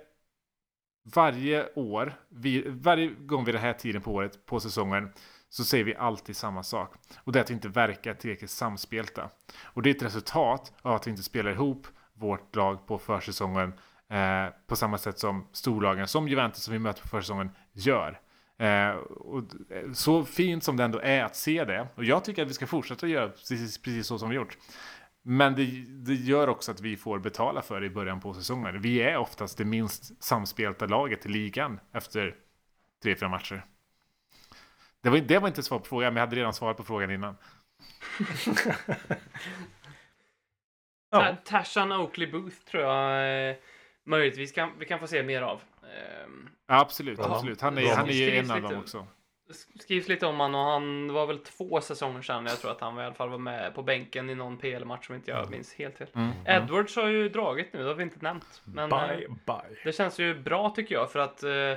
varje 1.15 1.73
år, 1.73 2.13
vi, 2.29 2.63
varje 2.67 3.07
gång 3.07 3.45
vid 3.45 3.55
den 3.55 3.61
här 3.61 3.73
tiden 3.73 4.01
på 4.01 4.13
året, 4.13 4.45
på 4.45 4.59
säsongen, 4.59 5.09
så 5.49 5.63
säger 5.63 5.83
vi 5.83 5.95
alltid 5.95 6.37
samma 6.37 6.63
sak. 6.63 6.93
Och 7.23 7.31
det 7.31 7.39
är 7.39 7.43
att 7.43 7.49
vi 7.49 7.53
inte 7.53 7.69
verkar 7.69 8.13
tillräckligt 8.13 8.51
samspelta. 8.51 9.29
Och 9.63 9.81
det 9.81 9.89
är 9.89 9.95
ett 9.95 10.03
resultat 10.03 10.73
av 10.81 10.95
att 10.95 11.07
vi 11.07 11.11
inte 11.11 11.23
spelar 11.23 11.51
ihop 11.51 11.87
vårt 12.13 12.55
lag 12.55 12.87
på 12.87 12.97
försäsongen 12.97 13.73
eh, 14.09 14.45
på 14.67 14.75
samma 14.75 14.97
sätt 14.97 15.19
som 15.19 15.47
storlagen, 15.51 16.07
som 16.07 16.27
Juventus 16.27 16.63
som 16.63 16.73
vi 16.73 16.79
möter 16.79 17.01
på 17.01 17.07
försäsongen, 17.07 17.51
gör. 17.73 18.19
Eh, 18.57 18.89
och 18.89 19.43
så 19.93 20.25
fint 20.25 20.63
som 20.63 20.77
det 20.77 20.83
ändå 20.83 20.99
är 20.99 21.23
att 21.23 21.35
se 21.35 21.65
det. 21.65 21.87
Och 21.95 22.03
jag 22.03 22.23
tycker 22.23 22.41
att 22.41 22.49
vi 22.49 22.53
ska 22.53 22.67
fortsätta 22.67 23.07
göra 23.07 23.29
precis, 23.29 23.77
precis 23.81 24.07
så 24.07 24.19
som 24.19 24.29
vi 24.29 24.35
gjort. 24.35 24.57
Men 25.21 25.55
det, 25.55 25.65
det, 25.87 26.13
gör 26.13 26.47
också 26.47 26.71
att 26.71 26.81
vi 26.81 26.97
får 26.97 27.19
betala 27.19 27.61
för 27.61 27.81
det 27.81 27.87
i 27.87 27.89
början 27.89 28.19
på 28.19 28.33
säsongen. 28.33 28.81
Vi 28.81 29.01
är 29.01 29.17
oftast 29.17 29.57
det 29.57 29.65
minst 29.65 30.23
samspelta 30.23 30.85
laget 30.85 31.25
i 31.25 31.29
ligan 31.29 31.79
efter 31.91 32.35
tre, 33.03 33.15
fyra 33.15 33.29
matcher. 33.29 33.65
Det 35.03 35.09
var, 35.09 35.17
det 35.17 35.39
var 35.39 35.47
inte 35.47 35.63
svar 35.63 35.79
på 35.79 35.85
frågan, 35.85 36.13
men 36.13 36.21
jag 36.21 36.27
hade 36.27 36.35
redan 36.35 36.53
svarat 36.53 36.77
på 36.77 36.83
frågan 36.83 37.11
innan. 37.11 37.37
ja. 41.11 41.35
Tashan 41.45 41.91
Oakley 41.91 42.31
Booth 42.31 42.55
tror 42.55 42.83
jag 42.83 43.49
eh, 43.49 43.55
möjligtvis 44.05 44.51
kan, 44.51 44.71
vi 44.79 44.85
kan 44.85 44.99
få 44.99 45.07
se 45.07 45.23
mer 45.23 45.41
av. 45.41 45.61
Ja, 46.67 46.79
absolut, 46.79 47.19
absolut. 47.19 47.61
Han 47.61 47.77
är, 47.77 47.95
han 47.95 48.09
är 48.09 48.13
ju 48.13 48.37
en 48.37 48.51
av 48.51 48.61
dem 48.61 48.79
också 48.79 49.07
skrivs 49.79 50.07
lite 50.07 50.25
om 50.25 50.39
han 50.39 50.55
och 50.55 50.61
han 50.61 51.13
var 51.13 51.27
väl 51.27 51.39
två 51.39 51.81
säsonger 51.81 52.21
sedan. 52.21 52.45
Jag 52.45 52.59
tror 52.59 52.71
att 52.71 52.81
han 52.81 52.99
i 52.99 53.01
alla 53.01 53.13
fall 53.13 53.29
var 53.29 53.37
med 53.37 53.75
på 53.75 53.83
bänken 53.83 54.29
i 54.29 54.35
någon 54.35 54.57
PL-match 54.57 55.05
som 55.05 55.15
inte 55.15 55.31
jag 55.31 55.39
mm. 55.39 55.51
minns 55.51 55.73
helt 55.73 55.97
fel. 55.97 56.07
Mm. 56.15 56.31
Edwards 56.45 56.95
har 56.95 57.07
ju 57.07 57.29
dragit 57.29 57.73
nu, 57.73 57.79
det 57.79 57.87
har 57.87 57.95
vi 57.95 58.03
inte 58.03 58.19
nämnt. 58.21 58.61
Men 58.65 58.89
bye, 58.89 58.99
eh, 58.99 59.31
bye. 59.45 59.77
det 59.83 59.91
känns 59.91 60.19
ju 60.19 60.35
bra 60.35 60.69
tycker 60.69 60.95
jag 60.95 61.11
för 61.11 61.19
att 61.19 61.43
eh, 61.43 61.73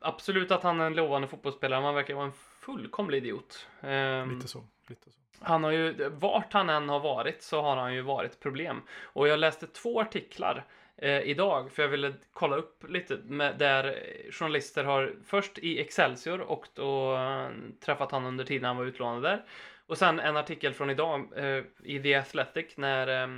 absolut 0.00 0.50
att 0.50 0.62
han 0.62 0.80
är 0.80 0.86
en 0.86 0.94
lovande 0.94 1.28
fotbollsspelare, 1.28 1.80
men 1.80 1.86
han 1.86 1.94
verkar 1.94 2.14
vara 2.14 2.26
en 2.26 2.32
fullkomlig 2.60 3.18
idiot. 3.18 3.68
Eh, 3.80 4.26
lite 4.26 4.48
så. 4.48 4.64
Lite 4.88 5.10
så. 5.10 5.16
Han 5.40 5.64
har 5.64 5.70
ju, 5.70 6.08
vart 6.08 6.52
han 6.52 6.70
än 6.70 6.88
har 6.88 7.00
varit 7.00 7.42
så 7.42 7.62
har 7.62 7.76
han 7.76 7.94
ju 7.94 8.02
varit 8.02 8.40
problem. 8.40 8.82
Och 9.02 9.28
jag 9.28 9.38
läste 9.38 9.66
två 9.66 10.00
artiklar 10.00 10.64
eh, 10.96 11.20
idag, 11.20 11.72
för 11.72 11.82
jag 11.82 11.90
ville 11.90 12.14
kolla 12.32 12.56
upp 12.56 12.84
lite 12.88 13.16
med, 13.24 13.58
där 13.58 14.02
journalister 14.30 14.84
har 14.84 15.14
först 15.26 15.58
i 15.58 15.80
Excelsior 15.80 16.40
och 16.40 16.68
då 16.74 17.16
eh, 17.16 17.48
träffat 17.84 18.12
han 18.12 18.26
under 18.26 18.44
tiden 18.44 18.64
han 18.64 18.76
var 18.76 18.84
utlånad 18.84 19.22
där. 19.22 19.44
Och 19.86 19.98
sen 19.98 20.20
en 20.20 20.36
artikel 20.36 20.74
från 20.74 20.90
idag 20.90 21.28
eh, 21.36 21.64
i 21.82 22.02
The 22.02 22.14
Athletic 22.14 22.76
när 22.76 23.22
eh, 23.22 23.28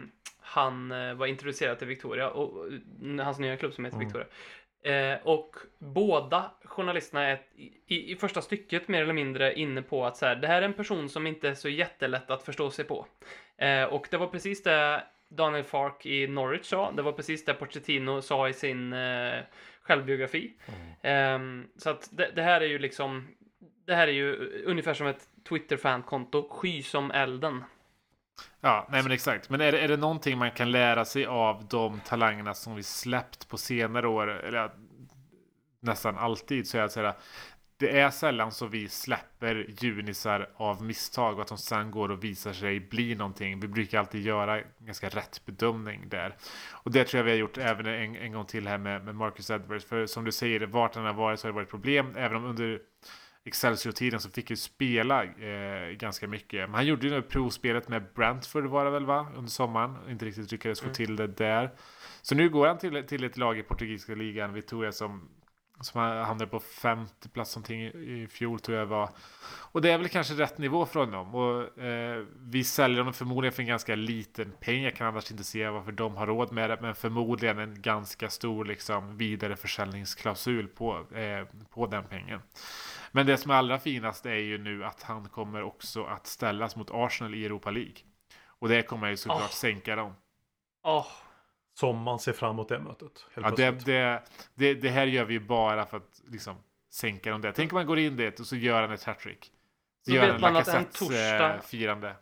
han 0.40 0.88
var 1.18 1.26
introducerad 1.26 1.78
till 1.78 1.88
Victoria 1.88 2.30
och 2.30 2.66
eh, 2.66 3.24
hans 3.24 3.38
nya 3.38 3.56
klubb 3.56 3.74
som 3.74 3.84
heter 3.84 3.96
mm. 3.96 4.06
Victoria. 4.06 4.26
Eh, 4.82 5.18
och 5.22 5.56
båda 5.78 6.50
journalisterna 6.64 7.22
är 7.24 7.40
i, 7.86 8.12
i, 8.12 8.16
första 8.16 8.42
stycket 8.42 8.88
mer 8.88 9.02
eller 9.02 9.12
mindre 9.12 9.54
inne 9.54 9.82
på 9.82 10.06
att 10.06 10.16
så 10.16 10.26
här, 10.26 10.36
det 10.36 10.46
här 10.46 10.62
är 10.62 10.66
en 10.66 10.74
person 10.74 11.08
som 11.08 11.26
inte 11.26 11.48
är 11.48 11.54
så 11.54 11.68
jättelätt 11.68 12.30
att 12.30 12.42
förstå 12.42 12.70
sig 12.70 12.84
på. 12.84 13.06
Eh, 13.56 13.84
och 13.84 14.08
det 14.10 14.16
var 14.16 14.26
precis 14.26 14.62
det 14.62 15.02
Daniel 15.28 15.64
Fark 15.64 16.06
i 16.06 16.26
Norwich 16.26 16.66
sa. 16.66 16.92
Det 16.92 17.02
var 17.02 17.12
precis 17.12 17.44
det 17.44 17.54
Pochettino 17.54 18.22
sa 18.22 18.48
i 18.48 18.52
sin 18.52 18.92
eh, 18.92 19.40
självbiografi. 19.82 20.52
Mm. 21.02 21.60
Eh, 21.62 21.66
så 21.76 21.90
att 21.90 22.08
det, 22.12 22.30
det, 22.34 22.42
här 22.42 22.60
är 22.60 22.66
ju 22.66 22.78
liksom, 22.78 23.28
det 23.86 23.94
här 23.94 24.08
är 24.08 24.12
ju 24.12 24.34
ungefär 24.64 24.94
som 24.94 25.06
ett 25.06 25.28
Twitter-fankonto, 25.48 26.48
sky 26.48 26.82
som 26.82 27.10
elden. 27.10 27.64
Ja, 28.60 28.86
nej 28.90 29.02
men 29.02 29.12
exakt. 29.12 29.50
Men 29.50 29.60
är 29.60 29.72
det, 29.72 29.80
är 29.80 29.88
det 29.88 29.96
någonting 29.96 30.38
man 30.38 30.50
kan 30.50 30.70
lära 30.70 31.04
sig 31.04 31.26
av 31.26 31.66
de 31.70 32.00
talangerna 32.00 32.54
som 32.54 32.74
vi 32.74 32.82
släppt 32.82 33.48
på 33.48 33.58
senare 33.58 34.08
år, 34.08 34.28
eller 34.28 34.70
nästan 35.80 36.18
alltid, 36.18 36.68
så 36.68 36.78
är 36.78 37.02
det 37.02 37.08
att 37.08 37.22
det 37.78 38.00
är 38.00 38.10
sällan 38.10 38.52
så 38.52 38.66
vi 38.66 38.88
släpper 38.88 39.66
junisar 39.80 40.48
av 40.56 40.82
misstag 40.82 41.34
och 41.34 41.42
att 41.42 41.48
de 41.48 41.58
sen 41.58 41.90
går 41.90 42.10
och 42.10 42.24
visar 42.24 42.52
sig 42.52 42.80
bli 42.80 43.14
någonting. 43.14 43.60
Vi 43.60 43.68
brukar 43.68 43.98
alltid 43.98 44.22
göra 44.22 44.62
ganska 44.78 45.08
rätt 45.08 45.42
bedömning 45.46 46.08
där. 46.08 46.36
Och 46.70 46.90
det 46.90 47.04
tror 47.04 47.18
jag 47.18 47.24
vi 47.24 47.30
har 47.30 47.38
gjort 47.38 47.58
även 47.58 47.86
en, 47.86 48.16
en 48.16 48.32
gång 48.32 48.46
till 48.46 48.66
här 48.66 48.78
med, 48.78 49.04
med 49.04 49.14
Marcus 49.14 49.50
Edwards. 49.50 49.84
För 49.84 50.06
som 50.06 50.24
du 50.24 50.32
säger, 50.32 50.66
vart 50.66 50.94
han 50.94 51.04
har 51.04 51.12
varit 51.12 51.40
så 51.40 51.46
har 51.46 51.52
det 51.52 51.56
varit 51.56 51.70
problem. 51.70 52.16
Även 52.16 52.36
om 52.36 52.44
under 52.44 52.80
Excelsior-tiden 53.44 54.20
så 54.20 54.30
fick 54.30 54.50
ju 54.50 54.56
spela 54.56 55.24
eh, 55.24 55.90
ganska 55.90 56.28
mycket. 56.28 56.60
Men 56.60 56.74
han 56.74 56.86
gjorde 56.86 57.06
ju 57.06 57.22
provspelet 57.22 57.88
med 57.88 58.04
Brentford 58.14 58.66
var 58.66 58.84
det 58.84 58.90
väl 58.90 59.06
va? 59.06 59.26
Under 59.36 59.50
sommaren. 59.50 59.96
Inte 60.10 60.24
riktigt 60.24 60.52
lyckades 60.52 60.80
få 60.80 60.86
mm. 60.86 60.94
till 60.94 61.16
det 61.16 61.26
där. 61.26 61.70
Så 62.22 62.34
nu 62.34 62.48
går 62.48 62.66
han 62.66 62.78
till, 62.78 63.04
till 63.06 63.24
ett 63.24 63.36
lag 63.36 63.58
i 63.58 63.62
portugisiska 63.62 64.14
ligan, 64.14 64.52
Victoria, 64.52 64.92
som 64.92 65.28
som 65.80 66.00
hamnade 66.00 66.46
på 66.46 66.60
femte 66.60 67.28
plats 67.28 67.56
någonting 67.56 67.82
i 67.82 68.28
fjol 68.30 68.60
tror 68.60 68.78
jag 68.78 68.86
var. 68.86 69.10
Och 69.72 69.82
det 69.82 69.90
är 69.90 69.98
väl 69.98 70.08
kanske 70.08 70.34
rätt 70.34 70.58
nivå 70.58 70.86
för 70.86 71.00
honom. 71.00 71.34
Och 71.34 71.78
eh, 71.82 72.24
vi 72.38 72.64
säljer 72.64 72.98
honom 72.98 73.14
förmodligen 73.14 73.52
för 73.52 73.62
en 73.62 73.68
ganska 73.68 73.94
liten 73.94 74.52
peng. 74.60 74.82
Jag 74.82 74.96
kan 74.96 75.06
annars 75.06 75.30
inte 75.30 75.44
se 75.44 75.68
varför 75.68 75.92
de 75.92 76.16
har 76.16 76.26
råd 76.26 76.52
med 76.52 76.70
det. 76.70 76.78
Men 76.80 76.94
förmodligen 76.94 77.58
en 77.58 77.82
ganska 77.82 78.30
stor 78.30 78.64
liksom 78.64 79.16
vidareförsäljningsklausul 79.16 80.68
på, 80.68 81.16
eh, 81.16 81.46
på 81.70 81.86
den 81.86 82.04
pengen. 82.04 82.40
Men 83.12 83.26
det 83.26 83.36
som 83.36 83.50
är 83.50 83.54
allra 83.54 83.78
finast 83.78 84.26
är 84.26 84.34
ju 84.34 84.58
nu 84.58 84.84
att 84.84 85.02
han 85.02 85.28
kommer 85.28 85.62
också 85.62 86.04
att 86.04 86.26
ställas 86.26 86.76
mot 86.76 86.90
Arsenal 86.90 87.34
i 87.34 87.44
Europa 87.44 87.70
League. 87.70 87.96
Och 88.46 88.68
det 88.68 88.82
kommer 88.82 89.08
ju 89.08 89.16
såklart 89.16 89.40
oh. 89.40 89.48
sänka 89.48 89.96
dem. 89.96 90.14
Oh. 90.82 91.06
Som 91.74 91.98
man 91.98 92.18
ser 92.18 92.32
fram 92.32 92.50
emot 92.50 92.68
det 92.68 92.78
mötet. 92.78 93.26
Ja, 93.34 93.50
det, 93.50 93.70
det, 93.70 94.22
det, 94.54 94.74
det, 94.74 94.88
här 94.88 95.06
gör 95.06 95.24
vi 95.24 95.34
ju 95.34 95.40
bara 95.40 95.86
för 95.86 95.96
att 95.96 96.22
liksom 96.28 96.56
sänka 96.92 97.30
dem 97.30 97.40
där. 97.40 97.52
Tänk 97.52 97.72
om 97.72 97.76
man 97.76 97.86
går 97.86 97.98
in 97.98 98.16
dit 98.16 98.40
och 98.40 98.46
så 98.46 98.56
gör 98.56 98.82
han 98.82 98.92
ett 98.92 99.04
hattrick. 99.04 99.44
Så, 99.44 100.10
så 100.10 100.16
gör 100.16 100.32
han 100.32 100.40
Lacazette-firande. 100.40 102.14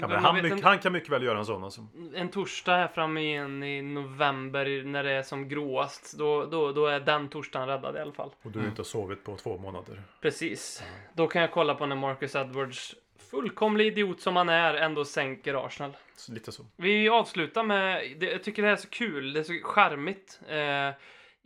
Ja, 0.00 0.18
han, 0.18 0.44
en, 0.44 0.62
han, 0.62 0.78
kan 0.78 0.92
mycket 0.92 1.10
väl 1.10 1.22
göra 1.22 1.38
en 1.38 1.44
sån 1.44 1.64
alltså. 1.64 1.86
En 2.14 2.28
torsdag 2.28 2.76
här 2.76 2.88
framme 2.88 3.20
igen 3.20 3.62
i 3.62 3.82
november 3.82 4.84
när 4.84 5.04
det 5.04 5.12
är 5.12 5.22
som 5.22 5.48
gråast. 5.48 6.18
Då, 6.18 6.44
då, 6.44 6.72
då 6.72 6.86
är 6.86 7.00
den 7.00 7.28
torsdagen 7.28 7.68
räddad 7.68 7.96
i 7.96 7.98
alla 7.98 8.12
fall. 8.12 8.30
Och 8.42 8.50
du 8.50 8.58
mm. 8.58 8.70
inte 8.70 8.84
sovit 8.84 9.24
på 9.24 9.36
två 9.36 9.58
månader. 9.58 10.02
Precis. 10.20 10.82
Då 11.14 11.26
kan 11.26 11.42
jag 11.42 11.52
kolla 11.52 11.74
på 11.74 11.86
när 11.86 11.96
Marcus 11.96 12.34
Edwards 12.34 12.94
fullkomlig 13.30 13.86
idiot 13.86 14.20
som 14.20 14.36
han 14.36 14.48
är 14.48 14.74
ändå 14.74 15.04
sänker 15.04 15.66
Arsenal. 15.66 15.96
Lite 16.28 16.52
så. 16.52 16.66
Vi 16.76 17.08
avslutar 17.08 17.62
med, 17.62 18.16
jag 18.20 18.42
tycker 18.42 18.62
det 18.62 18.68
här 18.68 18.76
är 18.76 18.80
så 18.80 18.88
kul, 18.88 19.32
det 19.32 19.40
är 19.40 19.44
så 19.44 19.52
charmigt. 19.62 20.40
Eh, 20.48 20.90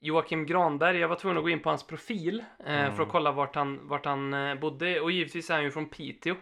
Joakim 0.01 0.47
Granberg, 0.47 0.99
jag 0.99 1.09
var 1.09 1.17
tvungen 1.17 1.39
att 1.39 1.45
gå 1.45 1.51
in 1.51 1.63
på 1.63 1.69
hans 1.69 1.87
profil 1.87 2.45
eh, 2.67 2.81
mm. 2.81 2.97
för 2.97 3.03
att 3.03 3.09
kolla 3.09 3.33
vart 3.33 3.55
han, 3.55 3.89
vart 3.89 4.05
han 4.05 4.35
eh, 4.35 4.55
bodde. 4.55 5.01
Och 5.01 5.11
givetvis 5.11 5.51
är 5.51 5.55
han 5.55 5.65
ju 5.65 5.71
från 5.71 5.89
Piteå. 5.89 6.35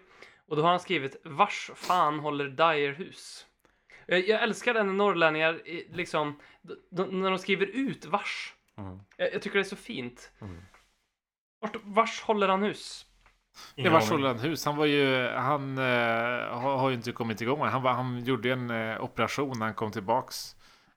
Och 0.53 0.57
då 0.57 0.63
har 0.63 0.71
han 0.71 0.81
skrivit 0.81 1.17
Vars 1.25 1.71
fan 1.75 2.19
håller 2.19 2.49
Dyer 2.49 2.93
hus? 2.93 3.47
Jag, 4.07 4.29
jag 4.29 4.43
älskar 4.43 4.75
det 4.75 4.83
när 4.83 4.93
norrlänningar 4.93 5.61
liksom, 5.95 6.41
när 6.91 7.31
de 7.31 7.39
skriver 7.39 7.67
ut 7.67 8.05
vars. 8.05 8.55
Mm. 8.79 9.01
Jag, 9.17 9.35
jag, 9.35 9.43
tycker 9.43 9.59
det 9.59 9.63
är 9.63 9.69
så 9.69 9.77
fint. 9.77 10.33
Mm. 10.41 10.63
Vart, 11.61 11.77
vars 11.83 12.21
håller 12.21 12.49
han 12.49 12.63
hus? 12.63 13.07
Det 13.77 13.89
var 13.89 14.01
Solan 14.01 14.39
Hus. 14.39 14.65
Han 14.65 14.77
var 14.77 14.87
ju, 14.87 15.29
han 15.29 15.79
uh, 15.79 15.85
har, 16.55 16.77
har, 16.77 16.89
ju 16.91 16.97
inte 16.97 17.13
kommit 17.13 17.41
igång. 17.41 17.61
Han, 17.61 17.83
var, 17.83 17.93
han 17.93 18.25
gjorde 18.25 18.53
en 18.53 18.71
uh, 18.71 19.05
operation 19.05 19.59
när 19.59 19.67
han 19.67 19.75
kom 19.75 19.93
tillbaks 19.93 20.57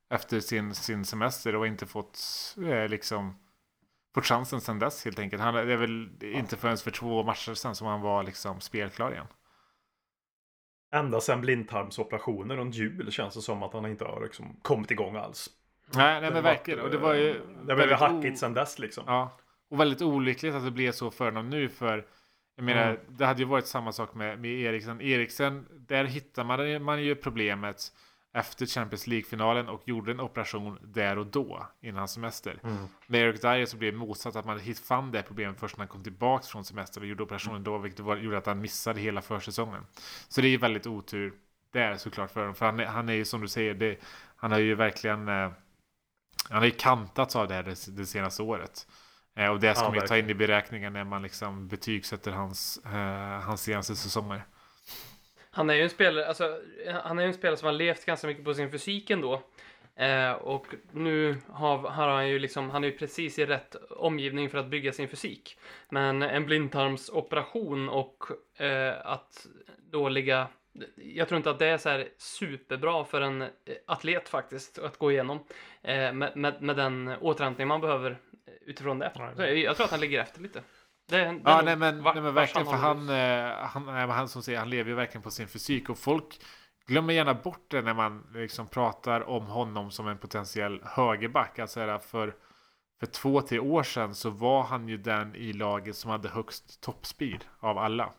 efter 0.10 0.40
sin, 0.40 0.76
sin 0.76 1.06
semester 1.06 1.56
och 1.56 1.68
inte 1.68 1.86
fått 1.86 2.20
uh, 2.58 2.88
liksom 2.88 3.40
fått 4.16 4.26
chansen 4.26 4.62
sedan 4.62 4.80
dess 4.80 5.06
helt 5.06 5.20
enkelt. 5.20 5.42
Han, 5.42 5.54
det 5.54 5.74
är 5.74 5.78
väl 5.78 6.10
inte 6.22 6.58
förrän 6.58 6.78
för 6.78 6.92
två 6.92 7.24
matcher 7.24 7.54
sedan 7.54 7.76
som 7.76 7.88
han 7.88 8.02
var 8.02 8.24
liksom 8.24 8.62
spelklar 8.62 9.12
igen. 9.12 9.28
Ända 10.96 11.22
sedan 11.22 11.42
blindtarmsoperationen 11.42 12.58
runt 12.58 12.76
jul 12.76 13.12
känns 13.12 13.36
det 13.36 13.42
som 13.42 13.64
att 13.64 13.74
han 13.74 13.86
inte 13.86 14.06
har 14.06 14.22
liksom 14.22 14.56
kommit 14.62 14.92
igång 14.92 15.16
alls. 15.16 15.50
Nej, 15.94 16.22
nej 16.22 16.32
men 16.32 16.44
verkligen. 16.44 16.80
Och 16.80 16.90
det 16.90 16.98
var 16.98 17.14
ju... 17.14 17.42
Det 17.66 17.72
har 17.72 17.76
blivit 17.76 18.00
hackigt 18.00 18.40
sedan 18.40 18.54
dess 18.54 18.80
liksom. 18.80 19.04
Ja. 19.08 19.38
Och 19.70 19.80
väldigt 19.80 20.02
olyckligt 20.02 20.56
att 20.56 20.66
det 20.66 20.72
blev 20.72 20.92
så 20.92 21.12
för 21.12 21.26
honom 21.26 21.50
nu 21.50 21.70
för 21.70 22.06
jag 22.56 22.66
menar, 22.66 22.90
mm. 22.90 22.98
det 23.08 23.26
hade 23.26 23.40
ju 23.40 23.46
varit 23.46 23.68
samma 23.68 23.92
sak 23.92 24.14
med, 24.14 24.40
med 24.40 24.52
Eriksen. 24.52 25.02
Eriksen, 25.02 25.66
där 25.88 26.06
hittar 26.06 26.44
man, 26.44 26.84
man 26.84 27.04
ju 27.04 27.16
problemet 27.16 27.78
efter 28.36 28.66
Champions 28.66 29.08
League-finalen 29.08 29.70
och 29.70 29.82
gjorde 29.86 30.12
en 30.12 30.20
operation 30.20 30.80
där 30.84 31.18
och 31.18 31.26
då 31.26 31.68
innan 31.82 32.08
semester. 32.08 32.60
Mm. 32.64 32.88
Med 33.08 33.22
Eric 33.22 33.42
Dyer 33.42 33.66
så 33.66 33.78
blev 33.78 33.94
det 33.94 34.00
motsatt 34.00 34.36
att 34.36 34.46
man 34.46 34.60
fann 34.84 35.12
det 35.12 35.24
problemet 35.24 35.60
först 35.60 35.78
när 35.78 35.82
han 35.82 35.88
kom 35.88 36.04
tillbaka 36.04 36.44
från 36.46 36.66
semester 36.66 37.02
och 37.02 37.08
gjorde 37.08 37.24
operationen 37.24 37.64
då, 37.64 37.78
vilket 37.78 38.00
var, 38.00 38.18
gjorde 38.18 38.38
att 38.38 38.46
han 38.46 38.62
missade 38.62 39.02
hela 39.02 39.22
försäsongen. 39.22 39.86
Så 40.28 40.42
det 40.42 40.48
är 40.48 40.58
väldigt 40.58 40.88
otur 40.88 41.34
där 41.72 41.98
såklart 41.98 42.32
för 42.32 42.40
honom. 42.40 42.56
För 42.56 42.66
han, 42.66 42.80
han 42.80 43.10
är 43.10 43.14
ju 43.14 43.26
som 43.26 43.42
du 43.42 43.48
säger, 43.48 43.74
det, 43.74 43.98
han 44.36 44.52
har 44.52 44.60
ju 44.60 44.76
verkligen 44.76 45.28
eh, 45.28 45.52
han 46.50 46.58
har 46.58 46.66
ju 46.66 46.72
kantats 46.72 47.36
av 47.36 47.48
det 47.48 47.54
här 47.54 47.64
det, 47.64 47.98
det 47.98 48.06
senaste 48.06 48.44
året. 48.44 48.88
Eh, 49.36 49.50
och 49.50 49.60
det 49.60 49.76
ska 49.76 49.84
Ja, 49.84 49.90
man 49.90 49.96
ju 49.96 50.00
ta 50.00 50.04
verkligen. 50.14 50.26
in 50.26 50.32
i 50.32 50.34
beräkningen 50.34 50.94
när 50.94 51.04
man 51.04 51.22
liksom 51.22 51.68
betygsätter 51.68 52.32
hans, 52.32 52.78
eh, 52.86 53.42
hans 53.42 53.62
senaste 53.62 53.96
säsonger. 53.96 54.46
Han 55.56 55.70
är 55.70 55.74
ju 55.74 55.82
en 55.82 55.90
spelare, 55.90 56.28
alltså, 56.28 56.60
han 57.04 57.20
är 57.20 57.26
en 57.26 57.34
spelare 57.34 57.58
som 57.58 57.66
har 57.66 57.74
levt 57.74 58.06
ganska 58.06 58.28
mycket 58.28 58.44
på 58.44 58.54
sin 58.54 58.72
fysik 58.72 59.10
ändå. 59.10 59.42
Eh, 59.96 60.32
och 60.32 60.68
nu 60.92 61.36
har, 61.50 61.78
har 61.78 62.08
han 62.08 62.30
ju 62.30 62.40
liksom, 62.40 62.70
han 62.70 62.84
är 62.84 62.88
ju 62.88 62.98
precis 62.98 63.40
i 63.40 63.46
rätt 63.46 63.76
omgivning 63.90 64.50
för 64.50 64.58
att 64.58 64.68
bygga 64.68 64.92
sin 64.92 65.08
fysik. 65.08 65.58
Men 65.90 66.22
en 66.22 66.46
blindtarmsoperation 66.46 67.90
och 67.90 68.24
eh, 68.62 68.94
att 69.04 69.48
då 69.92 70.10
ligga 70.10 70.48
jag 70.96 71.28
tror 71.28 71.38
inte 71.38 71.50
att 71.50 71.60
det 71.60 71.68
är 71.68 71.78
så 71.78 72.04
superbra 72.18 73.06
för 73.06 73.22
en 73.22 73.46
atlet 73.86 74.30
faktiskt 74.30 74.80
att 74.80 74.98
gå 74.98 75.12
igenom 75.12 75.40
eh, 75.82 76.14
med, 76.14 76.32
med, 76.38 76.62
med 76.62 76.76
den 76.76 77.08
återhämtning 77.08 77.68
man 77.68 77.82
behöver 77.82 78.12
eh, 78.12 78.54
utifrån 78.66 79.00
det. 79.00 79.12
Så 79.36 79.42
jag, 79.42 79.58
jag 79.58 79.76
tror 79.76 79.86
att 79.86 79.92
han 79.92 80.00
ligger 80.00 80.22
efter 80.22 80.42
lite. 80.42 80.62
Det, 81.08 81.18
det 81.18 81.42
Ja, 81.46 81.62
nej 81.66 81.76
men, 81.76 82.04
vart- 82.04 82.16
nej, 82.16 82.24
men 82.24 82.34
verkligen, 82.34 82.68
för 82.68 82.74
han, 82.74 83.10
eh, 83.10 83.68
han, 83.68 83.86
nej, 83.86 84.08
han 84.08 84.30
som 84.30 84.42
säger, 84.44 84.60
han 84.60 84.70
lever 84.70 84.90
ju 84.90 84.96
verkligen 84.96 85.22
på 85.22 85.32
sin 85.32 85.48
fysik 85.48 85.90
och 85.90 85.98
folk 85.98 86.40
glömmer 86.88 87.14
gärna 87.14 87.34
bort 87.34 87.66
det 87.72 87.82
när 87.82 87.94
man 87.94 88.28
liksom 88.34 88.68
pratar 88.68 89.30
om 89.30 89.46
honom 89.46 89.92
som 89.92 90.08
en 90.08 90.18
potentiell 90.18 90.82
högerback. 90.84 91.60
Alltså 91.60 92.00
för, 92.00 92.34
för 93.00 93.06
två, 93.06 93.42
tre 93.42 93.60
år 93.60 93.84
sedan 93.84 94.16
så 94.16 94.30
var 94.30 94.64
han 94.64 94.88
ju 94.88 94.98
den 94.98 95.36
i 95.36 95.54
laget 95.54 95.96
som 95.96 96.12
hade 96.12 96.30
högst 96.30 96.82
toppspeed 96.82 97.46
av 97.60 97.78
alla. 97.78 98.10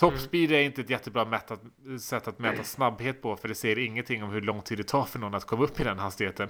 Toppspeed 0.00 0.52
är 0.52 0.60
inte 0.62 0.80
ett 0.80 0.90
jättebra 0.90 1.24
mätat, 1.24 1.60
sätt 2.00 2.28
att 2.28 2.38
mäta 2.38 2.64
snabbhet 2.64 3.22
på 3.22 3.36
för 3.36 3.48
det 3.48 3.54
säger 3.54 3.78
ingenting 3.78 4.22
om 4.24 4.30
hur 4.30 4.40
lång 4.40 4.62
tid 4.62 4.78
det 4.78 4.84
tar 4.88 5.04
för 5.04 5.18
någon 5.18 5.34
att 5.34 5.44
komma 5.44 5.64
upp 5.64 5.80
i 5.80 5.84
den 5.84 5.98
hastigheten. 5.98 6.48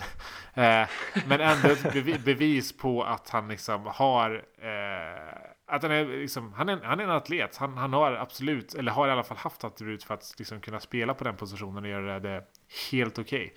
Eh, 0.55 0.89
men 1.27 1.41
ändå 1.41 1.69
ett 1.69 1.83
bevi- 1.83 2.25
bevis 2.25 2.77
på 2.77 3.03
att 3.05 3.31
han 3.31 3.49
liksom 3.49 3.87
har 3.87 4.45
eh, 4.59 5.50
att 5.71 5.83
han 5.83 5.93
är, 5.93 6.05
liksom, 6.07 6.53
han, 6.53 6.69
är, 6.69 6.81
han 6.83 7.01
är 7.01 7.05
en 7.05 7.11
atlet. 7.11 7.57
Han, 7.57 7.77
han 7.77 7.93
har 7.93 8.13
absolut, 8.13 8.75
eller 8.75 8.93
har 8.93 9.09
i 9.09 9.11
alla 9.11 9.23
fall 9.25 9.37
haft 9.37 9.65
attribut 9.65 10.05
för 10.05 10.15
att 10.15 10.35
liksom 10.39 10.61
kunna 10.61 10.81
spela 10.81 11.15
på 11.15 11.25
den 11.25 11.37
positionen 11.37 11.85
och 11.85 11.91
göra 11.91 12.21
det 12.21 12.45
helt 12.93 13.19
okej. 13.19 13.55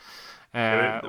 Eh, 0.51 0.61
Det- 0.61 1.01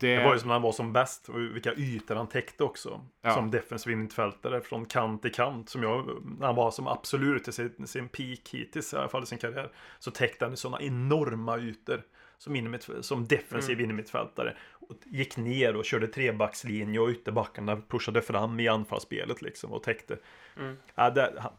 det, 0.00 0.24
var 0.24 0.32
ju 0.32 0.38
som 0.38 0.48
när 0.48 0.54
han 0.54 0.62
var 0.62 0.72
som 0.72 0.92
bäst 0.92 1.28
och 1.28 1.40
vilka 1.40 1.72
ytor 1.74 2.14
han 2.14 2.26
täckte 2.28 2.64
också. 2.64 3.00
Ja. 3.22 3.30
Som 3.34 3.50
defensiv 3.50 3.96
mittfältare 3.98 4.60
från 4.60 4.86
kant 4.86 5.22
till 5.22 5.32
kant. 5.32 5.68
Som 5.68 5.82
jag, 5.82 6.06
när 6.38 6.46
han 6.46 6.56
var 6.56 6.70
som 6.70 6.86
absolut 6.86 7.48
i 7.48 7.52
sin, 7.52 7.86
sin 7.86 8.08
peak 8.08 8.48
hittills 8.50 8.94
i 8.94 8.96
alla 8.96 9.08
fall 9.08 9.22
i 9.22 9.26
sin 9.26 9.38
karriär. 9.38 9.72
Så 9.98 10.10
täckte 10.10 10.44
han 10.44 10.56
sådana 10.56 10.80
enorma 10.80 11.58
ytor. 11.58 12.02
Som, 12.38 12.78
som 13.00 13.26
defensiv 13.26 13.74
Mm. 13.74 13.84
innermittfältare. 13.84 14.56
Gick 15.04 15.36
ner 15.36 15.76
och 15.76 15.84
körde 15.84 16.06
trebackslinje 16.08 17.00
och 17.00 17.08
ytterbackarna 17.08 17.76
pushade 17.88 18.22
fram 18.22 18.60
i 18.60 18.68
anfallsspelet 18.68 19.42
liksom 19.42 19.72
och 19.72 19.82
täckte. 19.82 20.16
Mm. 20.56 20.76
Ja, 20.94 21.10
det, 21.10 21.34
han, 21.38 21.52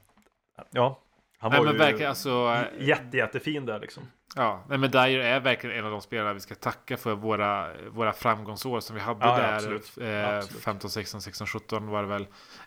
ja, 0.72 1.00
han 1.38 1.52
nej, 1.52 1.60
var 1.60 1.66
men 1.66 1.74
ju 1.74 1.80
verkligen 1.80 2.10
alltså. 2.10 2.66
jätte, 2.80 3.18
jättefin 3.18 3.66
där 3.66 3.80
liksom. 3.80 4.04
Ja, 4.36 4.66
nej, 4.70 4.78
men 4.78 4.92
Dyer 4.92 5.20
är 5.20 5.40
verkligen 5.40 5.78
en 5.80 5.86
av 5.86 5.92
de 5.92 6.02
spelarna 6.02 6.34
vi 6.34 6.40
ska 6.40 6.56
tacka 6.56 6.98
för 6.98 7.16
våra, 7.16 7.70
våra 7.90 8.14
framgångsår 8.14 8.80
som 8.80 8.96
vi 8.96 9.02
hade 9.02 9.26
Ja, 9.26 9.42
ja, 9.42 9.48
där. 9.48 9.56
absolut. 9.56 9.98
Eh, 9.98 10.38
Absolut. 10.38 10.64
15, 10.64 10.90
16, 10.90 11.22
16, 11.22 11.48
17 11.48 11.88
var 11.88 12.02
det 12.02 12.08
väl. 12.10 12.22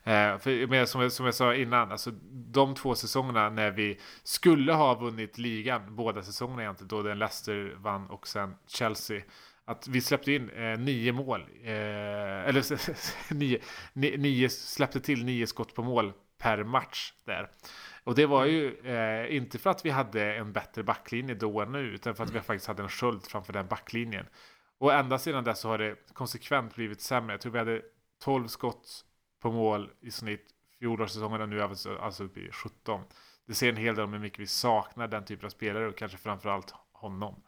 Eh, 0.04 0.38
för, 0.38 0.66
men 0.66 0.86
som, 0.86 1.10
som 1.10 1.26
jag 1.26 1.34
sa 1.34 1.54
innan, 1.54 1.92
alltså, 1.92 2.10
de 2.30 2.74
två 2.74 2.94
säsongerna 2.94 3.50
när 3.50 3.70
vi 3.70 4.00
skulle 4.22 4.72
ha 4.72 4.94
vunnit 4.94 5.38
ligan, 5.38 5.96
båda 5.96 6.22
säsongerna 6.22 6.62
egentligen, 6.62 6.88
då 6.88 7.02
den 7.02 7.18
Leicester 7.18 7.74
vann 7.76 8.06
och 8.10 8.28
sen 8.28 8.54
Chelsea. 8.66 9.22
Att 9.64 9.88
vi 9.88 10.00
släppte 10.00 10.32
in 10.32 10.50
eh, 10.50 10.78
nio 10.78 11.12
mål, 11.12 11.40
eh, 11.62 12.48
eller 12.48 13.34
nio, 13.34 13.60
ni- 13.92 14.16
nio, 14.16 14.48
släppte 14.48 15.00
till 15.00 15.24
nio 15.24 15.46
skott 15.46 15.74
på 15.74 15.82
mål 15.82 16.12
per 16.38 16.64
match 16.64 17.12
där. 17.24 17.50
Och 18.04 18.14
det 18.14 18.26
var 18.26 18.44
ju 18.44 18.78
eh, 18.78 19.36
inte 19.36 19.58
för 19.58 19.70
att 19.70 19.84
vi 19.86 19.90
hade 19.90 20.34
en 20.34 20.52
bättre 20.52 20.82
backlinje 20.82 21.34
då 21.34 21.60
än 21.60 21.72
nu, 21.72 21.78
utan 21.80 22.14
för 22.14 22.24
att 22.24 22.30
vi 22.30 22.40
faktiskt 22.40 22.66
hade 22.66 22.82
en 22.82 22.88
sköld 22.88 23.24
framför 23.26 23.52
den 23.52 23.66
backlinjen. 23.66 24.26
Och 24.78 24.92
ända 24.94 25.18
sedan 25.18 25.44
dess 25.44 25.60
så 25.60 25.68
har 25.68 25.78
det 25.78 25.96
konsekvent 26.12 26.74
blivit 26.74 27.00
sämre. 27.00 27.32
Jag 27.32 27.40
tror 27.40 27.52
vi 27.52 27.58
hade 27.58 27.82
12 28.24 28.46
skott 28.48 29.04
på 29.42 29.52
mål 29.52 29.90
i 30.00 30.10
snitt 30.10 30.46
fjolårssäsongen 30.78 31.40
och 31.40 31.48
nu 31.48 31.60
är 31.60 31.68
vi 31.68 31.74
så- 31.76 31.98
alltså 31.98 32.24
uppe 32.24 32.40
i 32.40 32.50
17. 32.52 33.00
Det 33.46 33.54
säger 33.54 33.72
en 33.72 33.78
hel 33.78 33.94
del 33.94 34.04
om 34.04 34.12
hur 34.12 34.20
mycket 34.20 34.38
vi 34.38 34.46
saknar 34.46 35.08
den 35.08 35.24
typen 35.24 35.46
av 35.46 35.50
spelare 35.50 35.88
och 35.88 35.96
kanske 35.96 36.18
framförallt 36.18 36.74
honom. 36.92 37.42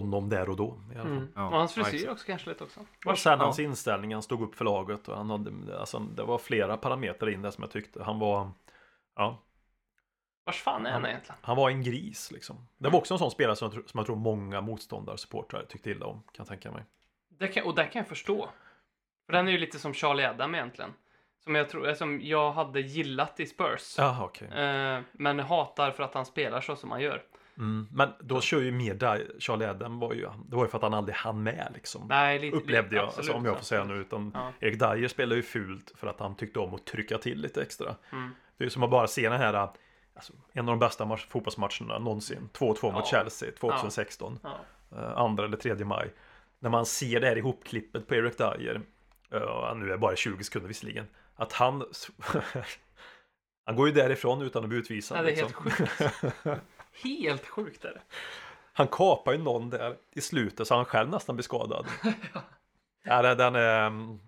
Honom 0.00 0.28
där 0.28 0.48
och 0.48 0.56
då. 0.56 0.80
I 0.92 0.94
alla 0.94 1.02
fall. 1.02 1.12
Mm. 1.12 1.28
Ja, 1.34 1.46
och 1.46 1.56
hans 1.58 1.72
frisyr 1.74 1.94
exakt. 1.94 2.12
också 2.12 2.26
kanske 2.26 2.48
lite 2.50 2.64
också. 2.64 2.80
Och 3.06 3.18
sen 3.18 3.38
Ja. 3.38 3.44
hans 3.44 3.58
inställning, 3.58 4.12
han 4.12 4.22
stod 4.22 4.42
upp 4.42 4.54
för 4.54 4.64
laget 4.64 5.08
och 5.08 5.16
han 5.16 5.30
hade, 5.30 5.78
alltså, 5.80 5.98
det 5.98 6.22
var 6.22 6.38
flera 6.38 6.76
parametrar 6.76 7.30
in 7.30 7.42
där 7.42 7.50
som 7.50 7.62
jag 7.62 7.70
tyckte. 7.70 8.04
Han 8.04 8.18
var, 8.18 8.50
ja, 9.16 9.38
Vars 10.46 10.62
fan 10.62 10.86
är 10.86 10.90
han 10.90 11.06
egentligen? 11.06 11.36
han 11.42 11.56
var 11.56 11.70
en 11.70 11.82
gris 11.82 12.30
liksom. 12.32 12.68
Det 12.78 12.88
var 12.88 12.98
också 12.98 13.14
en 13.14 13.18
sån 13.18 13.30
spelare 13.30 13.56
som 13.56 13.66
jag, 13.66 13.72
tror- 13.72 13.84
som 13.86 13.98
jag 13.98 14.06
tror 14.06 14.16
många 14.16 14.60
motståndare, 14.60 15.18
supportrar 15.18 15.64
tyckte 15.68 15.90
illa 15.90 16.06
om, 16.06 16.22
kan 16.22 16.26
jag 16.36 16.46
tänka 16.46 16.70
mig. 16.72 16.84
Det 17.28 17.48
kan, 17.48 17.64
och 17.66 17.74
det 17.74 17.86
kan 17.86 18.00
jag 18.00 18.08
förstå. 18.08 18.48
För 19.26 19.32
den 19.32 19.48
är 19.48 19.52
ju 19.52 19.58
lite 19.58 19.78
som 19.78 19.94
Charlie 19.94 20.24
Adam 20.24 20.54
egentligen. 20.54 20.90
Som 21.44 21.54
jag, 21.54 21.68
tror, 21.68 21.94
som 21.94 22.20
jag 22.22 22.52
hade 22.52 22.80
gillat 22.80 23.40
i 23.40 23.46
Spurs. 23.46 23.94
Jaha, 23.98 24.24
okej. 24.24 24.48
Eh, 24.48 25.00
men 25.12 25.38
hatar 25.40 25.90
för 25.90 26.02
att 26.02 26.14
han 26.14 26.26
spelar 26.26 26.60
så 26.60 26.76
som 26.76 26.90
han 26.90 27.00
gör. 27.00 27.22
Mm. 27.58 27.88
Men 27.92 28.08
då 28.20 28.40
kör 28.40 28.60
ju 28.60 28.72
mer 28.72 28.94
där, 28.94 29.26
Charlie 29.38 29.64
Adam 29.66 29.98
var 29.98 30.14
ju, 30.14 30.28
det 30.48 30.56
var 30.56 30.64
ju 30.64 30.70
för 30.70 30.78
att 30.78 30.82
han 30.82 30.94
aldrig 30.94 31.16
hann 31.16 31.42
med 31.42 31.70
liksom. 31.74 32.06
Nej, 32.08 32.38
lite, 32.38 32.56
Upplevde 32.56 32.96
jag, 32.96 33.04
absolut, 33.04 33.18
alltså, 33.18 33.32
om 33.32 33.44
jag 33.44 33.56
får 33.56 33.64
säga 33.64 33.84
nu. 33.84 33.94
Utan 33.94 34.30
Ja. 34.34 34.52
Erik 34.60 34.78
Dyer 34.78 35.08
spelar 35.08 35.36
ju 35.36 35.42
fult 35.42 35.92
för 35.96 36.06
att 36.06 36.20
han 36.20 36.36
tyckte 36.36 36.58
om 36.58 36.74
att 36.74 36.84
trycka 36.86 37.18
till 37.18 37.40
lite 37.40 37.62
extra. 37.62 37.94
Mm. 38.12 38.30
Det 38.56 38.64
är 38.64 38.68
som 38.68 38.82
att 38.82 38.90
bara 38.90 39.06
se 39.06 39.28
den 39.28 39.40
här, 39.40 39.68
alltså, 40.14 40.32
en 40.52 40.68
av 40.68 40.72
de 40.72 40.78
bästa 40.78 41.04
match, 41.04 41.26
fotbollsmatcherna 41.28 41.98
någonsin. 41.98 42.48
2-2 42.52 42.66
mot 42.66 42.78
Ja. 42.82 43.04
Chelsea 43.06 43.50
2016. 43.60 44.38
Ja. 44.42 44.50
eh, 44.92 45.18
andra 45.18 45.44
eller 45.44 45.56
tredje 45.56 45.84
maj. 45.84 46.12
När 46.58 46.70
man 46.70 46.86
ser 46.86 47.20
det 47.20 47.26
här 47.26 47.38
ihopklippet 47.38 48.06
på 48.08 48.14
Eric 48.14 48.36
Dyer, 48.36 48.74
uh, 49.34 49.76
nu 49.76 49.84
är 49.86 49.90
det 49.90 49.98
bara 49.98 50.16
20 50.16 50.44
sekunder 50.44 50.68
visserligen, 50.68 51.06
att 51.36 51.52
han 51.52 51.84
han 53.64 53.76
går 53.76 53.88
ju 53.88 53.94
därifrån 53.94 54.42
utan 54.42 54.62
att 54.62 54.68
bli 54.68 54.78
utvisad. 54.78 55.18
Ja, 55.18 55.22
det 55.22 55.30
är 55.32 55.36
helt 55.36 55.54
liksom. 55.64 55.86
Helt 57.02 57.46
sjukt 57.46 57.84
är 57.84 57.92
det. 57.92 58.02
Han 58.72 58.88
kapar 58.88 59.32
ju 59.32 59.38
någon 59.38 59.70
där 59.70 59.96
i 60.12 60.20
slutet 60.20 60.66
så 60.68 60.76
han 60.76 60.84
själv 60.84 61.08
nästan 61.10 61.36
blir 61.36 61.42
skadad. 61.42 61.86
ja, 63.04 63.22
det- 63.22 63.34
den 63.34 63.54
är... 63.54 63.86
mm, 63.86 64.18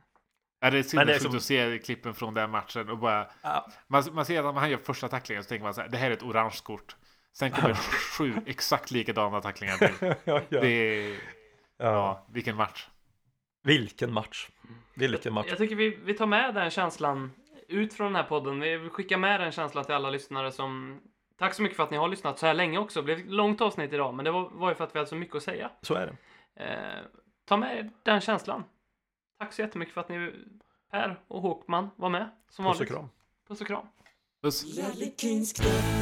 Ja, 0.61 0.71
det 0.71 0.77
är 0.77 0.79
är 0.79 0.83
sinnessjukt 0.83 1.23
som- 1.23 1.37
att 1.37 1.43
se 1.43 1.79
klippen 1.79 2.15
från 2.15 2.35
den 2.35 2.51
matchen 2.51 2.89
och 2.89 2.99
bara 2.99 3.31
Ja. 3.43 3.67
man, 3.87 4.05
man 4.13 4.25
ser 4.27 4.39
att 4.45 4.55
när 4.55 4.61
han 4.61 4.71
gör 4.71 4.79
första 4.79 5.09
tacklingen 5.09 5.45
så 5.45 5.49
tänker 5.49 5.65
man 5.65 5.75
så 5.75 5.81
här, 5.81 5.89
det 5.89 5.97
här 5.97 6.11
är 6.11 6.15
ett 6.15 6.23
orange 6.23 6.59
kort. 6.63 6.97
Sen 7.33 7.51
kommer 7.51 7.75
sju 8.19 8.35
exakt 8.47 8.91
likadana 8.91 9.41
tacklingar 9.41 9.77
till. 9.77 9.93
ja, 10.25 10.41
ja. 10.49 10.61
Det 10.61 10.69
är, 10.69 11.11
ja. 11.11 11.19
ja, 11.93 12.27
vilken 12.33 12.57
match. 12.57 12.89
Vilken 13.63 14.13
match. 14.13 14.49
Vilken 14.95 15.33
match. 15.33 15.47
Jag 15.49 15.59
tycker 15.59 15.77
vi, 15.77 15.99
vi 16.05 16.15
tar 16.15 16.27
med 16.27 16.55
den 16.55 16.71
känslan 16.71 17.33
ut 17.69 17.95
från 17.95 18.07
den 18.07 18.17
här 18.17 18.23
podden. 18.29 18.61
Vi 18.61 18.89
skickar 18.93 19.17
med 19.19 19.41
den 19.41 19.53
känslan 19.53 19.85
till 19.85 19.95
alla 19.95 20.11
lyssnare 20.11 20.53
som... 20.53 21.01
Tack 21.39 21.55
så 21.55 21.63
mycket 21.63 21.77
för 21.77 21.83
att 21.83 21.91
ni 21.91 21.97
har 21.97 22.09
lyssnat 22.09 22.39
så 22.39 22.47
här 22.47 22.55
länge 22.55 22.79
också. 22.79 23.01
Det 23.01 23.05
blev 23.05 23.19
ett 23.19 23.27
långt 23.27 23.61
avsnitt 23.61 23.93
idag, 23.93 24.15
men 24.15 24.25
det 24.25 24.31
var, 24.31 24.51
var 24.51 24.69
ju 24.69 24.75
för 24.75 24.85
att 24.85 24.95
vi 24.95 24.99
hade 24.99 25.09
så 25.09 25.17
mycket 25.17 25.37
att 25.37 25.43
säga. 25.43 25.71
Så 25.83 25.95
är 25.95 26.07
det. 26.07 26.17
Eh, 26.65 27.03
ta 27.45 27.57
med 27.57 27.91
den 28.03 28.21
känslan. 28.21 28.65
Tack 29.39 29.53
så 29.53 29.63
jättemycket 29.63 29.95
för 29.95 30.01
att 30.01 30.09
ni, 30.09 30.33
Per 30.91 31.21
och 31.29 31.43
Håkman, 31.43 31.91
var 31.97 32.09
med. 32.09 32.31
Som 32.51 32.65
Puss 32.65 32.81
och 32.81 32.89
kram. 32.89 33.09
Puss 33.49 33.61
och 33.61 33.67
kram. 33.67 33.87
Puss. 34.43 34.63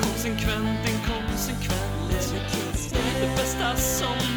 Konsekvent, 0.02 0.88
inkonsekvent 0.88 2.34
Det 3.20 3.28
bästa 3.36 3.76
som 3.76 4.33